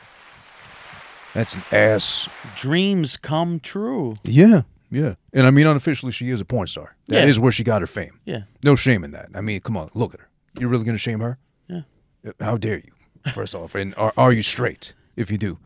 That's 1.33 1.55
an 1.55 1.63
ass. 1.71 2.29
Dreams 2.55 3.17
come 3.17 3.59
true. 3.59 4.15
Yeah, 4.23 4.61
yeah. 4.89 5.15
And 5.33 5.45
I 5.45 5.51
mean, 5.51 5.67
unofficially, 5.67 6.11
she 6.13 6.29
is 6.31 6.39
a 6.41 6.45
porn 6.45 6.67
star. 6.67 6.95
That 7.07 7.27
is 7.27 7.37
Yeah. 7.37 7.43
where 7.43 7.51
she 7.51 7.63
got 7.63 7.81
her 7.81 7.87
fame. 7.87 8.19
Yeah. 8.25 8.43
No 8.63 8.75
shame 8.75 9.03
in 9.03 9.11
that. 9.11 9.29
I 9.35 9.41
mean, 9.41 9.59
come 9.59 9.75
on, 9.77 9.89
look 9.93 10.13
at 10.13 10.21
her. 10.21 10.29
You're 10.59 10.69
really 10.69 10.85
gonna 10.85 10.97
shame 10.97 11.19
her? 11.19 11.37
Yeah. 11.67 11.81
Uh, 12.25 12.31
How 12.39 12.57
dare 12.57 12.77
you? 12.77 13.31
First 13.33 13.55
off, 13.55 13.73
and 13.75 13.93
are, 13.95 14.13
are 14.17 14.31
you 14.31 14.43
straight? 14.43 14.93
If 15.15 15.31
you 15.31 15.37
do, 15.37 15.57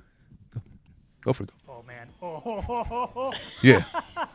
go, 0.53 0.61
go 1.21 1.33
for 1.33 1.43
it. 1.43 1.51
Oh 1.67 1.83
man. 1.85 2.07
Oh, 2.21 3.31
Yeah. 3.61 3.83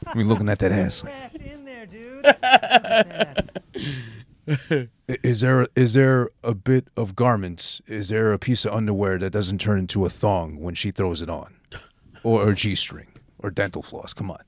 I 0.07 0.15
mean, 0.15 0.29
looking 0.29 0.49
at 0.49 0.59
that 0.59 0.73
ass. 0.73 1.05
like, 1.05 1.35
in 1.37 1.65
there, 1.65 1.87
dude. 1.87 2.25
Look 2.25 2.37
at 2.43 2.43
that. 2.83 3.51
i- 5.09 5.17
is 5.23 5.41
there 5.41 5.67
is 5.75 5.95
there 5.95 6.29
a 6.43 6.55
bit 6.55 6.89
of 6.97 7.17
garments? 7.17 7.81
Is 7.87 8.09
there 8.11 8.33
a 8.33 8.39
piece 8.39 8.65
of 8.65 8.73
underwear 8.75 9.19
that 9.19 9.31
doesn't 9.31 9.59
turn 9.61 9.79
into 9.79 10.05
a 10.05 10.11
thong 10.11 10.61
when 10.61 10.75
she 10.75 10.91
throws 10.91 11.23
it 11.23 11.31
on, 11.31 11.55
or 12.23 12.49
a 12.51 12.55
g 12.55 12.75
string, 12.75 13.09
or 13.39 13.51
dental 13.51 13.83
floss? 13.83 14.13
Come 14.13 14.31
on, 14.31 14.43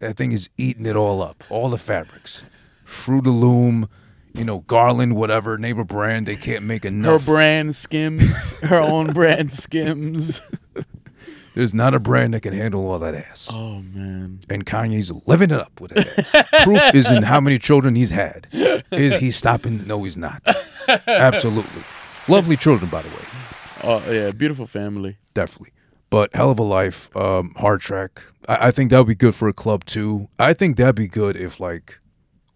that 0.00 0.16
thing 0.16 0.32
is 0.32 0.50
eating 0.56 0.86
it 0.86 0.96
all 0.96 1.22
up. 1.22 1.44
All 1.48 1.68
the 1.68 1.78
fabrics, 1.78 2.44
Fruit 2.84 3.26
of 3.26 3.34
Loom, 3.34 3.88
you 4.34 4.44
know, 4.44 4.60
Garland, 4.60 5.16
whatever 5.16 5.58
neighbor 5.58 5.84
brand. 5.84 6.26
They 6.26 6.36
can't 6.36 6.64
make 6.64 6.84
enough. 6.84 7.22
Her 7.22 7.32
brand 7.32 7.74
skims. 7.76 8.58
her 8.60 8.78
own 8.80 9.12
brand 9.12 9.52
skims. 9.52 10.40
There's 11.54 11.74
not 11.74 11.94
a 11.94 12.00
brand 12.00 12.34
that 12.34 12.40
can 12.40 12.52
handle 12.52 12.88
all 12.90 12.98
that 13.00 13.14
ass. 13.14 13.50
Oh 13.52 13.80
man. 13.80 14.40
And 14.48 14.64
Kanye's 14.64 15.10
living 15.26 15.50
it 15.50 15.58
up 15.58 15.80
with 15.80 15.90
that 15.92 16.18
ass. 16.18 16.64
Proof 16.64 16.80
is 16.94 17.10
in 17.10 17.24
how 17.24 17.40
many 17.40 17.58
children 17.58 17.96
he's 17.96 18.10
had. 18.10 18.46
Is 18.92 19.16
he 19.16 19.30
stopping? 19.30 19.86
No, 19.86 20.04
he's 20.04 20.16
not. 20.16 20.42
Absolutely. 21.06 21.82
Lovely 22.28 22.56
children, 22.56 22.90
by 22.90 23.02
the 23.02 23.08
way. 23.08 23.24
Oh 23.82 24.10
yeah, 24.12 24.30
beautiful 24.30 24.66
family. 24.66 25.18
Definitely. 25.34 25.72
But 26.10 26.34
hell 26.34 26.50
of 26.50 26.58
a 26.58 26.62
life, 26.64 27.14
um, 27.16 27.54
hard 27.56 27.80
track. 27.80 28.22
I, 28.48 28.68
I 28.68 28.70
think 28.70 28.90
that 28.90 28.98
would 28.98 29.06
be 29.06 29.14
good 29.14 29.34
for 29.34 29.48
a 29.48 29.52
club 29.52 29.84
too. 29.84 30.28
I 30.38 30.52
think 30.52 30.76
that'd 30.76 30.94
be 30.96 31.08
good 31.08 31.36
if 31.36 31.60
like 31.60 31.99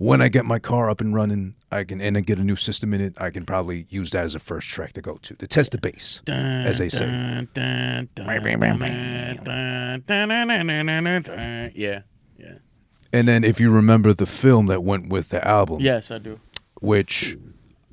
when 0.05 0.21
I 0.21 0.29
get 0.29 0.45
my 0.45 0.59
car 0.59 0.91
up 0.91 1.01
and 1.01 1.15
running, 1.15 1.55
I 1.73 1.85
can 1.85 1.99
and 2.01 2.19
I 2.19 2.21
get 2.21 2.39
a 2.39 2.45
new 2.45 2.57
system 2.57 2.93
in 2.93 3.01
it. 3.01 3.15
I 3.17 3.31
can 3.31 3.47
probably 3.47 3.87
use 3.89 4.11
that 4.11 4.25
as 4.25 4.35
a 4.35 4.39
first 4.39 4.69
track 4.69 4.93
to 4.93 5.01
go 5.01 5.17
to 5.17 5.35
to 5.35 5.47
test 5.47 5.73
the 5.73 5.79
bass, 5.79 6.21
dun, 6.27 6.67
as 6.67 6.79
they 6.79 6.91
say. 6.91 7.07
Dun, 7.07 7.49
dun, 7.55 8.11
yeah, 11.75 12.03
yeah. 12.39 12.55
And 13.15 13.29
then 13.29 13.45
if 13.45 13.59
you 13.59 13.71
remember 13.71 14.13
the 14.13 14.27
film 14.27 14.67
that 14.67 14.83
went 14.83 15.09
with 15.09 15.31
the 15.31 15.47
album, 15.47 15.81
yes, 15.81 16.11
I 16.11 16.19
do. 16.19 16.39
Which 16.83 17.39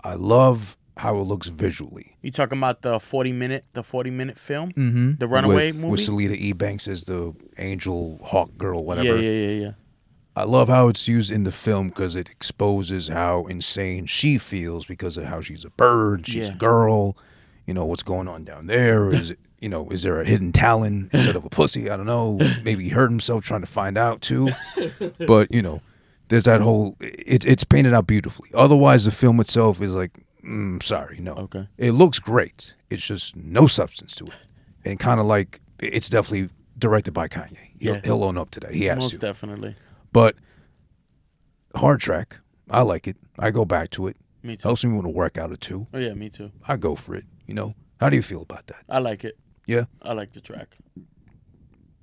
I 0.03 0.15
love 0.15 0.77
how 0.97 1.17
it 1.17 1.23
looks 1.23 1.47
visually. 1.47 2.17
You 2.21 2.31
talking 2.31 2.57
about 2.57 2.81
the 2.81 2.99
forty 2.99 3.31
minute, 3.31 3.67
the 3.71 3.83
forty 3.83 4.11
minute 4.11 4.37
film, 4.37 4.73
mm-hmm. 4.73 5.13
the 5.17 5.27
Runaway 5.27 5.71
with, 5.71 5.75
movie 5.77 5.91
with 5.91 6.01
Salida 6.01 6.35
E. 6.37 6.51
Banks 6.51 6.89
as 6.89 7.05
the 7.05 7.33
angel 7.57 8.19
hawk 8.21 8.57
girl, 8.57 8.83
whatever. 8.83 9.15
Yeah, 9.15 9.31
yeah, 9.31 9.47
yeah, 9.47 9.61
yeah. 9.61 9.71
I 10.35 10.43
love 10.43 10.69
how 10.69 10.87
it's 10.87 11.07
used 11.07 11.31
in 11.31 11.43
the 11.43 11.51
film 11.51 11.89
because 11.89 12.15
it 12.15 12.29
exposes 12.29 13.09
how 13.09 13.45
insane 13.47 14.05
she 14.05 14.37
feels 14.37 14.85
because 14.85 15.17
of 15.17 15.25
how 15.25 15.41
she's 15.41 15.65
a 15.65 15.69
bird, 15.71 16.25
she's 16.27 16.47
Yeah. 16.47 16.53
a 16.53 16.57
girl. 16.57 17.17
You 17.67 17.73
know 17.73 17.85
what's 17.85 18.03
going 18.03 18.27
on 18.27 18.43
down 18.43 18.67
there? 18.67 19.13
Is 19.13 19.29
it 19.31 19.39
you 19.59 19.69
know 19.69 19.89
is 19.89 20.03
there 20.03 20.19
a 20.19 20.25
hidden 20.25 20.51
talent 20.51 21.09
instead 21.13 21.35
of 21.35 21.45
a 21.45 21.49
pussy? 21.49 21.89
I 21.89 21.97
don't 21.97 22.05
know. 22.05 22.39
Maybe 22.63 22.85
he 22.85 22.89
hurt 22.89 23.09
himself 23.09 23.43
trying 23.43 23.61
to 23.61 23.67
find 23.67 23.97
out 23.97 24.21
too. 24.21 24.49
But 25.27 25.53
you 25.53 25.61
know, 25.61 25.81
there's 26.29 26.45
that 26.45 26.61
whole. 26.61 26.95
It, 26.99 27.45
it's 27.45 27.63
painted 27.63 27.93
out 27.93 28.07
beautifully. 28.07 28.49
Otherwise, 28.53 29.05
the 29.05 29.11
film 29.11 29.39
itself 29.39 29.81
is 29.81 29.93
like, 29.95 30.11
mm, 30.45 30.81
sorry, 30.81 31.19
no. 31.19 31.33
Okay. 31.33 31.67
It 31.77 31.91
looks 31.91 32.19
great. 32.19 32.73
It's 32.89 33.05
just 33.05 33.35
no 33.35 33.67
substance 33.67 34.15
to 34.15 34.25
it, 34.25 34.33
and 34.85 34.97
kind 34.99 35.19
of 35.19 35.25
like 35.25 35.59
it's 35.79 36.09
definitely 36.09 36.49
directed 36.77 37.11
by 37.13 37.27
Kanye. 37.27 37.57
He'll, 37.79 37.95
Yeah. 37.95 38.01
he'll 38.03 38.23
own 38.23 38.37
up 38.37 38.49
to 38.51 38.59
that. 38.61 38.73
He 38.73 38.85
has 38.85 38.97
to. 38.97 39.03
Most 39.03 39.11
to. 39.11 39.17
definitely. 39.19 39.75
But 40.11 40.35
hard 41.75 41.99
track, 41.99 42.39
I 42.69 42.81
like 42.81 43.07
it. 43.07 43.17
I 43.39 43.51
go 43.51 43.65
back 43.65 43.89
to 43.91 44.07
it. 44.07 44.17
Me 44.43 44.57
too. 44.57 44.67
Helps 44.67 44.83
me 44.83 44.95
with 44.95 45.05
a 45.05 45.09
workout 45.09 45.51
or 45.51 45.55
two. 45.57 45.87
Oh 45.93 45.99
yeah, 45.99 46.13
me 46.13 46.29
too. 46.29 46.51
I 46.67 46.77
go 46.77 46.95
for 46.95 47.15
it. 47.15 47.25
You 47.45 47.53
know, 47.53 47.73
how 47.99 48.09
do 48.09 48.15
you 48.15 48.21
feel 48.23 48.41
about 48.41 48.67
that? 48.67 48.83
I 48.89 48.99
like 48.99 49.23
it. 49.23 49.37
Yeah, 49.67 49.85
I 50.01 50.13
like 50.13 50.33
the 50.33 50.41
track. 50.41 50.77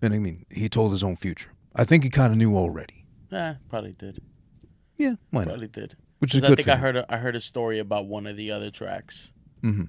and 0.01 0.15
I 0.15 0.19
mean, 0.19 0.47
he 0.51 0.69
told 0.69 0.93
his 0.93 1.03
own 1.03 1.17
future. 1.17 1.51
I 1.75 1.85
think 1.85 2.05
he 2.05 2.11
kind 2.11 2.33
of 2.33 2.39
knew 2.39 2.57
already. 2.57 3.05
Yeah, 3.31 3.57
probably 3.69 3.93
did. 3.93 4.23
Yeah, 4.97 5.15
why 5.31 5.41
not? 5.41 5.49
Probably 5.51 5.69
did. 5.69 5.97
Which 6.21 6.35
is 6.35 6.41
good 6.41 6.53
I 6.53 6.55
think 6.57 6.69
I 6.69 6.75
him. 6.75 6.81
heard 6.81 6.97
a, 6.97 7.13
I 7.15 7.19
heard 7.19 7.37
a 7.37 7.41
story 7.41 7.79
about 7.79 8.07
one 8.07 8.27
of 8.27 8.37
the 8.37 8.51
other 8.51 8.71
tracks. 8.71 9.33
Mm-hmm. 9.63 9.85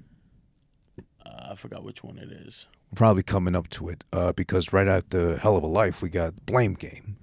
Uh, 1.26 1.52
I 1.52 1.56
forgot 1.56 1.84
which 1.84 2.04
one 2.04 2.18
it 2.18 2.32
is. 2.32 2.68
Probably 2.96 3.24
coming 3.24 3.56
up 3.56 3.70
to 3.72 3.90
it 3.90 4.04
uh, 4.12 4.34
because 4.34 4.74
right 4.74 4.88
after 4.88 5.38
Hell 5.38 5.56
of 5.56 5.64
a 5.64 5.68
Life, 5.68 6.02
we 6.02 6.10
got 6.10 6.46
Blame 6.46 6.74
Game, 6.74 7.18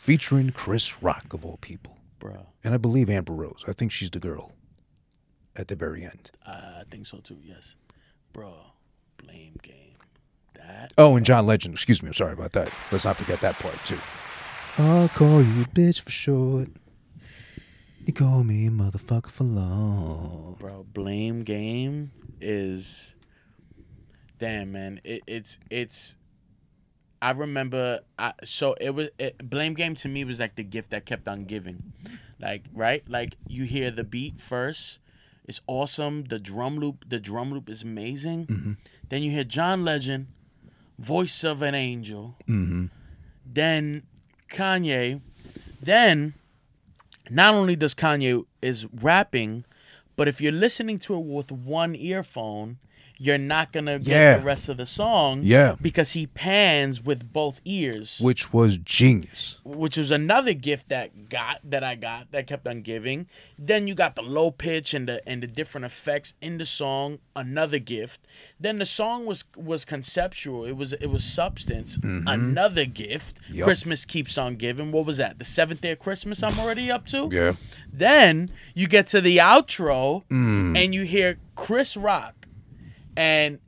featuring 0.00 0.50
Chris 0.50 1.02
Rock 1.02 1.34
of 1.34 1.44
all 1.44 1.58
people, 1.58 1.98
Bruh. 2.18 2.46
and 2.64 2.72
I 2.72 2.78
believe 2.78 3.10
Amber 3.10 3.34
Rose. 3.34 3.64
I 3.68 3.72
think 3.72 3.92
she's 3.92 4.10
the 4.10 4.18
girl. 4.18 4.52
At 5.56 5.68
the 5.68 5.76
very 5.76 6.04
end. 6.04 6.30
I 6.46 6.84
think 6.90 7.06
so 7.06 7.18
too. 7.18 7.36
Yes, 7.42 7.74
bro. 8.32 8.54
Blame 9.18 9.56
game. 9.62 9.96
That. 10.54 10.92
Oh, 10.96 11.16
and 11.16 11.26
John 11.26 11.44
Legend. 11.44 11.74
Excuse 11.74 12.02
me. 12.02 12.08
I'm 12.08 12.14
sorry 12.14 12.32
about 12.32 12.52
that. 12.52 12.70
Let's 12.90 13.04
not 13.04 13.16
forget 13.16 13.40
that 13.40 13.58
part 13.58 13.74
too. 13.84 13.98
I'll 14.78 15.08
call 15.10 15.42
you 15.42 15.64
bitch 15.74 16.00
for 16.00 16.10
short. 16.10 16.68
You 18.06 18.12
call 18.14 18.44
me 18.44 18.66
a 18.66 18.70
motherfucker 18.70 19.30
for 19.30 19.44
long. 19.44 20.56
bro 20.58 20.86
blame 20.94 21.42
game 21.42 22.12
is 22.40 23.14
damn 24.38 24.72
man 24.72 25.00
it, 25.04 25.22
it's 25.26 25.58
it's 25.70 26.16
i 27.22 27.30
remember 27.30 28.00
I, 28.18 28.32
so 28.44 28.74
it 28.80 28.90
was 28.90 29.08
it, 29.18 29.38
blame 29.48 29.74
game 29.74 29.94
to 29.96 30.08
me 30.08 30.24
was 30.24 30.40
like 30.40 30.56
the 30.56 30.64
gift 30.64 30.90
that 30.90 31.06
kept 31.06 31.28
on 31.28 31.44
giving 31.44 31.92
like 32.40 32.64
right 32.74 33.02
like 33.08 33.36
you 33.46 33.64
hear 33.64 33.90
the 33.90 34.04
beat 34.04 34.40
first 34.40 35.00
it's 35.50 35.60
awesome. 35.66 36.26
The 36.26 36.38
drum 36.38 36.78
loop, 36.78 37.04
the 37.08 37.18
drum 37.18 37.52
loop 37.52 37.68
is 37.68 37.82
amazing. 37.82 38.46
Mm-hmm. 38.46 38.72
Then 39.08 39.22
you 39.24 39.32
hear 39.32 39.42
John 39.42 39.84
Legend, 39.84 40.28
voice 40.96 41.42
of 41.42 41.60
an 41.60 41.74
angel. 41.74 42.36
Mm-hmm. 42.48 42.86
Then 43.44 44.04
Kanye. 44.48 45.20
Then 45.82 46.34
not 47.28 47.54
only 47.54 47.74
does 47.74 47.96
Kanye 47.96 48.44
is 48.62 48.86
rapping, 48.92 49.64
but 50.14 50.28
if 50.28 50.40
you're 50.40 50.52
listening 50.52 51.00
to 51.00 51.16
it 51.16 51.24
with 51.24 51.50
one 51.50 51.96
earphone, 51.96 52.78
you're 53.22 53.36
not 53.36 53.70
gonna 53.70 53.98
get 53.98 54.08
Yeah. 54.08 54.36
the 54.38 54.44
rest 54.44 54.70
of 54.70 54.78
the 54.78 54.86
song. 54.86 55.40
Yeah. 55.42 55.74
Because 55.82 56.12
he 56.12 56.26
pans 56.26 57.02
with 57.02 57.32
both 57.34 57.60
ears 57.66 58.18
which 58.22 58.50
was 58.50 58.78
genius. 58.78 59.58
which 59.62 59.98
was 59.98 60.10
another 60.10 60.54
gift 60.54 60.88
that 60.88 61.28
got 61.28 61.60
that 61.62 61.84
I 61.84 61.96
got 61.96 62.32
that 62.32 62.46
kept 62.46 62.66
on 62.66 62.80
giving. 62.80 63.26
Then 63.58 63.86
you 63.86 63.94
got 63.94 64.16
the 64.16 64.22
low 64.22 64.50
pitch 64.50 64.94
and 64.94 65.06
the 65.06 65.20
and 65.28 65.42
the 65.42 65.46
different 65.46 65.84
effects 65.84 66.32
in 66.40 66.56
the 66.56 66.64
song, 66.64 67.18
another 67.36 67.78
gift. 67.78 68.20
Then 68.58 68.78
the 68.78 68.86
song 68.86 69.26
was 69.26 69.44
was 69.54 69.84
conceptual. 69.84 70.64
It 70.64 70.76
was 70.78 70.94
it 70.94 71.08
was 71.10 71.22
substance, 71.22 71.98
another 72.02 72.86
gift. 72.86 73.38
Yup. 73.50 73.66
Christmas 73.66 74.06
keeps 74.06 74.38
on 74.38 74.56
giving. 74.56 74.92
What 74.92 75.04
was 75.04 75.18
that? 75.18 75.38
The 75.38 75.44
seventh 75.44 75.82
day 75.82 75.90
of 75.92 75.98
Christmas 75.98 76.42
I'm 76.42 76.58
already 76.58 76.90
up 76.90 77.06
to? 77.08 77.28
Yeah. 77.30 77.52
Then 77.92 78.50
you 78.74 78.86
get 78.88 79.06
to 79.08 79.20
the 79.20 79.36
outro 79.36 80.24
Mm. 80.30 80.76
and 80.82 80.94
you 80.94 81.02
hear 81.02 81.38
Chris 81.54 81.96
Rock 81.96 82.39
and 83.16 83.58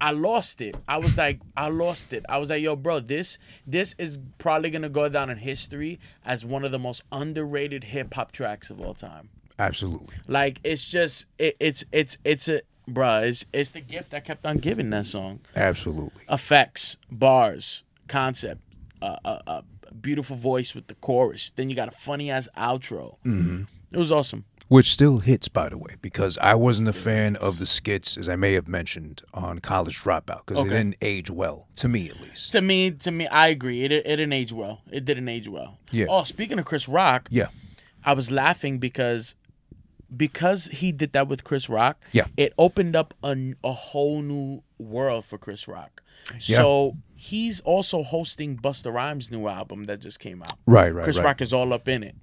I 0.00 0.10
lost 0.10 0.60
it. 0.60 0.76
I 0.86 0.98
was 0.98 1.16
like, 1.16 1.40
I 1.56 1.68
lost 1.68 2.12
it. 2.12 2.24
I 2.28 2.38
was 2.38 2.50
like, 2.50 2.62
yo, 2.62 2.76
bro, 2.76 3.00
this 3.00 3.38
this 3.66 3.94
is 3.98 4.18
probably 4.38 4.70
gonna 4.70 4.88
go 4.88 5.08
down 5.08 5.30
in 5.30 5.38
history 5.38 5.98
as 6.24 6.44
one 6.44 6.64
of 6.64 6.72
the 6.72 6.78
most 6.78 7.02
underrated 7.12 7.84
hip 7.84 8.14
hop 8.14 8.32
tracks 8.32 8.70
of 8.70 8.80
all 8.80 8.94
time. 8.94 9.30
Absolutely. 9.58 10.14
Like 10.26 10.60
it's 10.64 10.86
just 10.86 11.26
it, 11.38 11.56
it's 11.60 11.84
it's 11.92 12.18
it's 12.24 12.48
a 12.48 12.62
bruh, 12.88 13.26
it's 13.26 13.46
it's 13.52 13.70
the 13.70 13.80
gift 13.80 14.14
I 14.14 14.20
kept 14.20 14.44
on 14.44 14.58
giving 14.58 14.90
that 14.90 15.06
song. 15.06 15.40
Absolutely. 15.54 16.22
Effects, 16.28 16.96
bars, 17.10 17.84
concept, 18.08 18.60
uh, 19.00 19.16
uh, 19.24 19.38
uh, 19.46 19.62
beautiful 20.00 20.36
voice 20.36 20.74
with 20.74 20.88
the 20.88 20.94
chorus. 20.96 21.52
Then 21.54 21.70
you 21.70 21.76
got 21.76 21.88
a 21.88 21.92
funny 21.92 22.30
ass 22.30 22.48
outro. 22.56 23.16
Mm-hmm. 23.24 23.62
It 23.92 23.98
was 23.98 24.10
awesome. 24.10 24.44
Which 24.74 24.90
still 24.90 25.18
hits, 25.18 25.46
by 25.46 25.68
the 25.68 25.78
way, 25.78 25.94
because 26.02 26.36
I 26.38 26.56
wasn't 26.56 26.88
a 26.88 26.92
fan 26.92 27.36
of 27.36 27.60
the 27.60 27.64
skits, 27.66 28.16
as 28.16 28.28
I 28.28 28.34
may 28.34 28.54
have 28.54 28.66
mentioned 28.66 29.22
on 29.32 29.60
College 29.60 30.00
Dropout, 30.02 30.46
because 30.46 30.58
Okay. 30.58 30.68
they 30.68 30.76
didn't 30.78 30.96
age 31.00 31.30
well, 31.30 31.68
to 31.76 31.86
me 31.86 32.08
at 32.08 32.18
least. 32.18 32.50
To 32.50 32.60
me, 32.60 32.90
to 32.90 33.12
me, 33.12 33.28
I 33.28 33.46
agree. 33.48 33.84
It 33.84 33.92
it 33.92 34.02
didn't 34.02 34.32
age 34.32 34.52
well. 34.52 34.80
It 34.90 35.04
didn't 35.04 35.28
age 35.28 35.48
well. 35.48 35.78
Yeah. 35.92 36.06
Oh, 36.08 36.24
speaking 36.24 36.58
of 36.58 36.64
Chris 36.64 36.88
Rock, 36.88 37.28
Yeah. 37.30 37.50
I 38.04 38.14
was 38.14 38.32
laughing 38.32 38.78
because 38.80 39.36
because 40.16 40.66
he 40.66 40.90
did 40.90 41.12
that 41.12 41.28
with 41.28 41.44
Chris 41.44 41.68
Rock. 41.68 42.02
Yeah. 42.10 42.26
It 42.36 42.52
opened 42.58 42.96
up 42.96 43.14
a, 43.22 43.54
a 43.62 43.72
whole 43.72 44.22
new 44.22 44.64
world 44.78 45.24
for 45.24 45.38
Chris 45.38 45.68
Rock. 45.68 46.02
Yeah. 46.46 46.56
So 46.56 46.96
he's 47.14 47.60
also 47.60 48.02
hosting 48.02 48.56
Busta 48.56 48.92
Rhymes' 48.92 49.30
new 49.30 49.46
album 49.46 49.84
that 49.84 50.00
just 50.00 50.18
came 50.18 50.42
out. 50.42 50.58
Right, 50.66 50.92
right, 50.92 51.04
Chris 51.04 51.18
right. 51.18 51.26
Rock 51.26 51.40
is 51.40 51.52
all 51.52 51.72
up 51.72 51.86
in 51.86 52.02
it. 52.02 52.16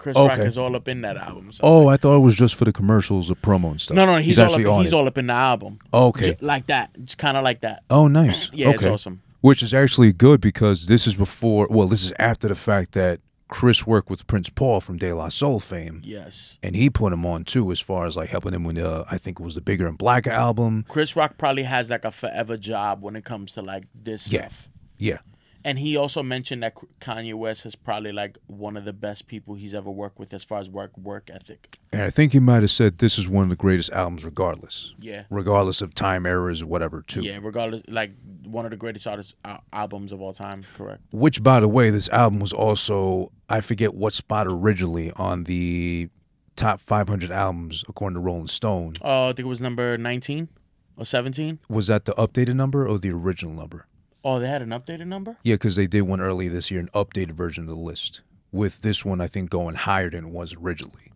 Chris 0.00 0.16
Rock 0.16 0.38
is 0.40 0.58
all 0.58 0.74
up 0.74 0.88
in 0.88 1.02
that 1.02 1.16
album. 1.16 1.52
So. 1.52 1.60
Oh, 1.62 1.88
I 1.88 1.96
thought 1.96 2.16
it 2.16 2.20
was 2.20 2.34
just 2.34 2.54
for 2.56 2.64
the 2.64 2.72
commercials, 2.72 3.28
the 3.28 3.36
promo 3.36 3.70
and 3.70 3.80
stuff. 3.80 3.94
no, 3.94 4.06
no, 4.06 4.16
he's, 4.16 4.38
all 4.38 4.46
up. 4.46 4.50
actually 4.50 4.64
on 4.66 4.80
He's 4.82 4.92
it. 4.92 4.96
all 4.96 5.06
up 5.06 5.18
in 5.18 5.26
the 5.28 5.32
album. 5.34 5.78
Okay. 5.94 6.32
J- 6.32 6.38
like 6.40 6.66
that. 6.66 6.90
It's 6.94 7.14
kind 7.14 7.36
of 7.36 7.42
like 7.44 7.60
that. 7.60 7.82
Oh, 7.90 8.08
nice. 8.08 8.50
Yeah, 8.54 8.70
it's 8.70 8.84
awesome. 8.86 9.22
Which 9.42 9.62
is 9.62 9.72
actually 9.74 10.12
good 10.12 10.40
because 10.40 10.86
this 10.86 11.06
is 11.06 11.14
before, 11.14 11.68
well, 11.70 11.86
this 11.86 12.02
is 12.04 12.12
after 12.18 12.48
the 12.48 12.54
fact 12.54 12.92
that 12.92 13.20
Chris 13.48 13.86
worked 13.86 14.08
with 14.10 14.26
Prince 14.26 14.48
Paul 14.48 14.80
from 14.80 14.96
De 14.96 15.12
La 15.12 15.28
Soul 15.28 15.60
fame. 15.60 16.00
Yes. 16.04 16.56
And 16.62 16.74
he 16.76 16.88
put 16.88 17.12
him 17.12 17.26
on 17.26 17.44
too, 17.44 17.70
as 17.72 17.80
far 17.80 18.06
as 18.06 18.16
like 18.16 18.28
helping 18.30 18.54
him 18.54 18.64
with, 18.64 18.78
uh, 18.78 19.04
I 19.10 19.18
think 19.18 19.40
it 19.40 19.42
was 19.42 19.54
the 19.54 19.60
Bigger 19.60 19.86
and 19.86 19.98
Blacker 19.98 20.30
album. 20.30 20.84
Chris 20.88 21.14
Rock 21.16 21.36
probably 21.36 21.64
has 21.64 21.90
like 21.90 22.04
a 22.04 22.10
forever 22.10 22.56
job 22.56 23.02
when 23.02 23.16
it 23.16 23.24
comes 23.24 23.52
to 23.54 23.62
like 23.62 23.84
this 23.94 24.30
Yeah. 24.32 24.42
stuff. 24.48 24.68
Yeah. 24.98 25.18
And 25.64 25.78
he 25.78 25.96
also 25.96 26.22
mentioned 26.22 26.62
that 26.62 26.74
Kanye 27.00 27.34
West 27.34 27.66
is 27.66 27.74
probably 27.74 28.12
like 28.12 28.38
one 28.46 28.76
of 28.76 28.84
the 28.84 28.92
best 28.92 29.26
people 29.26 29.54
he's 29.54 29.74
ever 29.74 29.90
worked 29.90 30.18
with 30.18 30.32
as 30.32 30.42
far 30.42 30.58
as 30.60 30.70
work 30.70 30.96
work 30.96 31.28
ethic. 31.30 31.78
And 31.92 32.02
I 32.02 32.10
think 32.10 32.32
he 32.32 32.40
might 32.40 32.62
have 32.62 32.70
said 32.70 32.98
this 32.98 33.18
is 33.18 33.28
one 33.28 33.44
of 33.44 33.50
the 33.50 33.56
greatest 33.56 33.90
albums, 33.92 34.24
regardless. 34.24 34.94
Yeah. 34.98 35.24
Regardless 35.28 35.82
of 35.82 35.94
time 35.94 36.24
errors 36.24 36.62
or 36.62 36.66
whatever, 36.66 37.02
too. 37.02 37.22
Yeah, 37.22 37.38
regardless, 37.42 37.82
like 37.88 38.12
one 38.44 38.64
of 38.64 38.70
the 38.70 38.76
greatest 38.76 39.06
artists 39.06 39.34
al- 39.44 39.62
albums 39.72 40.12
of 40.12 40.20
all 40.22 40.32
time. 40.32 40.64
Correct. 40.76 41.02
Which, 41.12 41.42
by 41.42 41.60
the 41.60 41.68
way, 41.68 41.90
this 41.90 42.08
album 42.08 42.40
was 42.40 42.52
also, 42.52 43.30
I 43.48 43.60
forget 43.60 43.94
what 43.94 44.14
spot 44.14 44.46
originally 44.46 45.12
on 45.16 45.44
the 45.44 46.08
top 46.56 46.80
500 46.80 47.30
albums 47.30 47.84
according 47.88 48.14
to 48.14 48.20
Rolling 48.20 48.46
Stone. 48.46 48.96
Oh, 49.02 49.24
I 49.24 49.28
think 49.28 49.40
it 49.40 49.44
was 49.44 49.60
number 49.60 49.96
nineteen 49.98 50.48
or 50.96 51.04
seventeen. 51.04 51.58
Was 51.68 51.86
that 51.86 52.04
the 52.04 52.12
updated 52.14 52.54
number 52.54 52.86
or 52.86 52.98
the 52.98 53.10
original 53.10 53.54
number? 53.54 53.86
Oh, 54.24 54.38
they 54.38 54.48
had 54.48 54.62
an 54.62 54.70
updated 54.70 55.06
number. 55.06 55.36
Yeah, 55.42 55.54
because 55.54 55.76
they 55.76 55.86
did 55.86 56.02
one 56.02 56.20
earlier 56.20 56.50
this 56.50 56.70
year, 56.70 56.80
an 56.80 56.90
updated 56.94 57.32
version 57.32 57.64
of 57.64 57.68
the 57.68 57.74
list. 57.74 58.22
With 58.52 58.82
this 58.82 59.04
one, 59.04 59.20
I 59.20 59.26
think 59.26 59.48
going 59.50 59.76
higher 59.76 60.10
than 60.10 60.26
it 60.26 60.30
was 60.30 60.56
originally. 60.56 61.12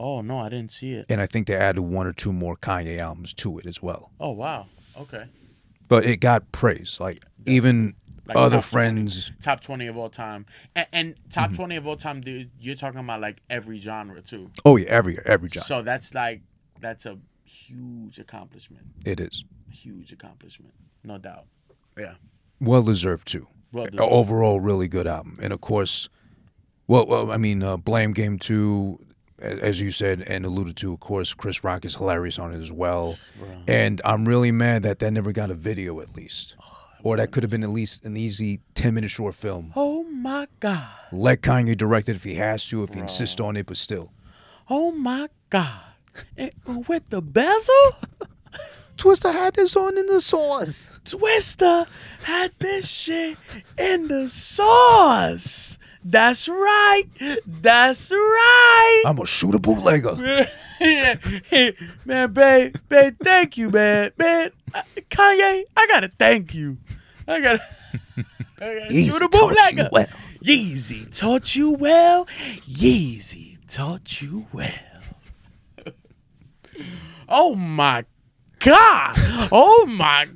Oh 0.00 0.20
no, 0.20 0.38
I 0.38 0.48
didn't 0.48 0.70
see 0.70 0.92
it. 0.92 1.06
And 1.08 1.20
I 1.20 1.26
think 1.26 1.48
they 1.48 1.56
added 1.56 1.82
one 1.82 2.06
or 2.06 2.12
two 2.12 2.32
more 2.32 2.56
Kanye 2.56 2.98
albums 2.98 3.32
to 3.34 3.58
it 3.58 3.66
as 3.66 3.82
well. 3.82 4.12
Oh 4.20 4.30
wow. 4.30 4.66
Okay. 4.96 5.24
But 5.88 6.06
it 6.06 6.18
got 6.18 6.52
praise. 6.52 6.98
Like, 7.00 7.24
even 7.46 7.94
Like 8.26 8.36
other 8.36 8.60
top 8.60 8.70
20 8.70 8.84
friends. 8.94 9.32
top 9.42 9.60
twenty 9.60 9.86
of 9.86 9.96
all 9.96 10.10
time, 10.10 10.46
and, 10.76 10.86
and 10.92 11.14
top 11.30 11.46
mm-hmm. 11.46 11.56
twenty 11.56 11.76
of 11.76 11.86
all 11.86 11.96
time, 11.96 12.20
dude. 12.20 12.50
You're 12.60 12.76
talking 12.76 13.00
about 13.00 13.20
like 13.20 13.42
every 13.50 13.80
genre 13.80 14.22
too. 14.22 14.50
Oh, 14.64 14.76
yeah, 14.76 14.86
every 14.88 15.18
every 15.24 15.48
genre. 15.48 15.66
So 15.66 15.82
that's 15.82 16.14
like 16.14 16.42
that's 16.80 17.06
a 17.06 17.18
huge 17.44 18.18
accomplishment. 18.18 18.84
it 19.04 19.18
is. 19.18 19.44
Huge 19.70 20.12
accomplishment, 20.12 20.74
no 21.02 21.18
doubt. 21.18 21.46
Yeah. 21.98 22.14
Well 22.60 22.82
deserved 22.82 23.28
too. 23.28 23.46
Well 23.72 23.86
deserved. 23.86 24.00
Overall, 24.00 24.60
really 24.60 24.88
good 24.88 25.06
album, 25.06 25.38
and 25.40 25.52
of 25.52 25.60
course, 25.60 26.08
well, 26.86 27.06
well 27.06 27.30
I 27.30 27.36
mean, 27.36 27.62
uh, 27.62 27.76
Blame 27.76 28.12
Game 28.12 28.38
Two, 28.38 28.98
as 29.40 29.80
you 29.80 29.90
said 29.90 30.22
and 30.26 30.44
alluded 30.44 30.76
to, 30.78 30.92
of 30.92 31.00
course, 31.00 31.34
Chris 31.34 31.62
Rock 31.62 31.84
is 31.84 31.94
hilarious 31.96 32.38
on 32.38 32.52
it 32.52 32.58
as 32.58 32.72
well, 32.72 33.18
and 33.66 34.00
I'm 34.04 34.26
really 34.26 34.52
mad 34.52 34.82
that 34.82 34.98
that 34.98 35.12
never 35.12 35.32
got 35.32 35.50
a 35.50 35.54
video 35.54 36.00
at 36.00 36.16
least, 36.16 36.56
or 37.02 37.16
that 37.18 37.30
could 37.30 37.42
have 37.42 37.50
been 37.50 37.62
at 37.62 37.70
least 37.70 38.04
an 38.04 38.16
easy 38.16 38.60
ten 38.74 38.94
minute 38.94 39.10
short 39.10 39.34
film. 39.34 39.72
Oh 39.76 40.02
my 40.04 40.48
god. 40.60 40.88
Let 41.12 41.42
Kanye 41.42 41.76
direct 41.76 42.08
it 42.08 42.16
if 42.16 42.24
he 42.24 42.34
has 42.34 42.66
to, 42.68 42.82
if 42.82 42.94
he 42.94 43.00
insists 43.00 43.40
on 43.40 43.56
it, 43.56 43.66
but 43.66 43.76
still. 43.76 44.12
Oh 44.68 44.90
my 44.90 45.28
god. 45.50 45.82
With 46.66 47.08
the 47.10 47.22
bezel, 47.22 47.92
Twister 48.98 49.30
had 49.32 49.54
this 49.54 49.76
on 49.76 49.96
in 49.96 50.06
the 50.06 50.20
sauce. 50.20 50.90
Twister 51.04 51.86
had 52.24 52.52
this 52.58 52.86
shit 52.88 53.38
in 53.78 54.08
the 54.08 54.28
sauce. 54.28 55.78
That's 56.04 56.48
right. 56.48 57.04
That's 57.46 58.10
right. 58.10 59.02
I'm 59.06 59.16
gonna 59.16 59.26
shoot 59.26 59.54
a 59.54 59.58
bootlegger. 59.60 60.16
yeah, 60.80 61.14
man, 62.04 62.32
babe, 62.32 62.76
babe, 62.88 63.16
thank 63.22 63.56
you, 63.56 63.70
man, 63.70 64.10
man. 64.18 64.50
uh, 64.74 64.82
Kanye, 65.10 65.64
I 65.76 65.86
gotta 65.86 66.10
thank 66.18 66.54
you. 66.54 66.78
I 67.26 67.40
gotta. 67.40 67.62
I 68.60 68.74
gotta 68.74 68.92
Yeezy 68.92 69.10
shoot 69.12 69.22
a 69.22 69.28
bootlegger. 69.28 69.88
well. 69.92 70.06
Yeezy 70.42 71.16
taught 71.16 71.54
you 71.54 71.70
well. 71.70 72.26
Yeezy 72.66 73.58
taught 73.68 74.20
you 74.20 74.46
well. 74.52 74.72
oh 77.28 77.54
my 77.54 78.04
god! 78.60 79.14
Oh 79.52 79.86
my 79.86 80.28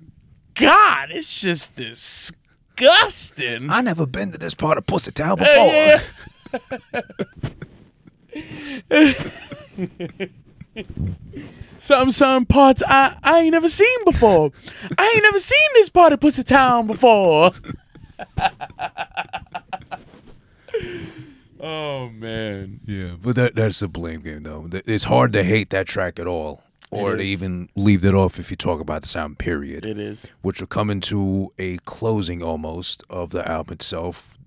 god! 0.55 1.11
It's 1.11 1.41
just 1.41 1.77
disgusting. 1.77 3.71
I 3.71 3.81
never 3.83 4.07
been 4.07 4.33
to 4.33 4.39
this 4.39 4.55
part 4.55 4.79
of 4.79 4.87
Pussy 4.87 5.11
Town 5.11 5.37
before. 5.39 5.53
Yeah. 5.55 6.01
some 11.79 12.11
some 12.11 12.47
parts 12.47 12.83
I, 12.87 13.17
I 13.23 13.41
ain't 13.41 13.53
never 13.53 13.69
seen 13.69 14.05
before. 14.05 14.51
I 14.99 15.13
ain't 15.15 15.23
never 15.23 15.39
seen 15.39 15.69
this 15.75 15.89
part 15.89 16.13
of 16.13 16.21
Pussy 16.21 16.43
Town 16.43 16.87
before. 16.87 17.53
oh 21.61 22.09
man. 22.11 22.81
Yeah, 22.85 23.15
but 23.21 23.37
that 23.37 23.55
that's 23.55 23.83
a 23.83 23.89
blame 23.89 24.21
game 24.21 24.43
though. 24.45 24.69
It's 24.87 25.05
hard 25.05 25.33
to 25.35 25.43
hate 25.43 25.71
that 25.71 25.87
track 25.87 26.19
at 26.19 26.27
all, 26.27 26.63
or 26.93 27.17
to 27.17 27.23
even 27.23 27.69
leave 27.75 28.05
it 28.05 28.15
off 28.15 28.39
if 28.39 28.51
you 28.51 28.57
talk 28.57 28.81
about 28.81 29.03
the 29.03 29.09
sound. 29.09 29.39
Period. 29.39 29.85
It 29.87 29.99
is. 29.99 30.27
Which 30.43 30.61
will 30.61 30.67
come 30.69 30.91
into 30.91 31.53
a 31.59 31.79
closing 31.79 32.43
almost 32.43 33.03
of 33.09 33.31
the 33.31 33.47
album 33.49 33.75
itself. 33.75 34.39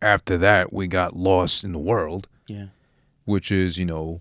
After 0.00 0.36
that, 0.38 0.72
we 0.72 0.88
got 0.88 1.14
"Lost 1.16 1.62
in 1.64 1.72
the 1.72 1.78
World," 1.78 2.28
Yeah. 2.48 2.66
which 3.24 3.52
is 3.52 3.78
you 3.78 3.84
know, 3.84 4.20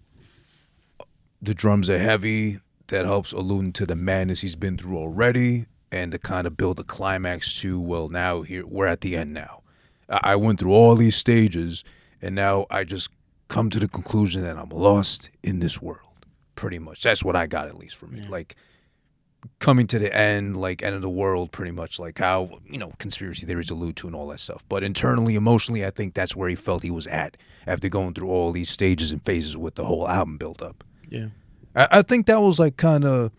the 1.41 1.53
drums 1.53 1.89
are 1.89 1.99
heavy. 1.99 2.59
That 2.87 3.05
helps 3.05 3.31
allude 3.31 3.73
to 3.75 3.85
the 3.85 3.95
madness 3.95 4.41
he's 4.41 4.55
been 4.57 4.77
through 4.77 4.97
already, 4.97 5.65
and 5.93 6.11
to 6.11 6.19
kind 6.19 6.45
of 6.45 6.57
build 6.57 6.77
a 6.79 6.83
climax 6.83 7.53
to 7.61 7.79
well, 7.79 8.09
now 8.09 8.41
here 8.41 8.65
we're 8.67 8.85
at 8.87 8.99
the 9.01 9.15
end 9.15 9.33
now. 9.33 9.61
I 10.09 10.33
I 10.33 10.35
went 10.35 10.59
through 10.59 10.73
all 10.73 10.95
these 10.95 11.15
stages, 11.15 11.83
and 12.21 12.35
now 12.35 12.65
I 12.69 12.83
just 12.83 13.09
come 13.47 13.69
to 13.69 13.79
the 13.79 13.87
conclusion 13.87 14.43
that 14.43 14.57
I'm 14.57 14.69
lost 14.69 15.29
in 15.41 15.59
this 15.61 15.81
world. 15.81 16.10
Pretty 16.55 16.79
much. 16.79 17.01
That's 17.01 17.23
what 17.23 17.35
I 17.35 17.47
got 17.47 17.67
at 17.67 17.77
least 17.77 17.95
from 17.95 18.15
it. 18.15 18.29
Like 18.29 18.55
coming 19.59 19.87
to 19.87 19.99
the 19.99 20.15
end, 20.15 20.57
like 20.57 20.83
end 20.83 20.95
of 20.95 21.01
the 21.01 21.09
world, 21.09 21.51
pretty 21.51 21.71
much 21.71 21.99
like 21.99 22.19
how 22.19 22.59
you 22.65 22.77
know 22.77 22.93
conspiracy 22.99 23.45
theories 23.45 23.69
allude 23.69 23.95
to 23.97 24.07
and 24.07 24.15
all 24.15 24.27
that 24.27 24.39
stuff. 24.39 24.65
But 24.69 24.83
internally, 24.83 25.35
emotionally, 25.35 25.85
I 25.85 25.89
think 25.89 26.13
that's 26.13 26.35
where 26.35 26.49
he 26.49 26.55
felt 26.55 26.83
he 26.83 26.91
was 26.91 27.07
at 27.07 27.37
after 27.67 27.89
going 27.89 28.13
through 28.13 28.29
all 28.29 28.51
these 28.51 28.69
stages 28.69 29.11
and 29.11 29.23
phases 29.23 29.57
with 29.57 29.75
the 29.75 29.85
whole 29.85 30.07
album 30.07 30.37
build 30.37 30.61
up. 30.61 30.83
Yeah. 31.09 31.27
I, 31.75 31.87
I 31.91 32.01
think 32.01 32.25
that 32.27 32.39
was 32.39 32.59
like 32.59 32.77
kind 32.77 33.05
of. 33.05 33.31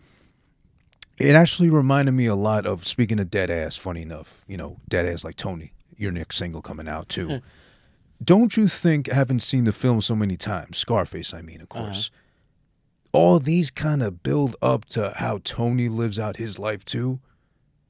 It 1.19 1.35
actually 1.35 1.69
reminded 1.69 2.13
me 2.13 2.25
a 2.25 2.35
lot 2.35 2.65
of 2.65 2.87
speaking 2.87 3.19
of 3.19 3.29
dead 3.29 3.49
ass. 3.51 3.77
Funny 3.77 4.01
enough, 4.01 4.43
you 4.47 4.57
know, 4.57 4.77
dead 4.89 5.05
ass 5.05 5.23
like 5.23 5.35
Tony, 5.35 5.71
your 5.95 6.11
next 6.11 6.37
single 6.37 6.61
coming 6.61 6.87
out 6.87 7.07
too. 7.07 7.27
Hmm. 7.27 7.37
Don't 8.23 8.55
you 8.55 8.67
think, 8.67 9.07
having 9.07 9.39
seen 9.39 9.65
the 9.65 9.73
film 9.73 9.99
so 9.99 10.15
many 10.15 10.37
times, 10.37 10.77
Scarface, 10.77 11.33
I 11.33 11.41
mean, 11.41 11.61
of 11.61 11.67
uh-huh. 11.71 11.85
course, 11.85 12.11
all 13.13 13.39
these 13.39 13.71
kind 13.71 14.03
of 14.03 14.23
build 14.23 14.55
up 14.61 14.85
to 14.85 15.13
how 15.15 15.39
Tony 15.43 15.87
lives 15.87 16.19
out 16.19 16.37
his 16.37 16.59
life 16.59 16.83
too, 16.83 17.19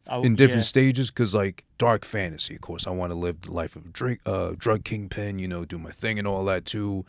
Oh, 0.06 0.22
in 0.22 0.36
different 0.36 0.64
yeah. 0.64 0.68
stages? 0.68 1.10
Because 1.10 1.34
like 1.34 1.64
dark 1.78 2.04
fantasy, 2.04 2.56
of 2.56 2.62
course, 2.62 2.86
I 2.86 2.90
want 2.92 3.12
to 3.12 3.18
live 3.18 3.42
the 3.42 3.54
life 3.54 3.78
of 3.78 3.86
a 3.86 3.90
drink, 3.90 4.20
uh, 4.26 4.52
drug 4.58 4.84
kingpin, 4.84 5.40
you 5.40 5.48
know, 5.48 5.64
do 5.64 5.80
my 5.80 5.92
thing 5.92 6.20
and 6.20 6.28
all 6.28 6.44
that 6.46 6.66
too. 6.66 7.06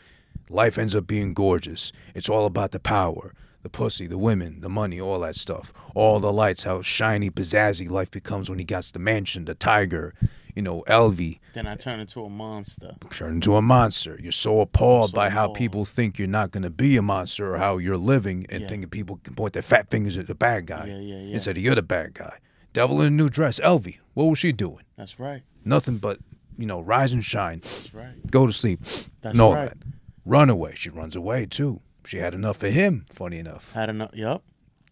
Life 0.49 0.79
ends 0.79 0.95
up 0.95 1.07
being 1.07 1.35
gorgeous. 1.35 1.91
It's 2.15 2.29
all 2.29 2.47
about 2.47 2.71
the 2.71 2.79
power, 2.79 3.35
the 3.65 3.69
pussy, 3.69 4.07
the 4.07 4.19
women, 4.19 4.61
the 4.61 4.69
money, 4.69 5.01
all 5.01 5.19
that 5.21 5.35
stuff. 5.35 5.73
All 5.97 6.21
the 6.21 6.33
lights, 6.33 6.63
how 6.63 6.83
shiny, 6.83 7.31
pizzazzy 7.31 7.91
life 7.91 8.13
becomes 8.13 8.49
when 8.49 8.61
he 8.61 8.65
gets 8.65 8.93
the 8.93 9.01
mansion, 9.01 9.45
the 9.47 9.55
tiger, 9.57 10.15
you 10.55 10.63
know, 10.63 10.83
Elvie 10.87 11.41
Then 11.55 11.67
I 11.67 11.77
turn 11.77 12.01
into 12.01 12.25
a 12.25 12.31
monster. 12.31 12.95
turn 13.11 13.35
into 13.35 13.57
a 13.57 13.63
monster. 13.63 14.19
You're 14.23 14.33
so 14.33 14.61
appalled 14.61 15.11
So 15.11 15.17
by 15.17 15.29
how 15.31 15.45
appalled. 15.45 15.57
people 15.59 15.85
think 15.85 16.19
you're 16.19 16.29
not 16.29 16.51
going 16.51 16.63
to 16.63 16.71
be 16.71 16.97
a 16.97 17.03
monster 17.03 17.55
or 17.55 17.59
how 17.59 17.79
you're 17.79 17.97
living 17.97 18.47
and 18.51 18.63
Yeah. 18.63 18.69
thinking 18.69 18.89
people 18.89 19.21
can 19.25 19.35
point 19.35 19.53
their 19.55 19.63
fat 19.63 19.91
fingers 19.91 20.17
at 20.17 20.27
the 20.27 20.35
bad 20.35 20.67
guy 20.67 20.87
Yeah, 20.87 20.99
yeah, 20.99 21.17
yeah. 21.17 21.35
instead 21.35 21.57
of 21.57 21.63
you're 21.63 21.75
the 21.75 21.83
bad 21.83 22.15
guy. 22.15 22.39
Devil 22.73 23.01
in 23.03 23.07
a 23.09 23.11
new 23.11 23.29
dress, 23.29 23.61
Elvie. 23.61 23.99
What 24.15 24.25
was 24.25 24.39
she 24.39 24.53
doing? 24.53 24.85
That's 24.97 25.19
right. 25.21 25.43
Nothing 25.65 25.99
but, 25.99 26.19
you 26.59 26.67
know, 26.67 26.81
rise 26.81 27.13
and 27.13 27.25
shine. 27.25 27.61
That's 27.61 27.95
right. 27.95 28.31
Go 28.31 28.47
to 28.47 28.53
sleep. 28.53 28.81
That's 29.23 29.39
all 29.39 29.55
right. 29.55 29.69
that. 29.71 29.79
Run 30.25 30.51
away. 30.51 30.73
She 30.75 30.91
runs 30.91 31.15
away 31.17 31.47
too. 31.47 31.81
She 32.07 32.19
had 32.19 32.35
enough 32.35 32.63
of 32.63 32.73
him, 32.73 33.07
funny 33.11 33.39
enough. 33.39 33.73
Had 33.73 33.89
enough. 33.91 34.11
Yup. 34.15 34.43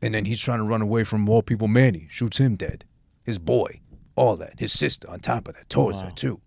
And 0.01 0.14
then 0.14 0.24
he's 0.24 0.40
trying 0.40 0.59
to 0.59 0.64
run 0.64 0.82
away 0.82 1.05
from 1.05 1.28
all 1.28 1.43
people. 1.43 1.68
Manny 1.68 2.06
shoots 2.10 2.39
him 2.39 2.56
dead. 2.56 2.84
His 3.22 3.39
boy, 3.39 3.80
all 4.16 4.36
that. 4.36 4.59
His 4.59 4.72
sister 4.72 5.09
on 5.10 5.20
top 5.20 5.48
of 5.48 5.55
that, 5.56 5.68
towards 5.68 5.98
Wow. 6.02 6.09
that 6.09 6.16
too. 6.16 6.40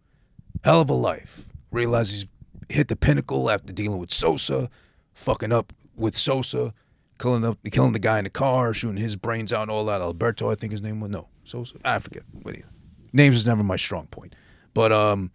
Hell 0.64 0.82
of 0.82 0.90
a 0.90 0.94
life. 0.94 1.48
Realizes 1.72 2.22
he's 2.70 2.78
hit 2.78 2.88
the 2.88 2.96
pinnacle 2.96 3.50
after 3.50 3.72
dealing 3.74 4.00
with 4.00 4.12
Sosa, 4.12 4.70
fucking 5.14 5.52
up 5.52 5.72
with 5.96 6.16
Sosa, 6.16 6.74
killing 7.20 7.46
up, 7.46 7.58
killing 7.72 7.92
the 7.94 8.00
guy 8.00 8.18
in 8.18 8.24
the 8.24 8.30
car, 8.30 8.74
shooting 8.74 8.98
his 8.98 9.16
brains 9.16 9.54
out, 9.54 9.70
all 9.70 9.86
that. 9.86 10.02
Alberto, 10.02 10.50
I 10.50 10.56
think 10.56 10.72
his 10.72 10.82
name 10.82 11.00
was 11.00 11.12
no 11.12 11.28
Sosa. 11.44 11.76
I 11.86 12.00
forget. 12.00 12.24
What 12.42 12.56
names 13.14 13.36
is 13.36 13.46
never 13.46 13.64
my 13.64 13.76
strong 13.76 14.08
point. 14.08 14.36
But 14.74 14.92
um, 14.92 15.32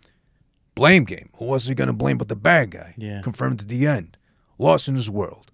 blame 0.74 1.04
game. 1.04 1.30
Who 1.36 1.46
was 1.46 1.66
he 1.66 1.74
gonna 1.74 1.92
blame 1.92 2.18
but 2.18 2.28
the 2.28 2.36
bad 2.36 2.70
guy? 2.72 2.94
Yeah. 2.96 3.20
Confirmed 3.22 3.62
at 3.62 3.68
the 3.68 3.86
end. 3.86 4.18
Lost 4.58 4.88
in 4.88 4.94
his 4.94 5.08
world 5.10 5.50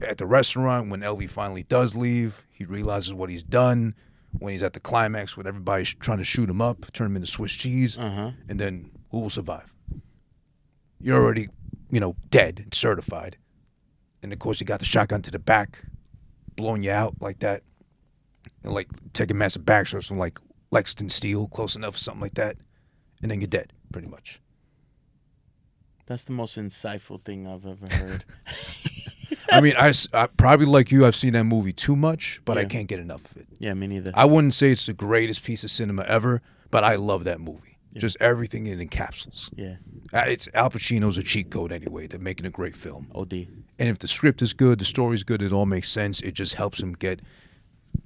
at 0.00 0.16
the 0.18 0.26
restaurant 0.26 0.90
when 0.90 1.00
Elvie 1.00 1.28
finally 1.28 1.62
does 1.64 1.94
leave. 1.94 2.44
He 2.50 2.64
realizes 2.64 3.12
what 3.12 3.28
he's 3.30 3.42
done. 3.42 3.94
When 4.38 4.52
he's 4.52 4.62
at 4.62 4.72
the 4.72 4.80
climax 4.80 5.36
when 5.36 5.46
everybody's 5.46 5.94
trying 5.94 6.18
to 6.18 6.24
shoot 6.24 6.48
him 6.50 6.60
up, 6.60 6.90
turn 6.92 7.06
him 7.08 7.16
into 7.16 7.28
Swiss 7.28 7.52
cheese, 7.52 7.96
Uh-huh. 7.98 8.32
and 8.48 8.58
then 8.58 8.90
who 9.10 9.20
will 9.20 9.30
survive? 9.30 9.72
You're 11.00 11.22
already, 11.22 11.48
you 11.90 12.00
know, 12.00 12.16
dead 12.30 12.60
and 12.60 12.74
certified. 12.74 13.36
And 14.22 14.32
of 14.32 14.38
course, 14.38 14.60
you 14.60 14.66
got 14.66 14.78
the 14.80 14.84
shotgun 14.86 15.22
to 15.22 15.30
the 15.30 15.38
back, 15.38 15.84
blowing 16.56 16.82
you 16.82 16.90
out 16.90 17.14
like 17.20 17.38
that, 17.40 17.62
and 18.62 18.72
like 18.72 18.88
taking 19.12 19.38
massive 19.38 19.64
back 19.64 19.86
shots 19.86 20.06
from 20.08 20.18
like 20.18 20.38
Lexington 20.70 21.08
Steel, 21.10 21.46
close 21.48 21.76
enough 21.76 21.94
or 21.94 21.98
something 21.98 22.22
like 22.22 22.34
that, 22.34 22.56
and 23.22 23.30
then 23.30 23.40
you're 23.40 23.48
dead, 23.48 23.72
pretty 23.92 24.08
much. 24.08 24.40
That's 26.06 26.24
the 26.24 26.32
most 26.32 26.58
insightful 26.58 27.22
thing 27.22 27.46
I've 27.46 27.64
ever 27.66 27.86
heard. 27.94 28.24
I 29.50 29.60
mean, 29.60 29.74
I 29.76 29.92
probably 30.36 30.66
like 30.66 30.90
you, 30.90 31.04
I've 31.06 31.16
seen 31.16 31.32
that 31.34 31.44
movie 31.44 31.72
too 31.72 31.96
much, 31.96 32.40
but 32.44 32.58
I 32.58 32.64
can't 32.64 32.88
get 32.88 32.98
enough 32.98 33.24
of 33.30 33.36
it. 33.38 33.46
yeah, 33.58 33.74
me 33.74 33.86
neither. 33.86 34.10
I 34.14 34.24
wouldn't 34.24 34.54
say 34.54 34.70
it's 34.70 34.86
the 34.86 34.92
greatest 34.94 35.44
piece 35.44 35.64
of 35.64 35.70
cinema 35.70 36.02
ever, 36.02 36.42
but 36.70 36.82
I 36.84 36.96
love 36.96 37.24
that 37.24 37.40
movie. 37.40 37.78
Just 37.96 38.16
everything 38.20 38.66
it 38.66 38.78
encapsulates. 38.80 39.50
yeah. 39.54 39.76
Uh, 40.12 40.24
It's 40.26 40.48
Al 40.52 40.68
Pacino's 40.68 41.16
a 41.16 41.22
cheat 41.22 41.50
code 41.50 41.70
anyway 41.70 42.08
to 42.08 42.18
making 42.18 42.44
a 42.44 42.50
great 42.50 42.74
film. 42.74 43.08
OD. 43.14 43.32
And 43.78 43.88
if 43.88 43.98
the 44.00 44.08
script 44.08 44.42
is 44.42 44.52
good, 44.52 44.80
the 44.80 44.84
story's 44.84 45.22
good, 45.22 45.40
it 45.42 45.52
all 45.52 45.64
makes 45.66 45.88
sense. 45.90 46.20
It 46.20 46.34
just 46.34 46.54
helps 46.56 46.82
him 46.82 46.94
get 46.94 47.20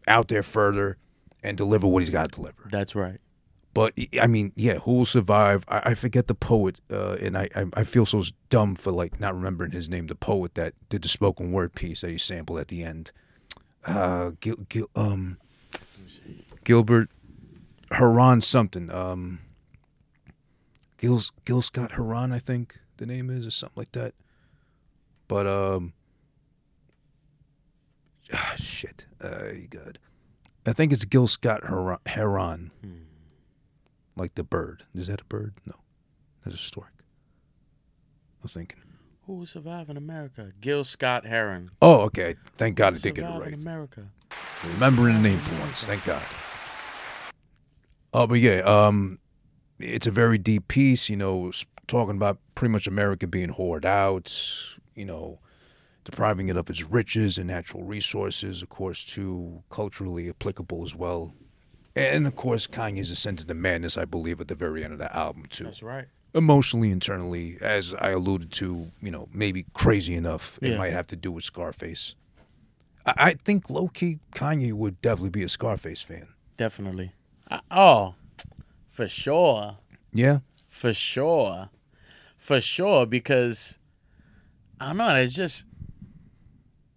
out 0.06 0.28
there 0.28 0.42
further 0.42 0.98
and 1.42 1.56
deliver 1.56 1.86
what 1.86 2.00
he's 2.00 2.10
got 2.10 2.30
to 2.30 2.36
deliver. 2.40 2.68
That's 2.70 2.94
right. 2.94 3.18
But 3.74 3.94
I 4.20 4.26
mean, 4.26 4.52
yeah, 4.56 4.74
who 4.78 4.94
will 4.94 5.04
survive? 5.04 5.64
I, 5.68 5.90
I 5.90 5.94
forget 5.94 6.26
the 6.26 6.34
poet, 6.34 6.80
uh, 6.90 7.16
and 7.20 7.36
I, 7.36 7.48
I 7.54 7.66
I 7.74 7.84
feel 7.84 8.06
so 8.06 8.22
dumb 8.48 8.74
for 8.74 8.90
like 8.90 9.20
not 9.20 9.34
remembering 9.34 9.72
his 9.72 9.88
name. 9.88 10.06
The 10.06 10.14
poet 10.14 10.54
that 10.54 10.74
did 10.88 11.02
the 11.02 11.08
spoken 11.08 11.52
word 11.52 11.74
piece 11.74 12.00
that 12.00 12.10
he 12.10 12.18
sampled 12.18 12.58
at 12.58 12.68
the 12.68 12.82
end. 12.82 13.12
Uh, 13.84 14.32
Gil, 14.40 14.56
Gil, 14.68 14.90
um, 14.96 15.38
Gilbert 16.64 17.10
Haran 17.92 18.40
something. 18.40 18.90
Um, 18.90 19.40
Gil 20.96 21.20
Gil 21.44 21.62
Scott 21.62 21.92
Haran, 21.92 22.32
I 22.32 22.38
think 22.38 22.78
the 22.96 23.06
name 23.06 23.30
is, 23.30 23.46
or 23.46 23.50
something 23.50 23.80
like 23.80 23.92
that. 23.92 24.14
But 25.28 25.46
um, 25.46 25.92
ah, 28.32 28.54
shit, 28.56 29.06
uh, 29.20 29.52
God, 29.70 29.98
I 30.66 30.72
think 30.72 30.92
it's 30.92 31.04
Gil 31.04 31.28
Scott 31.28 31.64
Heron. 31.68 31.98
Heron 32.06 32.72
like 34.18 34.34
the 34.34 34.44
bird. 34.44 34.84
Is 34.94 35.06
that 35.06 35.20
a 35.20 35.24
bird? 35.24 35.54
No, 35.64 35.74
that's 36.44 36.56
a 36.56 36.62
stork. 36.62 37.04
I'm 38.42 38.48
thinking. 38.48 38.80
Who 39.26 39.34
will 39.34 39.46
survive 39.46 39.90
in 39.90 39.96
America? 39.96 40.52
Gil 40.60 40.84
Scott 40.84 41.26
Heron. 41.26 41.70
Oh, 41.82 42.00
okay. 42.02 42.36
Thank 42.56 42.76
God 42.76 42.94
I 42.94 42.98
did 42.98 43.14
get 43.14 43.24
it 43.24 43.38
right. 43.38 43.48
in 43.48 43.54
America. 43.54 44.06
Remembering 44.64 45.14
the 45.14 45.20
name 45.20 45.38
for 45.38 45.60
once. 45.60 45.84
Thank 45.84 46.04
God. 46.04 46.22
Oh, 48.14 48.26
but 48.26 48.40
yeah, 48.40 48.60
um, 48.60 49.18
it's 49.78 50.06
a 50.06 50.10
very 50.10 50.38
deep 50.38 50.68
piece. 50.68 51.10
You 51.10 51.16
know, 51.16 51.52
talking 51.86 52.16
about 52.16 52.38
pretty 52.54 52.72
much 52.72 52.86
America 52.86 53.26
being 53.26 53.50
hoarded 53.50 53.86
out. 53.86 54.34
You 54.94 55.04
know, 55.04 55.40
depriving 56.04 56.48
it 56.48 56.56
of 56.56 56.70
its 56.70 56.82
riches 56.82 57.36
and 57.36 57.48
natural 57.48 57.84
resources. 57.84 58.62
Of 58.62 58.70
course, 58.70 59.04
too 59.04 59.62
culturally 59.68 60.30
applicable 60.30 60.82
as 60.82 60.94
well. 60.94 61.34
And 61.98 62.26
of 62.26 62.34
course, 62.36 62.66
Kanye's 62.66 63.10
ascent 63.10 63.40
into 63.42 63.54
madness. 63.54 63.96
I 63.96 64.04
believe 64.04 64.40
at 64.40 64.48
the 64.48 64.54
very 64.54 64.84
end 64.84 64.92
of 64.92 64.98
the 64.98 65.14
album 65.14 65.46
too. 65.48 65.64
That's 65.64 65.82
right. 65.82 66.06
emotionally 66.34 66.90
internally 66.90 67.56
as 67.62 67.94
i 67.94 68.10
alluded 68.10 68.52
to 68.52 68.92
you 69.00 69.10
know 69.10 69.26
maybe 69.32 69.64
crazy 69.72 70.14
enough 70.14 70.58
it 70.60 70.72
Yeah. 70.72 70.78
might 70.78 70.92
have 70.92 71.06
to 71.06 71.16
do 71.16 71.32
with 71.32 71.42
scarface 71.42 72.14
i, 73.06 73.14
I 73.16 73.32
think 73.32 73.70
low-key 73.70 74.18
kanye 74.32 74.74
would 74.74 75.00
definitely 75.00 75.30
be 75.30 75.42
a 75.42 75.48
scarface 75.48 76.02
fan 76.02 76.28
Definitely. 76.58 77.12
I, 77.50 77.60
oh, 77.70 78.14
for 78.88 79.08
sure. 79.08 79.78
yeah 80.12 80.40
For 80.68 80.92
sure. 80.92 81.70
For 82.36 82.60
sure. 82.60 83.06
Because 83.06 83.78
I 84.80 84.88
don't 84.88 84.98
know. 84.98 85.14
It's 85.16 85.34
just 85.34 85.64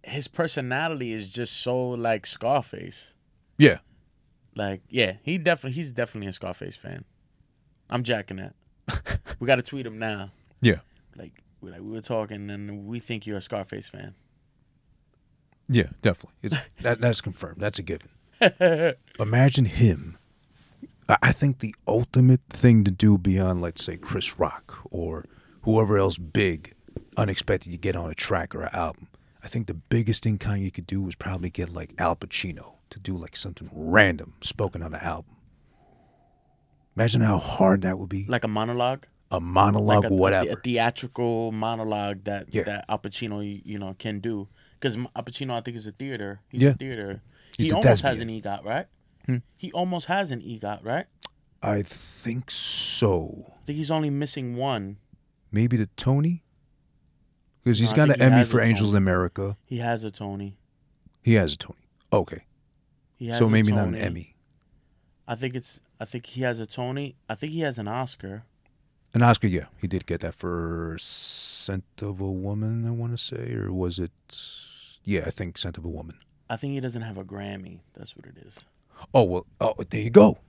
his 0.03 0.28
personality 0.28 1.14
is 1.14 1.30
just 1.30 1.53
so 1.61 1.90
like 1.91 2.26
Scarface. 2.26 3.14
yeah 3.57 3.78
Like, 4.56 4.82
yeah, 4.90 5.14
he 5.23 5.38
definitely 5.38 5.76
he's 5.76 5.91
definitely 5.91 6.28
a 6.28 6.34
Scarface 6.34 6.76
fan. 6.76 7.06
I'm 7.90 8.03
jacking 8.03 8.38
that. 8.38 8.56
we 9.40 9.48
got 9.48 9.56
to 9.56 9.61
tweet 9.61 9.86
him 9.86 9.98
now. 9.99 10.32
yeah 10.61 10.80
Like, 11.15 11.41
we 11.61 11.72
like 11.72 11.82
we 11.82 11.91
were 11.91 12.02
talking, 12.02 12.49
and 12.49 12.86
we 12.86 12.99
think 12.99 13.26
you're 13.28 13.38
a 13.38 13.41
Scarface 13.41 13.88
fan. 13.88 14.15
yeah 15.69 15.88
definitely 16.02 16.49
that, 16.82 16.99
that's 17.02 17.22
confirmed 17.22 17.61
that's 17.61 17.80
a 17.80 17.84
given 17.84 18.10
imagine 19.19 19.65
him 19.65 20.18
I- 21.07 21.18
I 21.23 21.32
think 21.32 21.60
the 21.60 21.76
ultimate 21.88 22.41
thing 22.49 22.84
to 22.86 22.91
do 22.91 23.18
beyond, 23.18 23.61
let's 23.61 23.84
say, 23.84 23.98
Chris 23.98 24.40
Rock 24.40 24.80
or 24.91 25.26
whoever 25.64 25.98
else 25.98 26.18
big, 26.18 26.73
unexpected 27.18 27.72
you 27.72 27.78
get 27.78 27.95
on 27.98 28.10
a 28.10 28.14
track 28.15 28.56
or 28.56 28.61
an 28.64 28.69
album. 28.73 29.07
I 29.44 29.48
think 29.48 29.68
the 29.68 29.73
biggest 29.73 30.23
thing 30.23 30.38
Kanye 30.38 30.73
could 30.73 30.88
do 30.88 31.02
was 31.02 31.15
probably 31.15 31.49
get 31.49 31.69
like 31.73 31.94
Al 31.98 32.15
Pacino 32.15 32.76
to 32.91 32.99
do 32.99 33.18
like 33.18 33.35
something 33.35 33.69
random 33.73 34.35
spoken 34.41 34.81
on 34.84 34.93
an 34.93 35.01
album. 35.01 35.35
Imagine 36.95 37.22
how 37.22 37.38
hard 37.38 37.81
that 37.84 37.97
would 37.97 38.09
be. 38.09 38.26
Like 38.27 38.43
a 38.43 38.47
monologue. 38.49 39.05
a 39.31 39.39
monologue, 39.39 40.03
like 40.03 40.11
a, 40.11 40.13
whatever. 40.13 40.49
A, 40.51 40.55
theatrical 40.57 41.53
monologue 41.53 42.26
that 42.26 42.53
Yeah. 42.53 42.63
that 42.63 42.85
Al 42.89 42.99
Pacino 42.99 43.61
you, 43.65 43.80
know 43.80 43.95
can 43.97 44.19
do 44.19 44.49
because 44.80 44.97
Al 44.97 45.23
Pacino 45.23 45.53
I 45.53 45.61
think 45.61 45.77
is 45.77 45.88
a 45.88 45.93
theater. 45.93 46.41
He's 46.49 46.61
Yeah. 46.61 46.69
a 46.72 46.73
theater. 46.73 47.22
He's 47.55 47.68
he 47.68 47.72
a 47.72 47.76
almost 47.76 48.01
has 48.03 48.19
an 48.19 48.27
EGOT, 48.30 48.63
right? 48.65 48.88
Hmm. 49.26 49.38
He 49.55 49.72
almost 49.72 50.07
has 50.07 50.31
an 50.31 50.41
EGOT, 50.41 50.84
right? 50.84 51.05
I 51.63 51.81
think 51.84 52.51
so. 52.51 53.53
I 53.61 53.65
think 53.65 53.77
he's 53.77 53.91
only 53.91 54.09
missing 54.09 54.55
one. 54.57 54.97
Maybe 55.51 55.77
the 55.77 55.88
Tony. 55.95 56.43
Because 57.63 57.80
he's 57.80 57.91
No, 57.91 58.07
got 58.07 58.09
an 58.09 58.19
he 58.19 58.26
Emmy 58.26 58.43
for 58.43 58.59
Angels 58.59 58.91
in 58.91 58.97
America. 58.97 59.55
He 59.65 59.77
has 59.77 60.03
a 60.03 60.11
Tony. 60.11 60.57
He 61.22 61.35
has 61.35 61.53
a 61.53 61.57
Tony. 61.57 61.77
Okay, 62.11 62.43
He 63.22 63.27
has 63.27 63.38
so 63.38 63.48
maybe 63.48 63.72
not 63.72 63.88
an 63.88 63.93
Emmy. 63.93 64.34
I 65.27 65.35
think 65.35 65.53
it's. 65.53 65.80
I 65.99 66.06
think 66.06 66.26
he 66.26 66.41
has 66.41 66.60
a 66.60 66.65
Tony. 66.65 67.14
I 67.30 67.35
think 67.35 67.53
he 67.53 67.60
has 67.60 67.77
an 67.77 67.88
Oscar. 67.88 68.45
An 69.14 69.22
Oscar, 69.22 69.45
yeah, 69.45 69.65
he 69.77 69.85
did 69.88 70.07
get 70.07 70.22
that 70.22 70.34
for 70.34 70.98
Scent 70.99 71.84
of 72.02 72.19
a 72.19 72.31
Woman. 72.31 72.88
I 72.88 72.89
want 72.89 73.15
to 73.15 73.23
say, 73.23 73.53
or 73.53 73.72
was 73.72 73.99
it? 73.99 74.11
Yeah, 75.03 75.26
I 75.27 75.30
think 75.30 75.60
Scent 75.60 75.77
of 75.77 75.85
a 75.85 75.88
Woman. 75.88 76.18
I 76.49 76.57
think 76.57 76.73
he 76.73 76.80
doesn't 76.80 77.03
have 77.03 77.19
a 77.19 77.23
Grammy. 77.23 77.81
That's 77.93 78.18
what 78.18 78.26
it 78.26 78.38
is. 78.43 78.65
Oh 79.14 79.23
well, 79.26 79.45
oh 79.60 79.76
there 79.88 80.02
you 80.02 80.10
go. 80.10 80.39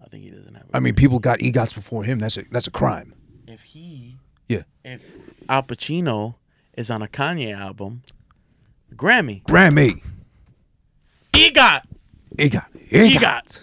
I 0.00 0.06
think 0.06 0.22
he 0.22 0.30
doesn't 0.30 0.54
have. 0.54 0.66
A 0.72 0.76
I 0.76 0.78
mean, 0.78 0.94
people 0.94 1.18
got 1.18 1.40
EGOTs 1.40 1.74
before 1.74 2.04
him. 2.04 2.20
That's 2.20 2.36
a 2.36 2.44
that's 2.52 2.68
a 2.68 2.70
crime. 2.70 3.14
if 3.48 3.62
he, 3.62 4.16
Yeah, 4.46 4.62
if 4.84 5.12
Al 5.48 5.64
Pacino 5.64 6.36
is 6.76 6.88
on 6.88 7.02
a 7.02 7.08
Kanye 7.08 7.52
album, 7.52 8.04
Grammy, 8.94 9.42
Grammy, 9.42 10.04
EGOT, 11.32 11.82
EGOT, 12.38 12.64
EGOT, 12.90 13.60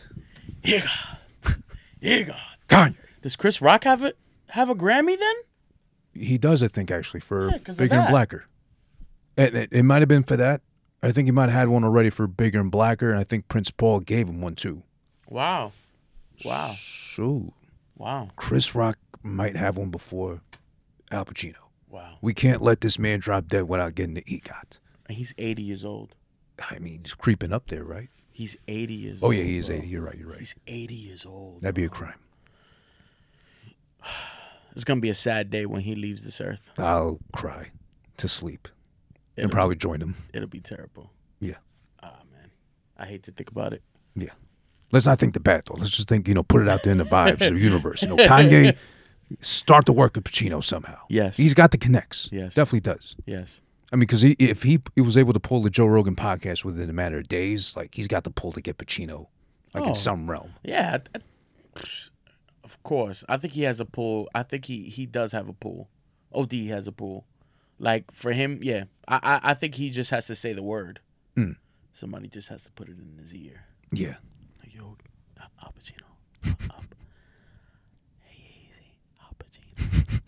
EGOT, 0.64 1.58
EGOT. 2.02 2.36
Kanye. 2.68 2.96
Does 3.22 3.36
Chris 3.36 3.62
Rock 3.62 3.84
have 3.84 4.04
it? 4.04 4.18
Have 4.50 4.70
a 4.70 4.76
Grammy 4.76 5.18
then? 5.18 5.36
He 6.14 6.38
does, 6.38 6.64
I 6.64 6.68
think, 6.68 6.92
actually, 6.92 7.20
for 7.20 7.50
Yeah, 7.50 7.58
Bigger 7.76 7.96
and. 7.96 8.10
Blacker. 8.10 8.46
It, 9.38 9.56
it, 9.56 9.70
it 9.72 9.84
might 9.84 10.00
have 10.02 10.08
been 10.10 10.24
for 10.24 10.38
that. 10.38 10.62
I 11.02 11.12
think 11.12 11.28
he 11.28 11.32
might 11.32 11.44
have 11.50 11.54
had 11.54 11.68
one 11.70 11.84
already 11.84 12.10
for 12.10 12.28
Bigger 12.28 12.60
and 12.60 12.72
Blacker, 12.72 13.10
and 13.10 13.20
I 13.20 13.24
think 13.24 13.48
Prince 13.48 13.72
Paul 13.72 14.02
gave 14.02 14.28
him 14.28 14.42
one 14.42 14.56
too. 14.56 14.84
Wow, 15.30 15.72
wow, 16.44 16.72
So 16.74 17.54
wow, 17.98 18.30
Chris 18.36 18.74
Rock 18.76 18.98
might 19.22 19.56
have 19.56 19.78
one 19.78 19.92
before 19.92 20.42
Al 21.12 21.24
Pacino. 21.26 21.56
wow. 21.88 22.18
We 22.22 22.34
can't 22.34 22.62
let 22.62 22.82
this 22.82 22.98
man 22.98 23.20
drop 23.20 23.48
dead 23.48 23.70
without 23.70 23.94
getting 23.96 24.16
the 24.16 24.24
EGOT. 24.24 24.80
He's 25.08 25.34
80 25.38 25.62
years 25.64 25.86
old. 25.86 26.16
I 26.70 26.80
mean, 26.80 27.02
he's 27.04 27.14
creeping 27.14 27.54
up 27.54 27.68
there, 27.68 27.84
right? 27.84 28.10
He's 28.40 28.56
80 28.70 28.94
years 28.94 29.20
Oh 29.22 29.26
old. 29.28 29.34
Oh, 29.36 29.38
yeah, 29.38 29.44
he 29.44 29.58
is 29.58 29.68
bro. 29.68 29.76
80. 29.76 29.88
You're 29.88 30.02
right. 30.02 30.18
You're 30.18 30.30
right. 30.30 30.40
He's 30.40 30.56
80 30.66 30.96
years 30.96 31.26
old. 31.26 31.60
That'd 31.60 31.76
be 31.76 31.84
a 31.84 31.90
crime. 31.90 32.16
It's 34.76 34.84
gonna 34.86 35.02
be 35.02 35.10
a 35.10 35.14
sad 35.16 35.50
day 35.50 35.66
when 35.66 35.82
he 35.82 35.96
leaves 35.96 36.24
this 36.24 36.40
earth. 36.40 36.70
I'll 36.78 37.20
cry 37.34 37.72
to 38.18 38.28
sleep 38.30 38.70
and 39.36 39.46
It'll- 39.46 39.52
probably 39.52 39.76
join 39.76 40.00
him. 40.00 40.16
It'll 40.34 40.48
be 40.48 40.62
terrible. 40.62 41.12
Yeah, 41.42 41.56
Ah 42.02 42.22
man, 42.32 42.52
I 42.98 43.06
hate 43.08 43.24
to 43.24 43.32
think 43.32 43.50
about 43.52 43.74
it. 43.74 43.82
yeah. 44.16 44.30
Let's 44.92 45.06
not 45.06 45.20
think 45.20 45.34
the 45.34 45.40
bad 45.40 45.64
though. 45.68 45.74
Let's 45.76 45.92
just 45.92 46.08
think, 46.08 46.28
you 46.30 46.34
know, 46.34 46.44
put 46.44 46.62
it 46.62 46.70
out 46.70 46.84
there 46.84 46.92
in 46.94 46.98
the 47.00 47.04
vibes 47.04 47.46
of 47.46 47.56
the 47.56 47.60
universe. 47.60 48.04
You 48.04 48.10
know, 48.10 48.18
Kanye 48.18 48.78
start 49.42 49.86
the 49.86 49.92
work 49.94 50.16
of 50.18 50.24
Pacino 50.24 50.64
somehow. 50.64 50.98
Yes. 51.10 51.36
he's 51.36 51.54
got 51.54 51.72
the 51.72 51.78
connects. 51.78 52.30
Yes. 52.32 52.56
definitely 52.56 52.80
does. 52.82 53.16
Yes. 53.26 53.62
I 53.92 53.96
mean, 53.96 54.02
because 54.02 54.22
he, 54.22 54.36
if 54.40 54.64
he, 54.64 54.80
he 54.96 55.02
was 55.02 55.18
able 55.18 55.34
to 55.34 55.40
pull 55.40 55.62
the 55.64 55.70
Joe 55.70 55.88
Rogan 55.88 56.16
podcast 56.16 56.64
within 56.64 56.90
a 56.90 56.94
matter 56.94 57.18
of 57.18 57.28
days, 57.28 57.76
like 57.76 57.96
he's 57.96 58.08
got 58.08 58.24
the 58.24 58.30
pull 58.30 58.52
to 58.52 58.62
get 58.62 58.78
Pacino, 58.78 59.28
like 59.74 59.84
Oh. 59.84 59.88
in 59.90 59.96
some 59.96 60.30
realm. 60.30 60.52
Yeah. 60.64 61.00
Of 62.64 62.84
course, 62.84 63.24
I 63.28 63.38
think 63.38 63.54
he 63.54 63.64
has 63.64 63.80
a 63.80 63.86
pull. 63.86 64.30
I 64.36 64.44
think 64.44 64.66
he 64.66 64.84
he 64.90 65.06
does 65.08 65.32
have 65.32 65.48
a 65.50 65.54
pull. 65.54 65.90
Od 66.34 66.54
has 66.54 66.88
a 66.88 66.92
pull. 66.92 67.26
Like 67.80 68.12
for 68.12 68.32
him, 68.32 68.60
yeah. 68.62 68.84
I 69.08 69.16
I, 69.24 69.40
I 69.52 69.54
think 69.56 69.74
he 69.76 69.90
just 69.90 70.12
has 70.12 70.28
to 70.28 70.36
say 70.36 70.54
the 70.54 70.62
word. 70.62 71.00
Mm. 71.36 71.56
Somebody 71.94 72.28
just 72.28 72.50
has 72.50 72.64
to 72.66 72.72
put 72.72 72.90
it 72.90 72.98
in 73.00 73.18
his 73.18 73.34
ear. 73.34 73.64
Yeah, 73.92 74.16
Like 74.62 74.76
yo, 74.76 74.98
Al 75.40 75.48
Al 75.64 75.74
Pacino. 75.74 76.06
Hey, 78.22 78.68
easy, 78.70 78.94
Al 79.22 79.34
Pacino. 79.40 80.19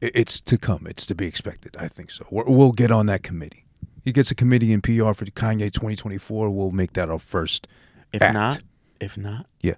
It- 0.00 0.12
it's 0.14 0.40
to 0.42 0.58
come. 0.58 0.86
It's 0.86 1.06
to 1.06 1.14
be 1.14 1.26
expected. 1.26 1.76
I 1.78 1.88
think 1.88 2.10
so. 2.10 2.26
We're, 2.30 2.44
we'll 2.44 2.72
get 2.72 2.90
on 2.90 3.06
that 3.06 3.22
committee. 3.22 3.64
He 4.04 4.12
gets 4.12 4.30
a 4.30 4.34
committee 4.34 4.72
in 4.72 4.80
PR 4.80 5.12
for 5.12 5.24
Kanye 5.26 5.72
2024. 5.72 6.50
We'll 6.50 6.70
make 6.70 6.94
that 6.94 7.10
our 7.10 7.18
first. 7.18 7.66
If 8.12 8.22
act. 8.22 8.34
not, 8.34 8.62
if 9.00 9.18
not, 9.18 9.46
Yeah. 9.60 9.74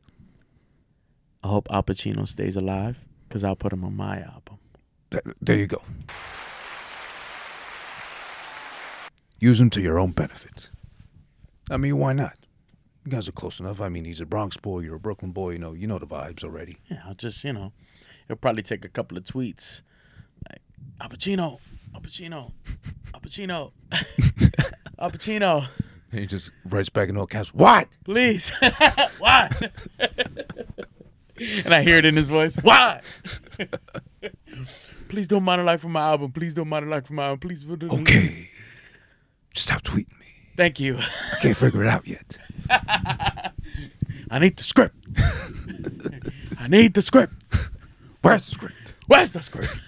I 1.42 1.48
hope 1.48 1.66
Al 1.70 1.82
Pacino 1.82 2.28
stays 2.28 2.54
alive 2.54 2.98
because 3.28 3.42
I'll 3.42 3.56
put 3.56 3.72
him 3.72 3.82
on 3.84 3.96
my 3.96 4.20
album. 4.20 4.58
Th- 5.10 5.24
There 5.40 5.56
you 5.56 5.66
go. 5.66 5.82
Use 9.38 9.60
him 9.60 9.70
to 9.70 9.80
your 9.80 9.98
own 9.98 10.12
benefit. 10.12 10.70
I 11.70 11.76
mean, 11.78 11.96
why 11.98 12.12
not? 12.12 12.36
You 13.04 13.10
guys 13.12 13.28
are 13.28 13.32
close 13.32 13.58
enough. 13.58 13.80
I 13.80 13.88
mean, 13.88 14.04
he's 14.04 14.20
a 14.20 14.26
Bronx 14.26 14.56
boy. 14.58 14.80
You're 14.80 14.96
a 14.96 15.00
Brooklyn 15.00 15.32
boy. 15.32 15.52
You 15.52 15.58
know, 15.58 15.72
you 15.72 15.86
know 15.86 15.98
the 15.98 16.06
vibes 16.06 16.44
already. 16.44 16.76
Yeah, 16.90 17.00
I'll 17.06 17.14
just 17.14 17.42
you 17.42 17.52
know, 17.54 17.72
it'll 18.26 18.36
probably 18.36 18.62
take 18.62 18.84
a 18.84 18.88
couple 18.88 19.16
of 19.16 19.24
tweets, 19.24 19.80
Al 21.00 21.08
Pacino, 21.08 21.58
Al 21.94 22.00
Pacino, 22.02 22.52
Al 23.14 23.20
Pacino, 23.20 23.72
Al 24.98 25.10
Pacino, 25.10 25.68
And 26.12 26.20
he 26.20 26.26
just 26.26 26.52
writes 26.66 26.88
back 26.88 27.08
in 27.08 27.16
all 27.16 27.26
caps. 27.26 27.54
What? 27.54 27.88
please, 28.04 28.50
what? 29.18 29.62
and 31.38 31.74
I 31.74 31.82
hear 31.82 31.98
it 31.98 32.04
in 32.04 32.16
his 32.16 32.26
voice. 32.28 32.56
What? 32.56 33.04
please 35.08 35.26
don't 35.26 35.42
monologue 35.42 35.80
for 35.80 35.88
my 35.88 36.02
album. 36.02 36.32
Please 36.32 36.54
don't 36.54 36.68
monologue 36.68 37.06
for 37.06 37.14
my 37.14 37.26
album. 37.26 37.40
Please. 37.40 37.64
Okay. 37.64 38.48
Just 39.54 39.66
stop 39.66 39.82
tweeting 39.82 40.18
me. 40.20 40.26
Thank 40.56 40.78
you. 40.80 40.98
I 40.98 41.36
can't 41.40 41.56
figure 41.56 41.82
it 41.82 41.88
out 41.88 42.06
yet. 42.06 42.38
I 44.30 44.38
need 44.38 44.56
the 44.56 44.62
script. 44.62 44.94
I 46.58 46.68
need 46.68 46.94
the 46.94 47.02
script. 47.02 47.32
Where's 48.22 48.46
the 48.46 48.52
script? 48.52 48.94
Where's 49.06 49.32
the 49.32 49.40
script? 49.40 49.80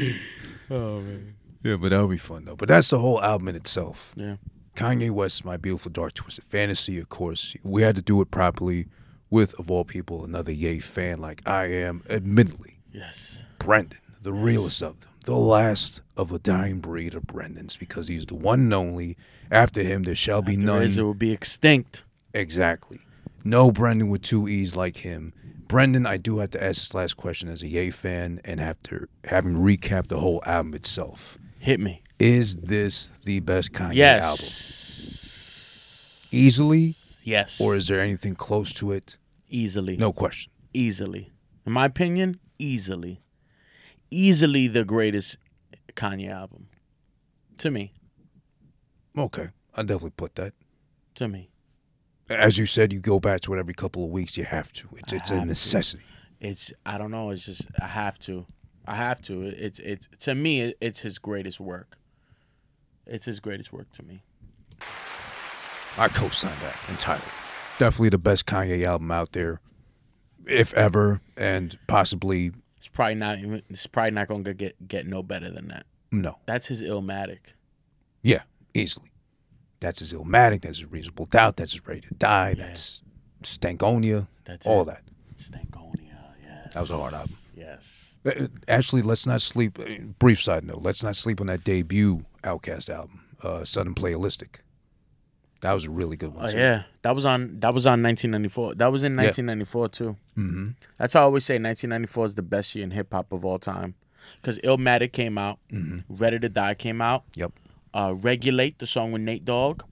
oh 0.70 1.00
man. 1.00 1.34
Yeah, 1.62 1.76
but 1.76 1.90
that'll 1.90 2.08
be 2.08 2.16
fun 2.16 2.44
though. 2.44 2.56
But 2.56 2.68
that's 2.68 2.88
the 2.90 2.98
whole 2.98 3.22
album 3.22 3.48
in 3.48 3.56
itself. 3.56 4.12
Yeah. 4.16 4.36
Kanye 4.76 5.10
West, 5.10 5.44
My 5.44 5.56
Beautiful 5.56 5.90
Dark 5.90 6.14
Twisted 6.14 6.44
Fantasy, 6.44 6.98
of 6.98 7.08
course. 7.08 7.54
We 7.62 7.82
had 7.82 7.96
to 7.96 8.02
do 8.02 8.20
it 8.22 8.30
properly 8.30 8.86
with, 9.28 9.58
of 9.58 9.70
all 9.70 9.84
people, 9.84 10.24
another 10.24 10.52
Ye 10.52 10.78
fan 10.78 11.20
like 11.20 11.46
I 11.46 11.66
am. 11.66 12.02
Admittedly, 12.08 12.78
Yes. 12.92 13.42
Brenden, 13.58 13.98
the 14.22 14.32
realest 14.32 14.80
of 14.82 15.00
them, 15.00 15.10
the 15.24 15.34
last 15.36 16.00
of 16.16 16.32
a 16.32 16.38
dying 16.38 16.78
breed 16.80 17.14
of 17.14 17.24
Brendans, 17.24 17.78
because 17.78 18.08
he's 18.08 18.24
the 18.24 18.34
one 18.36 18.60
and 18.60 18.74
only. 18.74 19.16
After 19.50 19.82
him, 19.82 20.04
there 20.04 20.14
shall 20.14 20.40
be 20.40 20.56
There 20.56 20.64
none. 20.64 20.82
it 20.82 20.96
will 21.02 21.14
be 21.14 21.32
extinct. 21.32 22.04
Exactly. 22.32 23.00
No 23.44 23.70
Brenden 23.70 24.08
with 24.08 24.22
two 24.22 24.48
E's 24.48 24.76
like 24.76 24.98
him. 24.98 25.32
Brenden, 25.70 26.04
I 26.04 26.16
do 26.16 26.38
have 26.38 26.50
to 26.50 26.62
ask 26.62 26.80
this 26.80 26.94
last 26.94 27.16
question 27.16 27.48
as 27.48 27.62
a 27.62 27.68
Ye 27.68 27.90
fan 27.90 28.40
and 28.44 28.60
after 28.60 29.08
having 29.24 29.54
recapped 29.54 30.08
the 30.08 30.18
whole 30.18 30.42
album 30.44 30.74
itself. 30.74 31.38
Hit 31.60 31.78
me. 31.78 32.02
Is 32.18 32.56
this 32.56 33.12
the 33.24 33.38
best 33.38 33.70
Kanye 33.72 33.80
album? 33.80 33.96
Yes. 33.96 34.26
Easily? 36.32 36.96
Yes. 37.22 37.60
Or 37.60 37.76
is 37.76 37.86
there 37.86 38.00
anything 38.00 38.34
close 38.34 38.72
to 38.74 38.90
it? 38.90 39.16
easily. 39.48 39.96
No 39.96 40.12
question. 40.12 40.52
Easily. 40.72 41.30
In 41.66 41.72
my 41.72 41.84
opinion, 41.86 42.40
easily. 42.58 43.22
Easily 44.10 44.66
the 44.66 44.84
greatest 44.84 45.38
Kanye 45.94 46.30
album. 46.30 46.68
To 47.58 47.70
me. 47.70 47.92
Okay. 49.16 49.50
I 49.76 49.82
definitely 49.82 50.10
put 50.16 50.34
that. 50.36 50.52
To 51.16 51.28
me. 51.28 51.49
As 52.30 52.56
you 52.58 52.64
said, 52.66 52.92
you 52.92 53.00
go 53.00 53.18
back 53.20 53.40
to 53.42 53.54
it 53.54 53.58
every 53.58 53.74
couple 53.74 54.04
of 54.04 54.10
weeks. 54.10 54.36
You 54.38 54.44
have 54.44 54.72
to. 54.74 54.88
It's, 54.96 55.12
it's 55.12 55.30
have 55.30 55.38
a 55.38 55.40
to. 55.42 55.46
necessity. 55.46 56.04
It's 56.40 56.72
I 56.86 56.96
don't 56.96 57.10
know, 57.10 57.30
it's 57.30 57.44
just 57.44 57.66
I 57.82 57.86
have 57.86 58.18
to. 58.20 58.46
I 58.86 58.94
have 58.94 59.20
to. 59.22 59.42
It's 59.42 59.78
it's 59.80 60.08
to 60.20 60.34
me 60.34 60.72
it's 60.80 61.00
his 61.00 61.18
greatest 61.18 61.60
work. 61.60 61.98
It's 63.06 63.24
his 63.26 63.40
greatest 63.40 63.72
work 63.72 63.90
to 63.92 64.02
me. 64.04 64.22
I 65.98 66.08
co-sign 66.08 66.54
that 66.62 66.76
entirely. 66.88 67.22
Definitely 67.78 68.10
the 68.10 68.18
best 68.18 68.46
Kanye 68.46 68.84
album 68.84 69.10
out 69.10 69.32
there, 69.32 69.60
if 70.46 70.72
ever, 70.74 71.20
and 71.36 71.76
possibly 71.88 72.52
It's 72.78 72.88
probably 72.88 73.16
not 73.16 73.38
even 73.38 73.62
it's 73.68 73.86
probably 73.86 74.12
not 74.12 74.28
gonna 74.28 74.54
get 74.54 74.86
get 74.88 75.06
no 75.06 75.22
better 75.22 75.50
than 75.50 75.68
that. 75.68 75.84
no. 76.12 76.38
That's 76.46 76.66
his 76.66 76.80
illmatic. 76.80 77.54
Yeah, 78.22 78.42
easily. 78.72 79.09
That's 79.80 80.00
his 80.00 80.12
Illmatic. 80.12 80.62
That's 80.62 80.78
his 80.78 80.90
Reasonable 80.90 81.26
Doubt. 81.26 81.56
That's 81.56 81.72
his 81.72 81.86
Ready 81.86 82.02
to 82.02 82.14
Die. 82.14 82.54
That's 82.54 83.02
Stankonia. 83.42 84.28
That's 84.44 84.66
all 84.66 84.82
it. 84.82 84.86
that. 84.86 85.02
Stankonia, 85.38 86.14
yes. 86.42 86.72
That 86.74 86.80
was 86.80 86.90
a 86.90 86.96
hard 86.98 87.14
album. 87.14 87.34
Yes. 87.56 88.14
Uh, 88.26 88.48
Actually, 88.68 89.02
let's 89.02 89.26
not 89.26 89.40
sleep. 89.40 89.78
uh, 89.78 89.84
Brief 90.18 90.42
side 90.42 90.64
note: 90.64 90.82
Let's 90.82 91.02
not 91.02 91.16
sleep 91.16 91.40
on 91.40 91.46
that 91.46 91.64
debut 91.64 92.24
OutKast 92.44 92.90
album, 92.90 93.22
uh, 93.42 93.64
Southern 93.64 93.94
Playalistic. 93.94 94.56
That 95.62 95.72
was 95.72 95.86
a 95.86 95.90
really 95.90 96.16
good 96.16 96.34
one. 96.34 96.44
Oh 96.46 96.48
too. 96.48 96.56
yeah, 96.58 96.82
that 97.02 97.14
was 97.14 97.24
on 97.24 97.60
that 97.60 97.72
was 97.74 97.86
on 97.86 98.02
1994. 98.02 98.74
That 98.76 98.92
was 98.92 99.02
in 99.02 99.12
Yeah. 99.12 99.24
1994 99.24 99.88
too. 99.88 100.16
hmm 100.34 100.64
That's 100.98 101.14
why 101.14 101.20
I 101.22 101.24
always 101.24 101.44
say 101.44 101.54
1994 101.54 102.24
is 102.26 102.34
the 102.34 102.42
best 102.42 102.74
year 102.74 102.84
in 102.84 102.90
hip 102.90 103.12
hop 103.12 103.32
of 103.32 103.44
all 103.46 103.58
time, 103.58 103.94
because 104.36 104.58
Illmatic 104.60 105.12
came 105.12 105.38
out, 105.38 105.58
Ready 106.10 106.38
to 106.40 106.48
Die 106.50 106.74
came 106.74 107.00
out, 107.00 107.24
Mm-hmm. 107.32 107.40
Yep. 107.40 107.52
Uh, 107.94 108.14
Regulate 108.16 108.78
the 108.78 108.86
song 108.86 109.12
with 109.12 109.22
Nate 109.22 109.44
Dogg, 109.44 109.82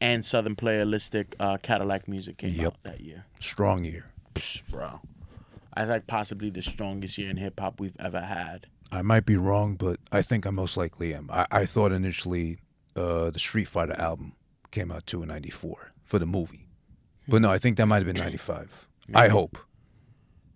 and 0.00 0.24
Southern 0.24 0.54
Playalistic 0.56 1.34
uh, 1.40 1.56
Cadillac 1.62 2.06
Music 2.08 2.36
came 2.38 2.52
Yep. 2.54 2.66
out 2.66 2.82
that 2.84 3.00
year. 3.00 3.24
Strong 3.40 3.84
year. 3.84 4.06
Psh, 4.34 4.62
bro, 4.70 5.00
as 5.76 5.88
like 5.88 6.06
possibly 6.06 6.50
the 6.50 6.62
strongest 6.62 7.18
year 7.18 7.30
in 7.30 7.36
hip 7.36 7.58
hop 7.58 7.80
we've 7.80 7.96
ever 7.98 8.20
had. 8.20 8.66
I 8.92 9.02
might 9.02 9.26
be 9.26 9.36
wrong, 9.36 9.74
but 9.74 9.98
I 10.12 10.22
think 10.22 10.46
I 10.46 10.50
most 10.50 10.76
likely 10.76 11.12
am. 11.14 11.28
I, 11.32 11.46
I 11.50 11.66
thought 11.66 11.90
initially 11.92 12.58
uh, 12.96 13.30
the 13.30 13.38
Street 13.38 13.66
Fighter 13.68 13.94
album 14.00 14.34
came 14.70 14.92
out 14.92 15.06
two 15.06 15.22
in 15.22 15.28
'94 15.28 15.92
for 16.04 16.18
the 16.20 16.26
movie, 16.26 16.68
but 17.26 17.42
no, 17.42 17.50
I 17.50 17.58
think 17.58 17.76
that 17.78 17.86
might 17.86 17.96
have 17.96 18.06
been 18.06 18.16
'95. 18.22 18.86
I 19.14 19.28
hope. 19.28 19.58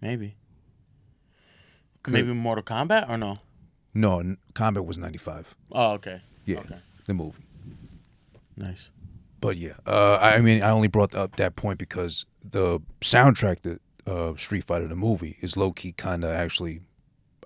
Maybe. 0.00 0.36
Could- 2.02 2.14
Maybe 2.14 2.32
Mortal 2.32 2.64
Kombat 2.64 3.08
or 3.08 3.16
no? 3.16 3.38
No, 3.94 4.22
Kombat 4.54 4.84
was 4.86 4.98
'95. 4.98 5.54
Oh, 5.72 5.92
okay. 5.92 6.22
Yeah, 6.44 6.58
Okay. 6.60 6.76
The 7.06 7.14
movie. 7.14 7.44
Nice. 8.56 8.90
But 9.40 9.56
yeah, 9.56 9.72
uh, 9.86 10.18
I 10.20 10.40
mean, 10.40 10.62
I 10.62 10.70
only 10.70 10.88
brought 10.88 11.14
up 11.14 11.36
that 11.36 11.56
point 11.56 11.78
because 11.78 12.26
the 12.48 12.80
soundtrack 13.00 13.60
that 13.62 13.80
uh, 14.06 14.36
Street 14.36 14.64
Fighter 14.64 14.86
the 14.86 14.94
movie 14.96 15.36
is 15.40 15.56
low 15.56 15.72
key 15.72 15.92
kind 15.92 16.22
of 16.24 16.30
actually, 16.30 16.80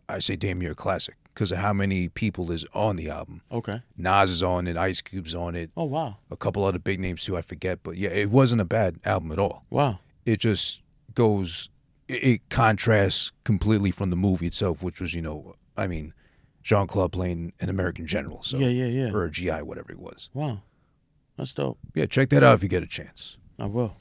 I 0.09 0.19
say 0.19 0.37
damn 0.37 0.59
near 0.59 0.73
a 0.73 0.75
classic 0.75 1.17
because 1.33 1.53
of 1.53 1.59
how 1.59 1.73
many 1.73 2.09
people 2.11 2.51
is 2.51 2.67
on 2.75 2.97
the 2.97 3.09
album. 3.09 3.41
Okay. 3.51 3.81
Nas 3.97 4.31
is 4.31 4.43
on 4.43 4.67
it, 4.67 4.77
Ice 4.77 5.01
Cube's 5.01 5.35
on 5.35 5.55
it, 5.55 5.71
Oh 5.77 5.85
wow. 5.85 6.17
a 6.31 6.37
couple 6.37 6.65
other 6.65 6.79
big 6.79 7.01
names 7.01 7.25
too. 7.25 7.37
I 7.37 7.43
forget, 7.43 7.83
but 7.83 7.97
yeah, 7.97 8.11
it 8.11 8.31
wasn't 8.31 8.61
a 8.61 8.67
bad 8.67 8.99
album 9.05 9.33
at 9.33 9.39
all. 9.39 9.65
Wow. 9.71 9.99
It 10.27 10.41
just 10.41 10.83
goes, 11.15 11.71
it, 12.09 12.23
it 12.25 12.49
contrasts 12.51 13.33
completely 13.45 13.91
from 13.91 14.11
the 14.11 14.17
movie 14.17 14.47
itself, 14.49 14.83
which 14.83 15.01
was 15.01 15.15
you 15.15 15.23
know, 15.23 15.55
I 15.79 15.87
mean, 15.87 16.13
Jean 16.67 16.89
Claude 16.89 17.13
playing 17.13 17.53
an 17.61 17.69
American 17.69 18.09
general, 18.09 18.43
so 18.43 18.59
Yeah, 18.59 18.67
yeah, 18.67 18.87
yeah. 18.87 19.13
or 19.13 19.23
a 19.25 19.31
GI, 19.31 19.63
whatever 19.63 19.93
he 19.93 19.95
was. 19.95 20.31
Wow. 20.35 20.63
That's 21.39 21.55
dope. 21.55 21.79
Yeah, 21.95 22.07
check 22.07 22.29
that 22.31 22.43
out 22.43 22.57
if 22.57 22.63
you 22.65 22.69
get 22.69 22.83
a 22.83 22.89
chance. 22.89 23.39
I 23.57 23.67
will. 23.67 23.95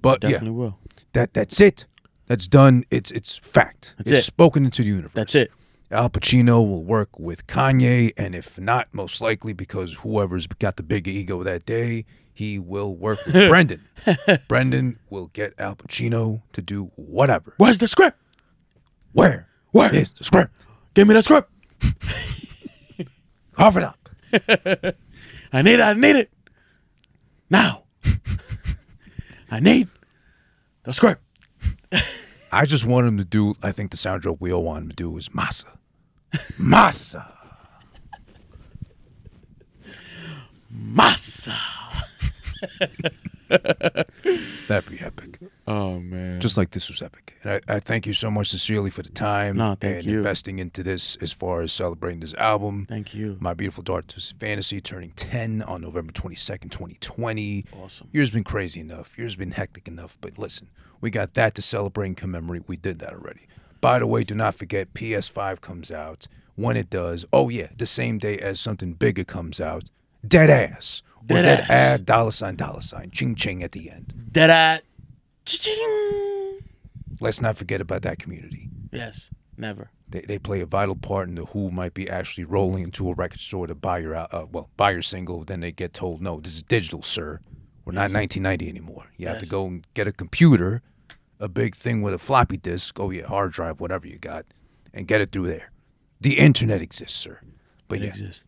But 0.00 0.22
yeah, 0.22 0.30
Definitely 0.30 0.56
will. 0.58 0.78
that 1.12 1.34
that's 1.34 1.60
it. 1.60 1.86
That's 2.26 2.46
done. 2.46 2.84
It's 2.92 3.10
it's 3.10 3.38
fact. 3.38 3.94
That's 3.98 4.12
it's 4.12 4.20
it. 4.20 4.22
spoken 4.24 4.64
into 4.64 4.82
the 4.82 4.90
universe. 4.90 5.12
That's 5.14 5.34
it. 5.34 5.50
Al 5.90 6.08
Pacino 6.08 6.58
will 6.64 6.84
work 6.84 7.18
with 7.18 7.48
Kanye, 7.48 8.12
and 8.16 8.32
if 8.36 8.60
not, 8.60 8.86
most 8.92 9.20
likely 9.20 9.52
because 9.52 9.94
whoever's 9.96 10.46
got 10.46 10.76
the 10.76 10.82
bigger 10.84 11.10
ego 11.10 11.42
that 11.42 11.66
day, 11.66 12.04
he 12.32 12.60
will 12.60 12.94
work 12.94 13.18
with 13.26 13.34
Brenden. 13.50 13.80
Brenden 14.48 14.98
will 15.10 15.26
get 15.28 15.52
Al 15.58 15.74
Pacino 15.74 16.42
to 16.52 16.62
do 16.62 16.92
whatever. 16.94 17.54
Where's 17.56 17.78
the 17.78 17.88
script? 17.88 18.18
Where? 19.12 19.48
Where 19.72 19.92
is 19.92 20.12
the 20.12 20.22
script? 20.22 20.52
Give 20.94 21.08
me 21.08 21.14
the 21.14 21.22
script. 21.22 21.50
Cough 23.52 23.76
it 23.76 23.82
up. 23.84 24.08
I 25.52 25.62
need 25.62 25.74
it. 25.74 25.80
I 25.80 25.92
need 25.92 26.16
it. 26.16 26.30
Now. 27.48 27.82
I 29.50 29.60
need 29.60 29.88
the 30.82 30.92
script. 30.92 31.22
I 32.52 32.66
just 32.66 32.84
want 32.84 33.06
him 33.06 33.18
to 33.18 33.24
do. 33.24 33.54
I 33.62 33.72
think 33.72 33.90
the 33.90 33.96
soundtrack 33.96 34.38
we 34.40 34.52
all 34.52 34.64
want 34.64 34.84
him 34.84 34.88
to 34.90 34.96
do 34.96 35.16
is 35.16 35.32
Massa. 35.34 35.78
Massa. 36.58 37.32
Massa. 40.70 41.56
That'd 44.68 44.90
be 44.90 45.00
epic. 45.00 45.38
Oh 45.66 45.98
man. 45.98 46.40
just 46.40 46.56
like 46.56 46.70
this 46.70 46.88
was 46.88 47.02
epic. 47.02 47.36
And 47.42 47.60
I, 47.68 47.74
I 47.74 47.78
thank 47.78 48.06
you 48.06 48.12
so 48.12 48.30
much 48.30 48.48
sincerely 48.48 48.90
for 48.90 49.02
the 49.02 49.08
time 49.10 49.56
No, 49.56 49.76
and 49.80 50.04
you. 50.04 50.18
investing 50.18 50.58
into 50.58 50.82
this 50.82 51.16
as 51.16 51.32
far 51.32 51.62
as 51.62 51.72
celebrating 51.72 52.20
this 52.20 52.34
album. 52.34 52.86
Thank 52.88 53.14
you. 53.14 53.36
My 53.40 53.54
Beautiful 53.54 53.82
Dark 53.82 54.06
Twisted 54.08 54.38
Fantasy 54.40 54.80
turning 54.80 55.12
10 55.12 55.62
on 55.62 55.82
November 55.82 56.12
22nd, 56.12 56.70
2020. 56.70 57.64
Awesome. 57.82 58.08
Year's 58.12 58.30
been 58.30 58.44
crazy 58.44 58.80
enough. 58.80 59.16
Year's 59.18 59.36
been 59.36 59.52
hectic 59.52 59.88
enough. 59.88 60.18
But 60.20 60.38
listen, 60.38 60.68
we 61.00 61.10
got 61.10 61.34
that 61.34 61.54
to 61.56 61.62
celebrate 61.62 62.06
and 62.08 62.16
commemorate. 62.16 62.64
We 62.66 62.76
did 62.76 62.98
that 63.00 63.12
already. 63.12 63.46
By 63.80 63.98
the 63.98 64.06
way, 64.06 64.24
do 64.24 64.34
not 64.34 64.54
forget 64.54 64.94
PS5 64.94 65.60
comes 65.60 65.90
out. 65.90 66.26
When 66.56 66.76
it 66.76 66.88
does, 66.88 67.24
oh 67.32 67.48
yeah, 67.48 67.66
the 67.76 67.84
same 67.86 68.18
day 68.18 68.38
as 68.38 68.60
something 68.60 68.92
bigger 68.94 69.24
comes 69.24 69.60
out. 69.60 69.84
Dead 70.26 70.48
ass. 70.50 71.02
Dead 71.26 71.42
dead 71.42 71.60
ass. 71.62 71.70
ad, 71.70 72.04
dollar 72.06 72.30
sign, 72.32 72.56
dollar 72.56 72.80
sign, 72.80 73.10
ching 73.10 73.34
ching 73.34 73.62
at 73.62 73.72
the 73.72 73.90
end. 73.90 74.12
Dead 74.32 74.50
at. 74.50 74.84
Cha-ching. 75.46 76.60
Let's 77.20 77.40
not 77.40 77.56
forget 77.56 77.80
about 77.80 78.02
that 78.02 78.18
community. 78.18 78.68
Yes. 78.92 79.30
Never. 79.56 79.90
They, 80.08 80.20
they 80.22 80.38
play 80.38 80.60
a 80.60 80.66
vital 80.66 80.96
part 80.96 81.28
in 81.28 81.34
the 81.36 81.44
who 81.46 81.70
might 81.70 81.94
be 81.94 82.08
actually 82.08 82.44
rolling 82.44 82.82
into 82.84 83.08
a 83.10 83.14
record 83.14 83.40
store 83.40 83.66
to 83.66 83.74
buy 83.74 83.98
your 83.98 84.14
uh, 84.16 84.46
well 84.50 84.68
buy 84.76 84.90
your 84.92 85.02
single. 85.02 85.44
Then 85.44 85.60
they 85.60 85.72
get 85.72 85.92
told, 85.92 86.20
no, 86.20 86.40
this 86.40 86.54
is 86.56 86.62
digital, 86.62 87.02
sir. 87.02 87.40
We're 87.84 87.92
not 87.92 88.10
1990 88.12 88.68
anymore. 88.68 89.10
You 89.16 89.28
have 89.28 89.38
to 89.40 89.46
go 89.46 89.66
and 89.66 89.86
get 89.94 90.06
a 90.06 90.12
computer, 90.12 90.82
a 91.38 91.48
big 91.48 91.74
thing 91.74 92.00
with 92.02 92.14
a 92.14 92.18
floppy 92.18 92.56
disk, 92.56 92.98
oh 92.98 93.10
yeah, 93.10 93.26
hard 93.26 93.52
drive, 93.52 93.78
whatever 93.80 94.06
you 94.06 94.18
got, 94.18 94.46
and 94.94 95.06
get 95.06 95.20
it 95.20 95.32
through 95.32 95.46
there. 95.48 95.70
The 96.20 96.38
internet 96.38 96.80
exists, 96.80 97.18
sir. 97.18 97.40
But 97.88 97.98
It 97.98 98.02
yeah, 98.04 98.08
exists. 98.08 98.46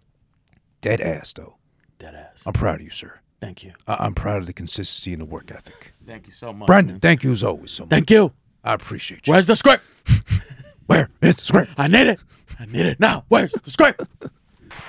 dead 0.80 1.00
ass 1.02 1.32
though. 1.34 1.56
Dead 1.98 2.14
ass. 2.14 2.42
I'm 2.46 2.52
proud 2.52 2.76
of 2.76 2.82
you, 2.82 2.90
sir. 2.90 3.20
Thank 3.40 3.64
you. 3.64 3.72
I- 3.86 3.96
I'm 4.04 4.14
proud 4.14 4.38
of 4.38 4.46
the 4.46 4.52
consistency 4.52 5.12
and 5.12 5.20
the 5.20 5.26
work 5.26 5.50
ethic. 5.50 5.92
Thank 6.06 6.26
you 6.26 6.32
so 6.32 6.52
much. 6.52 6.66
Brandon, 6.66 6.94
man. 6.94 7.00
thank 7.00 7.22
you 7.22 7.30
as 7.32 7.42
always 7.44 7.70
so 7.70 7.84
much. 7.84 7.90
Thank 7.90 8.10
you. 8.10 8.32
I 8.64 8.74
appreciate 8.74 9.26
you. 9.26 9.32
Where's 9.32 9.46
the 9.46 9.56
script? 9.56 9.84
Where 10.86 11.08
is 11.22 11.36
the 11.38 11.44
script? 11.44 11.72
I 11.78 11.86
need 11.88 12.06
it. 12.06 12.20
I 12.58 12.66
need 12.66 12.86
it 12.86 13.00
now. 13.00 13.24
Where's 13.28 13.52
the 13.52 13.70
script? 13.70 14.02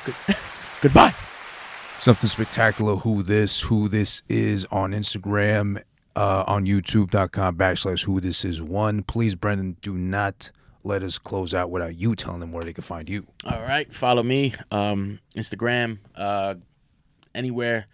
Good. 0.06 0.16
Goodbye. 0.82 1.14
Something 2.00 2.30
spectacular. 2.30 2.96
Who 2.98 3.24
this? 3.24 3.62
Who 3.62 3.88
this 3.88 4.22
is 4.30 4.66
on 4.72 4.92
Instagram, 4.92 5.82
uh, 6.16 6.44
on 6.48 6.66
YouTube.com 6.66 7.58
backslash 7.58 8.06
who 8.06 8.20
this 8.22 8.46
is 8.46 8.62
one. 8.62 9.04
Please, 9.04 9.36
Brenden, 9.36 9.76
do 9.82 9.96
not 9.96 10.52
let 10.84 11.02
us 11.04 11.18
close 11.18 11.54
out 11.54 11.70
without 11.72 11.96
you 11.98 12.16
telling 12.16 12.40
them 12.40 12.52
where 12.52 12.64
they 12.64 12.74
can 12.74 12.84
find 12.84 13.10
you. 13.10 13.26
All 13.46 13.62
right. 13.62 13.92
Follow 13.92 14.24
me. 14.24 14.54
Um, 14.72 15.20
Instagram, 15.36 15.98
uh, 16.16 16.56
anywhere, 17.38 17.86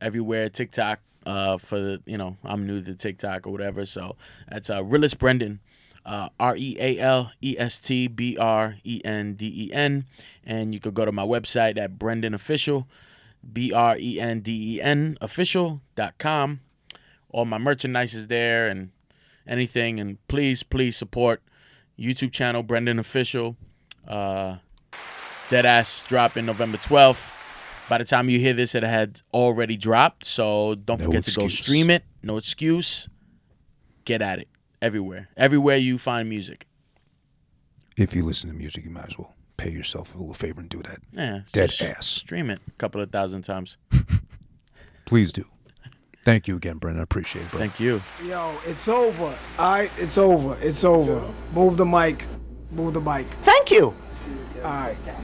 everywhere, 0.00 0.48
TikTok. 0.48 1.00
Uh, 1.26 1.58
for 1.58 1.78
the, 1.78 2.02
you 2.06 2.16
know, 2.16 2.36
I'm 2.44 2.66
new 2.66 2.82
to 2.82 2.94
TikTok 2.94 3.46
or 3.46 3.50
whatever. 3.50 3.84
So 3.84 4.16
that's 4.48 4.70
uh, 4.70 4.82
Realest 4.82 5.18
Brenden. 5.18 5.58
Uh, 6.06 6.30
R 6.40 6.56
E 6.56 6.76
A 6.80 6.98
L 6.98 7.30
E 7.42 7.56
S 7.58 7.78
T 7.78 8.08
B 8.08 8.36
R 8.38 8.76
E 8.84 9.02
N 9.04 9.34
D 9.34 9.66
E 9.66 9.72
N. 9.72 10.06
And 10.44 10.72
you 10.72 10.80
could 10.80 10.94
go 10.94 11.04
to 11.04 11.12
my 11.12 11.24
website 11.24 11.76
at 11.76 11.98
Brenden 11.98 12.34
Official, 12.34 12.88
B 13.52 13.72
R 13.72 13.96
E 13.98 14.18
N 14.18 14.40
D 14.40 14.76
E 14.76 14.82
N 14.82 15.18
official.com. 15.20 16.60
All 17.32 17.44
my 17.44 17.58
merchandise 17.58 18.14
is 18.14 18.28
there 18.28 18.68
and 18.68 18.90
anything. 19.46 20.00
And 20.00 20.16
please, 20.26 20.62
please 20.62 20.96
support 20.96 21.42
YouTube 21.98 22.32
channel, 22.32 22.64
Brenden 22.64 22.98
Official. 22.98 23.56
Uh, 24.08 24.56
Deadass 25.50 26.06
dropping 26.06 26.46
November 26.46 26.78
12th. 26.78 27.39
By 27.90 27.98
the 27.98 28.04
time 28.04 28.28
you 28.28 28.38
hear 28.38 28.52
this, 28.52 28.76
it 28.76 28.84
had 28.84 29.20
already 29.34 29.76
dropped. 29.76 30.24
So 30.24 30.76
don't 30.76 31.00
No 31.00 31.06
forget 31.06 31.24
to 31.24 31.34
go 31.34 31.48
stream 31.48 31.90
it. 31.90 32.04
No 32.22 32.36
excuse. 32.36 33.08
Get 34.04 34.22
at 34.22 34.38
it 34.38 34.46
everywhere. 34.80 35.28
Everywhere 35.36 35.76
you 35.76 35.98
find 35.98 36.28
music. 36.28 36.68
If 37.96 38.14
you 38.14 38.24
listen 38.24 38.48
to 38.48 38.54
music, 38.54 38.84
you 38.84 38.90
might 38.90 39.08
as 39.08 39.18
well 39.18 39.34
pay 39.56 39.70
yourself 39.70 40.14
a 40.14 40.18
little 40.18 40.34
favor 40.34 40.60
and 40.60 40.70
do 40.70 40.80
that. 40.84 41.00
Yeah, 41.10 41.40
Dead 41.50 41.70
just 41.70 41.82
ass. 41.82 42.06
Stream 42.06 42.48
it 42.48 42.60
a 42.68 42.70
couple 42.78 43.00
of 43.00 43.10
thousand 43.10 43.42
times. 43.42 43.76
Please 45.04 45.32
do. 45.32 45.44
Thank 46.24 46.46
you 46.46 46.54
again, 46.54 46.78
Brenden. 46.78 47.00
I 47.00 47.02
appreciate 47.02 47.42
it, 47.42 47.50
bro. 47.50 47.58
Thank 47.58 47.80
you. 47.80 48.00
Yo, 48.24 48.54
it's 48.66 48.86
over. 48.86 49.36
All 49.58 49.70
right, 49.72 49.90
it's 49.98 50.16
over. 50.16 50.56
It's 50.62 50.84
over. 50.84 51.28
Move 51.52 51.76
the 51.76 51.86
mic. 51.86 52.24
Move 52.70 52.94
the 52.94 53.00
mic. 53.00 53.26
Thank 53.42 53.72
you. 53.72 53.96
All 54.62 54.62
right. 54.62 54.96